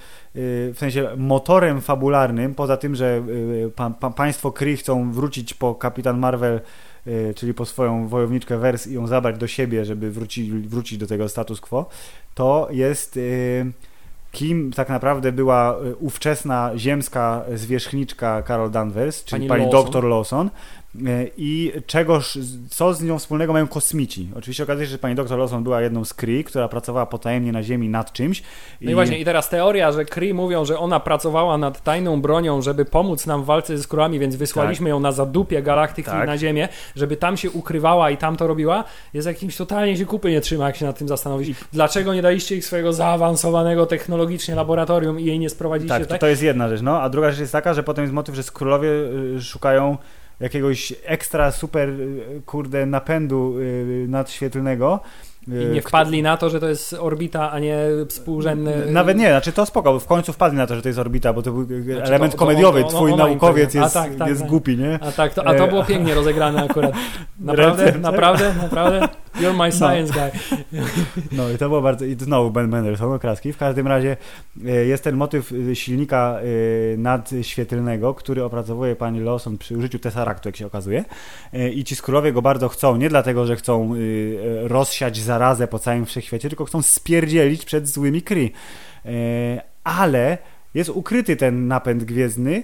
w 0.74 0.78
sensie 0.78 1.08
motorem 1.16 1.80
fabularnym, 1.80 2.54
poza 2.54 2.76
tym, 2.76 2.94
że 2.94 3.22
y, 3.66 3.70
pa, 3.76 3.90
pa, 3.90 4.10
państwo 4.10 4.52
Kree 4.52 4.76
chcą 4.76 5.12
wrócić 5.12 5.54
po 5.54 5.74
Kapitan 5.74 6.18
Marvel 6.18 6.60
czyli 7.34 7.54
po 7.54 7.66
swoją 7.66 8.08
wojowniczkę 8.08 8.58
Wers 8.58 8.86
i 8.86 8.94
ją 8.94 9.06
zabrać 9.06 9.38
do 9.38 9.46
siebie, 9.46 9.84
żeby 9.84 10.10
wrócić, 10.10 10.50
wrócić 10.50 10.98
do 10.98 11.06
tego 11.06 11.28
status 11.28 11.60
quo, 11.60 11.88
to 12.34 12.68
jest 12.70 13.16
y, 13.16 13.72
kim 14.32 14.72
tak 14.72 14.88
naprawdę 14.88 15.32
była 15.32 15.76
y, 15.84 15.96
ówczesna 15.96 16.70
ziemska 16.76 17.44
zwierzchniczka 17.54 18.42
Carol 18.42 18.70
Danvers, 18.70 19.24
czyli 19.24 19.48
Pani 19.48 19.48
pani, 19.48 19.62
Lawson. 19.62 19.84
doktor 19.84 20.04
Lawson 20.04 20.46
y, 20.46 20.50
i 21.36 21.72
czegoż, 21.86 22.38
co 22.70 22.94
z 22.94 23.02
nią 23.02 23.18
wspólnego 23.18 23.52
mają 23.52 23.68
kosmici. 23.68 24.28
Oczywiście 24.36 24.62
okazuje 24.62 24.86
się, 24.86 24.92
że 24.92 24.98
pani 24.98 25.14
doktor 25.14 25.38
Lawson 25.38 25.62
była 25.62 25.82
jedną 25.82 26.04
z 26.04 26.14
Kree, 26.14 26.44
która 26.44 26.68
pracowała 26.68 27.06
potajemnie 27.06 27.52
na 27.52 27.62
Ziemi 27.62 27.88
nad 27.88 28.12
czymś. 28.12 28.42
No 28.80 28.90
i 28.90 28.94
właśnie, 28.94 29.18
i 29.18 29.24
teraz 29.24 29.48
teoria, 29.48 29.92
że 29.92 30.04
Kree 30.04 30.34
mówią, 30.34 30.64
że 30.64 30.78
ona 30.78 31.00
pracowała 31.00 31.58
nad 31.58 31.82
tajną 31.82 32.20
bronią, 32.20 32.62
żeby 32.62 32.84
pomóc 32.84 33.26
nam 33.26 33.42
w 33.42 33.46
walce 33.46 33.76
ze 33.76 33.82
skrólami, 33.82 34.18
więc 34.18 34.36
wysłaliśmy 34.36 34.88
ją 34.88 35.00
na 35.00 35.12
zadupie 35.12 35.62
galaktyki 35.62 36.10
Tak. 36.10 36.26
na 36.26 36.38
Ziemię, 36.38 36.68
żeby 36.96 37.16
tam 37.16 37.36
się 37.36 37.50
ukrywała 37.50 38.10
i 38.10 38.16
tam 38.16 38.36
to 38.36 38.46
robiła, 38.46 38.84
jest 39.14 39.26
jakimś 39.26 39.56
totalnie 39.56 39.96
się 39.96 40.06
kupy 40.06 40.30
nie 40.30 40.40
trzyma, 40.40 40.66
jak 40.66 40.76
się 40.76 40.86
nad 40.86 40.98
tym 40.98 41.08
zastanowić. 41.08 41.58
Dlaczego 41.72 42.14
nie 42.14 42.22
daliście 42.22 42.56
ich 42.56 42.64
swojego 42.64 42.92
zaawansowanego 42.92 43.86
technologicznie 43.86 44.54
laboratorium 44.54 45.20
i 45.20 45.24
jej 45.24 45.38
nie 45.38 45.50
sprowadziliście 45.50 45.98
Tak, 45.98 46.06
to, 46.06 46.10
tak? 46.10 46.20
to 46.20 46.26
jest 46.26 46.42
jedna 46.42 46.68
rzecz, 46.68 46.82
no. 46.82 47.00
A 47.00 47.08
druga 47.08 47.30
rzecz 47.30 47.40
jest 47.40 47.52
taka, 47.52 47.74
że 47.74 47.82
potem 47.82 48.04
jest 48.04 48.14
motyw, 48.14 48.34
że 48.34 48.42
skrólowie 48.42 48.88
y, 49.36 49.42
szukają 49.42 49.96
jakiegoś 50.40 50.92
ekstra 51.04 51.52
super, 51.52 51.88
y, 51.88 52.42
kurde, 52.46 52.86
napędu 52.86 53.54
y, 53.58 54.06
nadświetlnego. 54.08 55.00
y, 55.48 55.62
I 55.62 55.66
nie 55.66 55.82
wpadli 55.82 56.22
na 56.22 56.36
to, 56.36 56.50
że 56.50 56.60
to 56.60 56.68
jest 56.68 56.92
orbita, 56.92 57.50
a 57.50 57.58
nie 57.58 57.78
współrzędny... 58.08 58.86
Nawet 58.92 59.16
nie, 59.18 59.28
znaczy 59.28 59.52
to 59.52 59.66
spoko, 59.66 59.92
bo 59.92 60.00
w 60.00 60.06
końcu 60.06 60.32
wpadli 60.32 60.58
na 60.58 60.66
to, 60.66 60.74
że 60.76 60.82
to 60.82 60.88
jest 60.88 60.98
orbita, 60.98 61.32
bo 61.32 61.42
to 61.42 61.52
był 61.52 61.64
Znaczy 61.64 62.02
element 62.02 62.32
to- 62.32 62.38
to 62.38 62.44
komediowy. 62.44 62.84
Twój 62.84 63.14
naukowiec 63.16 63.74
jest, 63.74 63.94
tak, 63.94 64.14
tak, 64.14 64.28
jest 64.28 64.40
tak. 64.40 64.50
głupi, 64.50 64.76
nie? 64.76 64.98
A 65.02 65.12
tak, 65.12 65.34
to, 65.34 65.46
a 65.46 65.54
to 65.54 65.64
E, 65.64 65.68
było 65.68 65.84
pięknie 65.84 66.14
rozegrane 66.14 66.64
akurat. 66.70 66.92
Naprawdę, 67.40 67.84
Ręce- 67.92 68.00
naprawdę, 68.00 68.54
naprawdę. 68.62 69.08
You're 69.40 69.56
my 69.56 69.72
science 69.72 70.12
guy. 70.12 70.30
No 71.32 71.50
i 71.50 71.58
to 71.58 71.68
było 71.68 71.82
bardzo. 71.82 72.04
I 72.04 72.14
znowu 72.14 72.50
Ben 72.50 72.68
Mendelsohn, 72.68 73.12
okraski. 73.12 73.52
W 73.52 73.56
każdym 73.56 73.86
razie 73.86 74.16
e, 74.66 74.70
jest 74.70 75.04
ten 75.04 75.16
motyw 75.16 75.52
e, 75.52 75.76
silnika 75.76 76.38
e, 76.40 76.96
nadświetlnego, 76.96 78.14
który 78.14 78.44
opracowuje 78.44 78.96
pani 78.96 79.20
Lawson 79.20 79.58
przy 79.58 79.78
użyciu 79.78 79.98
Tesseractu, 79.98 80.48
jak 80.48 80.56
się 80.56 80.66
okazuje. 80.66 81.04
I 81.74 81.84
ci 81.84 81.96
skrólowie 81.96 82.32
go 82.32 82.42
bardzo 82.42 82.68
chcą, 82.68 82.96
nie 82.96 83.08
dlatego, 83.08 83.46
że 83.46 83.56
chcą 83.56 83.94
rozsiać 84.62 85.18
zarazę 85.18 85.68
po 85.68 85.78
całym 85.78 86.06
wszechświecie, 86.06 86.48
tylko 86.48 86.64
chcą 86.64 86.82
spierdzielić 86.82 87.64
przed 87.64 87.88
złymi 87.88 88.22
Kree. 88.22 88.52
Ale 89.84 90.38
jest 90.74 90.90
ukryty 90.90 91.36
ten 91.36 91.68
napęd 91.68 92.04
gwiezdny, 92.04 92.62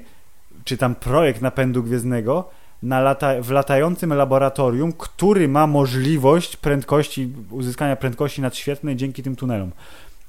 czy 0.65 0.77
tam 0.77 0.95
projekt 0.95 1.43
napędu 1.43 1.83
gwiezdnego, 1.83 2.51
na 2.83 3.01
lata, 3.01 3.43
w 3.43 3.51
latającym 3.51 4.15
laboratorium, 4.15 4.93
który 4.93 5.49
ma 5.49 5.67
możliwość 5.67 6.57
prędkości, 6.57 7.33
uzyskania 7.51 7.97
prędkości 7.97 8.41
nadświetlnej 8.41 8.97
dzięki 8.97 9.23
tym 9.23 9.37
tunelom. 9.37 9.73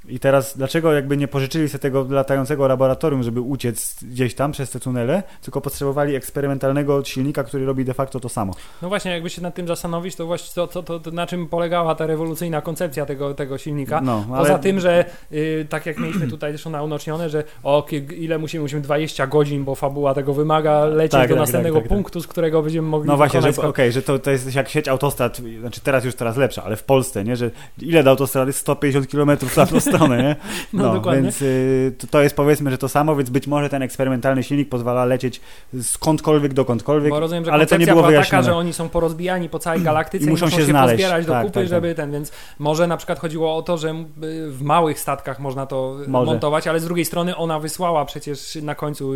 I 0.07 0.19
teraz, 0.19 0.57
dlaczego 0.57 0.93
jakby 0.93 1.17
nie 1.17 1.27
pożyczyli 1.27 1.69
sobie 1.69 1.79
tego 1.79 2.05
latającego 2.09 2.67
laboratorium, 2.67 3.23
żeby 3.23 3.41
uciec 3.41 3.95
gdzieś 4.03 4.35
tam 4.35 4.51
przez 4.51 4.69
te 4.69 4.79
tunele, 4.79 5.23
tylko 5.41 5.61
potrzebowali 5.61 6.15
eksperymentalnego 6.15 7.03
silnika, 7.03 7.43
który 7.43 7.65
robi 7.65 7.85
de 7.85 7.93
facto 7.93 8.19
to 8.19 8.29
samo. 8.29 8.53
No 8.81 8.89
właśnie, 8.89 9.11
jakby 9.11 9.29
się 9.29 9.41
nad 9.41 9.55
tym 9.55 9.67
zastanowić, 9.67 10.15
to 10.15 10.25
właśnie 10.25 10.51
to, 10.55 10.67
to, 10.67 10.83
to, 10.83 10.99
to 10.99 11.11
na 11.11 11.27
czym 11.27 11.47
polegała 11.47 11.95
ta 11.95 12.05
rewolucyjna 12.07 12.61
koncepcja 12.61 13.05
tego, 13.05 13.33
tego 13.33 13.57
silnika. 13.57 14.01
No, 14.01 14.25
ale- 14.31 14.37
Poza 14.39 14.59
tym, 14.59 14.79
że 14.79 15.05
y, 15.31 15.65
tak 15.69 15.85
jak 15.85 15.97
mieliśmy 15.99 16.27
tutaj 16.27 16.51
zresztą 16.51 16.69
naunocznione, 16.69 17.29
że 17.29 17.43
o, 17.63 17.85
ile 18.17 18.37
musimy, 18.37 18.61
musimy 18.61 18.81
20 18.81 19.27
godzin, 19.27 19.63
bo 19.63 19.75
fabuła 19.75 20.13
tego 20.13 20.33
wymaga, 20.33 20.85
lecieć 20.85 21.11
Tak, 21.11 21.29
do 21.29 21.35
tak, 21.35 21.39
następnego 21.41 21.75
tak, 21.75 21.83
tak, 21.83 21.89
tak. 21.89 21.97
punktu, 21.97 22.21
z 22.21 22.27
którego 22.27 22.61
będziemy 22.61 22.87
mogli 22.87 23.07
No 23.07 23.17
właśnie, 23.17 23.41
że, 23.41 23.49
okej, 23.49 23.63
skok. 23.63 23.77
że 23.93 24.01
to, 24.01 24.19
to 24.19 24.31
jest 24.31 24.55
jak 24.55 24.69
sieć 24.69 24.87
autostrad, 24.87 25.41
znaczy 25.59 25.81
teraz 25.81 26.05
już 26.05 26.15
coraz 26.15 26.37
lepsza, 26.37 26.63
ale 26.63 26.75
w 26.75 26.83
Polsce, 26.83 27.23
nie, 27.23 27.35
że 27.35 27.51
ile 27.81 28.03
do 28.03 28.09
autostrady? 28.09 28.53
150 28.53 29.07
km 29.11 29.31
tamtą 29.55 29.79
stronę, 29.95 30.23
nie? 30.23 30.35
No, 30.73 30.93
dokładnie. 30.93 31.21
Więc 31.23 31.41
y, 31.41 31.93
to, 31.97 32.07
to 32.07 32.21
jest 32.21 32.35
powiedzmy, 32.35 32.71
że 32.71 32.77
to 32.77 32.89
samo, 32.89 33.15
więc 33.15 33.29
być 33.29 33.47
może 33.47 33.69
ten 33.69 33.81
eksperymentalny 33.81 34.43
silnik 34.43 34.69
pozwala 34.69 35.05
lecieć 35.05 35.41
skądkolwiek 35.81 36.53
dokądkolwiek, 36.53 37.09
Bo 37.13 37.19
rozumiem, 37.19 37.45
że 37.45 37.51
ale 37.53 37.65
to 37.65 37.77
nie 37.77 37.85
było 37.85 37.97
była 37.97 38.07
wyjaśnione. 38.07 38.43
taka, 38.43 38.53
że 38.53 38.57
oni 38.57 38.73
są 38.73 38.89
porozbijani 38.89 39.49
po 39.49 39.59
całej 39.59 39.81
galaktyce 39.81 40.25
I 40.25 40.27
i 40.27 40.29
muszą 40.31 40.45
muszą, 40.45 40.57
się 40.57 40.61
się, 40.63 40.69
znaleźć. 40.69 40.93
pozbierać 41.03 41.25
do 41.25 41.31
Tak, 41.33 41.41
kupy, 41.41 41.53
tak, 41.53 41.63
tak. 41.63 41.69
żeby 41.69 41.95
ten, 41.95 42.11
więc 42.11 42.31
może 42.59 42.87
na 42.87 42.97
przykład 42.97 43.19
chodziło 43.19 43.55
o 43.57 43.61
to, 43.61 43.77
że 43.77 43.89
y, 43.89 44.51
w 44.51 44.61
małych 44.61 44.99
statkach 44.99 45.39
można 45.39 45.65
to 45.65 45.95
y, 46.05 46.09
Może. 46.09 46.31
montować, 46.31 46.67
ale 46.67 46.79
z 46.79 46.85
drugiej 46.85 47.05
strony 47.05 47.35
ona 47.35 47.59
wysłała 47.59 48.05
przecież 48.05 48.55
na 48.61 48.75
końcu 48.75 49.13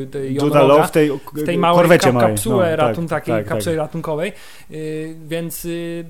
Law 0.54 0.88
w 0.88 0.92
tej, 0.92 1.12
w 1.34 1.46
tej 1.46 1.58
małej 1.58 1.78
korwecie 1.82 2.08
ka- 2.08 2.14
małej. 2.14 2.30
kapsule, 2.30 2.70
No, 2.72 2.76
ratun, 2.88 3.08
tak, 3.08 3.20
takiej 3.24 3.36
tak, 3.36 3.44
tak. 3.44 3.54
kapsule 3.54 3.76
ratunkowej, 3.76 4.34
yy, 4.70 5.16
więc 5.28 5.64
yy, 5.64 6.06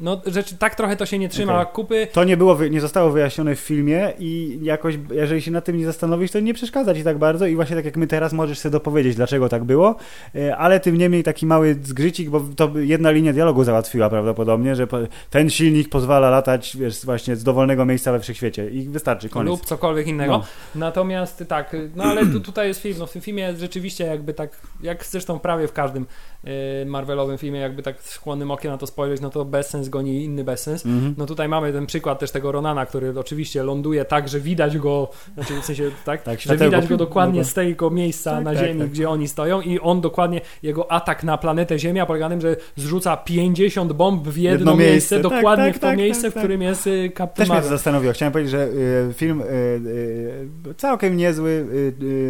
no 0.00 0.20
rzeczy, 0.26 0.56
tak 0.56 0.74
trochę 0.74 0.96
to 0.96 1.06
się 1.06 1.18
nie 1.18 1.28
trzyma 1.28 1.60
Okej. 1.60 1.74
kupy. 1.74 2.08
To 2.12 2.24
nie, 2.24 2.36
było, 2.36 2.64
nie 2.70 2.80
zostało 2.80 3.10
wyjaśnione 3.10 3.54
w 3.54 3.60
filmie 3.60 4.12
i 4.18 4.58
jakoś, 4.62 4.98
jeżeli 5.10 5.42
się 5.42 5.50
nad 5.50 5.64
tym 5.64 5.76
nie 5.76 5.84
zastanowić, 5.84 6.32
to 6.32 6.40
nie 6.40 6.54
przeszkadza 6.54 6.94
ci 6.94 7.04
tak 7.04 7.18
bardzo 7.18 7.46
i 7.46 7.56
właśnie 7.56 7.76
tak 7.76 7.84
jak 7.84 7.96
my 7.96 8.06
teraz 8.06 8.32
możesz 8.32 8.58
sobie 8.58 8.72
dopowiedzieć, 8.72 9.16
dlaczego 9.16 9.48
tak 9.48 9.64
było, 9.64 9.96
e, 10.34 10.56
ale 10.56 10.80
tym 10.80 10.96
niemniej 10.96 11.22
taki 11.22 11.46
mały 11.46 11.76
zgrzycik, 11.82 12.30
bo 12.30 12.40
to 12.56 12.70
jedna 12.74 13.10
linia 13.10 13.32
dialogu 13.32 13.64
załatwiła 13.64 14.10
prawdopodobnie, 14.10 14.76
że 14.76 14.86
ten 15.30 15.50
silnik 15.50 15.88
pozwala 15.88 16.30
latać, 16.30 16.76
wiesz, 16.76 17.04
właśnie 17.04 17.36
z 17.36 17.44
dowolnego 17.44 17.84
miejsca 17.84 18.12
we 18.12 18.20
wszechświecie 18.20 18.70
i 18.70 18.88
wystarczy, 18.88 19.28
koniec. 19.28 19.50
lub 19.50 19.64
cokolwiek 19.64 20.06
innego. 20.06 20.32
No. 20.32 20.44
Natomiast 20.74 21.44
tak, 21.48 21.76
no 21.96 22.04
ale 22.04 22.26
tu, 22.26 22.40
tutaj 22.40 22.68
jest 22.68 22.82
film, 22.82 22.96
no 22.98 23.06
w 23.06 23.12
tym 23.12 23.22
filmie 23.22 23.56
rzeczywiście 23.56 24.04
jakby 24.04 24.34
tak, 24.34 24.50
jak 24.82 25.04
zresztą 25.04 25.38
prawie 25.38 25.68
w 25.68 25.72
każdym 25.72 26.06
yy, 26.44 26.52
Marvelowym 26.86 27.38
filmie, 27.38 27.60
jakby 27.60 27.82
tak 27.82 28.02
skłonnym 28.02 28.50
okiem 28.50 28.70
na 28.70 28.78
to 28.78 28.86
spojrzeć, 28.86 29.20
no 29.20 29.30
to 29.30 29.44
bezsens 29.86 29.88
goni 29.88 30.24
inny 30.24 30.44
bezsens. 30.44 30.86
Mhm. 30.86 31.14
No 31.18 31.26
tutaj 31.26 31.48
mamy 31.48 31.72
ten 31.72 31.86
przykład 31.86 32.18
też 32.18 32.30
tego 32.30 32.52
Ronana, 32.52 32.86
który 32.86 33.18
oczywiście 33.18 33.62
ląduje 33.62 34.04
tak, 34.04 34.28
że 34.28 34.40
widać 34.40 34.78
go, 34.78 35.10
znaczy 35.34 35.60
w 35.60 35.64
sensie 35.64 35.90
tak, 36.04 36.22
Tak, 36.22 36.40
że 36.40 36.56
widać 36.56 36.88
go 36.88 36.96
dokładnie 36.96 37.40
no 37.40 37.44
z 37.44 37.54
tego 37.54 37.90
miejsca 37.90 38.30
Tak, 38.30 38.44
na 38.44 38.54
tak, 38.54 38.64
Ziemi, 38.64 38.80
tak. 38.80 38.90
gdzie 38.90 39.08
oni 39.08 39.28
stoją 39.28 39.60
i 39.60 39.80
on 39.80 40.00
dokładnie, 40.00 40.40
jego 40.62 40.92
atak 40.92 41.24
na 41.24 41.38
planetę 41.38 41.78
Ziemia 41.78 42.06
polega 42.06 42.28
na 42.28 42.30
tym, 42.30 42.40
że 42.40 42.56
zrzuca 42.76 43.16
50 43.16 43.92
bomb 43.92 44.28
w 44.28 44.36
jedno, 44.36 44.58
Jedno 44.58 44.76
miejsce, 44.76 44.92
miejsce, 44.92 45.14
tak, 45.14 45.22
dokładnie 45.22 45.64
tak, 45.64 45.76
w 45.76 45.78
to 45.78 45.96
miejsce, 45.96 46.30
w 46.30 46.34
którym 46.34 46.62
jest 46.62 46.86
y, 46.86 47.10
Captain 47.10 47.28
Też 47.28 47.48
mnie 47.48 47.48
to 47.48 47.54
Marvel. 47.54 47.70
zastanowiło. 47.70 48.12
Chciałem 48.12 48.32
powiedzieć, 48.32 48.50
że 48.50 48.64
y, 49.10 49.14
film 49.14 49.40
y, 49.40 50.74
całkiem 50.76 51.16
niezły, 51.16 51.66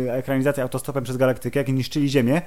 ekranizacja 0.08 0.62
autostopem 0.62 1.04
przez 1.04 1.16
galaktykę, 1.16 1.60
jak 1.60 1.68
niszczyli 1.68 2.08
Ziemię, 2.08 2.42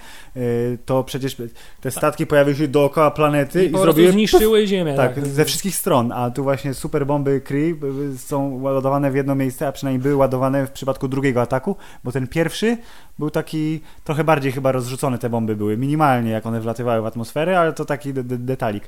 to 0.86 1.03
przecież 1.03 1.36
te 1.82 1.91
statki 1.91 2.28
pojawiły 2.28 2.57
się 2.57 2.68
dookoła 2.68 3.12
planety 3.12 3.66
I 3.66 3.72
i, 3.72 3.78
zrobiły 3.78 4.12
zniszczyły 4.12 4.68
Ziemię. 4.68 4.93
Tak, 5.02 5.16
Tak, 5.16 5.28
ze 5.28 5.45
wszystkich 5.45 5.76
stron, 5.76 6.12
a 6.12 6.32
tu 6.32 6.43
właśnie 6.43 6.74
super 6.74 7.06
bomby 7.06 7.41
Kree 7.41 7.76
y, 8.14 8.18
są 8.18 8.62
ładowane 8.62 9.12
w 9.12 9.16
jedno 9.16 9.36
miejsce, 9.36 9.68
a 9.68 9.72
przynajmniej 9.72 10.04
były 10.04 10.16
ładowane 10.16 10.68
w 10.68 10.72
przypadku 10.72 11.08
drugiego 11.08 11.41
ataku, 11.41 11.76
bo 12.04 12.12
ten 12.12 12.28
pierwszy 12.28 12.78
był 13.20 13.30
taki 13.30 13.82
trochę 14.04 14.24
bardziej 14.24 14.52
chyba 14.52 14.72
rozrzucone 14.72 15.18
te 15.18 15.30
bomby 15.30 15.56
były, 15.56 15.78
minimalnie 15.78 16.32
jak 16.32 16.45
one 16.45 16.62
wlatywały 16.62 17.02
w 17.02 17.06
atmosferę, 17.06 17.60
ale 17.60 17.74
to 17.74 17.86
taki 17.86 18.14
de- 18.14 18.24
de- 18.24 18.38
detalik. 18.38 18.84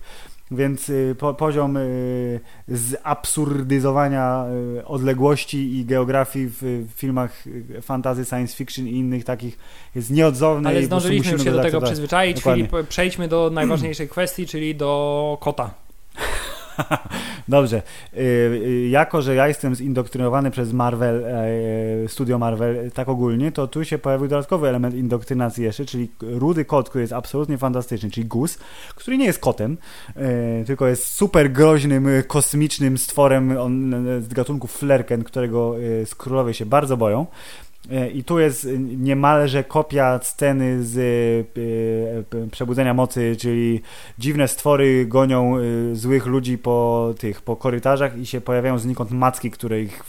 Więc 0.51 0.89
y, 0.89 1.16
po, 1.20 1.34
poziom 1.34 1.78
y, 1.78 2.39
zabsurdyzowania 2.68 4.45
y, 4.80 4.86
odległości 4.86 5.78
i 5.78 5.86
geografii 5.86 6.47
w, 6.47 6.57
w 6.62 6.99
filmach 6.99 7.47
y, 7.47 7.82
fantasy, 7.82 8.26
science 8.26 8.55
fiction 8.55 8.88
i 8.88 8.91
innych 8.91 9.24
takich 9.24 9.57
jest 9.95 10.12
nieodzowny. 10.12 10.70
Ale 10.70 10.84
zdążyliśmy 10.84 11.32
już 11.32 11.43
się 11.43 11.51
do 11.51 11.62
tego 11.62 11.82
przyzwyczaić, 11.82 12.38
Dokładnie. 12.38 12.68
Filip, 12.68 12.88
przejdźmy 12.88 13.28
do 13.28 13.49
najważniejszej 13.53 14.09
kwestii, 14.09 14.47
czyli 14.47 14.76
do 14.76 15.38
kota. 15.41 15.72
Dobrze. 17.47 17.82
Y, 18.14 18.20
y, 18.20 18.88
jako, 18.89 19.22
że 19.22 19.36
ja 19.36 19.47
jestem 19.47 19.76
zindoktrynowany 19.76 20.51
przez 20.51 20.74
Marvel, 20.74 21.26
e, 21.26 22.07
studio 22.07 22.39
Marvel 22.39 22.91
tak 22.91 23.09
ogólnie, 23.09 23.51
to 23.51 23.68
tu 23.68 23.86
się 23.86 23.97
pojawił 23.97 24.28
dodatkowy 24.28 24.68
element 24.68 24.95
indoktrynacji 24.95 25.64
jeszcze, 25.64 25.86
czyli 25.86 26.12
rudy 26.22 26.66
kot, 26.66 26.89
który 26.89 27.01
jest 27.01 27.14
absolutnie 27.14 27.57
fantastyczny, 27.57 28.12
czyli 28.12 28.28
Gus, 28.28 28.57
który 28.95 29.18
nie 29.18 29.26
jest 29.26 29.39
kotem, 29.39 29.78
e, 30.16 30.66
tylko 30.66 30.88
jest 30.88 31.05
super 31.05 31.51
groźnym, 31.51 32.07
e, 32.07 32.24
kosmicznym 32.24 32.97
stworem 32.97 33.51
e, 33.51 34.22
z 34.22 34.28
gatunku 34.28 34.68
Flerken, 34.68 35.24
którego 35.24 35.76
e, 36.01 36.05
z 36.05 36.57
się 36.57 36.66
bardzo 36.66 36.97
boją. 36.97 37.26
E, 37.89 38.09
I 38.09 38.23
tu 38.23 38.39
jest 38.39 38.67
niemalże 38.97 39.63
kopia 39.63 40.19
sceny 40.23 40.84
z 40.84 40.97
e, 40.97 42.41
e, 42.43 42.47
Przebudzenia 42.51 42.93
Mocy, 42.93 43.36
czyli 43.39 43.82
dziwne 44.19 44.47
stwory 44.47 45.05
gonią 45.05 45.57
złych 45.93 46.25
ludzi 46.25 46.57
po 46.57 47.13
tych, 47.19 47.41
po 47.41 47.55
korytarzach 47.55 48.17
i 48.17 48.25
się 48.25 48.41
pojawiają 48.41 48.79
znikąd 48.79 49.11
macki, 49.11 49.51
które 49.51 49.82
ich 49.82 50.03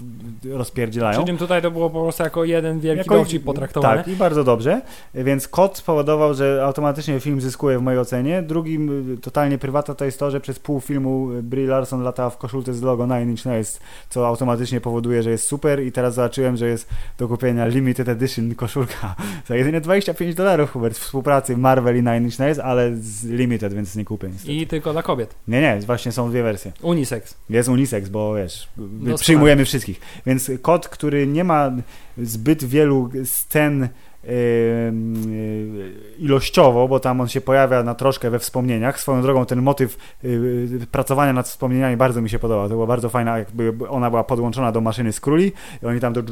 rozpierdzielają. 0.51 1.19
Przy 1.19 1.27
czym 1.27 1.39
tutaj 1.39 1.63
to 1.63 1.71
było 1.71 1.91
po 1.91 2.03
prostu 2.03 2.23
jako 2.23 2.45
jeden 2.45 2.81
wielki 2.81 2.99
Jako- 2.99 3.15
dowcip 3.15 3.45
potraktowane. 3.45 3.97
Tak, 3.97 4.09
i 4.09 4.17
bardzo 4.17 4.45
dobrze. 4.45 4.81
Więc 5.15 5.49
kod 5.49 5.77
spowodował, 5.77 6.35
że 6.35 6.63
automatycznie 6.65 7.21
film 7.21 7.41
zyskuje 7.41 7.79
w 7.79 7.83
mojej 7.83 8.01
ocenie. 8.01 8.43
Drugim 8.43 9.19
totalnie 9.23 9.59
prywata 9.59 9.95
to 9.95 10.05
jest 10.05 10.19
to, 10.19 10.31
że 10.31 10.41
przez 10.41 10.59
pół 10.59 10.81
filmu 10.81 11.29
Brie 11.43 11.67
Larson 11.67 12.03
latała 12.03 12.31
w 12.31 12.39
koszulce 12.39 12.75
z 12.75 12.83
logo 12.83 13.07
Nine 13.07 13.31
Inch 13.31 13.45
Nails, 13.45 13.81
co 14.11 14.27
automatycznie 14.27 14.81
powoduje, 14.81 15.23
że 15.23 15.31
jest 15.31 15.47
super 15.47 15.83
i 15.83 15.93
teraz 15.93 16.15
zobaczyłem, 16.15 16.57
że 16.57 16.69
jest 16.69 16.89
do 17.19 17.29
kupienia 17.29 17.62
limited 17.67 18.09
edition 18.09 18.55
koszulka 18.55 19.15
za 19.49 19.57
jedynie 19.57 19.81
25 19.81 20.35
dolarów, 20.35 20.71
Hubert, 20.71 20.99
w 20.99 21.01
współpracy 21.01 21.57
Marvel 21.57 21.97
i 21.97 22.03
Nine 22.03 22.25
Inch 22.25 22.39
Nails, 22.39 22.59
ale 22.59 22.97
z 22.97 23.25
limited, 23.25 23.75
więc 23.75 23.97
nie 23.97 24.05
kupię 24.05 24.29
niestety. 24.29 24.53
I 24.53 24.67
tylko 24.67 24.93
dla 24.93 25.03
kobiet. 25.03 25.35
Nie, 25.49 25.61
nie, 25.61 25.81
właśnie 25.87 26.13
są 26.13 26.31
dwie 26.31 26.43
wersje. 26.43 26.73
Unisex. 26.83 27.35
Jest 27.51 27.69
unisex, 27.69 28.09
bo 28.09 28.35
wiesz, 28.35 28.69
Doskonale. 28.77 29.19
przyjmujemy 29.19 29.65
wszystkich. 29.65 30.01
Więc 30.27 30.51
kod, 30.63 30.89
który 30.89 31.27
nie 31.27 31.45
ma 31.45 31.73
zbyt 32.19 32.65
wielu 32.65 33.11
scen 33.25 33.89
ilościowo, 36.19 36.89
bo 36.89 37.01
tam 37.01 37.21
on 37.21 37.29
się 37.29 37.41
pojawia 37.41 37.83
na 37.83 37.95
troszkę 37.95 38.31
we 38.31 38.39
wspomnieniach. 38.39 39.01
Swoją 39.01 39.23
drogą 39.23 39.47
ten 39.47 39.63
motyw 39.63 39.97
y, 40.25 40.87
pracowania 40.91 41.33
nad 41.33 41.49
wspomnieniami 41.49 41.97
bardzo 41.97 42.23
mi 42.23 42.31
się 42.31 42.39
podobał. 42.39 42.69
To 42.69 42.75
była 42.75 42.87
bardzo 42.87 43.09
fajna, 43.09 43.39
jakby 43.39 43.73
ona 43.89 44.11
była 44.11 44.25
podłączona 44.25 44.73
do 44.73 44.81
maszyny 44.81 45.13
z 45.13 45.21
króli 45.21 45.53
i 45.83 45.87
oni 45.87 46.01
tam 46.01 46.13
do, 46.13 46.23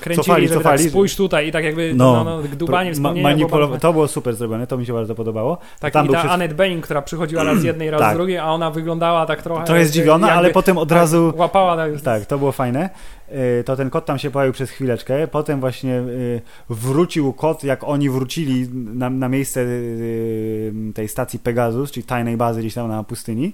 Kręcili, 0.00 0.16
cofali, 0.24 0.48
żeby 0.48 0.60
cofali. 0.60 0.82
tak 0.82 0.90
spójrz 0.90 1.16
tutaj 1.16 1.48
i 1.48 1.52
tak 1.52 1.64
jakby 1.64 1.92
No. 1.94 2.24
no, 2.24 2.24
no, 2.24 2.42
dubanie 2.56 2.90
Ma- 2.90 2.94
wspomnienia. 2.94 3.46
było 3.46 3.78
To 3.78 3.92
było 3.92 4.08
super 4.08 4.36
zrobione, 4.36 4.66
to 4.66 4.76
mi 4.78 4.86
się 4.86 4.92
bardzo 4.92 5.14
podobało. 5.14 5.58
Tak, 5.80 5.92
tam 5.92 6.06
i 6.06 6.08
ta 6.08 6.18
przez- 6.18 6.30
Annette 6.32 6.54
Bening, 6.54 6.84
która 6.84 7.02
przychodziła 7.02 7.44
raz 7.44 7.58
z 7.58 7.64
jednej, 7.70 7.90
raz 7.90 8.00
z 8.00 8.04
Tak. 8.04 8.14
drugiej, 8.16 8.38
a 8.38 8.46
ona 8.46 8.70
wyglądała 8.70 9.26
tak 9.26 9.42
trochę... 9.42 9.64
Trochę 9.64 9.86
zdziwiona, 9.86 10.32
ale 10.32 10.50
potem 10.50 10.78
od 10.78 10.88
tak, 10.88 10.98
razu... 10.98 11.32
Łapała 11.36 11.76
tak, 11.76 12.00
Tak, 12.00 12.26
to 12.26 12.38
było 12.38 12.52
fajne. 12.52 12.90
Y, 13.32 13.64
To 13.64 13.76
ten 13.76 13.90
kot 13.90 14.06
tam 14.06 14.18
się 14.18 14.30
pojawił 14.30 14.52
przez 14.52 14.70
chwileczkę. 14.70 15.28
Potem 15.28 15.60
właśnie 15.60 15.98
y, 15.98 16.40
wrócił 16.70 17.32
kot, 17.32 17.64
jak 17.64 17.84
oni 17.84 18.10
wrócili 18.10 18.68
na, 18.72 19.10
na 19.10 19.28
miejsce 19.28 19.60
y, 19.60 20.72
tej 20.94 21.08
stacji 21.08 21.38
Pegasus, 21.38 21.90
czyli 21.90 22.04
tajnej 22.04 22.36
bazy 22.36 22.60
gdzieś 22.60 22.74
tam 22.74 22.88
na 22.88 23.04
pustyni. 23.04 23.52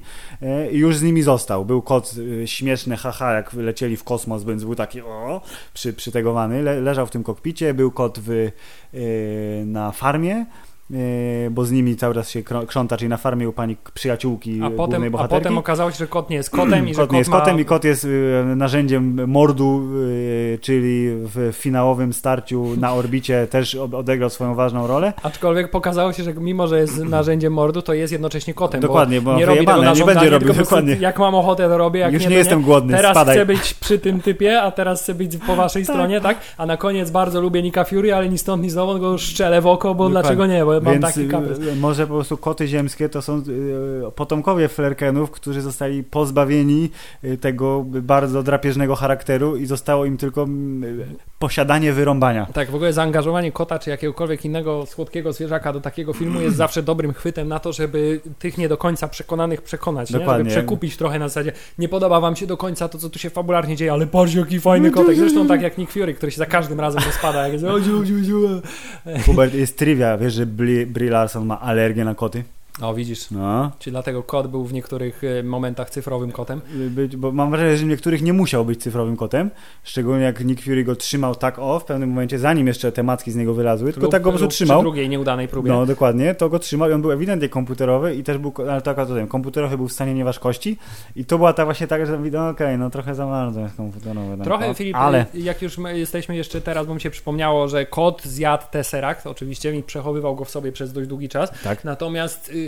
I 0.72 0.76
już 0.76 0.96
z 0.96 1.02
nimi 1.02 1.22
został. 1.22 1.64
Był 1.64 1.82
kot 1.82 2.14
śmieszny, 2.46 2.96
haha, 2.96 3.32
jak 3.32 3.52
lecieli 3.52 3.96
w 3.96 4.04
kosmos, 4.04 4.44
więc 4.44 4.64
był 4.64 4.74
taki 4.74 5.00
o, 5.00 5.40
przy, 5.74 5.92
przytegowany. 5.92 6.62
Le, 6.62 6.80
leżał 6.80 7.06
w 7.06 7.10
tym 7.10 7.22
kokpicie. 7.22 7.74
Był 7.74 7.90
kot 7.90 8.18
w, 8.22 8.50
na 9.66 9.92
farmie. 9.92 10.46
Y, 10.94 11.50
Bo 11.50 11.64
z 11.64 11.70
nimi 11.72 11.96
cały 11.96 12.14
czas 12.14 12.30
się 12.30 12.42
krząta, 12.66 12.96
czyli 12.96 13.08
na 13.08 13.16
farmie 13.16 13.48
u 13.48 13.52
pani 13.52 13.76
przyjaciółki 13.94 14.50
a 14.50 14.54
głównej 14.54 14.76
potem, 14.76 15.04
a 15.04 15.10
bohaterki. 15.10 15.42
potem 15.44 15.58
okazało 15.58 15.90
się, 15.90 15.96
że 15.98 16.06
kot 16.06 16.30
nie 16.30 16.36
jest 16.36 16.50
kotem 16.50 16.88
i 16.88 16.94
że 16.94 17.00
Kot 17.02 17.12
nie 17.12 17.18
jest 17.18 17.30
ma... 17.30 17.38
kotem 17.40 17.60
i 17.60 17.64
kot 17.64 17.84
jest 17.84 18.04
y, 18.04 18.42
narzędziem 18.56 19.30
mordu, 19.30 19.82
czyli 20.60 21.06
w 21.10 21.50
finałowym 21.52 22.12
starciu 22.12 22.66
na 22.76 22.92
orbicie 22.94 23.46
też 23.46 23.74
od- 23.74 23.94
odegrał 23.94 24.30
swoją 24.30 24.54
ważną 24.54 24.86
rolę. 24.86 25.12
Aczkolwiek 25.22 25.70
pokazało 25.70 26.12
się, 26.12 26.22
że 26.22 26.34
mimo, 26.34 26.66
że 26.66 26.78
jest 26.80 26.98
narzędziem 27.04 27.52
mordu, 27.52 27.82
to 27.82 27.94
jest 27.94 28.12
jednocześnie 28.12 28.54
kotem. 28.54 28.80
Dokładnie, 28.80 29.20
bo 29.20 29.36
nie 29.36 29.46
robi 29.46 29.66
na 29.66 29.92
nie 29.94 30.04
będzie 30.04 30.30
robił, 30.30 30.52
dokładnie. 30.54 30.96
Jak 31.00 31.18
mam 31.18 31.34
ochotę, 31.34 31.68
to 31.68 31.78
robię, 31.78 32.00
jak 32.00 32.12
Już 32.12 32.22
nie, 32.22 32.28
nie 32.28 32.36
jestem 32.36 32.62
głodny, 32.62 32.96
Teraz 32.96 33.10
spadaj. 33.16 33.36
chcę 33.36 33.46
być 33.46 33.74
przy 33.74 33.98
tym 33.98 34.20
typie, 34.20 34.62
a 34.62 34.70
teraz 34.70 35.02
chcę 35.02 35.14
być 35.14 35.36
po 35.46 35.56
waszej 35.56 35.84
stronie, 35.84 36.20
tak? 36.20 36.38
A 36.58 36.66
na 36.66 36.76
koniec 36.76 37.10
bardzo 37.10 37.40
lubię 37.40 37.62
Nika 37.62 37.84
Fury, 37.84 38.14
ale 38.14 38.28
ni 38.28 38.38
stąd, 38.38 38.62
ni 38.62 38.70
zowąd 38.70 39.00
go 39.00 39.18
szczelę 39.18 39.60
w 39.60 39.66
oko, 39.66 39.94
bo 39.94 40.04
Dokładnie. 40.04 40.22
dlaczego 40.22 40.46
nie, 40.46 40.64
bo 40.64 40.79
mam 40.82 40.92
Więc 40.92 41.04
taki 41.04 41.28
kaprys. 41.28 41.58
y, 41.58 41.76
może 41.76 42.06
po 42.06 42.14
prostu 42.14 42.36
koty 42.36 42.68
ziemskie 42.68 43.08
to 43.08 43.22
są 43.22 43.38
y, 43.38 44.12
potomkowie 44.14 44.68
flerkenów, 44.68 45.30
którzy 45.30 45.60
zostali 45.60 46.04
pozbawieni 46.04 46.90
y, 47.24 47.38
tego 47.38 47.84
bardzo 47.86 48.42
drapieżnego 48.42 48.96
charakteru 48.96 49.56
i 49.56 49.66
zostało 49.66 50.04
im 50.04 50.16
tylko 50.16 50.42
mm, 50.42 51.04
posiadanie 51.38 51.92
wyrąbania. 51.92 52.46
Tak, 52.52 52.70
w 52.70 52.74
ogóle 52.74 52.92
zaangażowanie 52.92 53.52
kota 53.52 53.78
czy 53.78 53.90
jakiegokolwiek 53.90 54.44
innego 54.44 54.86
słodkiego 54.86 55.32
zwierzaka 55.32 55.72
do 55.72 55.80
takiego 55.80 56.12
filmu 56.12 56.40
jest 56.40 56.56
zawsze 56.64 56.82
dobrym 56.82 57.12
chwytem 57.12 57.48
na 57.48 57.58
to, 57.58 57.72
żeby 57.72 58.20
tych 58.38 58.58
nie 58.58 58.68
do 58.68 58.76
końca 58.76 59.08
przekonanych 59.08 59.62
przekonać, 59.62 60.10
nie? 60.10 60.18
Dokładnie. 60.18 60.44
żeby 60.44 60.60
przekupić 60.60 60.96
trochę 60.96 61.18
na 61.18 61.28
zasadzie 61.28 61.52
nie 61.78 61.88
podoba 61.88 62.20
wam 62.20 62.36
się 62.36 62.46
do 62.46 62.56
końca 62.56 62.88
to, 62.88 62.98
co 62.98 63.10
tu 63.10 63.18
się 63.18 63.30
fabularnie 63.30 63.76
dzieje, 63.76 63.92
ale 63.92 64.06
patrz 64.06 64.34
jaki 64.34 64.60
fajny 64.60 64.90
kotek. 64.90 65.16
Zresztą 65.16 65.46
tak 65.46 65.62
jak 65.62 65.78
Nick 65.78 65.92
Fury, 65.92 66.14
który 66.14 66.32
się 66.32 66.38
za 66.38 66.46
każdym 66.46 66.80
razem 66.80 67.02
rozpada, 67.06 67.42
jak 67.42 67.52
jest 67.52 67.64
o, 67.64 67.80
dziu, 67.80 68.04
dziu, 68.04 68.20
dziu. 68.20 68.40
Hubert, 69.26 69.54
jest 69.54 69.78
trivia, 69.78 70.18
wiesz, 70.18 70.34
że 70.34 70.46
Brie, 70.70 70.86
Brie 70.86 71.10
Larson 71.10 71.46
ma 71.46 71.60
alergię 71.60 72.04
na 72.04 72.14
koty? 72.14 72.44
O, 72.82 72.94
widzisz. 72.94 73.30
No. 73.30 73.70
Czy 73.78 73.90
dlatego 73.90 74.22
kot 74.22 74.46
był 74.46 74.64
w 74.64 74.72
niektórych 74.72 75.24
e, 75.24 75.42
momentach 75.42 75.90
cyfrowym 75.90 76.32
kotem? 76.32 76.60
być, 76.90 77.16
bo 77.16 77.32
mam 77.32 77.50
wrażenie, 77.50 77.76
że 77.76 77.84
w 77.84 77.88
niektórych 77.88 78.22
nie 78.22 78.32
musiał 78.32 78.64
być 78.64 78.82
cyfrowym 78.82 79.16
kotem, 79.16 79.50
szczególnie 79.82 80.24
jak 80.24 80.44
Nick 80.44 80.62
Fury 80.64 80.84
go 80.84 80.96
trzymał 80.96 81.34
tak 81.34 81.58
o 81.58 81.80
w 81.80 81.84
pewnym 81.84 82.08
momencie, 82.08 82.38
zanim 82.38 82.66
jeszcze 82.66 82.92
te 82.92 83.02
macki 83.02 83.30
z 83.30 83.36
niego 83.36 83.54
wylazły, 83.54 83.92
tylko 83.92 84.06
Lub- 84.06 84.12
tak 84.12 84.22
go 84.22 84.32
po 84.32 84.38
prostu 84.38 84.56
trzymał. 84.56 84.78
Przy 84.78 84.82
drugiej 84.82 85.08
nieudanej 85.08 85.48
próbie. 85.48 85.70
No 85.70 85.86
dokładnie, 85.86 86.34
to 86.34 86.48
go 86.48 86.58
trzymał 86.58 86.90
i 86.90 86.92
on 86.92 87.02
był 87.02 87.12
ewidentnie 87.12 87.48
komputerowy 87.48 88.14
i 88.14 88.22
też 88.22 88.38
był, 88.38 88.54
ale 88.70 88.82
to 88.82 88.90
akurat 88.90 89.08
komputerowy 89.28 89.76
był 89.76 89.88
w 89.88 89.92
stanie 89.92 90.14
nieważkości 90.14 90.78
i 91.16 91.24
to 91.24 91.38
była 91.38 91.52
ta 91.52 91.64
właśnie 91.64 91.86
taka, 91.86 92.06
że 92.06 92.18
no 92.32 92.48
okej, 92.48 92.78
no 92.78 92.90
trochę 92.90 93.14
za 93.14 93.26
bardzo 93.26 93.60
jest 93.60 93.76
komputerowy. 93.76 94.44
Trochę, 94.44 94.74
Filip, 94.74 94.96
ale 94.96 95.26
jak 95.34 95.62
już 95.62 95.78
my 95.78 95.98
jesteśmy 95.98 96.36
jeszcze 96.36 96.60
teraz, 96.60 96.86
bo 96.86 96.94
mi 96.94 97.00
się 97.00 97.10
przypomniało, 97.10 97.68
że 97.68 97.86
kot 97.86 98.22
zjadł 98.22 98.64
Tesseract, 98.70 99.26
oczywiście, 99.26 99.76
i 99.76 99.82
przechowywał 99.82 100.36
go 100.36 100.44
w 100.44 100.50
sobie 100.50 100.72
przez 100.72 100.92
dość 100.92 101.08
długi 101.08 101.28
czas. 101.28 101.50
Tak. 101.64 101.84
Natomiast 101.84 102.48
y, 102.48 102.59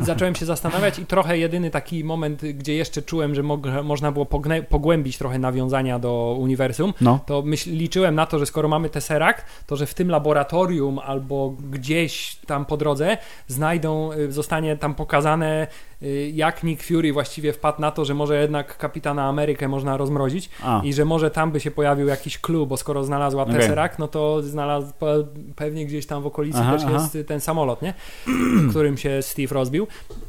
zacząłem 0.00 0.34
się 0.34 0.46
zastanawiać 0.46 0.98
i 0.98 1.06
trochę 1.06 1.38
jedyny 1.38 1.70
taki 1.70 2.04
moment, 2.04 2.42
gdzie 2.44 2.74
jeszcze 2.74 3.02
czułem, 3.02 3.34
że 3.34 3.42
mo- 3.42 3.60
można 3.84 4.12
było 4.12 4.26
pogłębić 4.68 5.18
trochę 5.18 5.38
nawiązania 5.38 5.98
do 5.98 6.36
uniwersum, 6.40 6.94
no. 7.00 7.20
to 7.26 7.42
myśl, 7.42 7.70
liczyłem 7.70 8.14
na 8.14 8.26
to, 8.26 8.38
że 8.38 8.46
skoro 8.46 8.68
mamy 8.68 8.90
Tesseract, 8.90 9.44
to 9.66 9.76
że 9.76 9.86
w 9.86 9.94
tym 9.94 10.08
laboratorium 10.08 10.98
albo 10.98 11.54
gdzieś 11.70 12.36
tam 12.46 12.64
po 12.64 12.76
drodze 12.76 13.18
znajdą, 13.48 14.12
y, 14.12 14.32
zostanie 14.32 14.76
tam 14.76 14.94
pokazane, 14.94 15.66
y, 15.66 15.93
jak 16.32 16.62
Nick 16.64 16.82
Fury 16.82 17.12
właściwie 17.12 17.52
wpadł 17.52 17.80
na 17.80 17.90
to, 17.90 18.04
że 18.04 18.14
może 18.14 18.40
jednak 18.42 18.78
Kapitana 18.78 19.24
Amerykę 19.24 19.68
można 19.68 19.96
rozmrozić 19.96 20.50
A, 20.62 20.80
i 20.84 20.92
że 20.92 21.04
może 21.04 21.30
tam 21.30 21.52
by 21.52 21.60
się 21.60 21.70
pojawił 21.70 22.06
jakiś 22.06 22.38
clue, 22.38 22.66
bo 22.66 22.76
skoro 22.76 23.04
znalazła 23.04 23.42
Okej. 23.42 23.54
Tesseract, 23.54 23.98
no 23.98 24.08
to 24.08 24.42
znalazł 24.42 24.92
pe- 25.00 25.26
pewnie 25.56 25.86
gdzieś 25.86 26.06
tam 26.06 26.22
w 26.22 26.26
okolicy 26.26 26.58
Aha, 26.60 26.72
też 26.72 26.82
aha. 26.84 26.92
jest 26.92 27.14
y, 27.14 27.24
ten 27.24 27.40
samolot, 27.40 27.82
nie? 27.82 27.94
którym 28.70 28.96
się 28.96 29.22
Steve 29.22 29.54
rozbił. 29.54 29.86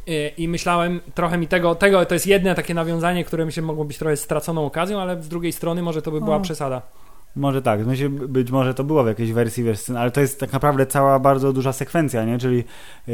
I, 0.08 0.44
I 0.44 0.48
myślałem, 0.48 1.00
trochę 1.16 1.38
mi 1.38 1.48
tego, 1.48 1.76
tego, 1.76 2.06
to 2.06 2.14
jest 2.14 2.28
jedne 2.28 2.56
takie 2.56 2.74
nawiązanie, 2.74 3.24
które 3.24 3.46
mi 3.46 3.52
się 3.52 3.62
mogło 3.62 3.86
być 3.86 3.98
trochę 3.98 4.18
straconą 4.18 4.66
okazją, 4.66 5.02
ale 5.02 5.24
z 5.24 5.28
drugiej 5.28 5.52
strony 5.52 5.82
może 5.82 6.02
to 6.02 6.12
by 6.12 6.22
była 6.22 6.36
O. 6.36 6.42
przesada. 6.42 6.82
Może 7.36 7.62
tak, 7.62 7.82
w 7.82 7.86
sensie 7.86 8.10
być 8.10 8.52
może 8.52 8.74
to 8.74 8.84
było 8.84 9.04
w 9.04 9.08
jakiejś 9.08 9.32
wersji, 9.32 9.64
wiesz, 9.64 9.90
ale 9.90 10.12
to 10.12 10.22
jest 10.22 10.40
tak 10.40 10.54
naprawdę 10.54 10.86
cała 10.86 11.20
bardzo 11.20 11.54
duża 11.54 11.74
sekwencja, 11.74 12.26
nie? 12.26 12.38
Czyli 12.38 12.64
yy, 13.08 13.14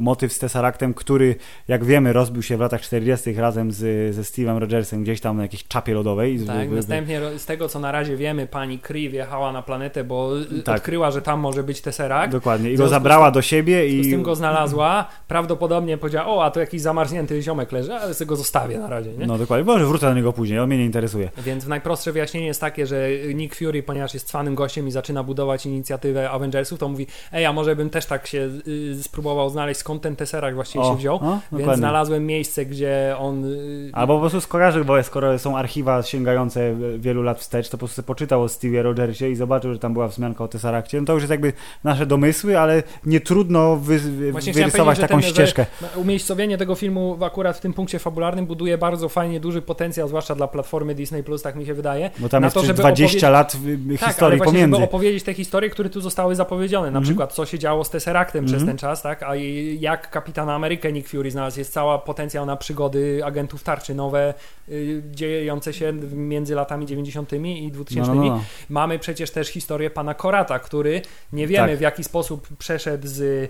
motyw 0.00 0.32
z 0.32 0.38
Tesseractem, 0.38 0.94
który, 0.94 1.34
jak 1.68 1.84
wiemy, 1.84 2.12
rozbił 2.12 2.42
się 2.42 2.56
w 2.56 2.60
latach 2.60 2.80
40. 2.80 3.32
razem 3.34 3.72
z, 3.72 4.14
ze 4.14 4.22
Steve'em 4.22 4.58
Rogersem 4.58 5.02
gdzieś 5.02 5.20
tam 5.20 5.36
na 5.36 5.42
jakiejś 5.42 5.64
czapie 5.68 5.94
lodowej. 5.94 6.38
Z- 6.38 6.46
Tak, 6.46 6.68
wy- 6.70 6.76
następnie 6.76 7.20
z 7.36 7.46
tego 7.46 7.68
co 7.68 7.80
na 7.80 7.92
razie 7.92 8.16
wiemy, 8.16 8.46
pani 8.46 8.78
Kree 8.78 9.08
wjechała 9.08 9.52
na 9.52 9.62
planetę, 9.62 10.04
bo 10.04 10.38
y, 10.58 10.62
Tak. 10.62 10.76
odkryła, 10.76 11.10
że 11.10 11.22
tam 11.22 11.40
może 11.40 11.62
być 11.62 11.80
Tesseract. 11.80 12.32
Dokładnie. 12.32 12.72
I 12.72 12.76
go 12.76 12.88
z 12.88 12.90
zabrała 12.90 13.30
do 13.30 13.42
siebie 13.42 13.88
I 13.88 14.04
z 14.04 14.10
tym 14.10 14.22
go 14.22 14.34
znalazła, 14.34 15.08
prawdopodobnie 15.28 15.98
powiedziała, 15.98 16.26
o, 16.28 16.44
a 16.44 16.50
tu 16.50 16.60
jakiś 16.60 16.80
zamarznięty 16.80 17.42
ziomek 17.42 17.72
leży, 17.72 17.94
ale 17.94 18.14
sobie 18.14 18.28
go 18.28 18.36
zostawię 18.36 18.78
na 18.78 18.88
razie, 18.88 19.12
nie? 19.12 19.26
No 19.26 19.38
dokładnie, 19.38 19.64
może 19.64 19.86
wrócę 19.86 20.06
do 20.06 20.14
niego 20.14 20.32
później, 20.32 20.58
on 20.58 20.68
mnie 20.68 20.78
nie 20.78 20.84
interesuje. 20.84 21.30
Więc 21.38 21.66
najprostsze 21.66 22.12
wyjaśnienie 22.12 22.46
jest 22.46 22.60
takie, 22.60 22.86
że 22.86 22.91
Nick 23.34 23.54
Fury, 23.56 23.82
ponieważ 23.82 24.14
jest 24.14 24.26
cwanym 24.26 24.54
gościem 24.54 24.88
i 24.88 24.90
zaczyna 24.90 25.22
budować 25.22 25.66
inicjatywę 25.66 26.30
Avengersów, 26.30 26.78
to 26.78 26.88
mówi, 26.88 27.06
ej, 27.32 27.46
a 27.46 27.52
może 27.52 27.76
bym 27.76 27.90
też 27.90 28.06
tak 28.06 28.26
się 28.26 28.50
y, 28.68 29.02
spróbował 29.02 29.50
znaleźć, 29.50 29.80
skąd 29.80 30.02
ten 30.02 30.16
Tesseract 30.16 30.54
właściwie 30.54 30.84
O, 30.84 30.90
się 30.90 30.96
wziął, 30.96 31.16
o, 31.16 31.20
więc 31.20 31.40
dokładnie. 31.50 31.76
znalazłem 31.76 32.26
miejsce, 32.26 32.66
gdzie 32.66 33.16
on... 33.18 33.44
y, 33.44 33.90
Albo 33.92 34.14
po 34.14 34.20
prostu 34.20 34.40
skojarzył, 34.40 34.84
bo 34.84 35.02
skoro 35.02 35.38
są 35.38 35.56
archiwa 35.58 36.02
sięgające 36.02 36.74
wielu 36.98 37.22
lat 37.22 37.40
wstecz, 37.40 37.68
to 37.68 37.78
po 37.78 37.86
prostu 37.86 38.02
poczytał 38.02 38.42
o 38.42 38.48
Stevie 38.48 38.82
Rogersie 38.82 39.30
i 39.30 39.36
zobaczył, 39.36 39.72
że 39.72 39.78
tam 39.78 39.92
była 39.92 40.08
wzmianka 40.08 40.44
o 40.44 40.48
Tesseractie. 40.48 41.00
No 41.00 41.06
to 41.06 41.12
już 41.12 41.22
jest 41.22 41.30
jakby 41.30 41.52
nasze 41.84 42.06
domysły, 42.06 42.58
ale 42.58 42.82
nie 43.06 43.20
trudno 43.20 43.76
wy, 43.76 43.98
Właśnie 44.32 44.52
wyrysować 44.52 44.96
że 44.96 45.02
taką 45.02 45.14
ten, 45.14 45.22
że 45.22 45.28
ścieżkę. 45.28 45.66
Umiejscowienie 45.96 46.58
tego 46.58 46.74
filmu 46.74 47.18
akurat 47.24 47.56
w 47.56 47.60
tym 47.60 47.72
punkcie 47.72 47.98
fabularnym 47.98 48.46
buduje 48.46 48.78
bardzo 48.78 49.08
fajnie 49.08 49.40
duży 49.40 49.62
potencjał, 49.62 50.08
zwłaszcza 50.08 50.34
dla 50.34 50.48
platformy 50.48 50.94
Disney+, 50.94 51.24
tak 51.42 51.56
mi 51.56 51.66
się 51.66 51.74
wydaje. 51.74 52.10
Bo 52.18 52.28
tam 52.28 52.40
na 52.40 52.46
jest 52.46 52.54
to, 52.54 52.64
żeby 52.64 52.81
20 52.82 53.06
opowiedzieć- 53.08 53.22
lat 53.32 53.54
y, 53.54 53.58
Tak, 53.98 54.02
ale 54.02 54.12
historii 54.12 54.38
właśnie, 54.38 54.52
pomiędzy. 54.52 54.76
żeby 54.76 54.84
opowiedzieć 54.84 55.22
te 55.24 55.34
historie, 55.34 55.70
które 55.70 55.90
tu 55.90 56.00
zostały 56.00 56.34
zapowiedziane, 56.34 56.82
na 56.82 56.88
Mhm. 56.88 57.04
przykład 57.04 57.32
co 57.32 57.46
się 57.46 57.58
działo 57.58 57.84
z 57.84 57.90
Tesseractem 57.90 58.44
przez 58.44 58.54
Mhm. 58.62 58.66
ten 58.68 58.78
czas, 58.78 59.02
tak, 59.02 59.22
a 59.22 59.34
jak 59.78 60.10
Kapitana 60.10 60.54
Amerykę 60.54 60.92
Nick 60.92 61.08
Fury 61.08 61.30
znalazł, 61.30 61.58
jest 61.58 61.72
cała 61.72 61.98
potencjał 61.98 62.46
na 62.46 62.56
przygody 62.56 63.20
agentów 63.24 63.62
tarczy, 63.62 63.94
nowe, 63.94 64.34
y, 64.68 65.02
dziejące 65.10 65.72
się 65.72 65.92
między 66.12 66.54
latami 66.54 66.86
90 66.86 67.32
i 67.32 67.72
2000. 67.72 68.14
No, 68.14 68.22
no, 68.22 68.28
no. 68.36 68.44
Mamy 68.68 68.98
przecież 68.98 69.30
też 69.30 69.48
historię 69.48 69.90
pana 69.90 70.14
Korata, 70.14 70.58
który 70.58 71.02
nie 71.32 71.46
wiemy 71.46 71.68
Tak. 71.68 71.78
w 71.78 71.80
jaki 71.80 72.04
sposób 72.04 72.48
przeszedł 72.58 73.06
z, 73.08 73.20
y, 73.20 73.48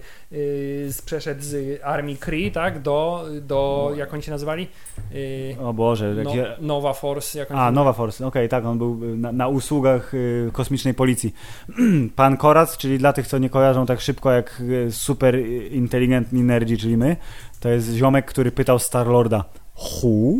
z, 0.92 1.02
przeszedł 1.02 1.42
z 1.42 1.80
armii 1.84 2.16
Kree, 2.16 2.50
tak, 2.52 2.82
do, 2.82 3.24
do 3.40 3.92
jak 3.96 4.14
oni 4.14 4.22
się 4.22 4.30
nazywali? 4.30 4.68
Y, 5.14 5.56
O 5.64 5.72
Boże, 5.72 6.14
no. 6.24 6.32
Nowa 6.60 6.92
Force. 6.92 7.38
Jak 7.38 7.48
A, 7.52 7.70
Nowa 7.70 7.92
Force, 7.92 8.26
okej, 8.26 8.48
tak, 8.48 8.64
on 8.64 8.78
był 8.78 9.00
y, 9.04 9.16
na, 9.22 9.32
na 9.32 9.48
usługach 9.48 10.14
y, 10.14 10.50
kosmicznej 10.52 10.94
policji. 10.94 11.34
Pan 12.16 12.36
Korac, 12.36 12.76
czyli 12.76 12.98
dla 12.98 13.12
tych, 13.12 13.26
co 13.26 13.38
nie 13.38 13.50
kojarzą 13.50 13.86
tak 13.86 14.00
szybko 14.00 14.30
jak 14.30 14.60
y, 14.60 14.92
super 14.92 15.34
y, 15.34 15.66
inteligentni 15.66 16.42
nerdzi, 16.42 16.78
czyli 16.78 16.96
my, 16.96 17.16
to 17.60 17.68
jest 17.68 17.92
ziomek, 17.92 18.26
który 18.26 18.52
pytał 18.52 18.78
Star-Lorda 18.78 19.44
who 19.76 20.38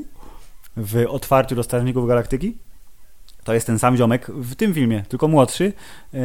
w 0.77 1.05
otwarciu 1.09 1.55
do 1.55 1.63
Strażników 1.63 2.09
Galaktyki. 2.09 2.57
To 3.45 3.55
jest 3.55 3.67
ten 3.67 3.79
sam 3.79 3.97
ziomek 3.97 4.27
w 4.27 4.55
tym 4.55 4.75
filmie, 4.75 5.05
tylko 5.09 5.29
młodszy 5.29 5.73
yy, 6.13 6.21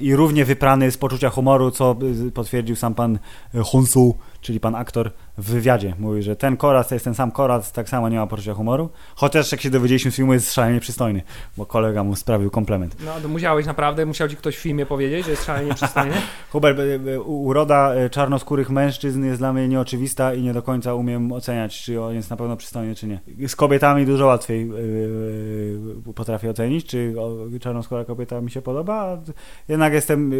i 0.00 0.14
równie 0.16 0.44
wyprany 0.44 0.90
z 0.90 0.96
poczucia 0.96 1.30
humoru, 1.30 1.70
co 1.70 1.96
potwierdził 2.34 2.76
sam 2.76 2.94
pan 2.94 3.18
Honsu, 3.64 4.18
czyli 4.42 4.60
pan 4.60 4.74
aktor 4.74 5.10
w 5.38 5.50
wywiadzie. 5.50 5.94
Mówi, 5.98 6.22
że 6.22 6.36
ten 6.36 6.56
Korac 6.56 6.88
to 6.88 6.94
jest 6.94 7.04
ten 7.04 7.14
sam 7.14 7.30
Korac, 7.30 7.72
tak 7.72 7.88
samo 7.88 8.08
nie 8.08 8.16
ma 8.16 8.26
poczucia 8.26 8.54
humoru. 8.54 8.90
Chociaż 9.14 9.52
jak 9.52 9.60
się 9.60 9.70
dowiedzieliśmy 9.70 10.10
z 10.10 10.16
filmu, 10.16 10.32
jest 10.32 10.52
szalenie 10.52 10.80
przystojny, 10.80 11.22
bo 11.56 11.66
kolega 11.66 12.04
mu 12.04 12.16
sprawił 12.16 12.50
komplement. 12.50 12.96
No, 13.04 13.20
to 13.22 13.28
musiałeś 13.28 13.66
naprawdę, 13.66 14.06
musiał 14.06 14.28
ci 14.28 14.36
ktoś 14.36 14.56
w 14.56 14.60
filmie 14.60 14.86
powiedzieć, 14.86 15.24
że 15.24 15.30
jest 15.30 15.44
szalenie 15.44 15.74
przystojny. 15.74 16.14
Hubert, 16.52 16.78
y, 16.78 16.82
y, 16.82 17.20
uroda 17.20 17.94
y, 17.94 18.10
czarnoskórych 18.10 18.70
mężczyzn 18.70 19.24
jest 19.24 19.40
dla 19.40 19.52
mnie 19.52 19.68
nieoczywista 19.68 20.34
i 20.34 20.42
nie 20.42 20.52
do 20.52 20.62
końca 20.62 20.94
umiem 20.94 21.32
oceniać, 21.32 21.82
czy 21.82 22.02
on 22.02 22.14
jest 22.14 22.30
na 22.30 22.36
pewno 22.36 22.56
przystojny, 22.56 22.94
czy 22.94 23.06
nie. 23.06 23.20
Z 23.48 23.56
kobietami 23.56 24.06
dużo 24.06 24.26
łatwiej 24.26 24.68
yy, 24.68 26.12
potrafię 26.14 26.50
ocenić, 26.50 26.86
czy 26.86 27.14
czarnoskóra 27.60 28.04
kobieta 28.04 28.40
mi 28.40 28.50
się 28.50 28.62
podoba, 28.62 29.18
jednak 29.68 29.92
jestem 29.92 30.32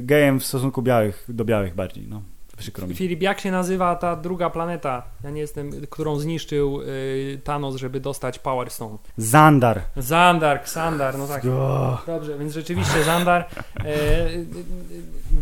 gejem 0.00 0.40
w 0.40 0.44
stosunku 0.44 0.82
białych 0.82 1.24
do 1.28 1.44
białych 1.44 1.74
bardziej, 1.74 2.06
no. 2.08 2.22
Przykro 2.58 2.86
mi. 2.86 2.94
Filip, 2.94 3.22
jak 3.22 3.40
się 3.40 3.50
nazywa 3.50 3.96
ta 3.96 4.16
druga 4.16 4.50
planeta? 4.50 5.02
Ja 5.24 5.30
nie 5.30 5.40
jestem, 5.40 5.72
którą 5.90 6.18
zniszczył 6.18 6.80
y, 6.80 7.40
Thanos, 7.44 7.76
żeby 7.76 8.00
dostać 8.00 8.38
Power 8.38 8.70
Stone. 8.70 8.98
Zandar. 9.16 9.80
Zandar, 9.96 10.62
Ksandar, 10.62 11.18
no 11.18 11.26
tak. 11.26 11.44
O, 11.44 11.98
Dobrze, 12.06 12.38
więc 12.38 12.52
rzeczywiście 12.52 13.04
Zandar. 13.04 13.44
E, 13.84 13.86
y, 13.86 14.46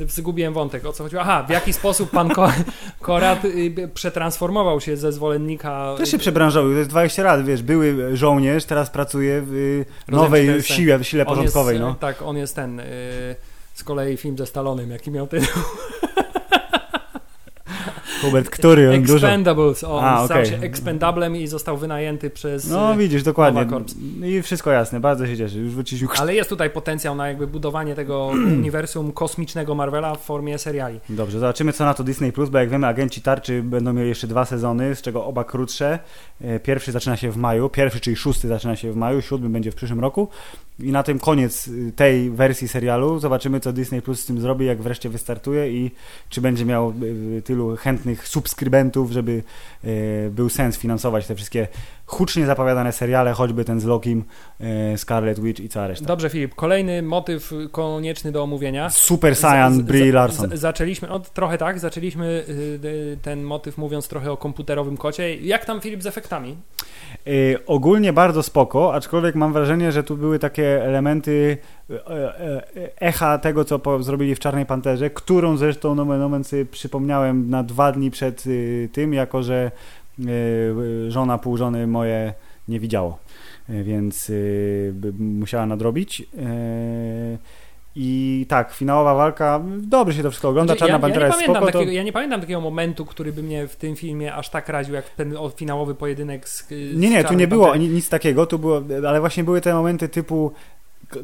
y, 0.01 0.09
zgubiłem 0.09 0.55
wątek, 0.55 0.87
o 0.87 0.93
co 0.93 1.05
chodziło. 1.05 1.23
Aha, 1.23 1.45
w 1.49 1.51
jaki 1.51 1.73
sposób 1.73 2.11
pan 2.11 2.29
Ko 2.29 2.53
Korat 3.01 3.45
y, 3.45 3.91
przetransformował 3.95 4.81
się 4.81 4.97
ze 4.97 5.13
zwolennika. 5.13 5.95
Też 5.99 6.11
się 6.11 6.19
przebranżowił, 6.19 6.73
to 6.73 6.79
jest 6.79 6.91
20 6.91 7.23
lat, 7.23 7.45
wiesz, 7.45 7.63
były 7.63 8.17
żołnierz, 8.17 8.65
teraz 8.65 8.91
pracuje 8.91 9.43
w 9.43 9.55
y, 9.55 9.85
nowej 10.09 10.47
ten- 10.47 10.63
siłie, 10.63 10.99
w 10.99 11.05
sile 11.05 11.25
porządkowej, 11.25 11.75
jest, 11.75 11.87
no. 11.87 11.95
Tak, 11.95 12.23
on 12.23 12.37
jest 12.37 12.57
ten. 12.57 12.81
Y, 12.81 12.85
z 13.75 13.85
kolei 13.85 14.17
film 14.17 14.39
ze 14.39 14.47
Stalonem, 14.47 14.91
jaki 14.91 15.11
miał 15.11 15.27
tytuł? 15.27 15.63
Hubert, 18.21 18.51
który 18.51 18.91
on 18.91 19.03
dużo... 19.03 19.27
Expendables. 19.27 19.85
On 19.85 20.05
A, 20.05 20.25
stał 20.25 20.45
się 20.45 20.59
expendablem 20.61 21.37
i 21.37 21.47
został 21.47 21.77
wynajęty 21.77 22.31
przez. 22.31 22.71
No 22.71 22.95
y, 22.95 22.97
widzisz, 22.97 23.23
dokładnie. 23.23 23.67
I 24.25 24.43
wszystko 24.43 24.71
jasne, 24.71 25.01
bardzo 25.01 25.27
się 25.27 25.37
cieszę. 25.37 25.59
Już 25.59 25.75
wróciliśmy. 25.75 26.09
Ale 26.19 26.35
jest 26.35 26.51
tutaj 26.51 26.71
potencjał 26.71 27.15
na 27.15 27.29
jakby 27.29 27.47
budowanie 27.47 27.95
tego 27.95 28.27
uniwersum 28.59 29.13
kosmicznego 29.13 29.75
Marvela 29.75 30.15
w 30.15 30.21
formie 30.21 30.59
seriali. 30.59 31.01
Dobrze, 31.09 31.39
zobaczymy 31.39 31.73
co 31.73 31.85
na 31.85 31.95
to 31.95 32.05
Disney 32.05 32.33
Plus, 32.33 32.51
bo 32.51 32.59
jak 32.59 32.71
wiemy, 32.71 32.87
agenci 32.87 33.23
tarczy 33.23 33.63
będą 33.63 33.93
mieli 33.93 34.09
jeszcze 34.09 34.27
dwa 34.27 34.45
sezony, 34.45 34.95
z 34.95 35.03
czego 35.03 35.25
oba 35.25 35.45
krótsze. 35.45 35.99
E, 36.41 36.61
Pierwszy 36.61 36.93
zaczyna 36.93 37.17
się 37.17 37.31
w 37.31 37.37
maju, 37.37 37.69
pierwszy, 37.69 38.01
czyli 38.01 38.17
szósty 38.17 38.49
zaczyna 38.49 38.77
się 38.77 38.93
w 38.93 38.97
maju, 38.97 39.23
siódmy 39.23 39.49
będzie 39.49 39.73
w 39.73 39.75
przyszłym 39.75 40.01
roku. 40.01 40.29
I 40.83 40.93
na 40.93 41.03
tym 41.03 41.19
koniec 41.19 41.69
y, 41.69 41.93
tej 41.97 42.31
wersji 42.31 42.69
serialu. 42.69 43.19
Zobaczymy, 43.19 43.61
co 43.61 43.73
Disney 43.73 44.03
Plus 44.03 44.21
z 44.21 44.27
tym 44.27 44.41
zrobi, 44.41 44.67
jak 44.67 44.83
wreszcie 44.83 45.09
wystartuje 45.09 45.73
i 45.73 45.91
czy 46.29 46.41
będzie 46.41 46.65
miał 46.65 46.93
y, 47.03 47.43
tylu 47.43 47.77
chętnych 47.77 48.29
subskrybentów, 48.29 49.13
żeby 49.13 49.43
y, 49.85 50.31
był 50.33 50.49
sens 50.49 50.79
finansować 50.79 51.27
te 51.27 51.35
wszystkie 51.35 51.69
hucznie 52.11 52.47
zapowiadane 52.47 52.93
seriale, 52.93 53.33
choćby 53.33 53.65
ten 53.65 53.81
z 53.81 53.85
Lokim, 53.85 54.25
y, 54.95 54.99
Scarlet 54.99 55.41
Witch 55.41 55.61
i 55.61 55.69
cała 55.69 55.87
reszta. 55.87 56.07
Dobrze, 56.07 56.31
Filip, 56.31 56.55
kolejny 56.55 57.03
motyw 57.03 57.53
konieczny 57.73 58.33
do 58.33 58.43
omówienia. 58.43 58.91
Super 58.91 59.37
Saiyan 59.37 59.83
Brie 59.83 60.13
Larson. 60.13 60.51
Zaczęliśmy, 60.55 61.09
no, 61.09 61.21
trochę 61.21 61.59
tak, 61.59 61.79
zaczęliśmy 61.79 62.27
y, 62.27 62.87
y, 62.87 63.19
ten 63.23 63.43
motyw 63.43 63.79
mówiąc 63.79 64.09
trochę 64.09 64.33
o 64.33 64.37
komputerowym 64.37 64.97
kocie. 64.97 65.37
Jak 65.37 65.65
tam 65.65 65.81
Filip 65.81 66.03
z 66.03 66.07
efektami? 66.07 66.57
Y, 67.27 67.59
ogólnie 67.67 68.13
bardzo 68.13 68.43
spoko, 68.43 68.95
aczkolwiek 68.95 69.35
mam 69.35 69.53
wrażenie, 69.53 69.93
że 69.93 70.03
tu 70.03 70.17
były 70.17 70.39
takie 70.39 70.85
elementy 70.85 71.59
e, 71.91 72.41
e, 72.41 72.63
echa 73.01 73.39
tego, 73.39 73.65
co 73.65 74.03
zrobili 74.03 74.35
w 74.35 74.39
Czarnej 74.39 74.67
Panterze, 74.67 75.11
którą 75.11 75.57
zresztą 75.57 75.95
nomen 75.95 76.23
omen 76.23 76.43
przypomniałem 76.71 77.51
na 77.51 77.63
dwa 77.63 77.93
dni 77.93 78.11
przed 78.11 78.47
y, 78.47 78.89
tym, 78.93 79.15
jako 79.15 79.43
że 79.43 79.71
y, 80.19 81.11
żona 81.11 81.39
pół 81.39 81.57
żony 81.57 81.87
moje 81.87 82.35
nie 82.69 82.81
widziało, 82.81 83.19
Y, 83.71 83.85
więc 83.85 84.31
y, 84.31 84.93
musiała 85.19 85.67
nadrobić. 85.67 86.23
Y, 87.97 88.01
I 88.01 88.47
tak, 88.49 88.73
finałowa 88.73 89.15
walka, 89.15 89.61
dobrze 89.79 90.17
się 90.17 90.23
to 90.23 90.31
wszystko 90.31 90.49
ogląda, 90.49 90.75
Znaczy, 90.75 90.81
Czarna 90.81 90.93
ja, 90.93 90.99
ja, 90.99 91.03
Pantera 91.03 91.27
nie 91.27 91.27
jest 91.27 91.39
pamiętam 91.39 91.63
spoko, 91.63 91.73
to... 91.73 91.79
takiego, 91.79 91.93
ja 91.93 92.03
nie 92.03 92.13
pamiętam 92.13 92.41
takiego 92.41 92.61
momentu, 92.61 93.07
który 93.07 93.33
by 93.33 93.43
mnie 93.43 93.69
w 93.69 93.77
tym 93.77 93.97
filmie 93.97 94.35
aż 94.35 94.51
tak 94.51 94.69
raził, 94.69 94.95
jak 94.95 95.11
ten 95.11 95.35
finałowy 95.57 95.95
pojedynek 95.95 96.49
z. 96.49 96.69
z 96.69 96.97
Nie, 96.97 97.11
nie, 97.11 97.25
tu 97.25 97.35
nie 97.35 97.49
było 97.49 97.67
Pantery. 97.67 97.89
nic 97.89 98.09
takiego, 98.09 98.47
tu 98.47 98.59
było, 98.59 98.83
ale 99.09 99.21
właśnie 99.21 99.45
były 99.45 99.61
te 99.61 99.75
momenty 99.75 100.09
typu 100.09 100.53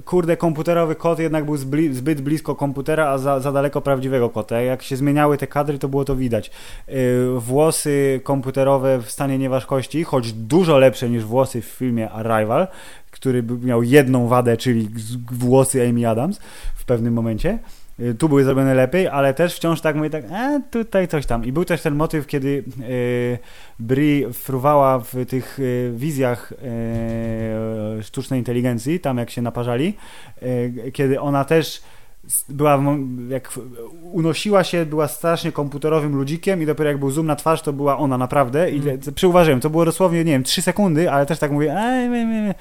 kurde, 0.04 0.36
komputerowy 0.36 0.94
kot 0.94 1.18
jednak 1.18 1.44
był 1.44 1.56
zbli, 1.56 1.94
zbyt 1.94 2.20
blisko 2.20 2.54
komputera, 2.54 3.08
a 3.08 3.18
za, 3.18 3.40
za 3.40 3.52
daleko 3.52 3.80
prawdziwego 3.80 4.30
kota. 4.30 4.60
Jak 4.60 4.82
się 4.82 4.96
zmieniały 4.96 5.38
te 5.38 5.46
kadry, 5.46 5.78
to 5.78 5.88
było 5.88 6.04
to 6.04 6.16
widać. 6.16 6.50
Yy, 6.88 7.40
włosy 7.40 8.20
komputerowe 8.24 9.02
w 9.02 9.10
stanie 9.10 9.38
nieważkości, 9.38 10.04
choć 10.04 10.32
dużo 10.32 10.78
lepsze 10.78 11.10
niż 11.10 11.24
włosy 11.24 11.62
w 11.62 11.64
filmie 11.64 12.10
Arrival, 12.10 12.68
który 13.16 13.42
miał 13.62 13.82
jedną 13.82 14.28
wadę, 14.28 14.56
czyli 14.56 14.88
włosy 15.32 15.88
Amy 15.88 16.08
Adams 16.08 16.40
w 16.74 16.84
pewnym 16.84 17.14
momencie. 17.14 17.58
Y, 18.00 18.14
Tu 18.14 18.28
były 18.28 18.44
zrobione 18.44 18.74
lepiej, 18.74 19.08
ale 19.08 19.34
też 19.34 19.54
wciąż 19.56 19.80
tak 19.80 19.96
mówię 19.96 20.10
tak, 20.10 20.24
e, 20.30 20.60
tutaj 20.70 21.08
coś 21.08 21.26
tam. 21.26 21.44
I 21.44 21.52
był 21.52 21.64
też 21.64 21.82
ten 21.82 21.94
motyw, 21.94 22.26
kiedy 22.26 22.64
y, 22.88 23.38
Bri 23.80 24.24
fruwała 24.32 24.98
w 24.98 25.14
tych 25.28 25.58
y, 25.58 25.92
wizjach 25.96 26.52
y, 27.98 28.02
sztucznej 28.02 28.40
inteligencji, 28.40 29.00
tam 29.00 29.18
jak 29.18 29.30
się 29.30 29.42
naparzali, 29.42 29.94
y, 30.42 30.90
kiedy 30.92 31.20
ona 31.20 31.44
też 31.44 31.82
była, 32.48 32.82
jak 33.28 33.52
unosiła 34.12 34.64
się, 34.64 34.86
była 34.86 35.08
strasznie 35.08 35.52
komputerowym 35.52 36.16
ludzikiem 36.16 36.62
i 36.62 36.66
dopiero 36.66 36.90
jak 36.90 36.98
był 36.98 37.10
zoom 37.10 37.26
na 37.26 37.36
twarz, 37.36 37.62
to 37.62 37.72
była 37.72 37.98
ona 37.98 38.18
naprawdę 38.18 38.70
i 38.70 38.80
Mm. 38.80 38.98
przyuważyłem, 39.14 39.60
to 39.60 39.70
było 39.70 39.84
dosłownie, 39.84 40.18
nie 40.24 40.32
wiem, 40.32 40.42
trzy 40.42 40.62
sekundy, 40.62 41.10
ale 41.10 41.26
też 41.26 41.38
tak 41.38 41.50
mówię, 41.50 41.72
e, 41.74 42.08
nie, 42.08 42.24
nie. 42.24 42.54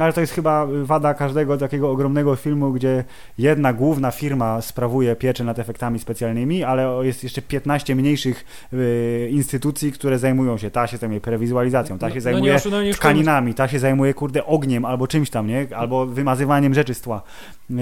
Ale 0.00 0.12
to 0.12 0.20
jest 0.20 0.32
chyba 0.32 0.66
wada 0.82 1.14
każdego 1.14 1.56
takiego 1.56 1.90
ogromnego 1.90 2.36
filmu, 2.36 2.72
gdzie 2.72 3.04
jedna 3.38 3.72
główna 3.72 4.10
firma 4.10 4.60
sprawuje 4.60 5.16
pieczę 5.16 5.44
nad 5.44 5.58
efektami 5.58 5.98
specjalnymi, 5.98 6.64
ale 6.64 7.06
jest 7.06 7.22
jeszcze 7.24 7.42
15 7.42 7.94
mniejszych 7.94 8.44
y, 8.72 9.28
instytucji, 9.32 9.92
które 9.92 10.18
zajmują 10.18 10.58
się. 10.58 10.70
Ta 10.70 10.86
się 10.86 10.96
zajmuje 10.96 11.20
prewizualizacją, 11.20 11.98
ta 11.98 12.06
No- 12.06 12.10
się 12.10 12.18
no 12.18 12.22
zajmuje 12.22 12.52
nie 12.64 12.70
no 12.70 12.82
nie 12.82 12.94
tkaninami, 12.94 13.54
ta 13.54 13.68
się 13.68 13.78
zajmuje 13.78 14.14
kurde 14.14 14.46
ogniem 14.46 14.84
albo 14.84 15.06
czymś 15.06 15.30
tam, 15.30 15.46
nie? 15.46 15.66
Albo 15.76 16.06
wymazywaniem 16.06 16.74
rzeczy 16.74 16.94
z 16.94 17.00
tła. 17.00 17.22
Y, 17.70 17.74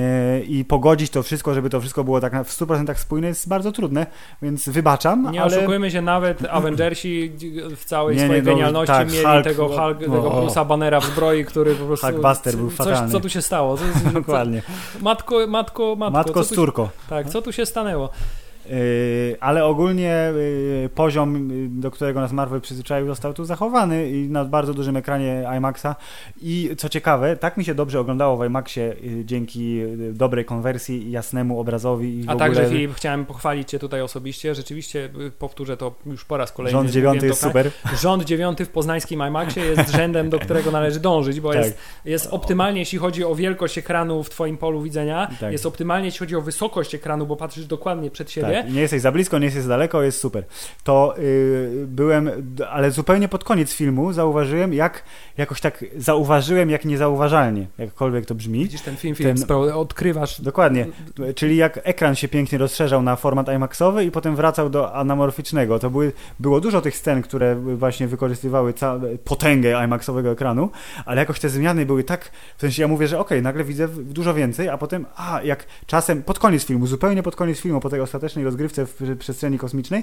I 0.44 0.64
pogodzić 0.64 1.11
to 1.11 1.22
wszystko, 1.22 1.54
żeby 1.54 1.70
to 1.70 1.80
wszystko 1.80 2.04
było 2.04 2.20
tak 2.20 2.32
na- 2.32 2.44
w 2.44 2.50
100% 2.50 2.98
spójne 2.98 3.28
jest 3.28 3.48
bardzo 3.48 3.72
trudne, 3.72 4.07
więc 4.42 4.68
wybaczam, 4.68 5.32
Nie 5.32 5.42
ale... 5.42 5.57
oszukujmy 5.57 5.90
się, 5.90 6.02
nawet 6.02 6.44
Avengersi 6.50 7.32
w 7.76 7.84
całej 7.84 8.16
Nie, 8.16 8.22
nie, 8.22 8.26
swojej 8.26 8.42
no, 8.42 8.50
genialności 8.50 8.92
tak, 8.94 9.12
mieli 9.12 9.24
Hulk, 9.24 9.44
tego, 9.44 9.68
no, 9.68 9.82
Hulk, 9.82 9.98
tego. 9.98 10.30
Bruce'a 10.30 10.66
Bannera 10.66 11.00
w 11.00 11.04
zbroi, 11.04 11.44
który 11.44 11.74
po 11.74 11.84
prostu... 11.84 11.95
Hulkbuster 12.01 12.57
był 12.57 12.68
coś, 12.68 12.76
fatalny. 12.76 13.12
Co 13.12 13.20
tu 13.20 13.28
się 13.28 13.42
stało? 13.42 13.76
Co, 13.76 13.84
co, 14.05 14.11
Dokładnie. 14.20 14.62
matko, 15.01 15.47
matko, 15.47 15.97
matko. 15.99 16.18
Matko 16.18 16.44
z 16.44 16.55
córką. 16.55 16.88
Tak, 17.09 17.30
co 17.30 17.42
tu 17.42 17.53
się 17.53 17.66
stanęło? 17.66 18.11
Yy, 18.70 19.36
ale 19.40 19.64
ogólnie 19.64 20.32
yy, 20.82 20.88
poziom, 20.88 21.50
yy, 21.50 21.68
do 21.68 21.90
którego 21.90 22.20
nas 22.20 22.32
Marvel 22.32 22.60
przyzwyczaił, 22.60 23.06
został 23.06 23.34
tu 23.34 23.44
zachowany 23.44 24.10
i 24.10 24.28
na 24.28 24.44
bardzo 24.44 24.74
dużym 24.74 24.96
ekranie 24.96 25.44
IMAXa. 25.56 25.86
I 26.42 26.70
co 26.76 26.88
ciekawe, 26.88 27.36
tak 27.36 27.56
mi 27.56 27.64
się 27.64 27.74
dobrze 27.74 28.00
oglądało 28.00 28.36
w 28.36 28.47
IMAXie 28.47 28.97
dzięki 29.24 29.80
dobrej 30.12 30.44
konwersji 30.44 31.06
i 31.06 31.10
jasnemu 31.10 31.60
obrazowi 31.60 32.20
i 32.20 32.28
A 32.28 32.32
ogóle 32.32 32.48
także 32.48 32.66
Filip, 32.70 32.94
chciałem 32.94 33.26
pochwalić 33.26 33.68
Cię 33.68 33.78
tutaj 33.78 34.01
osobiście. 34.02 34.55
Rzeczywiście, 34.55 35.09
y, 35.26 35.30
powtórzę 35.30 35.76
to 35.76 35.94
już 36.06 36.24
po 36.24 36.36
raz 36.36 36.52
kolejny. 36.52 36.78
rząd 36.78 36.90
dziewiąty 36.90 37.26
jest 37.26 37.40
super. 37.40 37.70
Rząd 38.01 38.24
dziewiąty 38.24 38.64
w 38.64 38.68
poznańskim 38.68 39.20
IMAXie 39.28 39.64
jest 39.64 39.90
rzędem, 39.90 40.30
do 40.30 40.38
którego 40.38 40.70
należy 40.70 41.01
dążyć, 41.01 41.40
bo 41.40 41.52
Tak. 41.52 41.64
jest, 41.64 41.78
jest 42.05 42.26
optymalnie, 42.30 42.80
jeśli 42.80 42.98
chodzi 42.98 43.24
o 43.24 43.34
wielkość 43.34 43.78
ekranu 43.78 44.22
w 44.22 44.30
Twoim 44.30 44.56
polu 44.56 44.82
widzenia, 44.82 45.28
Tak. 45.40 45.52
jest 45.52 45.66
optymalnie, 45.66 46.06
jeśli 46.06 46.18
chodzi 46.18 46.36
o 46.36 46.40
wysokość 46.40 46.94
ekranu, 46.94 47.26
bo 47.26 47.36
patrzysz 47.36 47.66
dokładnie 47.66 48.10
przed 48.10 48.30
siebie. 48.30 48.55
Tak, 48.55 48.56
nie 48.65 48.81
jesteś 48.81 49.01
za 49.01 49.12
blisko, 49.12 49.39
nie 49.39 49.45
jesteś 49.45 49.62
za 49.62 49.69
daleko, 49.69 50.03
jest 50.03 50.19
super. 50.19 50.45
To 50.85 51.15
yy, 51.19 51.87
byłem, 51.87 52.31
ale 52.70 52.91
zupełnie 52.91 53.28
pod 53.28 53.45
koniec 53.45 53.73
filmu 53.73 54.12
zauważyłem, 54.12 54.74
jak 54.74 55.03
jakoś 55.37 55.61
tak 55.61 55.85
zauważyłem, 55.97 56.70
jak 56.70 56.85
niezauważalnie, 56.85 57.66
jakkolwiek 57.78 58.27
to 58.27 58.35
brzmi. 58.35 58.59
Widzisz 58.59 58.81
ten 58.83 58.97
film, 58.97 59.15
Filip, 59.15 59.47
Ten- 59.47 59.73
odkrywasz 59.73 60.41
Dokładnie. 60.41 60.87
Czyli 61.35 61.57
jak 61.57 61.81
ekran 61.85 62.15
się 62.15 62.28
pięknie 62.28 62.59
rozszerzał 62.59 63.03
na 63.03 63.16
format 63.16 63.49
IMAXowy 63.49 64.05
i 64.05 64.11
potem 64.11 64.37
wracał 64.37 64.70
do 64.70 64.95
anamorficznego. 64.95 65.78
To 65.78 65.91
były, 65.91 66.12
było 66.41 66.61
dużo 66.61 66.81
tych 66.81 66.97
scen, 66.97 67.23
które 67.23 67.57
właśnie 67.57 68.07
wykorzystywały 68.09 68.73
ca- 68.73 69.01
potęgę 69.24 69.85
IMAXowego 69.85 70.31
ekranu, 70.31 70.70
ale 71.05 71.20
jakoś 71.20 71.41
te 71.41 71.49
zmiany 71.49 71.87
były 71.87 72.05
tak, 72.05 72.31
w 72.57 72.61
sensie 72.61 72.83
ja 72.83 72.89
mówię, 72.89 73.09
że 73.09 73.19
okej, 73.19 73.43
nagle 73.43 73.65
widzę 73.65 73.89
dużo 73.89 74.35
więcej, 74.35 74.69
a 74.69 74.78
potem, 74.78 75.07
a 75.16 75.41
jak 75.45 75.66
czasem, 75.87 76.23
pod 76.23 76.39
koniec 76.39 76.65
filmu, 76.65 76.87
zupełnie 76.87 77.23
pod 77.23 77.37
koniec 77.37 77.61
filmu, 77.61 77.81
po 77.81 77.91
tej 77.91 78.01
ostatecznej 78.01 78.45
rozgrywce 78.47 78.86
w 78.86 79.16
przestrzeni 79.18 79.59
kosmicznej, 79.59 80.02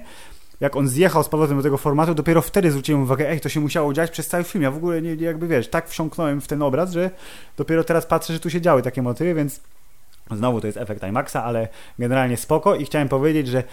jak 0.59 0.75
on 0.75 0.87
zjechał 0.87 1.23
z 1.23 1.29
powrotem 1.29 1.57
do 1.57 1.63
tego 1.63 1.77
formatu, 1.77 2.13
dopiero 2.13 2.41
wtedy 2.41 2.71
zwróciłem 2.71 3.01
uwagę, 3.01 3.29
ej, 3.29 3.39
to 3.39 3.49
się 3.49 3.59
musiało 3.59 3.93
dziać 3.93 4.11
przez 4.11 4.27
cały 4.27 4.43
film. 4.43 4.63
Ja 4.63 4.71
w 4.71 4.77
ogóle 4.77 5.01
nie, 5.01 5.17
nie 5.17 5.25
jakby 5.25 5.47
wiesz, 5.47 5.67
tak 5.67 5.89
wsiąknąłem 5.89 6.41
w 6.41 6.47
ten 6.47 6.61
obraz, 6.61 6.91
że 6.91 7.09
dopiero 7.57 7.83
teraz 7.83 8.05
patrzę, 8.05 8.33
że 8.33 8.39
tu 8.39 8.49
się 8.49 8.61
działy 8.61 8.81
takie 8.81 9.01
motywy, 9.01 9.33
więc 9.33 9.59
Znowu 10.31 10.61
to 10.61 10.67
jest 10.67 10.77
efekt 10.77 11.03
IMAXa, 11.03 11.35
ale 11.35 11.67
generalnie 11.99 12.37
spoko 12.37 12.75
i 12.75 12.85
chciałem 12.85 13.09
powiedzieć, 13.09 13.47
że 13.47 13.63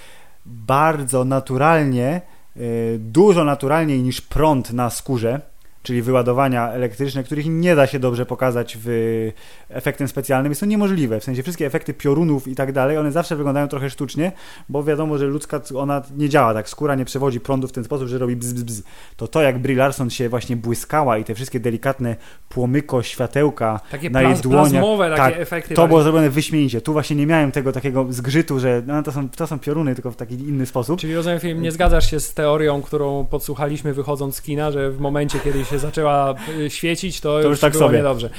bardzo 0.47 1.25
naturalnie, 1.25 2.21
y, 2.57 2.97
dużo 3.01 3.45
naturalniej 3.45 4.03
niż 4.03 4.21
prąd 4.21 4.73
na 4.73 4.91
skórze, 4.91 5.41
czyli 5.83 6.03
wyładowania 6.03 6.69
elektryczne, 6.73 7.25
których 7.25 7.47
nie 7.47 7.77
da 7.77 7.87
się 7.87 7.99
dobrze 7.99 8.27
pokazać 8.27 8.79
w 8.85 9.31
efektem 9.69 10.09
specjalnym. 10.09 10.51
Jest 10.51 10.61
to 10.61 10.67
niemożliwe. 10.67 11.21
W 11.21 11.25
sensie 11.25 11.43
wszystkie 11.43 11.67
efekty 11.67 11.95
piorunów 11.95 12.49
i 12.49 12.55
tak 12.55 12.73
dalej, 12.73 12.99
one 12.99 13.13
zawsze 13.13 13.37
wyglądają 13.37 13.69
trochę 13.69 13.91
sztucznie, 13.91 14.33
bo 14.69 14.85
wiadomo, 14.85 15.19
że 15.19 15.27
ludzka 15.27 15.61
ona 15.75 16.03
nie 16.17 16.29
działa 16.29 16.55
tak. 16.55 16.69
Skóra 16.69 16.95
nie 16.95 17.05
przewodzi 17.05 17.41
prądu 17.41 17.69
w 17.69 17.73
ten 17.73 17.85
sposób, 17.85 18.09
że 18.09 18.19
robi 18.19 18.37
bzz, 18.37 18.53
bzz, 18.53 18.65
bzz. 18.65 18.83
To 19.17 19.29
to, 19.29 19.43
jak 19.43 19.59
Brie 19.59 19.77
Larson 19.77 20.11
się 20.11 20.29
właśnie 20.29 20.57
błyskała 20.57 21.19
i 21.19 21.25
te 21.25 21.35
wszystkie 21.35 21.61
delikatne 21.61 22.17
płomyko, 22.49 23.03
światełka 23.03 23.81
takie 23.91 24.11
na 24.11 24.23
jej 24.23 24.33
plaz- 24.33 24.41
dłoniach. 24.41 24.85
Tak, 25.17 25.35
efekty. 25.39 25.75
to 25.75 25.89
było 25.89 26.03
zrobione 26.03 26.31
wyśmienicie. 26.31 26.81
Tu 26.81 26.93
właśnie 26.93 27.17
nie 27.17 27.27
miałem 27.27 27.53
tego 27.53 27.73
takiego 27.73 28.07
zgrzytu, 28.11 28.61
że 28.61 28.83
no, 28.87 29.03
to, 29.03 29.13
są, 29.13 29.29
to 29.29 29.47
są 29.47 29.59
pioruny, 29.59 29.95
tylko 29.95 30.11
w 30.11 30.17
taki 30.17 30.35
inny 30.35 30.67
sposób. 30.67 31.01
Czyli 31.01 31.15
rozumiem, 31.15 31.41
film, 31.41 31.63
nie 31.63 31.73
zgadzasz 31.73 32.11
się 32.11 32.21
z 32.21 32.35
teorią, 32.35 32.83
którą 32.83 33.25
podsłuchaliśmy 33.25 33.95
wychodząc 33.95 34.37
z 34.37 34.43
kina, 34.43 34.71
że 34.71 34.91
w 34.91 35.01
momencie, 35.01 35.39
kiedy 35.45 35.65
się 35.71 35.79
zaczęła 35.79 36.35
y, 36.59 36.71
świecić, 36.71 37.21
to, 37.21 37.39
już 37.39 37.51
już 37.51 37.61
tak 37.61 37.73
było 37.73 37.85
sobie. 37.85 37.99
niedobrze. 37.99 38.31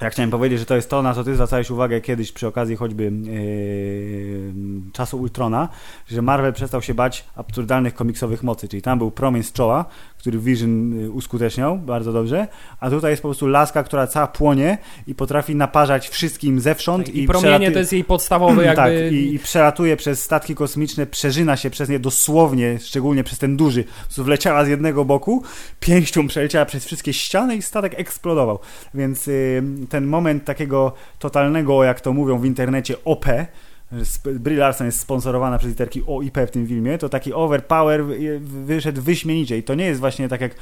Ja 0.00 0.10
chciałem 0.10 0.30
powiedzieć, 0.30 0.58
że 0.58 0.66
to 0.66 0.76
jest 0.76 0.90
to, 0.90 1.02
na 1.02 1.14
co 1.14 1.24
ty 1.24 1.34
zwracałeś 1.34 1.70
uwagę 1.70 2.00
kiedyś 2.00 2.32
przy 2.32 2.46
okazji 2.46 2.76
choćby 2.76 3.02
yy, 3.02 4.52
czasu 4.92 5.20
Ultrona, 5.20 5.68
że 6.08 6.22
Marvel 6.22 6.52
przestał 6.52 6.82
się 6.82 6.94
bać 6.94 7.24
absurdalnych 7.36 7.94
komiksowych 7.94 8.42
mocy, 8.42 8.68
czyli 8.68 8.82
tam 8.82 8.98
był 8.98 9.10
promień 9.10 9.42
z 9.42 9.52
czoła, 9.52 9.84
który 10.26 10.38
Vision 10.38 11.04
y, 11.04 11.10
uskuteczniał 11.10 11.78
bardzo 11.78 12.12
dobrze, 12.12 12.48
a 12.80 12.90
tutaj 12.90 13.10
jest 13.10 13.22
po 13.22 13.28
prostu 13.28 13.46
laska, 13.46 13.82
która 13.82 14.06
cała 14.06 14.26
płonie 14.26 14.78
i 15.06 15.14
potrafi 15.14 15.54
naparzać 15.54 16.08
wszystkim 16.08 16.60
zewsząd 16.60 17.06
Tak, 17.06 17.14
I, 17.14 17.22
i 17.22 17.26
promienie 17.26 17.72
to 17.72 17.78
jest 17.78 17.92
jej 17.92 18.04
podstawowy 18.04 18.64
jakby... 18.64 18.76
Tak, 18.76 19.12
i, 19.12 19.34
i 19.34 19.38
przelatuje 19.38 19.96
przez 19.96 20.24
statki 20.24 20.54
kosmiczne, 20.54 21.06
przerzyna 21.06 21.56
się 21.56 21.70
przez 21.70 21.88
nie 21.88 21.98
dosłownie, 21.98 22.78
szczególnie 22.78 23.24
przez 23.24 23.38
ten 23.38 23.56
duży. 23.56 23.84
Wleciała 24.18 24.64
z 24.64 24.68
jednego 24.68 25.04
boku, 25.04 25.42
pięścią 25.80 26.28
przeleciała 26.28 26.64
przez 26.64 26.84
wszystkie 26.84 27.12
ściany 27.12 27.56
i 27.56 27.62
statek 27.62 28.00
eksplodował. 28.00 28.58
Więc 28.94 29.28
y, 29.28 29.62
ten 29.88 30.06
moment 30.06 30.44
takiego 30.44 30.92
totalnego, 31.18 31.84
jak 31.84 32.00
to 32.00 32.12
mówią 32.12 32.38
w 32.38 32.44
internecie, 32.44 32.94
OP, 33.04 33.26
Brie 34.40 34.58
Larson 34.58 34.86
jest 34.86 35.00
sponsorowana 35.00 35.58
przez 35.58 35.70
literki 35.70 36.02
O 36.06 36.22
i 36.22 36.30
P 36.30 36.46
w 36.46 36.50
tym 36.50 36.66
filmie, 36.66 36.98
to 36.98 37.08
taki 37.08 37.32
overpower 37.32 38.04
wyszedł 38.40 39.02
wyśmienicie 39.02 39.58
i 39.58 39.62
to 39.62 39.74
nie 39.74 39.84
jest 39.84 40.00
właśnie 40.00 40.28
tak 40.28 40.40
jak 40.40 40.54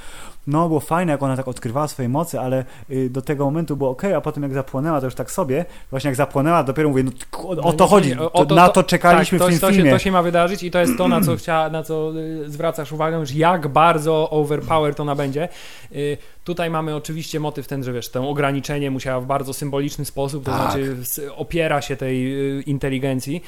no 0.46 0.68
było 0.68 0.80
fajne, 0.80 1.12
jak 1.12 1.22
ona 1.22 1.36
tak 1.36 1.48
odkrywała 1.48 1.88
swoje 1.88 2.08
moce, 2.08 2.40
ale 2.40 2.64
y, 2.90 3.10
do 3.10 3.22
tego 3.22 3.44
momentu 3.44 3.76
było 3.76 3.90
ok, 3.90 4.04
a 4.04 4.20
potem 4.20 4.42
jak 4.42 4.54
zapłonęła, 4.54 5.00
to 5.00 5.06
już 5.06 5.14
tak 5.14 5.30
sobie, 5.30 5.64
właśnie 5.90 6.08
jak 6.08 6.16
zapłonęła, 6.16 6.62
dopiero 6.64 6.88
mówię, 6.88 7.02
no 7.04 7.10
o, 7.32 7.48
o 7.50 7.72
to 7.72 7.84
nie, 7.84 7.90
chodzi, 7.90 8.16
to, 8.16 8.32
o 8.32 8.46
to- 8.46 8.54
na 8.54 8.68
to- 8.68 8.82
czekaliśmy 8.82 9.38
tak, 9.38 9.48
w 9.48 9.50
tym 9.50 9.60
to, 9.60 9.68
filmie. 9.70 9.90
Się, 9.90 9.96
to 9.96 9.98
się 9.98 10.12
ma 10.12 10.22
wydarzyć 10.22 10.62
i 10.62 10.70
to 10.70 10.78
jest 10.80 10.98
to, 10.98 11.08
na 11.08 11.20
co, 11.20 11.36
chcia, 11.36 11.70
na 11.70 11.82
co 11.82 12.12
y, 12.16 12.50
zwracasz 12.50 12.92
uwagę, 12.92 13.26
że 13.26 13.34
jak 13.34 13.68
bardzo 13.68 14.30
overpowered 14.30 15.00
ona 15.00 15.14
będzie. 15.14 15.48
Y, 15.92 16.18
Tutaj 16.44 16.70
mamy 16.70 16.94
oczywiście 16.96 17.40
motyw 17.40 17.68
ten, 17.68 17.84
że 17.84 17.92
wiesz, 17.92 18.08
to 18.08 18.28
ograniczenie 18.28 18.90
musiała 18.90 19.20
w 19.20 19.26
bardzo 19.26 19.52
symboliczny 19.52 20.04
sposób, 20.04 20.44
to 20.44 20.50
Tak. 20.50 20.60
znaczy 20.60 20.96
opiera 21.36 21.82
się 21.82 21.96
tej 21.96 22.34
inteligencji 22.70 23.42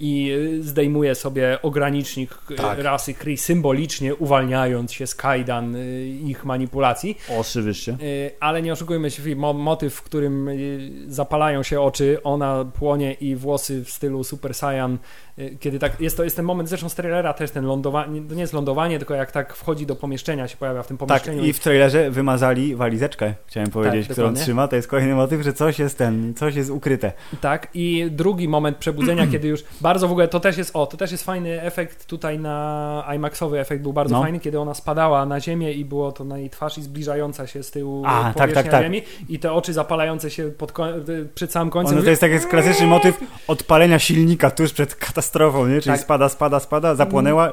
i 0.00 0.32
zdejmuje 0.60 1.14
sobie 1.14 1.58
ogranicznik 1.62 2.38
Tak. 2.56 2.78
rasy 2.78 3.14
Kree 3.14 3.36
symbolicznie, 3.36 4.14
uwalniając 4.14 4.92
się 4.92 5.06
z 5.06 5.14
kajdan 5.14 5.76
ich 6.10 6.44
manipulacji. 6.44 7.18
Oczywiście. 7.40 7.96
Y, 8.02 8.30
Ale 8.40 8.62
nie 8.62 8.72
oszukujmy 8.72 9.10
się, 9.10 9.36
mo- 9.36 9.52
motyw, 9.52 9.94
w 9.94 10.02
którym 10.02 10.48
y, 10.48 10.90
zapalają 11.06 11.62
się 11.62 11.80
oczy, 11.80 12.18
ona 12.24 12.64
płonie 12.64 13.12
i 13.12 13.36
włosy 13.36 13.84
w 13.84 13.90
stylu 13.90 14.24
Super 14.24 14.54
Saiyan, 14.54 14.98
y, 15.38 15.56
kiedy 15.60 15.78
tak, 15.78 16.00
jest 16.00 16.16
to 16.16 16.24
jest 16.24 16.36
ten 16.36 16.44
moment, 16.44 16.68
zresztą 16.68 16.88
z 16.88 16.94
trailera 16.94 17.32
też 17.32 17.50
ten 17.50 17.64
lądowanie, 17.64 18.22
to 18.28 18.34
nie 18.34 18.40
jest 18.40 18.52
lądowanie, 18.52 18.98
tylko 18.98 19.14
jak 19.14 19.32
tak 19.32 19.54
wchodzi 19.54 19.86
do 19.86 19.96
pomieszczenia, 19.96 20.48
się 20.48 20.56
pojawia 20.56 20.82
w 20.82 20.86
tym 20.86 20.96
Tak, 20.98 21.08
pomieszczeniu. 21.08 21.44
i 21.44 21.52
w 21.52 21.60
trailerze 21.60 22.10
wymazali 22.10 22.76
walizeczkę, 22.76 23.34
chciałem 23.46 23.70
powiedzieć, 23.70 24.04
którą 24.08 24.16
dokładnie. 24.26 24.42
trzyma. 24.42 24.68
To 24.68 24.76
jest 24.76 24.88
kolejny 24.88 25.14
motyw, 25.14 25.42
że 25.42 25.52
coś 25.52 25.78
jest 25.78 25.98
ten, 25.98 26.34
coś 26.34 26.54
jest 26.54 26.70
ukryte. 26.70 27.12
Tak, 27.40 27.68
i 27.74 28.06
drugi 28.10 28.48
moment 28.48 28.76
przebudzenia, 28.76 29.26
kiedy 29.32 29.48
już 29.48 29.64
bardzo 29.80 30.08
w 30.08 30.10
ogóle, 30.12 30.28
to 30.28 30.40
też 30.40 30.58
jest, 30.58 30.70
o, 30.76 30.86
to 30.86 30.96
też 30.96 31.12
jest 31.12 31.24
fajny 31.24 31.62
efekt 31.62 32.06
tutaj 32.06 32.38
na 32.38 33.04
IMAXowy 33.16 33.60
efekt 33.60 33.82
był 33.82 33.92
bardzo 33.92 34.14
No. 34.16 34.22
fajny, 34.22 34.40
kiedy 34.40 34.60
ona 34.60 34.74
spadała 34.74 35.26
na 35.26 35.40
ziemię 35.40 35.72
i 35.72 35.84
było 35.84 35.99
to 36.12 36.24
na 36.24 36.38
jej 36.38 36.50
twarz 36.50 36.78
i 36.78 36.82
zbliżająca 36.82 37.46
się 37.46 37.62
z 37.62 37.70
tyłu 37.70 38.02
A, 38.06 38.32
tak, 38.36 38.52
tak, 38.52 38.68
tak. 38.70 38.82
ziemi 38.84 39.02
i 39.28 39.38
te 39.38 39.52
oczy 39.52 39.72
zapalające 39.72 40.30
się 40.30 40.50
pod, 40.50 40.72
koń- 40.72 40.92
przed 41.34 41.52
samym 41.52 41.70
końcem. 41.70 41.94
Ono 41.94 42.04
to 42.04 42.10
jest 42.10 42.20
taki 42.20 42.38
klasyczny 42.38 42.86
motyw 42.86 43.20
odpalenia 43.48 43.98
silnika 43.98 44.50
tuż 44.50 44.72
przed 44.72 44.94
katastrofą, 44.94 45.66
nie? 45.66 45.80
Czyli 45.80 45.92
Tak. 45.94 46.00
spada, 46.00 46.28
spada, 46.28 46.60
spada, 46.60 46.94
zapłonęła. 46.94 47.52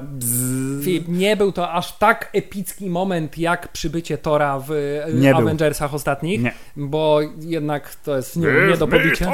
Filip, 0.84 1.08
nie 1.08 1.38
był 1.38 1.52
to 1.52 1.72
aż 1.72 1.98
tak 1.98 2.30
epicki 2.34 2.90
moment 2.90 3.38
jak 3.38 3.68
przybycie 3.68 4.18
Tora 4.18 4.60
w 4.60 4.72
e, 4.72 5.14
Nie 5.14 5.30
był. 5.30 5.38
Avengersach 5.42 5.94
ostatnich, 5.94 6.42
Nie. 6.44 6.54
bo 6.76 7.20
jednak 7.40 7.96
to 7.96 8.16
jest 8.18 8.36
nie, 8.36 8.48
nie 8.70 8.78
do 8.78 8.88
pobicia. 8.88 9.32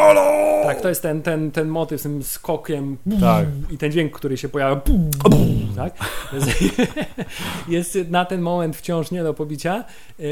Tak, 0.63 0.81
to 0.81 0.89
jest 0.89 1.01
ten, 1.01 1.21
ten, 1.21 1.51
ten 1.51 1.67
motyw 1.67 1.99
z 1.99 2.03
tym 2.03 2.23
skokiem 2.23 2.97
Tak. 3.21 3.45
i 3.71 3.77
ten 3.77 3.91
dźwięk, 3.91 4.13
który 4.13 4.37
się 4.37 4.49
pojawia. 4.49 4.81
Tak? 5.75 5.93
Jest, 6.33 6.49
jest 7.67 8.09
na 8.09 8.25
ten 8.25 8.41
moment 8.41 8.75
wciąż 8.75 9.02
nie 9.11 9.23
do 9.23 9.33
pobicia. 9.33 9.83
E, 10.19 10.23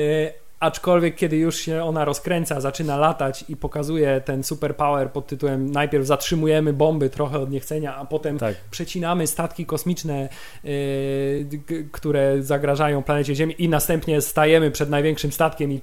Aczkolwiek, 0.61 1.15
kiedy 1.15 1.37
już 1.37 1.55
się 1.55 1.83
ona 1.83 2.05
rozkręca, 2.05 2.61
zaczyna 2.61 2.97
latać 2.97 3.45
i 3.49 3.55
pokazuje 3.55 4.21
ten 4.25 4.43
superpower 4.43 5.11
pod 5.11 5.27
tytułem 5.27 5.71
najpierw 5.71 6.05
zatrzymujemy 6.05 6.73
bomby 6.73 7.09
trochę 7.09 7.39
od 7.39 7.51
niechcenia, 7.51 7.95
a 7.95 8.05
potem 8.05 8.37
Tak. 8.37 8.55
przecinamy 8.71 9.27
statki 9.27 9.65
kosmiczne, 9.65 10.29
yy, 10.63 11.83
które 11.91 12.43
zagrażają 12.43 13.03
planecie 13.03 13.35
Ziemi 13.35 13.55
i 13.57 13.69
następnie 13.69 14.21
stajemy 14.21 14.71
przed 14.71 14.89
największym 14.89 15.31
statkiem 15.31 15.71
i 15.71 15.81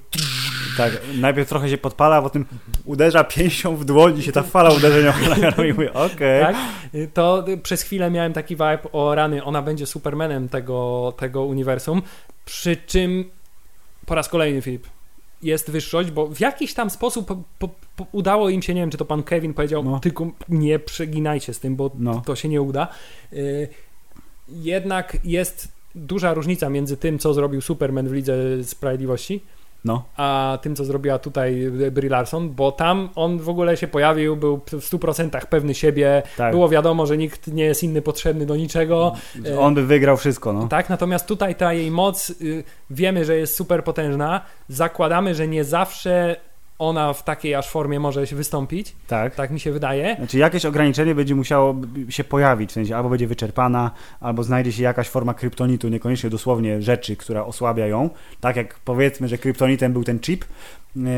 Tak, 0.77 0.91
najpierw 1.21 1.49
trochę 1.49 1.69
się 1.69 1.77
podpala, 1.77 2.15
a 2.15 2.21
potem 2.21 2.45
uderza 2.85 3.23
pięścią 3.23 3.75
w 3.75 3.85
dłoń 3.85 4.17
i 4.17 4.21
się 4.23 4.31
ta 4.31 4.43
fala 4.43 4.69
uderzeniowa 4.69 5.17
robi. 5.57 5.73
Mówię, 5.73 5.93
okej. 5.93 6.41
Tak? 6.41 6.55
Y, 6.95 7.09
To 7.13 7.45
przez 7.63 7.81
chwilę 7.81 8.11
miałem 8.11 8.33
taki 8.33 8.55
vibe 8.55 8.79
o 8.91 9.15
rany, 9.15 9.43
ona 9.43 9.61
będzie 9.61 9.85
Supermanem 9.85 10.49
tego, 10.49 11.13
tego 11.17 11.43
uniwersum, 11.45 12.01
przy 12.49 12.77
czym 12.77 13.29
po 14.05 14.15
raz 14.15 14.29
kolejny 14.29 14.61
Filip 14.61 14.87
jest 15.41 15.71
wyższość, 15.71 16.11
bo 16.11 16.27
w 16.27 16.39
jakiś 16.39 16.73
tam 16.73 16.89
sposób 16.89 17.27
po, 17.27 17.43
po, 17.59 17.69
po, 17.95 18.07
udało 18.11 18.49
im 18.49 18.61
się, 18.61 18.73
nie 18.73 18.81
wiem, 18.81 18.89
czy 18.89 18.97
to 18.97 19.05
pan 19.05 19.23
Kevin 19.23 19.53
powiedział, 19.53 19.83
No. 19.83 19.99
tylko 19.99 20.31
nie 20.49 20.79
przeginajcie 20.79 21.53
z 21.53 21.59
tym, 21.59 21.75
bo 21.75 21.91
No. 21.99 22.21
to 22.25 22.35
się 22.35 22.49
nie 22.49 22.61
uda. 22.61 22.87
Y, 23.33 23.67
jednak 24.47 25.17
jest 25.23 25.67
duża 25.95 26.33
różnica 26.33 26.69
między 26.69 26.97
tym, 26.97 27.19
co 27.19 27.33
zrobił 27.33 27.61
Superman 27.61 28.07
w 28.07 28.13
Lidze 28.13 28.63
Sprawiedliwości, 28.63 29.41
No, 29.85 30.05
a 30.17 30.57
tym, 30.61 30.75
co 30.75 30.85
zrobiła 30.85 31.19
tutaj 31.19 31.71
Brie 31.91 32.09
Larson, 32.09 32.49
bo 32.49 32.71
tam 32.71 33.09
on 33.15 33.39
w 33.39 33.49
ogóle 33.49 33.77
się 33.77 33.87
pojawił, 33.87 34.35
był 34.35 34.57
w 34.57 34.89
100% 34.91 35.45
pewny 35.45 35.75
siebie, 35.75 36.23
tak. 36.37 36.51
było 36.51 36.69
wiadomo, 36.69 37.05
że 37.05 37.17
nikt 37.17 37.47
nie 37.47 37.63
jest 37.63 37.83
inny 37.83 38.01
potrzebny 38.01 38.45
do 38.45 38.55
niczego. 38.55 39.13
On 39.59 39.75
by 39.75 39.85
wygrał 39.85 40.17
wszystko, 40.17 40.53
no. 40.53 40.67
Tak, 40.67 40.89
natomiast 40.89 41.27
tutaj 41.27 41.55
ta 41.55 41.73
jej 41.73 41.91
moc, 41.91 42.29
y, 42.29 42.63
wiemy, 42.89 43.25
że 43.25 43.37
jest 43.37 43.55
super 43.55 43.83
potężna, 43.83 44.41
zakładamy, 44.67 45.35
że 45.35 45.47
nie 45.47 45.63
zawsze 45.63 46.35
ona 46.79 47.13
w 47.13 47.23
takiej 47.23 47.55
aż 47.55 47.69
formie 47.69 47.99
może 47.99 48.27
się 48.27 48.35
wystąpić, 48.35 48.95
Tak. 49.07 49.35
tak 49.35 49.51
mi 49.51 49.59
się 49.59 49.71
wydaje. 49.71 50.15
Znaczy 50.15 50.37
jakieś 50.37 50.65
ograniczenie 50.65 51.15
będzie 51.15 51.35
musiało 51.35 51.75
się 52.09 52.23
pojawić, 52.23 52.69
w 52.69 52.73
sensie 52.73 52.95
albo 52.97 53.09
będzie 53.09 53.27
wyczerpana, 53.27 53.91
albo 54.19 54.43
znajdzie 54.43 54.71
się 54.71 54.83
jakaś 54.83 55.09
forma 55.09 55.33
kryptonitu, 55.33 55.87
niekoniecznie 55.87 56.29
dosłownie 56.29 56.81
rzeczy, 56.81 57.15
która 57.15 57.45
osłabia 57.45 57.87
ją. 57.87 58.09
Tak 58.39 58.55
jak 58.55 58.79
powiedzmy, 58.79 59.27
że 59.27 59.37
kryptonitem 59.37 59.93
był 59.93 60.03
ten 60.03 60.19
chip. 60.19 60.45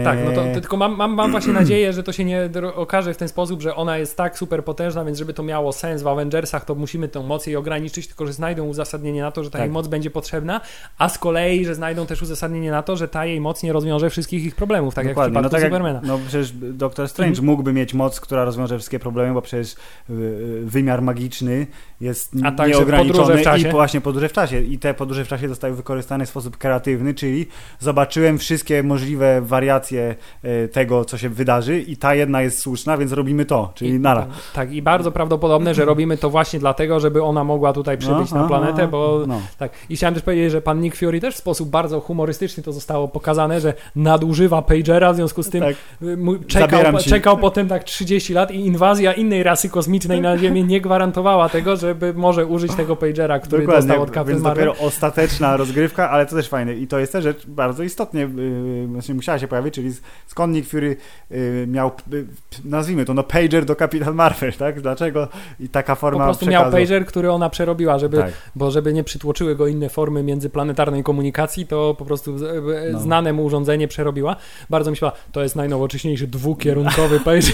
Tak, 0.03 0.19
no 0.25 0.31
to, 0.31 0.43
to 0.53 0.61
tylko 0.61 0.77
mam, 0.77 0.95
mam, 0.95 1.13
mam 1.13 1.31
właśnie 1.31 1.53
nadzieję, 1.61 1.93
że 1.93 2.03
to 2.03 2.11
się 2.11 2.25
nie 2.25 2.49
okaże 2.75 3.13
w 3.13 3.17
ten 3.17 3.27
sposób, 3.27 3.61
że 3.61 3.75
ona 3.75 3.97
jest 3.97 4.17
tak 4.17 4.37
super 4.37 4.63
potężna, 4.63 5.05
więc 5.05 5.17
żeby 5.17 5.33
to 5.33 5.43
miało 5.43 5.71
sens 5.71 6.01
w 6.01 6.07
Avengersach, 6.07 6.65
to 6.65 6.75
musimy 6.75 7.07
tę 7.07 7.23
moc 7.23 7.47
jej 7.47 7.55
ograniczyć, 7.55 8.07
tylko 8.07 8.25
że 8.25 8.33
znajdą 8.33 8.65
uzasadnienie 8.65 9.21
na 9.21 9.31
to, 9.31 9.43
że 9.43 9.49
ta 9.49 9.57
Tak. 9.57 9.65
jej 9.65 9.73
moc 9.73 9.87
będzie 9.87 10.09
potrzebna, 10.09 10.61
a 10.97 11.09
z 11.09 11.17
kolei, 11.17 11.65
że 11.65 11.75
znajdą 11.75 12.05
też 12.05 12.21
uzasadnienie 12.21 12.71
na 12.71 12.83
to, 12.83 12.95
że 12.95 13.07
ta 13.07 13.25
jej 13.25 13.41
moc 13.41 13.63
nie 13.63 13.73
rozwiąże 13.73 14.09
wszystkich 14.09 14.43
ich 14.45 14.55
problemów, 14.55 14.93
tak 14.95 15.07
Dokładnie. 15.07 15.35
jak 15.35 15.43
w 15.45 15.47
przypadku 15.47 15.55
no, 15.55 15.61
tak 15.61 15.69
Supermana. 15.69 15.99
Jak, 15.99 16.07
no 16.07 16.19
przecież 16.27 16.51
Doktor 16.51 17.09
Strange 17.09 17.29
Mhm. 17.29 17.45
mógłby 17.45 17.73
mieć 17.73 17.93
moc, 17.93 18.19
która 18.19 18.45
rozwiąże 18.45 18.77
wszystkie 18.77 18.99
problemy, 18.99 19.33
bo 19.33 19.41
przecież 19.41 19.73
y, 19.73 20.13
y, 20.13 20.61
wymiar 20.65 21.01
magiczny 21.01 21.67
jest 22.01 22.31
A 22.43 22.51
także 22.51 22.77
nieograniczony 22.77 23.41
i 23.57 23.71
właśnie 23.71 24.01
podróże 24.01 24.29
w 24.29 24.33
czasie. 24.33 24.61
I 24.61 24.79
te 24.79 24.93
podróże 24.93 25.25
w 25.25 25.27
czasie 25.27 25.49
zostały 25.49 25.75
wykorzystane 25.75 26.25
w 26.25 26.29
sposób 26.29 26.57
kreatywny, 26.57 27.13
czyli 27.13 27.47
zobaczyłem 27.79 28.37
wszystkie 28.37 28.83
możliwe 28.83 29.41
wariacje 29.61 30.15
y, 30.45 30.69
tego, 30.71 31.05
co 31.05 31.17
się 31.17 31.29
wydarzy 31.29 31.79
i 31.79 31.97
ta 31.97 32.15
jedna 32.15 32.41
jest 32.41 32.59
słuszna, 32.59 32.97
więc 32.97 33.11
robimy 33.11 33.45
to, 33.45 33.71
czyli 33.75 33.91
I, 33.91 33.99
nara. 33.99 34.27
Tak, 34.53 34.73
i 34.73 34.81
bardzo 34.81 35.11
prawdopodobne, 35.11 35.73
że 35.73 35.85
robimy 35.85 36.17
to 36.17 36.29
właśnie 36.29 36.59
dlatego, 36.59 36.99
żeby 36.99 37.23
ona 37.23 37.43
mogła 37.43 37.73
tutaj 37.73 37.97
przybyć 37.97 38.31
No, 38.31 38.37
na 38.37 38.41
no, 38.41 38.47
planetę, 38.47 38.81
no, 38.81 38.87
bo 38.87 39.23
no. 39.27 39.41
tak. 39.57 39.71
I 39.89 39.95
chciałem 39.95 40.13
też 40.13 40.23
powiedzieć, 40.23 40.51
że 40.51 40.61
pan 40.61 40.79
Nick 40.81 40.97
Fury 40.97 41.19
też 41.19 41.35
w 41.35 41.37
sposób 41.37 41.69
bardzo 41.69 41.99
humorystyczny 41.99 42.63
to 42.63 42.71
zostało 42.71 43.07
pokazane, 43.07 43.61
że 43.61 43.73
nadużywa 43.95 44.61
pagera, 44.61 45.13
w 45.13 45.15
związku 45.15 45.43
z 45.43 45.49
tym 45.49 45.63
Tak. 45.63 45.75
y, 46.01 46.45
czekał, 46.47 46.97
czekał 46.97 47.37
potem 47.37 47.67
tak 47.67 47.83
30 47.83 48.33
lat 48.33 48.51
i 48.51 48.65
inwazja 48.65 49.13
innej 49.13 49.43
rasy 49.43 49.69
kosmicznej 49.69 50.21
na 50.21 50.37
Ziemię 50.37 50.63
nie 50.63 50.81
gwarantowała 50.81 51.49
tego, 51.49 51.75
żeby 51.75 52.13
może 52.13 52.45
użyć 52.45 52.75
tego 52.75 52.95
pagera, 52.95 53.39
który 53.39 53.61
Dokładnie, 53.65 53.87
dostał 53.87 54.03
od 54.03 54.13
Captain 54.13 54.39
Marvel. 54.39 54.65
dopiero 54.65 54.87
ostateczna 54.87 55.57
rozgrywka, 55.57 56.09
ale 56.09 56.25
to 56.25 56.35
też 56.35 56.49
fajne. 56.49 56.73
I 56.75 56.87
to 56.87 56.99
jest 56.99 57.11
też 57.11 57.23
rzecz 57.23 57.47
bardzo 57.47 57.83
istotnie, 57.83 58.21
yy, 58.21 58.87
znaczy 58.91 59.13
musiała 59.13 59.39
się 59.39 59.47
pojawić, 59.51 59.73
czyli 59.75 59.91
skąd 60.27 60.65
Fury 60.67 60.95
yy, 61.29 61.67
miał, 61.67 61.91
yy, 62.11 62.25
nazwijmy 62.65 63.05
to, 63.05 63.13
no 63.13 63.23
pager 63.23 63.65
do 63.65 63.75
Kapitan 63.75 64.15
Marvel, 64.15 64.53
tak? 64.53 64.81
Dlaczego? 64.81 65.27
I 65.59 65.69
taka 65.69 65.95
Po 65.95 65.99
forma 65.99 66.25
prostu 66.25 66.45
przekazu. 66.45 66.63
miał 66.63 66.71
pager, 66.71 67.05
który 67.05 67.31
ona 67.31 67.49
przerobiła, 67.49 67.99
żeby, 67.99 68.17
Tak. 68.17 68.31
bo 68.55 68.71
żeby 68.71 68.93
nie 68.93 69.03
przytłoczyły 69.03 69.55
go 69.55 69.67
inne 69.67 69.89
formy 69.89 70.23
międzyplanetarnej 70.23 71.03
komunikacji, 71.03 71.67
to 71.67 71.95
po 71.97 72.05
prostu 72.05 72.35
e, 72.35 72.91
No. 72.91 72.99
znane 72.99 73.33
mu 73.33 73.43
urządzenie 73.45 73.87
przerobiła. 73.87 74.35
Bardzo 74.69 74.91
mi 74.91 74.97
się 74.97 74.99
podoba, 74.99 75.17
to 75.31 75.43
jest 75.43 75.55
najnowocześniejszy 75.55 76.27
dwukierunkowy 76.27 77.19
pager. 77.19 77.43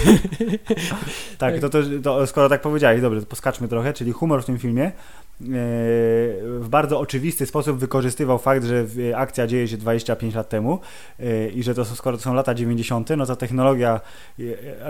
Tak, 1.38 1.58
to, 1.58 1.68
to, 1.68 1.78
to 2.02 2.26
skoro 2.26 2.48
tak 2.48 2.60
powiedziałeś, 2.60 3.00
dobrze, 3.00 3.20
to 3.20 3.26
poskaczmy 3.26 3.68
trochę, 3.68 3.92
czyli 3.92 4.12
humor 4.12 4.42
w 4.42 4.44
tym 4.46 4.58
filmie 4.58 4.84
e, 4.84 4.92
w 5.40 6.66
bardzo 6.70 7.00
oczywisty 7.00 7.46
sposób 7.46 7.78
wykorzystywał 7.78 8.38
fakt, 8.38 8.64
że 8.64 8.86
akcja 9.16 9.46
dzieje 9.46 9.68
się 9.68 9.76
25 9.76 10.34
lat 10.34 10.48
temu 10.48 10.78
e, 11.20 11.48
i 11.48 11.62
że 11.62 11.74
to 11.74 11.84
skoro 11.96 12.16
to 12.16 12.22
są 12.22 12.34
lata 12.34 12.54
90., 12.54 13.10
no 13.16 13.26
to 13.26 13.36
technologia, 13.36 14.00
e, 14.40 14.42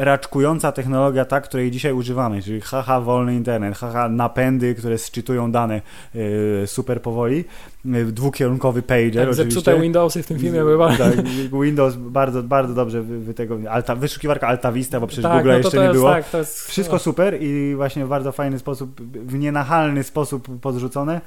raczkująca 0.05 0.73
technologia 0.73 1.25
ta, 1.25 1.41
której 1.41 1.71
dzisiaj 1.71 1.93
używamy, 1.93 2.43
czyli 2.43 2.61
haha 2.61 3.01
wolny 3.01 3.35
internet, 3.35 3.77
haha 3.77 4.09
napędy, 4.09 4.75
które 4.75 4.99
sczytują 4.99 5.53
dane 5.53 5.81
e, 6.15 6.67
super 6.67 7.03
powoli, 7.03 7.45
e, 7.87 8.05
dwukierunkowy 8.05 8.83
pager 8.83 9.13
Tak, 9.13 9.23
oczywiście. 9.23 9.45
zepsute 9.45 9.81
Windowsy 9.81 10.23
w 10.23 10.27
tym 10.27 10.39
filmie 10.39 10.59
były 10.59 10.79
bardzo... 10.79 11.05
Tak, 11.05 11.15
Windows 11.63 11.97
bardzo, 11.97 12.43
bardzo 12.43 12.75
dobrze 12.75 13.03
wy, 13.03 13.35
tego, 13.35 13.59
Alta, 13.71 13.95
wyszukiwarka 13.95 14.49
Alta 14.49 14.73
Vista, 14.73 15.01
bo 15.01 15.07
przecież 15.07 15.23
tak, 15.23 15.37
Google 15.37 15.49
no 15.49 15.59
jeszcze 15.59 15.89
nie 15.89 15.93
było. 15.93 16.11
Tak, 16.11 16.35
jest, 16.35 16.69
Wszystko 16.69 16.99
super 16.99 17.43
i 17.43 17.75
właśnie 17.77 18.07
w 18.07 18.09
bardzo 18.09 18.33
fajny 18.33 18.59
sposób, 18.59 19.01
w 19.01 19.39
nienachalny 19.39 20.05
sposób 20.05 20.61
podrzucone. 20.61 21.21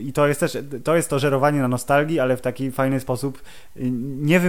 I 0.00 0.12
to 0.14 0.28
jest 0.28 0.40
też, 0.40 0.58
to 0.84 0.96
jest 0.96 1.10
to 1.10 1.18
żerowanie 1.18 1.60
na 1.60 1.68
nostalgii, 1.68 2.20
ale 2.20 2.36
w 2.36 2.40
taki 2.40 2.70
fajny 2.70 3.00
sposób, 3.00 3.42
yy, 3.76 3.90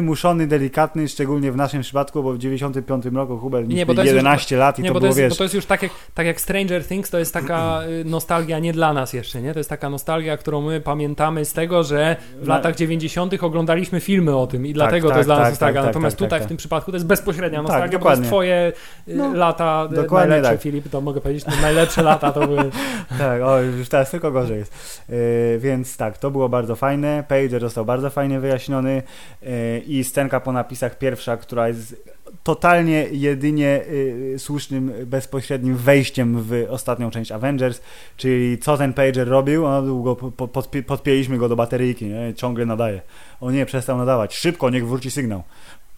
niewymuszony, 0.02 0.48
delikatny, 0.48 1.08
szczególnie 1.08 1.52
w 1.52 1.56
naszym 1.56 1.82
przypadku, 1.82 2.24
bo 2.24 2.34
w 2.34 2.38
95 2.38 3.06
roku 3.06 3.38
Hubert 3.38 3.68
Nie, 3.68 3.86
bo 3.86 3.94
to 3.94 4.02
jest 4.02 4.14
11 4.16 4.58
lat 4.58 4.80
i 4.80 4.82
Nie, 4.82 4.88
to 4.88 4.94
bo 4.94 5.00
to, 5.00 5.02
było, 5.02 5.08
jest, 5.08 5.20
wiesz, 5.20 5.30
bo 5.30 5.36
to 5.36 5.44
jest 5.44 5.56
już 5.56 5.66
tak 5.66 5.84
jak, 5.84 5.92
tak 6.14 6.26
jak 6.26 6.42
Stranger 6.42 6.86
Things, 6.88 7.10
to 7.10 7.20
jest 7.20 7.34
taka 7.34 7.82
y, 8.02 8.06
nostalgia 8.06 8.60
nie 8.60 8.74
dla 8.74 8.94
nas 8.94 9.14
jeszcze, 9.14 9.42
nie? 9.42 9.54
To 9.54 9.60
jest 9.60 9.70
taka 9.70 9.90
nostalgia, 9.90 10.38
którą 10.38 10.62
my 10.62 10.82
pamiętamy 10.82 11.46
z 11.46 11.54
tego, 11.54 11.84
że 11.84 12.16
w 12.42 12.48
Na- 12.48 12.56
latach 12.56 12.76
90. 12.76 13.44
oglądaliśmy 13.44 14.00
filmy 14.00 14.36
o 14.36 14.48
tym 14.48 14.66
i 14.66 14.74
dlatego 14.74 15.08
to 15.08 15.10
tak, 15.10 15.18
jest 15.18 15.28
dla 15.28 15.36
nas 15.36 15.44
tak, 15.44 15.52
nostalgia. 15.52 15.82
tak, 15.82 15.86
tak, 15.86 15.96
Natomiast 15.96 16.18
tak, 16.18 16.26
tutaj 16.26 16.40
tak, 16.40 16.46
w 16.46 16.48
tym 16.48 16.58
przypadku 16.58 16.92
to 16.92 16.96
jest 16.96 17.08
bezpośrednia 17.08 17.60
Tak, 17.60 17.68
nostalgia, 17.68 18.00
bo 18.00 18.06
to 18.06 18.10
jest 18.10 18.22
dokładnie. 18.22 18.28
twoje 18.28 18.72
y, 19.08 19.16
No, 19.16 19.34
lata 19.34 19.88
y, 19.92 19.96
dokładnie 19.96 20.30
najlepsze, 20.30 20.52
tak. 20.52 20.62
Filip, 20.62 20.90
to 20.90 21.02
mogę 21.02 21.22
powiedzieć, 21.22 21.44
to 21.44 21.52
najlepsze 21.62 22.04
lata 22.04 22.32
to 22.32 22.48
były... 22.48 22.64
Tak, 23.18 23.42
o, 23.42 23.60
już 23.62 23.90
teraz 23.90 24.12
tylko 24.12 24.32
gorzej 24.32 24.58
jest. 24.58 25.04
Yy, 25.10 25.16
więc 25.60 25.98
tak, 25.98 26.18
to 26.18 26.32
było 26.32 26.50
bardzo 26.50 26.76
fajne. 26.76 27.24
Pager 27.28 27.62
został 27.62 27.86
bardzo 27.86 28.10
fajnie 28.10 28.40
wyjaśniony 28.40 29.04
yy, 29.42 29.50
i 29.98 30.04
scenka 30.04 30.40
po 30.40 30.52
napisach 30.52 30.98
pierwsza, 30.98 31.38
która 31.38 31.68
jest 31.68 32.04
totalnie 32.44 33.08
jedynie 33.12 33.82
yy, 33.92 34.40
słusznym, 34.40 34.94
bezpośrednim 35.06 35.76
wejściem 35.76 36.42
w 36.42 36.66
ostatnią 36.70 37.12
część 37.12 37.32
Avengers, 37.32 37.82
czyli 38.18 38.58
co 38.58 38.78
ten 38.78 38.94
pager 38.94 39.28
robił, 39.28 39.64
no 39.64 39.82
długo 39.82 40.16
po, 40.16 40.32
po, 40.32 40.48
podpi- 40.48 40.84
podpięliśmy 40.84 41.38
go 41.38 41.50
do 41.50 41.56
bateryjki, 41.56 42.06
nie? 42.06 42.34
ciągle 42.34 42.66
nadaje. 42.66 43.02
O 43.42 43.52
nie, 43.52 43.66
przestał 43.66 43.98
nadawać, 43.98 44.36
szybko, 44.36 44.70
niech 44.70 44.88
wróci 44.88 45.12
sygnał. 45.12 45.44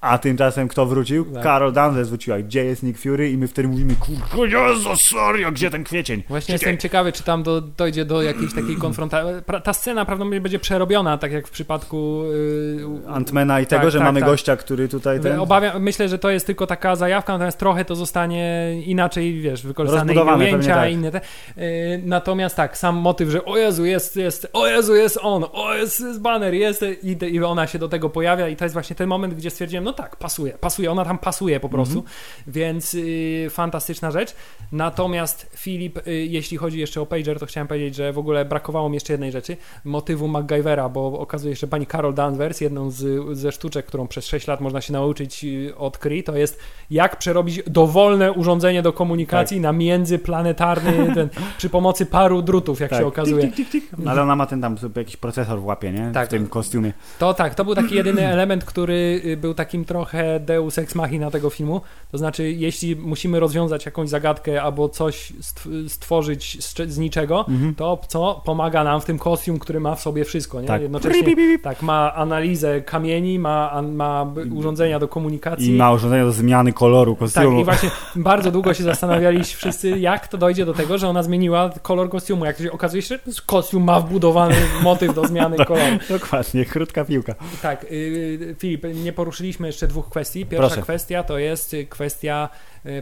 A 0.04 0.18
tymczasem 0.18 0.68
kto 0.68 0.86
wrócił? 0.86 1.26
Tak. 1.26 1.44
Carol 1.44 1.74
Danvers 1.74 2.10
wróciła. 2.10 2.40
Gdzie 2.40 2.66
jest 2.66 2.84
Nick 2.84 3.00
Fury? 3.00 3.32
I 3.32 3.38
my 3.38 3.48
wtedy 3.48 3.68
mówimy, 3.68 3.96
kurwa, 3.96 4.70
Jezu, 4.70 4.96
serio, 4.96 5.52
gdzie 5.52 5.70
ten 5.70 5.84
kwiecień? 5.84 6.24
Właśnie 6.30 6.54
jestem 6.54 6.78
ciekawy, 6.78 7.12
czy 7.12 7.24
tam 7.24 7.44
do, 7.44 7.62
dojdzie 7.62 8.06
do 8.06 8.22
jakiejś 8.22 8.54
takiej 8.54 8.76
konfrontacji. 8.76 9.32
Ta 9.64 9.74
scena 9.74 10.06
prawdopodobnie 10.06 10.42
będzie 10.42 10.60
przerobiona, 10.60 11.18
tak 11.18 11.32
jak 11.32 11.48
w 11.48 11.52
przypadku... 11.52 12.24
y, 12.24 12.86
Antmana 13.08 13.60
i 13.60 13.66
tego, 13.66 13.82
Tak, 13.82 13.92
że 13.92 13.98
tak, 13.98 14.06
mamy 14.06 14.20
tak. 14.20 14.30
gościa, 14.30 14.56
który 14.56 14.88
tutaj 14.88 15.20
ten... 15.20 15.40
Obawiam, 15.40 15.84
myślę, 15.84 16.10
że 16.10 16.20
to 16.20 16.30
jest 16.30 16.46
tylko 16.46 16.68
taka 16.68 16.96
zajawka, 16.96 17.34
natomiast 17.34 17.60
trochę 17.60 17.86
to 17.86 17.96
zostanie 17.96 18.74
inaczej, 18.86 19.42
wiesz, 19.42 19.64
wykorzystane 19.64 20.14
inne 20.14 20.36
ujęcia, 20.36 20.76
tak. 20.76 20.92
inne 20.92 21.12
te. 21.12 21.22
Yy, 21.58 21.64
natomiast 22.06 22.56
tak, 22.56 22.78
sam 22.78 22.96
motyw, 22.96 23.30
że 23.30 23.46
o 23.46 23.58
Jezu, 23.58 23.86
jest, 23.86 24.16
jest, 24.16 24.48
o 24.54 24.68
Jezu, 24.68 24.96
jest 24.96 25.20
on, 25.22 25.46
o 25.54 25.74
jest, 25.74 26.00
jest 26.00 26.22
banner, 26.22 26.54
jest 26.54 26.86
i, 27.04 27.18
i 27.26 27.44
ona 27.44 27.68
się 27.68 27.80
do 27.80 27.90
tego 27.90 28.10
pojawia 28.10 28.48
i 28.48 28.56
to 28.56 28.66
jest 28.66 28.74
właśnie 28.74 28.96
ten 28.96 29.10
moment, 29.10 29.34
gdzie 29.34 29.50
stwierdziłem, 29.50 29.84
no 29.84 29.93
tak, 29.94 30.15
pasuje, 30.15 30.52
pasuje, 30.57 30.91
ona 30.91 31.06
tam 31.06 31.18
pasuje 31.18 31.60
po 31.60 31.70
prostu, 31.70 31.98
Mhm. 31.99 32.15
więc 32.48 32.94
yy, 32.94 33.49
fantastyczna 33.49 34.11
rzecz. 34.11 34.34
Natomiast 34.72 35.49
Filip, 35.56 36.07
yy, 36.07 36.14
jeśli 36.26 36.57
chodzi 36.57 36.80
jeszcze 36.80 37.02
o 37.02 37.06
Pager, 37.06 37.40
to 37.40 37.45
chciałem 37.45 37.68
powiedzieć, 37.68 37.95
że 37.95 38.14
w 38.14 38.18
ogóle 38.18 38.45
brakowało 38.45 38.90
mi 38.90 38.94
jeszcze 38.95 39.14
jednej 39.14 39.32
rzeczy, 39.32 39.57
motywu 39.84 40.28
MacGyvera, 40.28 40.90
bo 40.90 41.20
okazuje 41.20 41.56
się, 41.56 41.60
że 41.60 41.68
pani 41.68 41.88
Carol 41.88 42.14
Danvers, 42.14 42.61
jedną 42.61 42.91
z, 42.91 43.38
ze 43.38 43.52
sztuczek, 43.52 43.86
którą 43.86 44.07
przez 44.07 44.26
6 44.28 44.48
lat 44.48 44.61
można 44.61 44.82
się 44.82 44.94
nauczyć 44.94 45.44
yy, 45.44 45.76
od 45.78 45.99
to 46.26 46.36
jest 46.38 46.60
jak 46.90 47.20
przerobić 47.20 47.64
dowolne 47.68 48.32
urządzenie 48.32 48.82
do 48.82 48.94
komunikacji 48.94 49.60
na 49.60 49.72
międzyplanetarny, 49.72 51.15
ten, 51.15 51.30
przy 51.57 51.70
pomocy 51.70 52.06
paru 52.06 52.41
drutów, 52.41 52.80
jak 52.80 52.90
Tak. 52.90 52.99
się 52.99 53.06
okazuje. 53.06 53.44
Tik, 53.44 53.56
tik, 53.56 53.70
tik, 53.70 53.90
tik. 53.90 54.07
Ale 54.07 54.22
ona 54.22 54.36
ma 54.36 54.45
ten 54.45 54.61
tam 54.61 54.76
jakiś 54.95 55.18
procesor 55.18 55.60
w 55.60 55.65
łapie, 55.65 55.91
nie? 55.91 56.11
Tak. 56.14 56.28
W 56.28 56.32
tym 56.32 56.48
kostiumie. 56.48 56.94
To 57.20 57.34
tak, 57.34 57.56
to 57.56 57.65
był 57.65 57.76
taki 57.76 57.95
jedyny 57.95 58.28
element, 58.28 58.65
który 58.65 59.22
y, 59.26 59.38
był 59.38 59.53
takim 59.53 59.83
trochę 59.86 60.40
deus 60.40 60.78
ex 60.78 60.96
machina 60.96 61.32
tego 61.32 61.50
filmu. 61.50 61.82
To 62.12 62.18
znaczy, 62.18 62.52
jeśli 62.52 62.96
musimy 62.96 63.40
rozwiązać 63.40 63.86
jakąś 63.86 64.10
zagadkę 64.10 64.62
albo 64.64 64.90
coś 64.90 65.34
stw- 65.42 65.90
stworzyć 65.90 66.66
z, 66.66 66.74
cze- 66.74 66.88
z 66.90 66.98
niczego, 66.98 67.46
to 67.78 68.00
co 68.08 68.42
pomaga 68.46 68.84
nam 68.84 69.02
w 69.02 69.06
tym 69.06 69.20
kostium, 69.20 69.60
który 69.60 69.80
ma 69.80 69.96
w 69.96 70.02
sobie 70.02 70.26
wszystko, 70.26 70.62
nie? 70.62 70.68
Tak. 70.68 70.82
Jednocześnie 70.82 71.36
tak, 71.64 71.82
ma 71.82 72.14
analizę 72.14 72.82
kamieni, 72.82 73.40
ma, 73.40 73.82
ma 73.82 74.34
urządzenia 74.56 75.00
do 75.00 75.08
komunikacji. 75.08 75.68
I 75.70 75.76
ma 75.78 75.92
urządzenia 75.92 76.26
do 76.26 76.32
zmiany 76.32 76.74
koloru 76.74 77.12
Tak, 77.12 77.20
kostiumu. 77.20 77.62
i 77.62 77.64
właśnie 77.64 77.90
bardzo 78.16 78.52
długo 78.52 78.74
się 78.74 78.84
zastanawialiśmy 78.84 79.58
wszyscy, 79.58 79.90
jak 80.00 80.28
to 80.28 80.38
dojdzie 80.38 80.66
do 80.66 80.74
tego, 80.74 80.98
że 80.98 81.08
ona 81.10 81.24
zmieniła 81.24 81.70
kolor 81.82 82.10
kostiumu. 82.10 82.46
Jak 82.46 82.58
się 82.58 82.72
okazuje 82.72 83.02
się, 83.02 83.16
że 83.28 83.34
kostium 83.46 83.84
ma 83.84 84.00
wbudowany 84.00 84.56
motyw 84.84 85.16
do 85.16 85.28
zmiany 85.28 85.66
koloru. 85.66 85.98
Dokładnie, 86.10 86.66
krótka 86.66 87.06
piłka. 87.06 87.36
Tak, 87.62 87.86
yy, 87.92 88.56
Filip, 88.60 88.84
nie 89.04 89.14
poruszyliśmy 89.14 89.73
jeszcze 89.74 89.88
dwóch 89.88 90.10
kwestii. 90.10 90.45
Pierwsza 90.45 90.68
Proszę. 90.68 90.82
kwestia 90.82 91.24
to 91.24 91.38
jest 91.38 91.76
kwestia, 91.90 92.50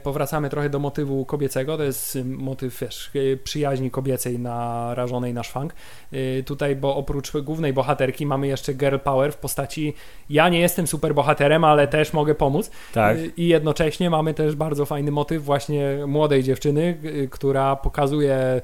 powracamy 0.04 0.50
trochę 0.50 0.70
do 0.70 0.80
motywu 0.80 1.26
kobiecego, 1.26 1.78
to 1.78 1.84
jest 1.84 2.16
y, 2.16 2.26
motyw, 2.26 2.80
wiesz, 2.82 3.12
y, 3.16 3.40
przyjaźni 3.44 3.92
kobiecej 3.92 4.40
narażonej 4.40 5.34
na 5.34 5.44
szwank. 5.44 5.74
Y, 6.14 6.44
Tutaj, 6.46 6.76
bo 6.76 6.96
oprócz 6.96 7.32
głównej 7.38 7.74
bohaterki 7.74 8.26
mamy 8.26 8.48
jeszcze 8.48 8.74
girl 8.74 8.98
power 8.98 9.32
w 9.32 9.38
postaci, 9.38 9.94
ja 10.30 10.50
nie 10.50 10.60
jestem 10.60 10.88
super 10.88 11.16
bohaterem, 11.16 11.64
ale 11.64 11.88
też 11.88 12.14
mogę 12.14 12.36
pomóc. 12.36 12.72
Tak. 12.94 13.18
I 13.38 13.48
jednocześnie 13.48 14.10
mamy 14.10 14.34
też 14.34 14.56
bardzo 14.56 14.86
fajny 14.86 15.12
motyw 15.12 15.44
właśnie 15.44 15.98
młodej 16.08 16.44
dziewczyny, 16.44 16.98
która 17.32 17.76
pokazuje 17.76 18.62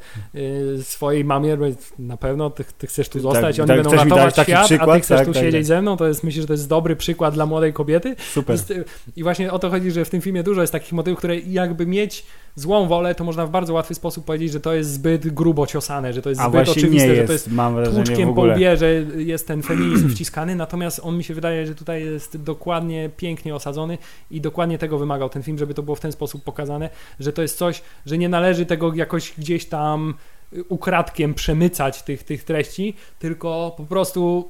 swojej 0.82 1.26
mamie, 1.26 1.58
na 2.00 2.18
pewno 2.18 2.50
ty, 2.50 2.64
ty 2.78 2.88
chcesz 2.88 3.10
tu 3.10 3.14
Tak, 3.14 3.22
zostać, 3.22 3.60
oni 3.60 3.68
tak, 3.68 3.78
będą 3.78 3.92
ratować 3.92 4.34
świat, 4.34 4.50
a 4.50 4.66
przykład? 4.66 4.96
ty 4.96 5.02
chcesz 5.02 5.18
Tak, 5.18 5.28
tu 5.28 5.34
tak, 5.34 5.44
siedzieć 5.44 5.62
tak. 5.62 5.66
ze 5.66 5.82
mną, 5.82 5.98
to 5.98 6.08
jest, 6.08 6.24
myślę, 6.24 6.42
że 6.42 6.48
to 6.48 6.54
jest 6.54 6.70
dobry 6.70 6.96
przykład 6.96 7.34
dla 7.34 7.46
młodej 7.46 7.74
kobiety. 7.74 8.16
Super. 8.32 8.58
I 9.16 9.24
właśnie 9.24 9.52
o 9.52 9.60
to 9.60 9.70
chodzi, 9.70 9.92
że 9.92 10.06
w 10.06 10.10
tym 10.10 10.22
filmie 10.22 10.44
dużo 10.44 10.62
jest 10.62 10.74
takich 10.74 10.94
motywów, 10.94 11.07
które 11.16 11.40
jakby 11.40 11.86
mieć 11.86 12.26
złą 12.56 12.88
wolę, 12.88 13.16
to 13.16 13.24
można 13.24 13.46
w 13.46 13.50
bardzo 13.50 13.74
łatwy 13.74 13.94
sposób 13.94 14.26
powiedzieć, 14.26 14.52
że 14.52 14.60
to 14.60 14.74
jest 14.74 14.92
zbyt 14.92 15.34
grubo 15.34 15.68
ciosane, 15.68 16.14
że 16.14 16.22
to 16.22 16.30
jest 16.30 16.42
A 16.42 16.50
zbyt 16.50 16.70
oczywiste, 16.70 17.08
nie 17.08 17.16
że 17.16 17.16
jest, 17.16 17.28
to 17.28 17.34
jest 17.34 17.52
mam 17.52 17.76
wrażenie 17.76 18.28
po 18.28 18.42
łbie, 18.42 18.78
że 18.78 18.94
jest 19.18 19.48
ten 19.48 19.64
feminizm 19.64 20.10
wciskany, 20.14 20.56
natomiast 20.56 21.00
on 21.04 21.18
mi 21.18 21.24
się 21.24 21.34
wydaje, 21.34 21.68
że 21.68 21.76
tutaj 21.76 22.06
jest 22.06 22.38
dokładnie 22.38 23.10
pięknie 23.18 23.56
osadzony 23.56 23.98
i 24.32 24.42
dokładnie 24.42 24.78
tego 24.78 24.98
wymagał 24.98 25.30
ten 25.30 25.44
film, 25.44 25.58
żeby 25.58 25.74
to 25.74 25.84
było 25.84 25.96
w 25.96 26.00
ten 26.00 26.12
sposób 26.12 26.44
pokazane, 26.44 26.90
że 27.20 27.34
to 27.34 27.42
jest 27.42 27.58
coś, 27.58 27.82
że 28.06 28.18
nie 28.18 28.30
należy 28.30 28.66
tego 28.66 28.94
jakoś 28.94 29.34
gdzieś 29.38 29.66
tam 29.66 30.14
ukradkiem 30.70 31.34
przemycać 31.34 32.02
tych, 32.02 32.24
tych 32.24 32.44
treści, 32.44 32.94
tylko 33.20 33.74
po 33.78 33.84
prostu 33.84 34.50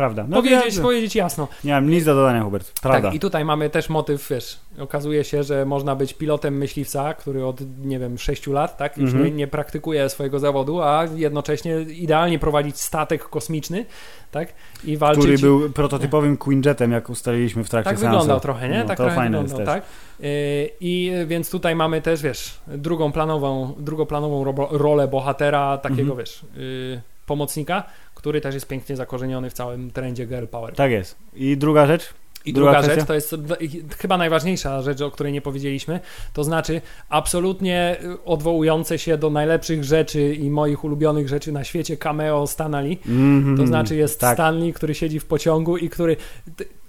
Prawda. 0.00 0.24
No, 0.28 0.36
powiedzieć, 0.36 0.78
powiedzieć 0.78 1.14
jasno. 1.16 1.48
nie 1.64 1.72
mam 1.72 1.90
nic 1.90 2.04
do 2.04 2.14
dodania, 2.14 2.42
Hubert. 2.42 2.80
Prawda. 2.80 3.08
Tak, 3.08 3.14
i 3.14 3.20
tutaj 3.20 3.44
mamy 3.44 3.70
też 3.70 3.88
motyw, 3.88 4.28
wiesz, 4.30 4.58
okazuje 4.78 5.24
się, 5.24 5.42
że 5.42 5.64
można 5.66 5.96
być 5.96 6.14
pilotem 6.14 6.56
myśliwca, 6.58 7.14
który 7.14 7.46
od, 7.46 7.60
nie 7.84 7.98
wiem, 7.98 8.18
6 8.18 8.46
lat, 8.46 8.76
tak, 8.76 8.96
już 8.98 9.10
Mhm. 9.10 9.24
nie, 9.24 9.30
nie 9.36 9.46
praktykuje 9.46 10.08
swojego 10.08 10.38
zawodu, 10.38 10.82
a 10.82 11.04
jednocześnie 11.16 11.80
idealnie 11.80 12.38
prowadzić 12.38 12.80
statek 12.80 13.24
kosmiczny, 13.24 13.86
tak, 14.30 14.52
i 14.84 14.96
walczyć. 14.96 15.22
który 15.24 15.38
był 15.38 15.70
prototypowym 15.70 16.36
Quinjetem, 16.36 16.92
jak 16.92 17.10
ustaliliśmy 17.10 17.64
w 17.64 17.70
trakcie 17.70 17.90
tak 17.90 17.98
seansu. 17.98 18.10
wyglądał 18.18 18.40
trochę, 18.40 18.68
nie? 18.68 18.78
No, 18.78 18.84
tak 18.84 18.96
to 18.96 19.02
trochę 19.02 19.16
fajne 19.16 19.42
wyglądał, 19.42 19.66
tak. 19.74 19.84
Yy, 20.20 20.28
I 20.80 21.12
więc 21.26 21.50
tutaj 21.50 21.76
mamy 21.76 22.02
też, 22.02 22.22
wiesz, 22.22 22.60
drugą 22.66 23.12
planową, 23.12 23.74
drugoplanową 23.78 24.44
ro- 24.44 24.68
rolę 24.70 25.08
bohatera, 25.08 25.78
takiego, 25.78 26.02
Mhm. 26.02 26.18
wiesz, 26.18 26.44
yy, 26.56 27.00
pomocnika, 27.30 27.84
który 28.14 28.40
też 28.40 28.54
jest 28.54 28.68
pięknie 28.68 28.96
zakorzeniony 28.96 29.50
w 29.50 29.52
całym 29.52 29.90
trendzie 29.90 30.26
girl 30.26 30.46
power. 30.46 30.74
Tak 30.74 30.90
jest. 30.90 31.16
I 31.34 31.56
druga 31.56 31.86
rzecz? 31.86 32.14
I 32.44 32.52
Druga 32.52 32.72
druga, 32.82 32.94
rzecz, 32.94 33.04
to 33.06 33.14
jest 33.14 33.34
chyba 33.98 34.16
najważniejsza 34.18 34.82
rzecz, 34.82 35.00
o 35.00 35.10
której 35.10 35.32
nie 35.32 35.40
powiedzieliśmy, 35.40 36.00
to 36.32 36.44
znaczy 36.44 36.80
absolutnie 37.08 37.96
y, 38.04 38.24
odwołujące 38.24 38.98
się 38.98 39.18
do 39.18 39.30
najlepszych 39.30 39.84
rzeczy 39.84 40.34
i 40.34 40.50
moich 40.50 40.84
ulubionych 40.84 41.28
rzeczy 41.28 41.52
na 41.52 41.64
świecie 41.64 41.96
cameo 41.96 42.46
Stanley. 42.46 42.98
Mhm. 43.08 43.56
To 43.56 43.66
znaczy 43.66 43.96
jest 43.96 44.20
tak. 44.20 44.34
Stanley, 44.36 44.72
który 44.72 44.94
siedzi 44.94 45.20
w 45.20 45.24
pociągu 45.26 45.76
i 45.76 45.88
który... 45.88 46.16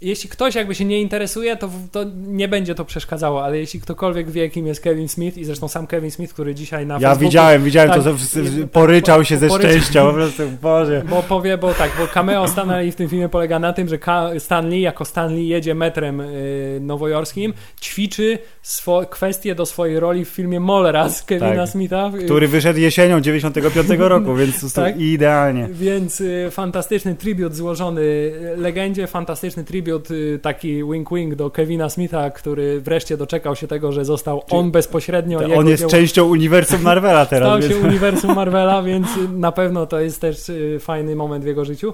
Jeśli 0.02 0.30
ktoś 0.30 0.56
jakby 0.56 0.76
się 0.76 0.86
nie 0.86 1.02
interesuje, 1.02 1.58
to, 1.58 1.70
to 1.92 2.04
nie 2.28 2.48
będzie 2.48 2.76
to 2.76 2.86
przeszkadzało, 2.86 3.44
ale 3.44 3.58
jeśli 3.58 3.82
ktokolwiek 3.82 4.30
wie, 4.32 4.50
kim 4.50 4.68
jest 4.68 4.82
Kevin 4.82 5.08
Smith 5.10 5.38
i 5.38 5.46
zresztą 5.46 5.68
sam 5.68 5.88
Kevin 5.88 6.12
Smith, 6.12 6.34
który 6.34 6.56
dzisiaj 6.56 6.86
na 6.86 6.94
Ja 6.94 7.00
Facebooku... 7.00 7.20
widziałem, 7.30 7.64
widziałem 7.64 7.90
tak, 7.92 8.04
to, 8.04 8.14
w- 8.14 8.58
i- 8.60 8.68
poryczał 8.68 9.24
się 9.26 9.38
ze 9.38 9.48
poryczał. 9.48 9.72
szczęścia, 9.72 10.06
po 10.06 10.14
prostu, 10.14 10.44
Boże. 10.62 11.04
Bo 11.10 11.24
powie, 11.24 11.58
bo 11.58 11.74
tak, 11.74 11.92
bo 12.00 12.08
cameo 12.08 12.48
Stanley 12.48 12.92
w 12.92 12.96
tym 12.96 13.10
filmie 13.10 13.30
polega 13.30 13.60
na 13.60 13.74
tym, 13.74 13.88
że 13.88 14.00
Stanley 14.40 14.82
jako 14.82 15.06
Stanley 15.06 15.41
jedzie 15.48 15.76
metrem 15.76 16.22
y, 16.22 16.78
nowojorskim, 16.82 17.54
ćwiczy 17.82 18.38
swo- 18.64 19.06
kwestie 19.10 19.56
do 19.56 19.66
swojej 19.66 20.00
roli 20.00 20.26
w 20.26 20.30
filmie 20.30 20.60
Molera 20.60 21.10
z 21.10 21.24
Kevina 21.24 21.56
Tak. 21.56 21.70
Smitha. 21.70 22.12
Który 22.26 22.48
wyszedł 22.48 22.80
jesienią 22.80 23.22
95 23.22 23.90
roku, 24.00 24.36
więc 24.36 24.74
Tak. 24.74 25.00
idealnie. 25.00 25.68
Więc 25.72 26.22
y, 26.22 26.48
fantastyczny 26.52 27.16
tribut 27.16 27.56
złożony 27.56 28.02
y, 28.02 28.54
legendzie, 28.58 29.08
fantastyczny 29.08 29.64
tribut 29.64 30.12
y, 30.12 30.40
taki 30.42 30.84
wink-wink 30.84 31.36
do 31.36 31.50
Kevina 31.50 31.90
Smitha, 31.90 32.30
który 32.30 32.82
wreszcie 32.82 33.18
doczekał 33.18 33.56
się 33.56 33.68
tego, 33.68 33.92
że 33.92 34.06
został 34.06 34.44
on 34.50 34.72
bezpośrednio. 34.72 35.42
jego 35.42 35.56
On 35.56 35.68
jest 35.68 35.84
dzieło- 35.84 35.92
częścią 35.92 36.26
uniwersum 36.26 36.82
Marvela 36.82 37.26
teraz. 37.26 37.48
Stał 37.50 37.60
więc... 37.70 37.82
się 37.82 37.88
uniwersum 37.88 38.36
Marvela, 38.36 38.84
więc 38.84 39.08
na 39.34 39.52
pewno 39.52 39.86
to 39.86 40.00
jest 40.00 40.22
też 40.22 40.52
fajny 40.80 41.16
moment 41.16 41.44
w 41.44 41.48
jego 41.48 41.66
życiu, 41.66 41.94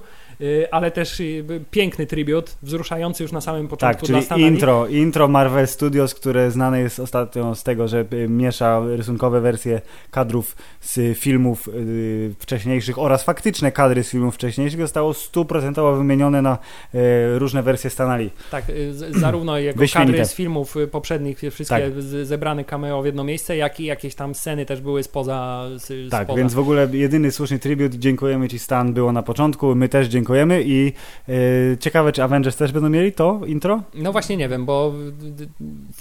ale 0.71 0.91
też 0.91 1.19
y, 1.19 1.45
piękny 1.71 2.05
tribut, 2.05 2.55
wzruszający 2.63 3.23
już 3.23 3.31
na 3.31 3.41
samym 3.41 3.61
Tak, 3.67 3.69
początku 3.69 4.05
czyli 4.05 4.13
dla 4.19 4.25
Stanley. 4.25 4.47
intro, 4.47 4.87
intro 4.87 5.27
Marvel 5.27 5.67
Studios, 5.67 6.13
które 6.15 6.51
znane 6.51 6.79
jest 6.79 6.99
ostatnio 6.99 7.55
z 7.55 7.63
tego, 7.63 7.87
że 7.87 8.05
y, 8.13 8.29
miesza 8.29 8.81
rysunkowe 8.95 9.41
wersje 9.41 9.81
kadrów 10.11 10.55
z 10.81 11.17
filmów 11.17 11.67
y, 11.67 12.33
wcześniejszych 12.39 12.99
oraz 12.99 13.23
faktyczne 13.23 13.71
kadry 13.71 14.03
z 14.03 14.09
filmów 14.09 14.35
wcześniejszych 14.35 14.79
zostało 14.81 15.13
stuprocentowo 15.13 15.95
wymienione 15.97 16.41
na 16.41 16.57
y, 16.95 16.97
różne 17.39 17.63
wersje 17.63 17.89
Stanley. 17.89 18.29
Tak, 18.51 18.69
y, 18.69 18.93
zarówno 19.19 19.57
jego 19.67 19.79
Wyśmienite. 19.79 20.11
kadry 20.13 20.25
z 20.25 20.33
filmów 20.33 20.77
y, 20.77 20.87
poprzednich, 20.87 21.43
y, 21.43 21.51
wszystkie 21.51 21.75
Tak. 21.91 22.01
zebrane 22.23 22.63
cameo 22.63 23.01
w 23.01 23.05
jedno 23.05 23.23
miejsce, 23.23 23.57
jak 23.57 23.79
i 23.79 23.85
jakieś 23.85 24.15
tam 24.15 24.35
sceny 24.35 24.65
też 24.65 24.81
były 24.81 25.03
spoza. 25.03 25.63
Tak, 26.11 26.23
spoza. 26.23 26.37
więc 26.39 26.53
w 26.53 26.59
ogóle 26.59 26.87
jedyny 26.91 27.31
słuszny 27.31 27.59
tribut, 27.59 27.93
dziękujemy 27.93 28.47
Ci 28.47 28.59
Stan, 28.59 28.93
było 28.93 29.11
na 29.11 29.23
początku, 29.23 29.75
my 29.75 29.89
też 29.89 30.07
dziękujemy 30.07 30.26
i 30.63 30.93
y, 31.29 31.77
ciekawe, 31.79 32.11
czy 32.11 32.23
Avengers 32.23 32.55
też 32.55 32.71
będą 32.71 32.89
mieli 32.89 33.13
to 33.13 33.41
intro? 33.45 33.83
No 33.93 34.11
właśnie 34.11 34.37
nie 34.37 34.49
wiem, 34.49 34.65
bo 34.65 34.93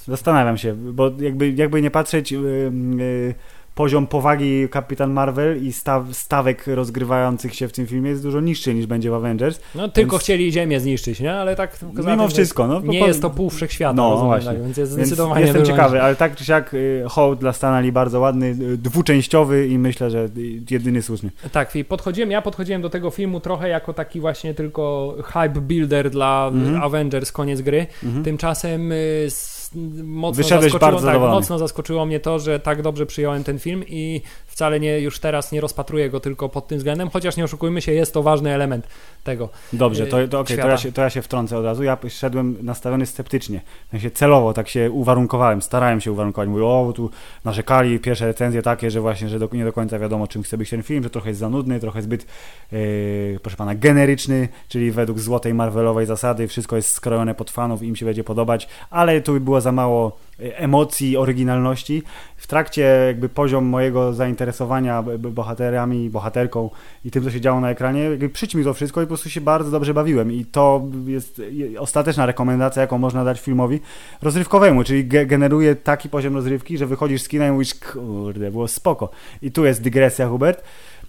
Zastanawiam 0.04 0.58
się, 0.58 0.74
bo 0.74 1.10
jakby, 1.20 1.50
jakby 1.50 1.82
nie 1.82 1.90
patrzeć, 1.90 2.32
y, 2.32 2.36
y, 2.36 3.34
poziom 3.76 4.06
powagi 4.06 4.68
Kapitan 4.70 5.12
Marvel 5.12 5.62
i 5.64 5.72
staw, 5.72 6.04
stawek 6.12 6.64
rozgrywających 6.66 7.54
się 7.54 7.68
w 7.68 7.72
tym 7.72 7.86
filmie 7.86 8.10
jest 8.10 8.22
dużo 8.22 8.40
niższy 8.40 8.74
niż 8.74 8.86
będzie 8.86 9.10
w 9.10 9.14
Avengers. 9.14 9.60
no, 9.74 9.88
tylko 9.88 10.10
Więc- 10.16 10.22
chcieli 10.22 10.52
Ziemię 10.52 10.80
zniszczyć, 10.80 11.20
nie? 11.20 11.32
Ale 11.34 11.56
tak 11.56 11.78
Mimo 12.06 12.28
wszystko, 12.28 12.66
no. 12.66 12.80
Nie 12.80 13.00
po- 13.00 13.06
jest 13.06 13.22
to 13.22 13.30
pół 13.30 13.50
wszechświata, 13.50 13.94
No, 13.94 14.10
rozumiem, 14.10 14.26
właśnie. 14.30 14.50
tak, 14.52 14.62
więc 14.62 14.76
jest 14.76 14.96
Więc 14.96 15.06
zdecydowanie 15.08 15.40
jestem 15.40 15.62
dużo 15.62 15.72
ciekawy, 15.72 16.02
ale 16.02 16.16
tak 16.16 16.36
czy 16.36 16.44
siak 16.44 16.74
y, 16.74 17.04
hołd 17.08 17.38
dla 17.40 17.52
Stanley 17.52 17.92
bardzo 17.92 18.20
ładny, 18.20 18.46
y, 18.46 18.76
dwuczęściowy 18.78 19.66
i 19.68 19.78
myślę, 19.78 20.10
że 20.10 20.24
y, 20.24 20.30
jedyny 20.70 21.02
słuszny. 21.02 21.30
Tak, 21.52 21.76
i 21.76 21.84
podchodziłem, 21.84 22.30
ja 22.30 22.42
podchodziłem 22.42 22.82
do 22.82 22.90
tego 22.90 23.10
filmu 23.10 23.40
trochę 23.40 23.68
jako 23.68 23.92
taki 23.92 24.20
właśnie 24.20 24.54
tylko 24.54 25.14
hype 25.24 25.60
builder 25.60 26.10
dla 26.10 26.50
Mhm. 26.54 26.82
Avengers, 26.82 27.32
koniec 27.32 27.60
gry. 27.60 27.86
Mhm. 28.04 28.24
Tymczasem 28.24 28.92
y, 28.92 29.24
s- 29.26 29.55
mocno 30.04 30.42
Wyszedłeś 30.42 30.72
zaskoczyło, 30.72 30.92
bardzo 30.92 31.06
tak, 31.06 31.20
mocno 31.20 31.58
zaskoczyło 31.58 32.06
mnie 32.06 32.20
to, 32.20 32.38
że 32.38 32.60
tak 32.60 32.82
dobrze 32.82 33.06
przyjąłem 33.06 33.44
ten 33.44 33.58
film 33.58 33.84
i 33.86 34.22
wcale 34.56 34.80
nie, 34.80 35.00
już 35.00 35.18
teraz 35.18 35.52
nie 35.52 35.60
rozpatruję 35.60 36.10
go 36.10 36.20
tylko 36.20 36.48
pod 36.48 36.66
tym 36.66 36.78
względem, 36.78 37.10
chociaż 37.10 37.36
nie 37.36 37.44
oszukujmy 37.44 37.82
się, 37.82 37.92
jest 37.92 38.14
to 38.14 38.22
ważny 38.22 38.54
element 38.54 38.86
tego. 39.24 39.48
Dobrze, 39.72 40.06
to, 40.06 40.28
to, 40.28 40.40
okej, 40.40 40.58
to, 40.58 40.68
ja 40.68 40.76
się, 40.76 40.92
to 40.92 41.02
ja 41.02 41.10
się 41.10 41.22
wtrącę 41.22 41.58
od 41.58 41.64
razu. 41.64 41.82
Ja 41.82 41.98
szedłem 42.08 42.56
nastawiony 42.62 43.06
sceptycznie. 43.06 43.60
W 43.86 43.90
sensie 43.90 44.10
celowo 44.10 44.52
tak 44.52 44.68
się 44.68 44.90
uwarunkowałem, 44.90 45.62
starałem 45.62 46.00
się 46.00 46.12
uwarunkować. 46.12 46.48
Mówię, 46.48 46.64
o, 46.64 46.92
tu 46.94 47.10
narzekali 47.44 47.98
pierwsze 47.98 48.26
recenzje 48.26 48.62
takie, 48.62 48.90
że 48.90 49.00
właśnie, 49.00 49.28
że 49.28 49.38
do, 49.38 49.48
nie 49.52 49.64
do 49.64 49.72
końca 49.72 49.98
wiadomo, 49.98 50.28
czym 50.28 50.42
chce 50.42 50.58
być 50.58 50.70
ten 50.70 50.82
film, 50.82 51.02
że 51.02 51.10
trochę 51.10 51.28
jest 51.28 51.40
za 51.40 51.48
nudny, 51.48 51.80
trochę 51.80 52.02
zbyt, 52.02 52.26
yy, 52.72 53.40
proszę 53.42 53.56
pana, 53.56 53.74
generyczny, 53.74 54.48
czyli 54.68 54.90
według 54.90 55.18
złotej 55.18 55.54
Marvelowej 55.54 56.06
zasady 56.06 56.48
wszystko 56.48 56.76
jest 56.76 56.92
skrojone 56.92 57.34
pod 57.34 57.50
fanów 57.50 57.82
i 57.82 57.86
im 57.86 57.96
się 57.96 58.06
będzie 58.06 58.24
podobać, 58.24 58.68
ale 58.90 59.20
tu 59.20 59.40
było 59.40 59.60
za 59.60 59.72
mało 59.72 60.25
emocji, 60.38 61.16
oryginalności. 61.16 62.02
W 62.36 62.46
trakcie 62.46 62.82
jakby 63.06 63.28
poziom 63.28 63.64
mojego 63.64 64.12
zainteresowania 64.12 65.02
bohaterami, 65.18 66.10
bohaterką 66.10 66.70
i 67.04 67.10
tym, 67.10 67.24
co 67.24 67.30
się 67.30 67.40
działo 67.40 67.60
na 67.60 67.70
ekranie, 67.70 68.00
jakby 68.00 68.28
przyćmił 68.28 68.64
to 68.64 68.74
wszystko 68.74 69.02
i 69.02 69.04
po 69.04 69.08
prostu 69.08 69.30
się 69.30 69.40
bardzo 69.40 69.70
dobrze 69.70 69.94
bawiłem. 69.94 70.32
I 70.32 70.44
to 70.44 70.82
jest 71.06 71.42
je- 71.50 71.80
ostateczna 71.80 72.26
rekomendacja, 72.26 72.82
jaką 72.82 72.98
można 72.98 73.24
dać 73.24 73.40
filmowi 73.40 73.80
rozrywkowemu, 74.22 74.84
czyli 74.84 75.08
ge- 75.08 75.26
generuje 75.26 75.74
taki 75.76 76.08
poziom 76.08 76.34
rozrywki, 76.34 76.78
że 76.78 76.86
wychodzisz 76.86 77.22
z 77.22 77.28
kina 77.28 77.46
i 77.48 77.50
mówisz, 77.50 77.74
kurde, 77.74 78.50
było 78.50 78.68
spoko. 78.68 79.10
I 79.42 79.52
tu 79.52 79.64
jest 79.64 79.82
dygresja, 79.82 80.28
Hubert. 80.28 80.62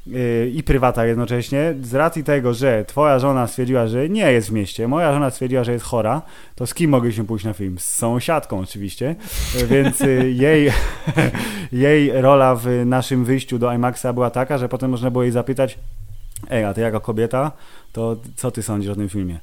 Yy, 0.07 0.49
i 0.49 0.63
prywata 0.63 1.05
jednocześnie, 1.05 1.73
z 1.81 1.93
racji 1.93 2.23
tego, 2.23 2.53
że 2.53 2.85
twoja 2.85 3.19
żona 3.19 3.47
stwierdziła, 3.47 3.87
że 3.87 4.09
nie 4.09 4.31
jest 4.31 4.49
w 4.49 4.51
mieście, 4.51 4.87
moja 4.87 5.13
żona 5.13 5.29
stwierdziła, 5.29 5.63
że 5.63 5.73
jest 5.73 5.85
chora, 5.85 6.21
to 6.55 6.67
z 6.67 6.73
kim 6.73 6.91
mogliśmy 6.91 7.23
pójść 7.23 7.45
na 7.45 7.53
film? 7.53 7.79
Z 7.79 7.85
sąsiadką 7.85 8.59
oczywiście, 8.59 9.15
Yy, 9.55 9.67
więc 9.67 9.99
yy, 9.99 10.31
jej, 10.45 10.71
jej 11.71 12.21
rola 12.21 12.55
w 12.55 12.67
naszym 12.85 13.25
wyjściu 13.25 13.59
do 13.59 13.73
IMAXa 13.73 14.13
była 14.13 14.29
taka, 14.29 14.57
że 14.57 14.69
potem 14.69 14.91
można 14.91 15.11
było 15.11 15.23
jej 15.23 15.31
zapytać, 15.31 15.79
ej, 16.49 16.63
a 16.63 16.73
ty 16.73 16.81
jako 16.81 16.99
kobieta, 16.99 17.51
to 17.91 18.15
co 18.35 18.51
ty 18.51 18.63
sądzisz 18.63 18.91
o 18.91 18.95
tym 18.95 19.09
filmie? 19.09 19.39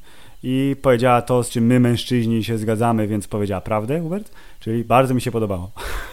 I 0.47 0.77
powiedziała 0.83 1.23
to, 1.23 1.43
z 1.43 1.51
czym 1.51 1.67
my 1.67 1.81
mężczyźni 1.81 2.45
się 2.45 2.59
zgadzamy, 2.59 3.07
więc 3.07 3.29
powiedziała 3.29 3.61
prawdę, 3.61 4.01
Hubert? 4.01 4.31
Czyli 4.61 4.85
bardzo 4.85 5.15
mi 5.15 5.21
się 5.21 5.31
podobało. 5.31 5.71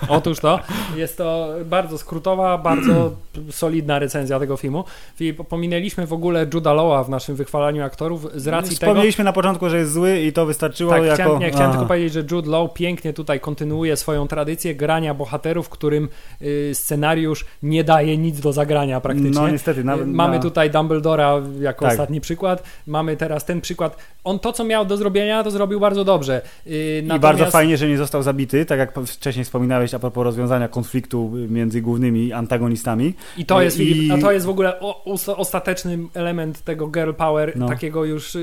Otóż 0.09 0.39
to, 0.39 0.59
jest 0.95 1.17
to 1.17 1.49
bardzo 1.65 1.97
skrótowa, 1.97 2.57
bardzo 2.57 3.11
solidna 3.49 3.99
recenzja 3.99 4.39
tego 4.39 4.57
filmu. 4.57 4.83
I 5.19 5.33
pominęliśmy 5.33 6.07
w 6.07 6.13
ogóle 6.13 6.47
Juda 6.53 6.73
Lawa 6.73 7.03
w 7.03 7.09
naszym 7.09 7.35
wychwalaniu 7.35 7.83
aktorów 7.83 8.27
z 8.35 8.47
racji 8.47 8.77
tego... 8.77 8.91
Wspomnieliśmy 8.91 9.23
na 9.23 9.33
początku, 9.33 9.69
że 9.69 9.77
jest 9.77 9.93
zły 9.93 10.19
i 10.19 10.33
to 10.33 10.45
wystarczyło 10.45 10.91
Tak, 10.91 11.03
jako... 11.03 11.15
chciałem, 11.15 11.39
nie, 11.39 11.49
chciałem 11.49 11.69
Aha. 11.69 11.73
tylko 11.73 11.87
powiedzieć, 11.87 12.13
że 12.13 12.23
Jude 12.31 12.49
Law 12.49 12.73
pięknie 12.73 13.13
tutaj 13.13 13.39
kontynuuje 13.39 13.97
swoją 13.97 14.27
tradycję 14.27 14.75
grania 14.75 15.13
bohaterów, 15.13 15.69
którym 15.69 16.09
y, 16.41 16.71
scenariusz 16.73 17.45
nie 17.63 17.83
daje 17.83 18.17
nic 18.17 18.39
do 18.39 18.53
zagrania 18.53 19.01
praktycznie. 19.01 19.31
No 19.41 19.49
niestety. 19.49 19.83
Na, 19.83 19.95
Y, 20.01 20.05
Mamy 20.05 20.35
na... 20.35 20.41
tutaj 20.41 20.69
Dumbledora 20.71 21.41
jako 21.59 21.85
Tak. 21.85 21.91
ostatni 21.91 22.21
przykład. 22.21 22.63
Mamy 22.87 23.17
teraz 23.17 23.45
ten 23.45 23.61
przykład. 23.61 23.97
On 24.23 24.39
to, 24.39 24.53
co 24.53 24.63
miał 24.63 24.85
do 24.85 24.97
zrobienia, 24.97 25.43
to 25.43 25.51
zrobił 25.51 25.79
bardzo 25.79 26.03
dobrze. 26.03 26.41
Y, 26.67 27.03
I 27.15 27.19
bardzo 27.19 27.45
fajnie, 27.45 27.77
że 27.77 27.87
nie 27.87 27.97
został 27.97 28.23
zabity, 28.23 28.40
tak 28.67 28.79
jak 28.79 28.99
wcześniej 29.05 29.45
wspominałeś 29.45 29.93
a 29.93 29.99
propos 29.99 30.23
rozwiązania 30.23 30.67
konfliktu 30.67 31.31
między 31.49 31.81
głównymi 31.81 32.33
antagonistami. 32.33 33.13
I 33.37 33.45
to 33.45 33.61
jest, 33.61 33.79
I- 33.79 34.09
to 34.21 34.31
jest 34.31 34.45
w 34.45 34.49
ogóle 34.49 34.79
ostateczny 35.37 35.97
element 36.13 36.61
tego 36.61 36.87
girl 36.87 37.11
power, 37.13 37.53
No. 37.55 37.67
takiego 37.67 38.05
już 38.05 38.35
y, 38.35 38.39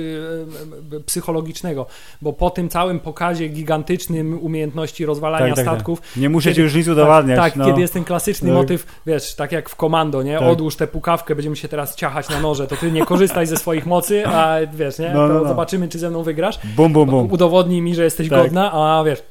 y, 0.92 0.96
y, 0.96 1.00
psychologicznego, 1.00 1.86
bo 2.22 2.32
po 2.32 2.50
tym 2.50 2.68
całym 2.68 3.00
pokazie 3.00 3.48
gigantycznym 3.48 4.38
umiejętności 4.42 5.06
rozwalania 5.06 5.46
Tak, 5.46 5.56
tak, 5.56 5.64
tak. 5.64 5.74
statków, 5.74 6.02
Nie 6.16 6.28
muszę 6.28 6.54
ci 6.54 6.60
już 6.60 6.74
nic 6.74 6.88
udowadniać. 6.88 7.36
Tak, 7.38 7.56
no. 7.56 7.66
kiedy 7.66 7.80
jest 7.80 7.92
ten 7.92 8.04
klasyczny 8.04 8.48
Tak. 8.48 8.56
motyw, 8.58 8.86
wiesz, 9.06 9.34
tak 9.34 9.52
jak 9.52 9.68
w 9.68 9.76
komando, 9.76 10.22
nie? 10.22 10.38
Tak. 10.38 10.48
Odłóż 10.48 10.76
tę 10.76 10.86
pukawkę, 10.86 11.34
będziemy 11.34 11.56
się 11.56 11.68
teraz 11.68 11.96
ciachać 11.96 12.28
na 12.28 12.40
noże, 12.40 12.66
to 12.66 12.76
ty 12.76 12.92
nie 12.92 13.04
korzystaj 13.06 13.46
ze 13.46 13.56
swoich 13.56 13.86
mocy, 13.86 14.26
a 14.26 14.56
wiesz, 14.74 14.98
nie? 14.98 15.10
No, 15.14 15.28
no, 15.28 15.34
no. 15.34 15.48
zobaczymy, 15.48 15.88
czy 15.88 15.98
ze 15.98 16.10
mną 16.10 16.22
wygrasz. 16.22 16.58
Bum, 16.76 16.92
bum, 16.92 17.08
bum. 17.10 17.32
Udowodnij 17.32 17.82
mi, 17.82 17.94
że 17.94 18.04
jesteś 18.04 18.28
Tak. 18.28 18.42
godna, 18.42 18.72
a 18.72 19.04
wiesz, 19.04 19.22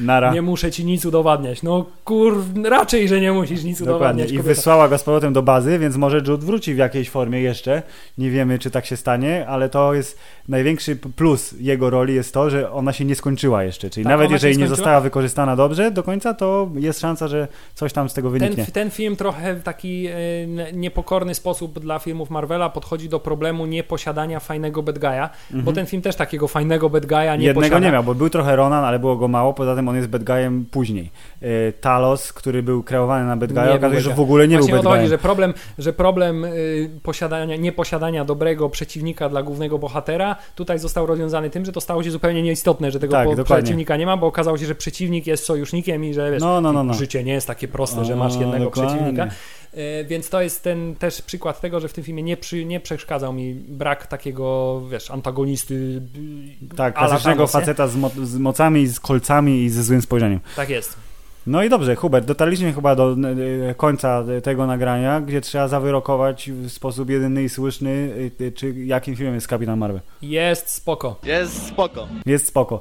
Nara. 0.00 0.32
nie 0.34 0.42
muszę 0.42 0.70
ci 0.72 0.84
nic 0.84 1.04
udowadniać. 1.06 1.62
No 1.62 1.84
kur... 2.04 2.44
raczej, 2.64 3.08
że 3.08 3.20
nie 3.20 3.32
musisz 3.32 3.64
nic 3.64 3.78
Dokładnie. 3.78 3.96
udowadniać. 3.96 4.26
I 4.30 4.36
kobieta. 4.36 4.54
wysłała 4.54 4.88
go 4.88 4.98
z 4.98 5.02
powrotem 5.02 5.32
do 5.32 5.42
bazy, 5.42 5.78
więc 5.78 5.96
może 5.96 6.16
Jude 6.18 6.46
wróci 6.46 6.74
w 6.74 6.76
jakiejś 6.76 7.10
formie 7.10 7.40
jeszcze. 7.40 7.82
Nie 8.18 8.30
wiemy, 8.30 8.58
czy 8.58 8.70
tak 8.70 8.86
się 8.86 8.96
stanie, 8.96 9.46
ale 9.48 9.68
to 9.68 9.94
jest 9.94 10.18
największy 10.48 10.96
plus 10.96 11.54
jego 11.60 11.90
roli 11.90 12.14
jest 12.14 12.34
to, 12.34 12.50
że 12.50 12.72
ona 12.72 12.92
się 12.92 13.04
nie 13.04 13.14
skończyła 13.14 13.64
jeszcze. 13.64 13.90
Czyli 13.90 14.04
Tak, 14.04 14.10
nawet 14.10 14.30
jeżeli 14.30 14.58
nie 14.58 14.68
została 14.68 15.00
wykorzystana 15.00 15.56
dobrze 15.56 15.90
do 15.90 16.02
końca, 16.02 16.34
to 16.34 16.68
jest 16.74 17.00
szansa, 17.00 17.28
że 17.28 17.48
coś 17.74 17.92
tam 17.92 18.08
z 18.08 18.14
tego 18.14 18.30
wyniknie. 18.30 18.64
Ten, 18.64 18.72
ten 18.72 18.90
film 18.90 19.16
trochę 19.16 19.54
w 19.54 19.62
taki 19.62 20.06
e, 20.06 20.72
niepokorny 20.72 21.34
sposób 21.34 21.78
dla 21.78 21.98
filmów 21.98 22.30
Marvela 22.30 22.68
podchodzi 22.70 23.08
do 23.08 23.20
problemu 23.20 23.66
nieposiadania 23.66 24.40
fajnego 24.40 24.82
bad 24.82 24.98
guy'a, 24.98 25.28
bo 25.50 25.72
ten 25.72 25.86
film 25.86 26.02
też 26.02 26.16
takiego 26.16 26.48
fajnego 26.48 26.90
bad 26.90 27.06
guy'a 27.06 27.38
nie 27.38 27.40
Mhm. 27.40 27.40
Jednego 27.40 27.66
posiada. 27.66 27.86
nie 27.86 27.92
miał, 27.92 28.04
bo 28.04 28.14
był 28.14 28.30
trochę 28.30 28.56
Ronan, 28.56 28.84
ale 28.84 28.98
było 28.98 29.16
go 29.16 29.28
mało, 29.28 29.54
poza 29.54 29.76
tym 29.76 29.88
on 29.90 29.96
jest 29.96 30.08
bad 30.08 30.24
guyem 30.24 30.66
później. 30.70 31.10
E, 31.42 31.72
Talos, 31.72 32.32
który 32.32 32.62
był 32.62 32.82
kreowany 32.82 33.26
na 33.26 33.36
bad 33.36 33.52
guya, 33.52 33.74
okazuje 33.76 34.00
się, 34.00 34.08
że 34.08 34.14
w 34.14 34.20
ogóle 34.20 34.48
nie 34.48 34.56
Właśnie 34.56 34.74
był 34.74 34.82
bad 34.82 34.92
chodzi, 34.92 35.08
że 35.08 35.18
problem, 35.18 35.54
że 35.78 35.92
problem 35.92 36.44
y, 36.44 36.90
posiadania, 37.02 37.56
nieposiadania 37.56 38.24
dobrego 38.24 38.68
przeciwnika 38.68 39.28
dla 39.28 39.42
głównego 39.42 39.78
bohatera 39.78 40.36
tutaj 40.54 40.78
został 40.78 41.06
rozwiązany 41.06 41.50
tym, 41.50 41.64
że 41.64 41.72
to 41.72 41.80
stało 41.80 42.02
się 42.02 42.10
zupełnie 42.10 42.42
nieistotne, 42.42 42.90
że 42.90 43.00
tego 43.00 43.12
Tak, 43.12 43.44
przeciwnika 43.44 43.96
nie 43.96 44.06
ma, 44.06 44.16
bo 44.16 44.26
okazało 44.26 44.58
się, 44.58 44.66
że 44.66 44.74
przeciwnik 44.74 45.26
jest 45.26 45.44
sojusznikiem 45.44 46.04
i 46.04 46.14
że 46.14 46.30
wiesz, 46.30 46.42
No, 46.42 46.60
no, 46.60 46.72
no, 46.72 46.84
no. 46.84 46.94
życie 46.94 47.24
nie 47.24 47.32
jest 47.32 47.46
takie 47.46 47.68
proste, 47.68 48.04
że 48.04 48.16
masz 48.16 48.36
jednego 48.36 48.70
przeciwnika. 48.70 49.28
Y, 49.74 50.04
Więc 50.08 50.28
to 50.30 50.42
jest 50.42 50.62
ten 50.62 50.94
też 50.96 51.22
przykład 51.22 51.60
tego, 51.60 51.80
że 51.80 51.88
w 51.88 51.92
tym 51.92 52.04
filmie 52.04 52.22
nie, 52.22 52.36
przy, 52.36 52.64
nie 52.64 52.80
przeszkadzał 52.80 53.32
mi 53.32 53.54
brak 53.54 54.06
takiego, 54.06 54.80
wiesz, 54.90 55.10
antagonisty. 55.10 55.74
y, 56.72 56.76
Tak, 56.76 56.94
klasycznego 56.94 57.46
faceta 57.46 57.88
z, 57.88 57.96
mo- 57.96 58.10
z 58.22 58.36
mocami, 58.38 58.86
z 58.86 59.00
kolcami 59.00 59.62
i 59.62 59.70
ze 59.70 59.82
złym 59.82 60.02
spojrzeniem. 60.02 60.40
Tak 60.56 60.68
jest. 60.70 60.96
No 61.46 61.62
i 61.64 61.68
dobrze, 61.68 61.94
Hubert, 61.96 62.26
dotarliśmy 62.26 62.72
chyba 62.72 62.96
do 62.96 63.16
e, 63.70 63.74
końca 63.74 64.24
tego 64.42 64.66
nagrania, 64.66 65.20
gdzie 65.20 65.40
trzeba 65.40 65.68
zawyrokować 65.68 66.50
w 66.50 66.70
sposób 66.70 67.10
jedyny 67.10 67.42
i 67.44 67.48
słuszny, 67.48 68.14
e, 68.40 68.52
czy 68.52 68.74
jakim 68.84 69.16
filmem 69.16 69.34
jest 69.34 69.48
Kapitan 69.48 69.78
Marvel. 69.78 70.00
Jest 70.22 70.70
spoko. 70.70 71.16
Jest 71.24 71.66
spoko. 71.66 72.08
Jest 72.26 72.46
spoko. 72.46 72.80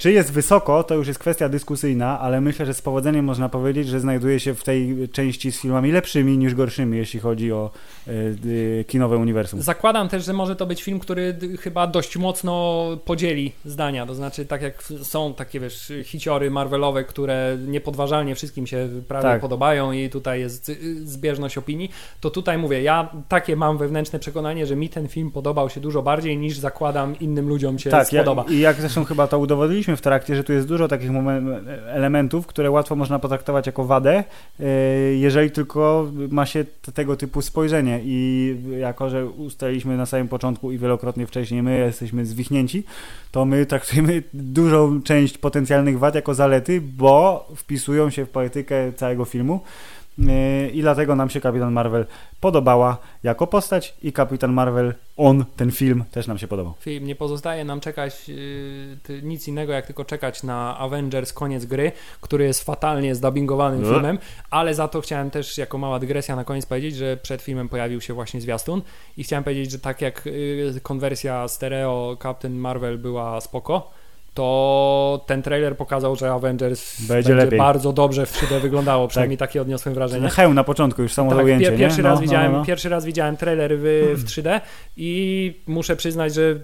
Czy 0.00 0.12
jest 0.12 0.32
wysoko, 0.32 0.84
to 0.84 0.94
już 0.94 1.08
jest 1.08 1.18
kwestia 1.20 1.48
dyskusyjna, 1.48 2.20
ale 2.20 2.40
myślę, 2.40 2.66
że 2.66 2.74
z 2.74 2.82
powodzeniem 2.82 3.24
można 3.24 3.48
powiedzieć, 3.48 3.88
że 3.88 4.00
znajduje 4.00 4.40
się 4.40 4.54
w 4.54 4.64
tej 4.64 5.08
części 5.12 5.52
z 5.52 5.60
filmami 5.60 5.92
lepszymi 5.92 6.38
niż 6.38 6.54
gorszymi, 6.54 6.98
jeśli 6.98 7.20
chodzi 7.20 7.52
o 7.52 7.70
e, 8.06 8.84
kinowe 8.84 9.16
uniwersum. 9.16 9.62
Zakładam 9.62 10.08
też, 10.08 10.24
że 10.24 10.32
może 10.32 10.56
to 10.56 10.66
być 10.66 10.82
film, 10.82 10.98
który 10.98 11.36
chyba 11.60 11.86
dość 11.86 12.16
mocno 12.16 12.84
podzieli 13.04 13.52
zdania. 13.64 14.06
To 14.06 14.14
znaczy, 14.14 14.46
tak 14.46 14.62
jak 14.62 14.82
są 15.02 15.34
takie 15.34 15.60
wiesz, 15.60 15.92
hiciory 16.04 16.50
Marvelowe, 16.50 17.04
które 17.04 17.58
niepodważalnie 17.66 18.34
wszystkim 18.34 18.66
się 18.66 18.88
prawie 19.08 19.22
Tak. 19.22 19.40
podobają 19.40 19.92
i 19.92 20.10
tutaj 20.10 20.40
jest 20.40 20.68
y, 20.68 21.06
zbieżność 21.06 21.58
opinii, 21.58 21.90
to 22.20 22.30
tutaj 22.30 22.58
mówię, 22.58 22.82
ja 22.82 23.08
takie 23.28 23.56
mam 23.56 23.78
wewnętrzne 23.78 24.18
przekonanie, 24.18 24.66
że 24.66 24.76
mi 24.76 24.88
ten 24.88 25.08
film 25.08 25.30
podobał 25.30 25.70
się 25.70 25.80
dużo 25.80 26.02
bardziej 26.02 26.38
niż 26.38 26.58
zakładam 26.58 27.18
innym 27.18 27.48
ludziom 27.48 27.78
się 27.78 27.90
Tak, 27.90 28.06
spodoba. 28.06 28.44
i 28.50 28.58
jak 28.58 28.80
zresztą 28.80 29.04
chyba 29.04 29.26
to 29.26 29.38
udowodniliśmy 29.38 29.89
w 29.96 30.00
trakcie, 30.00 30.36
że 30.36 30.44
tu 30.44 30.52
jest 30.52 30.68
dużo 30.68 30.88
takich 30.88 31.10
elementów, 31.86 32.46
które 32.46 32.70
łatwo 32.70 32.96
można 32.96 33.18
potraktować 33.18 33.66
jako 33.66 33.84
wadę, 33.84 34.24
e, 34.60 34.64
jeżeli 35.14 35.50
tylko 35.50 36.10
ma 36.30 36.46
się 36.46 36.64
tego 36.94 37.16
typu 37.16 37.42
spojrzenie 37.42 38.00
i 38.04 38.56
jako, 38.78 39.10
że 39.10 39.26
ustaliliśmy 39.26 39.96
na 39.96 40.06
samym 40.06 40.28
początku 40.28 40.72
i 40.72 40.78
wielokrotnie 40.78 41.26
wcześniej 41.26 41.62
my 41.62 41.78
jesteśmy 41.78 42.26
zwichnięci, 42.26 42.84
to 43.30 43.44
my 43.44 43.66
traktujemy 43.66 44.22
dużą 44.34 45.02
część 45.02 45.38
potencjalnych 45.38 45.98
wad 45.98 46.14
jako 46.14 46.34
zalety, 46.34 46.80
bo 46.80 47.46
wpisują 47.56 48.10
się 48.10 48.24
w 48.24 48.28
politykę 48.28 48.92
całego 48.92 49.24
filmu. 49.24 49.60
E, 50.28 50.68
I 50.68 50.80
dlatego 50.80 51.16
nam 51.16 51.30
się 51.30 51.40
Kapitan 51.40 51.72
Marvel 51.72 52.06
podobała 52.40 52.98
jako 53.22 53.46
postać 53.46 53.94
i 54.02 54.12
Kapitan 54.12 54.52
Marvel, 54.52 54.94
on, 55.16 55.44
ten 55.56 55.70
film 55.70 56.04
też 56.10 56.26
nam 56.26 56.38
się 56.38 56.48
podobał. 56.48 56.74
Film, 56.80 57.04
nie 57.06 57.14
pozostaje 57.16 57.64
nam 57.64 57.80
czekać 57.80 58.28
yy, 58.28 59.22
nic 59.22 59.48
innego, 59.48 59.72
jak 59.72 59.86
tylko 59.86 60.04
czekać 60.04 60.42
na 60.42 60.78
Avengers 60.78 61.32
koniec 61.32 61.64
gry, 61.64 61.92
który 62.20 62.44
jest 62.44 62.64
fatalnie 62.64 63.14
zdubbingowanym 63.14 63.82
No. 63.82 63.92
filmem, 63.92 64.18
ale 64.50 64.74
za 64.74 64.88
to 64.88 65.00
chciałem 65.00 65.30
też 65.30 65.58
jako 65.58 65.78
mała 65.78 65.98
dygresja 65.98 66.36
na 66.36 66.44
koniec 66.44 66.66
powiedzieć, 66.66 66.96
że 66.96 67.16
przed 67.16 67.42
filmem 67.42 67.68
pojawił 67.68 68.00
się 68.00 68.14
właśnie 68.14 68.40
zwiastun 68.40 68.82
i 69.16 69.24
chciałem 69.24 69.44
powiedzieć, 69.44 69.70
że 69.70 69.78
tak 69.78 70.00
jak 70.00 70.26
yy, 70.26 70.80
konwersja 70.82 71.48
stereo 71.48 72.16
Captain 72.22 72.54
Marvel 72.54 72.98
była 72.98 73.40
spoko, 73.40 73.90
to 74.34 75.24
ten 75.26 75.42
trailer 75.42 75.76
pokazał, 75.76 76.16
że 76.16 76.30
Avengers 76.32 77.00
Będzie 77.02 77.34
lepiej. 77.34 77.58
bardzo 77.58 77.92
dobrze 77.92 78.26
w 78.26 78.32
3D 78.32 78.60
wyglądało, 78.60 79.08
przynajmniej 79.08 79.38
takie 79.38 79.62
odniosłem 79.62 79.94
wrażenie. 79.94 80.28
Hełm 80.28 80.54
na 80.54 80.64
początku, 80.64 81.02
już 81.02 81.12
samo 81.12 81.30
Tak, 81.34 81.44
ujęcie, 81.44 81.72
pier- 81.72 81.78
pierwszy, 81.78 81.98
nie? 81.98 82.02
raz 82.08 82.14
No, 82.14 82.22
widziałem, 82.22 82.52
no, 82.52 82.58
no. 82.58 82.64
pierwszy 82.64 82.88
raz 82.88 83.04
widziałem 83.04 83.36
trailer 83.36 83.72
w, 83.78 84.14
w 84.16 84.24
3D 84.24 84.60
i 84.96 85.54
muszę 85.66 85.96
przyznać, 85.96 86.34
że 86.34 86.60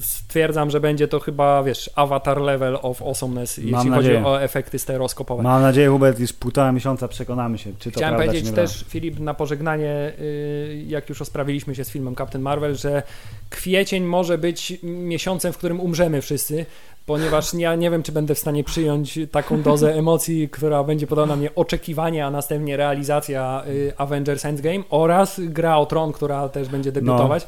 stwierdzam, 0.00 0.70
że 0.70 0.80
będzie 0.80 1.08
to 1.08 1.20
chyba, 1.20 1.62
wiesz, 1.62 1.90
avatar 1.94 2.40
level 2.40 2.78
of 2.82 3.02
awesomeness, 3.02 3.56
jeśli 3.56 3.72
chodzi 3.74 3.90
nadzieję. 3.90 4.26
o 4.26 4.42
efekty 4.42 4.78
stereoskopowe. 4.78 5.42
Mam 5.42 5.62
nadzieję, 5.62 5.88
Hubert, 5.88 6.20
już 6.20 6.32
półtora 6.32 6.72
miesiąca 6.72 7.08
przekonamy 7.08 7.58
się, 7.58 7.70
czy 7.78 7.90
to 7.90 7.98
Chciałem 7.98 8.14
prawda, 8.16 8.32
powiedzieć 8.32 8.54
też, 8.54 8.84
Filip, 8.88 9.18
na 9.20 9.34
pożegnanie, 9.34 10.12
y, 10.20 10.84
jak 10.86 11.08
już 11.08 11.18
rozprawiliśmy 11.20 11.74
się 11.74 11.84
z 11.84 11.90
filmem 11.90 12.14
Captain 12.16 12.42
Marvel, 12.42 12.74
że 12.76 13.02
kwiecień 13.50 14.04
może 14.04 14.38
być 14.38 14.78
miesiącem, 14.82 15.52
w 15.52 15.58
którym 15.58 15.80
umrzemy 15.80 16.22
wszyscy, 16.22 16.66
ponieważ 17.06 17.54
ja 17.54 17.74
nie 17.74 17.90
wiem, 17.90 18.02
czy 18.02 18.12
będę 18.12 18.34
w 18.34 18.38
stanie 18.38 18.64
przyjąć 18.64 19.18
taką 19.32 19.62
dozę 19.62 19.94
emocji, 19.98 20.48
która 20.48 20.84
będzie 20.84 21.06
podała 21.06 21.26
na 21.28 21.36
mnie 21.36 21.54
oczekiwanie, 21.54 22.26
a 22.26 22.30
następnie 22.30 22.76
realizacja 22.76 23.62
y, 23.68 23.92
Avengers 23.96 24.44
Endgame 24.44 24.84
oraz 24.90 25.40
gra 25.44 25.76
o 25.76 25.86
Tron, 25.86 26.12
która 26.12 26.48
też 26.48 26.68
będzie 26.68 26.92
debiutować, 26.92 27.46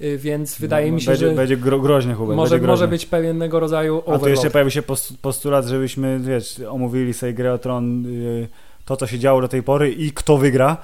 Y, 0.00 0.18
więc 0.18 0.58
wydaje 0.60 0.88
No, 0.88 0.94
mi 0.94 1.00
się, 1.00 1.10
będzie, 1.10 1.28
że 1.28 1.34
Będzie 1.34 1.56
gro, 1.56 1.78
groźny, 1.80 2.14
Hubert, 2.14 2.36
może, 2.36 2.58
groźny. 2.58 2.68
może 2.72 2.88
być 2.88 3.06
pewnego 3.06 3.60
rodzaju 3.60 3.98
A 3.98 4.02
tu 4.02 4.06
overload. 4.10 4.30
jeszcze 4.30 4.50
pojawił 4.50 4.70
się 4.70 4.82
post- 4.82 5.12
postulat, 5.22 5.66
żebyśmy, 5.66 6.18
wiesz, 6.20 6.60
omówili 6.70 7.14
sobie 7.14 7.32
grę 7.34 7.52
o 7.52 7.58
Tron 7.58 8.06
y, 8.06 8.48
to, 8.90 8.96
co 8.96 9.06
się 9.06 9.18
działo 9.18 9.40
do 9.40 9.48
tej 9.48 9.62
pory 9.62 9.92
i 9.92 10.12
kto 10.12 10.38
wygra. 10.38 10.76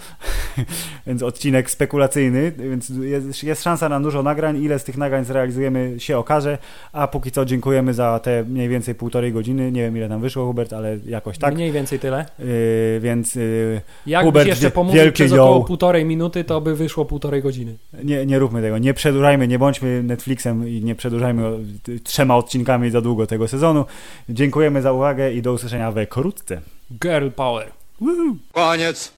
więc 1.06 1.22
odcinek 1.22 1.70
spekulacyjny, 1.70 2.52
więc 2.52 2.88
jest, 2.88 3.42
jest 3.42 3.62
szansa 3.62 3.88
na 3.88 4.00
dużo 4.00 4.22
nagrań. 4.22 4.62
Ile 4.62 4.78
z 4.78 4.84
tych 4.84 4.96
nagrań 4.96 5.24
zrealizujemy 5.24 5.94
się 5.98 6.18
okaże, 6.18 6.58
a 6.92 7.08
póki 7.08 7.30
co 7.30 7.44
dziękujemy 7.44 7.94
za 7.94 8.18
te 8.18 8.44
mniej 8.44 8.68
więcej 8.68 8.94
półtorej 8.94 9.32
godziny. 9.32 9.72
Nie 9.72 9.82
wiem 9.82 9.96
ile 9.96 10.08
tam 10.08 10.20
wyszło, 10.20 10.46
Hubert, 10.46 10.72
ale 10.72 10.98
jakoś 11.06 11.38
tak. 11.38 11.54
Mniej 11.54 11.72
więcej 11.72 11.98
tyle. 11.98 12.26
Yy, 12.38 12.46
więc 13.00 13.34
yy, 13.34 13.80
Jakbyś 14.06 14.28
Hubert, 14.28 14.46
jeszcze 14.48 14.70
wielkie 14.92 15.12
przez 15.12 15.32
około 15.32 15.56
yo. 15.58 15.64
półtorej 15.64 16.04
minuty, 16.04 16.44
to 16.44 16.60
by 16.60 16.76
wyszło 16.76 17.04
półtorej 17.04 17.42
godziny. 17.42 17.76
nie, 18.04 18.26
nie 18.26 18.38
róbmy 18.38 18.62
tego, 18.62 18.78
nie 18.78 18.94
przedłużajmy, 18.94 19.48
nie 19.48 19.58
bądźmy 19.58 20.02
Netflixem 20.02 20.68
i 20.68 20.84
nie 20.84 20.94
przedłużajmy 20.94 21.42
trzema 22.04 22.36
odcinkami 22.36 22.90
za 22.90 23.00
długo 23.00 23.26
tego 23.26 23.48
sezonu. 23.48 23.84
Dziękujemy 24.28 24.82
za 24.82 24.92
uwagę 24.92 25.32
i 25.32 25.42
do 25.42 25.52
usłyszenia 25.52 25.92
wkrótce. 25.92 26.60
Girl 26.90 27.28
power. 27.30 27.85
Koniec. 28.52 29.12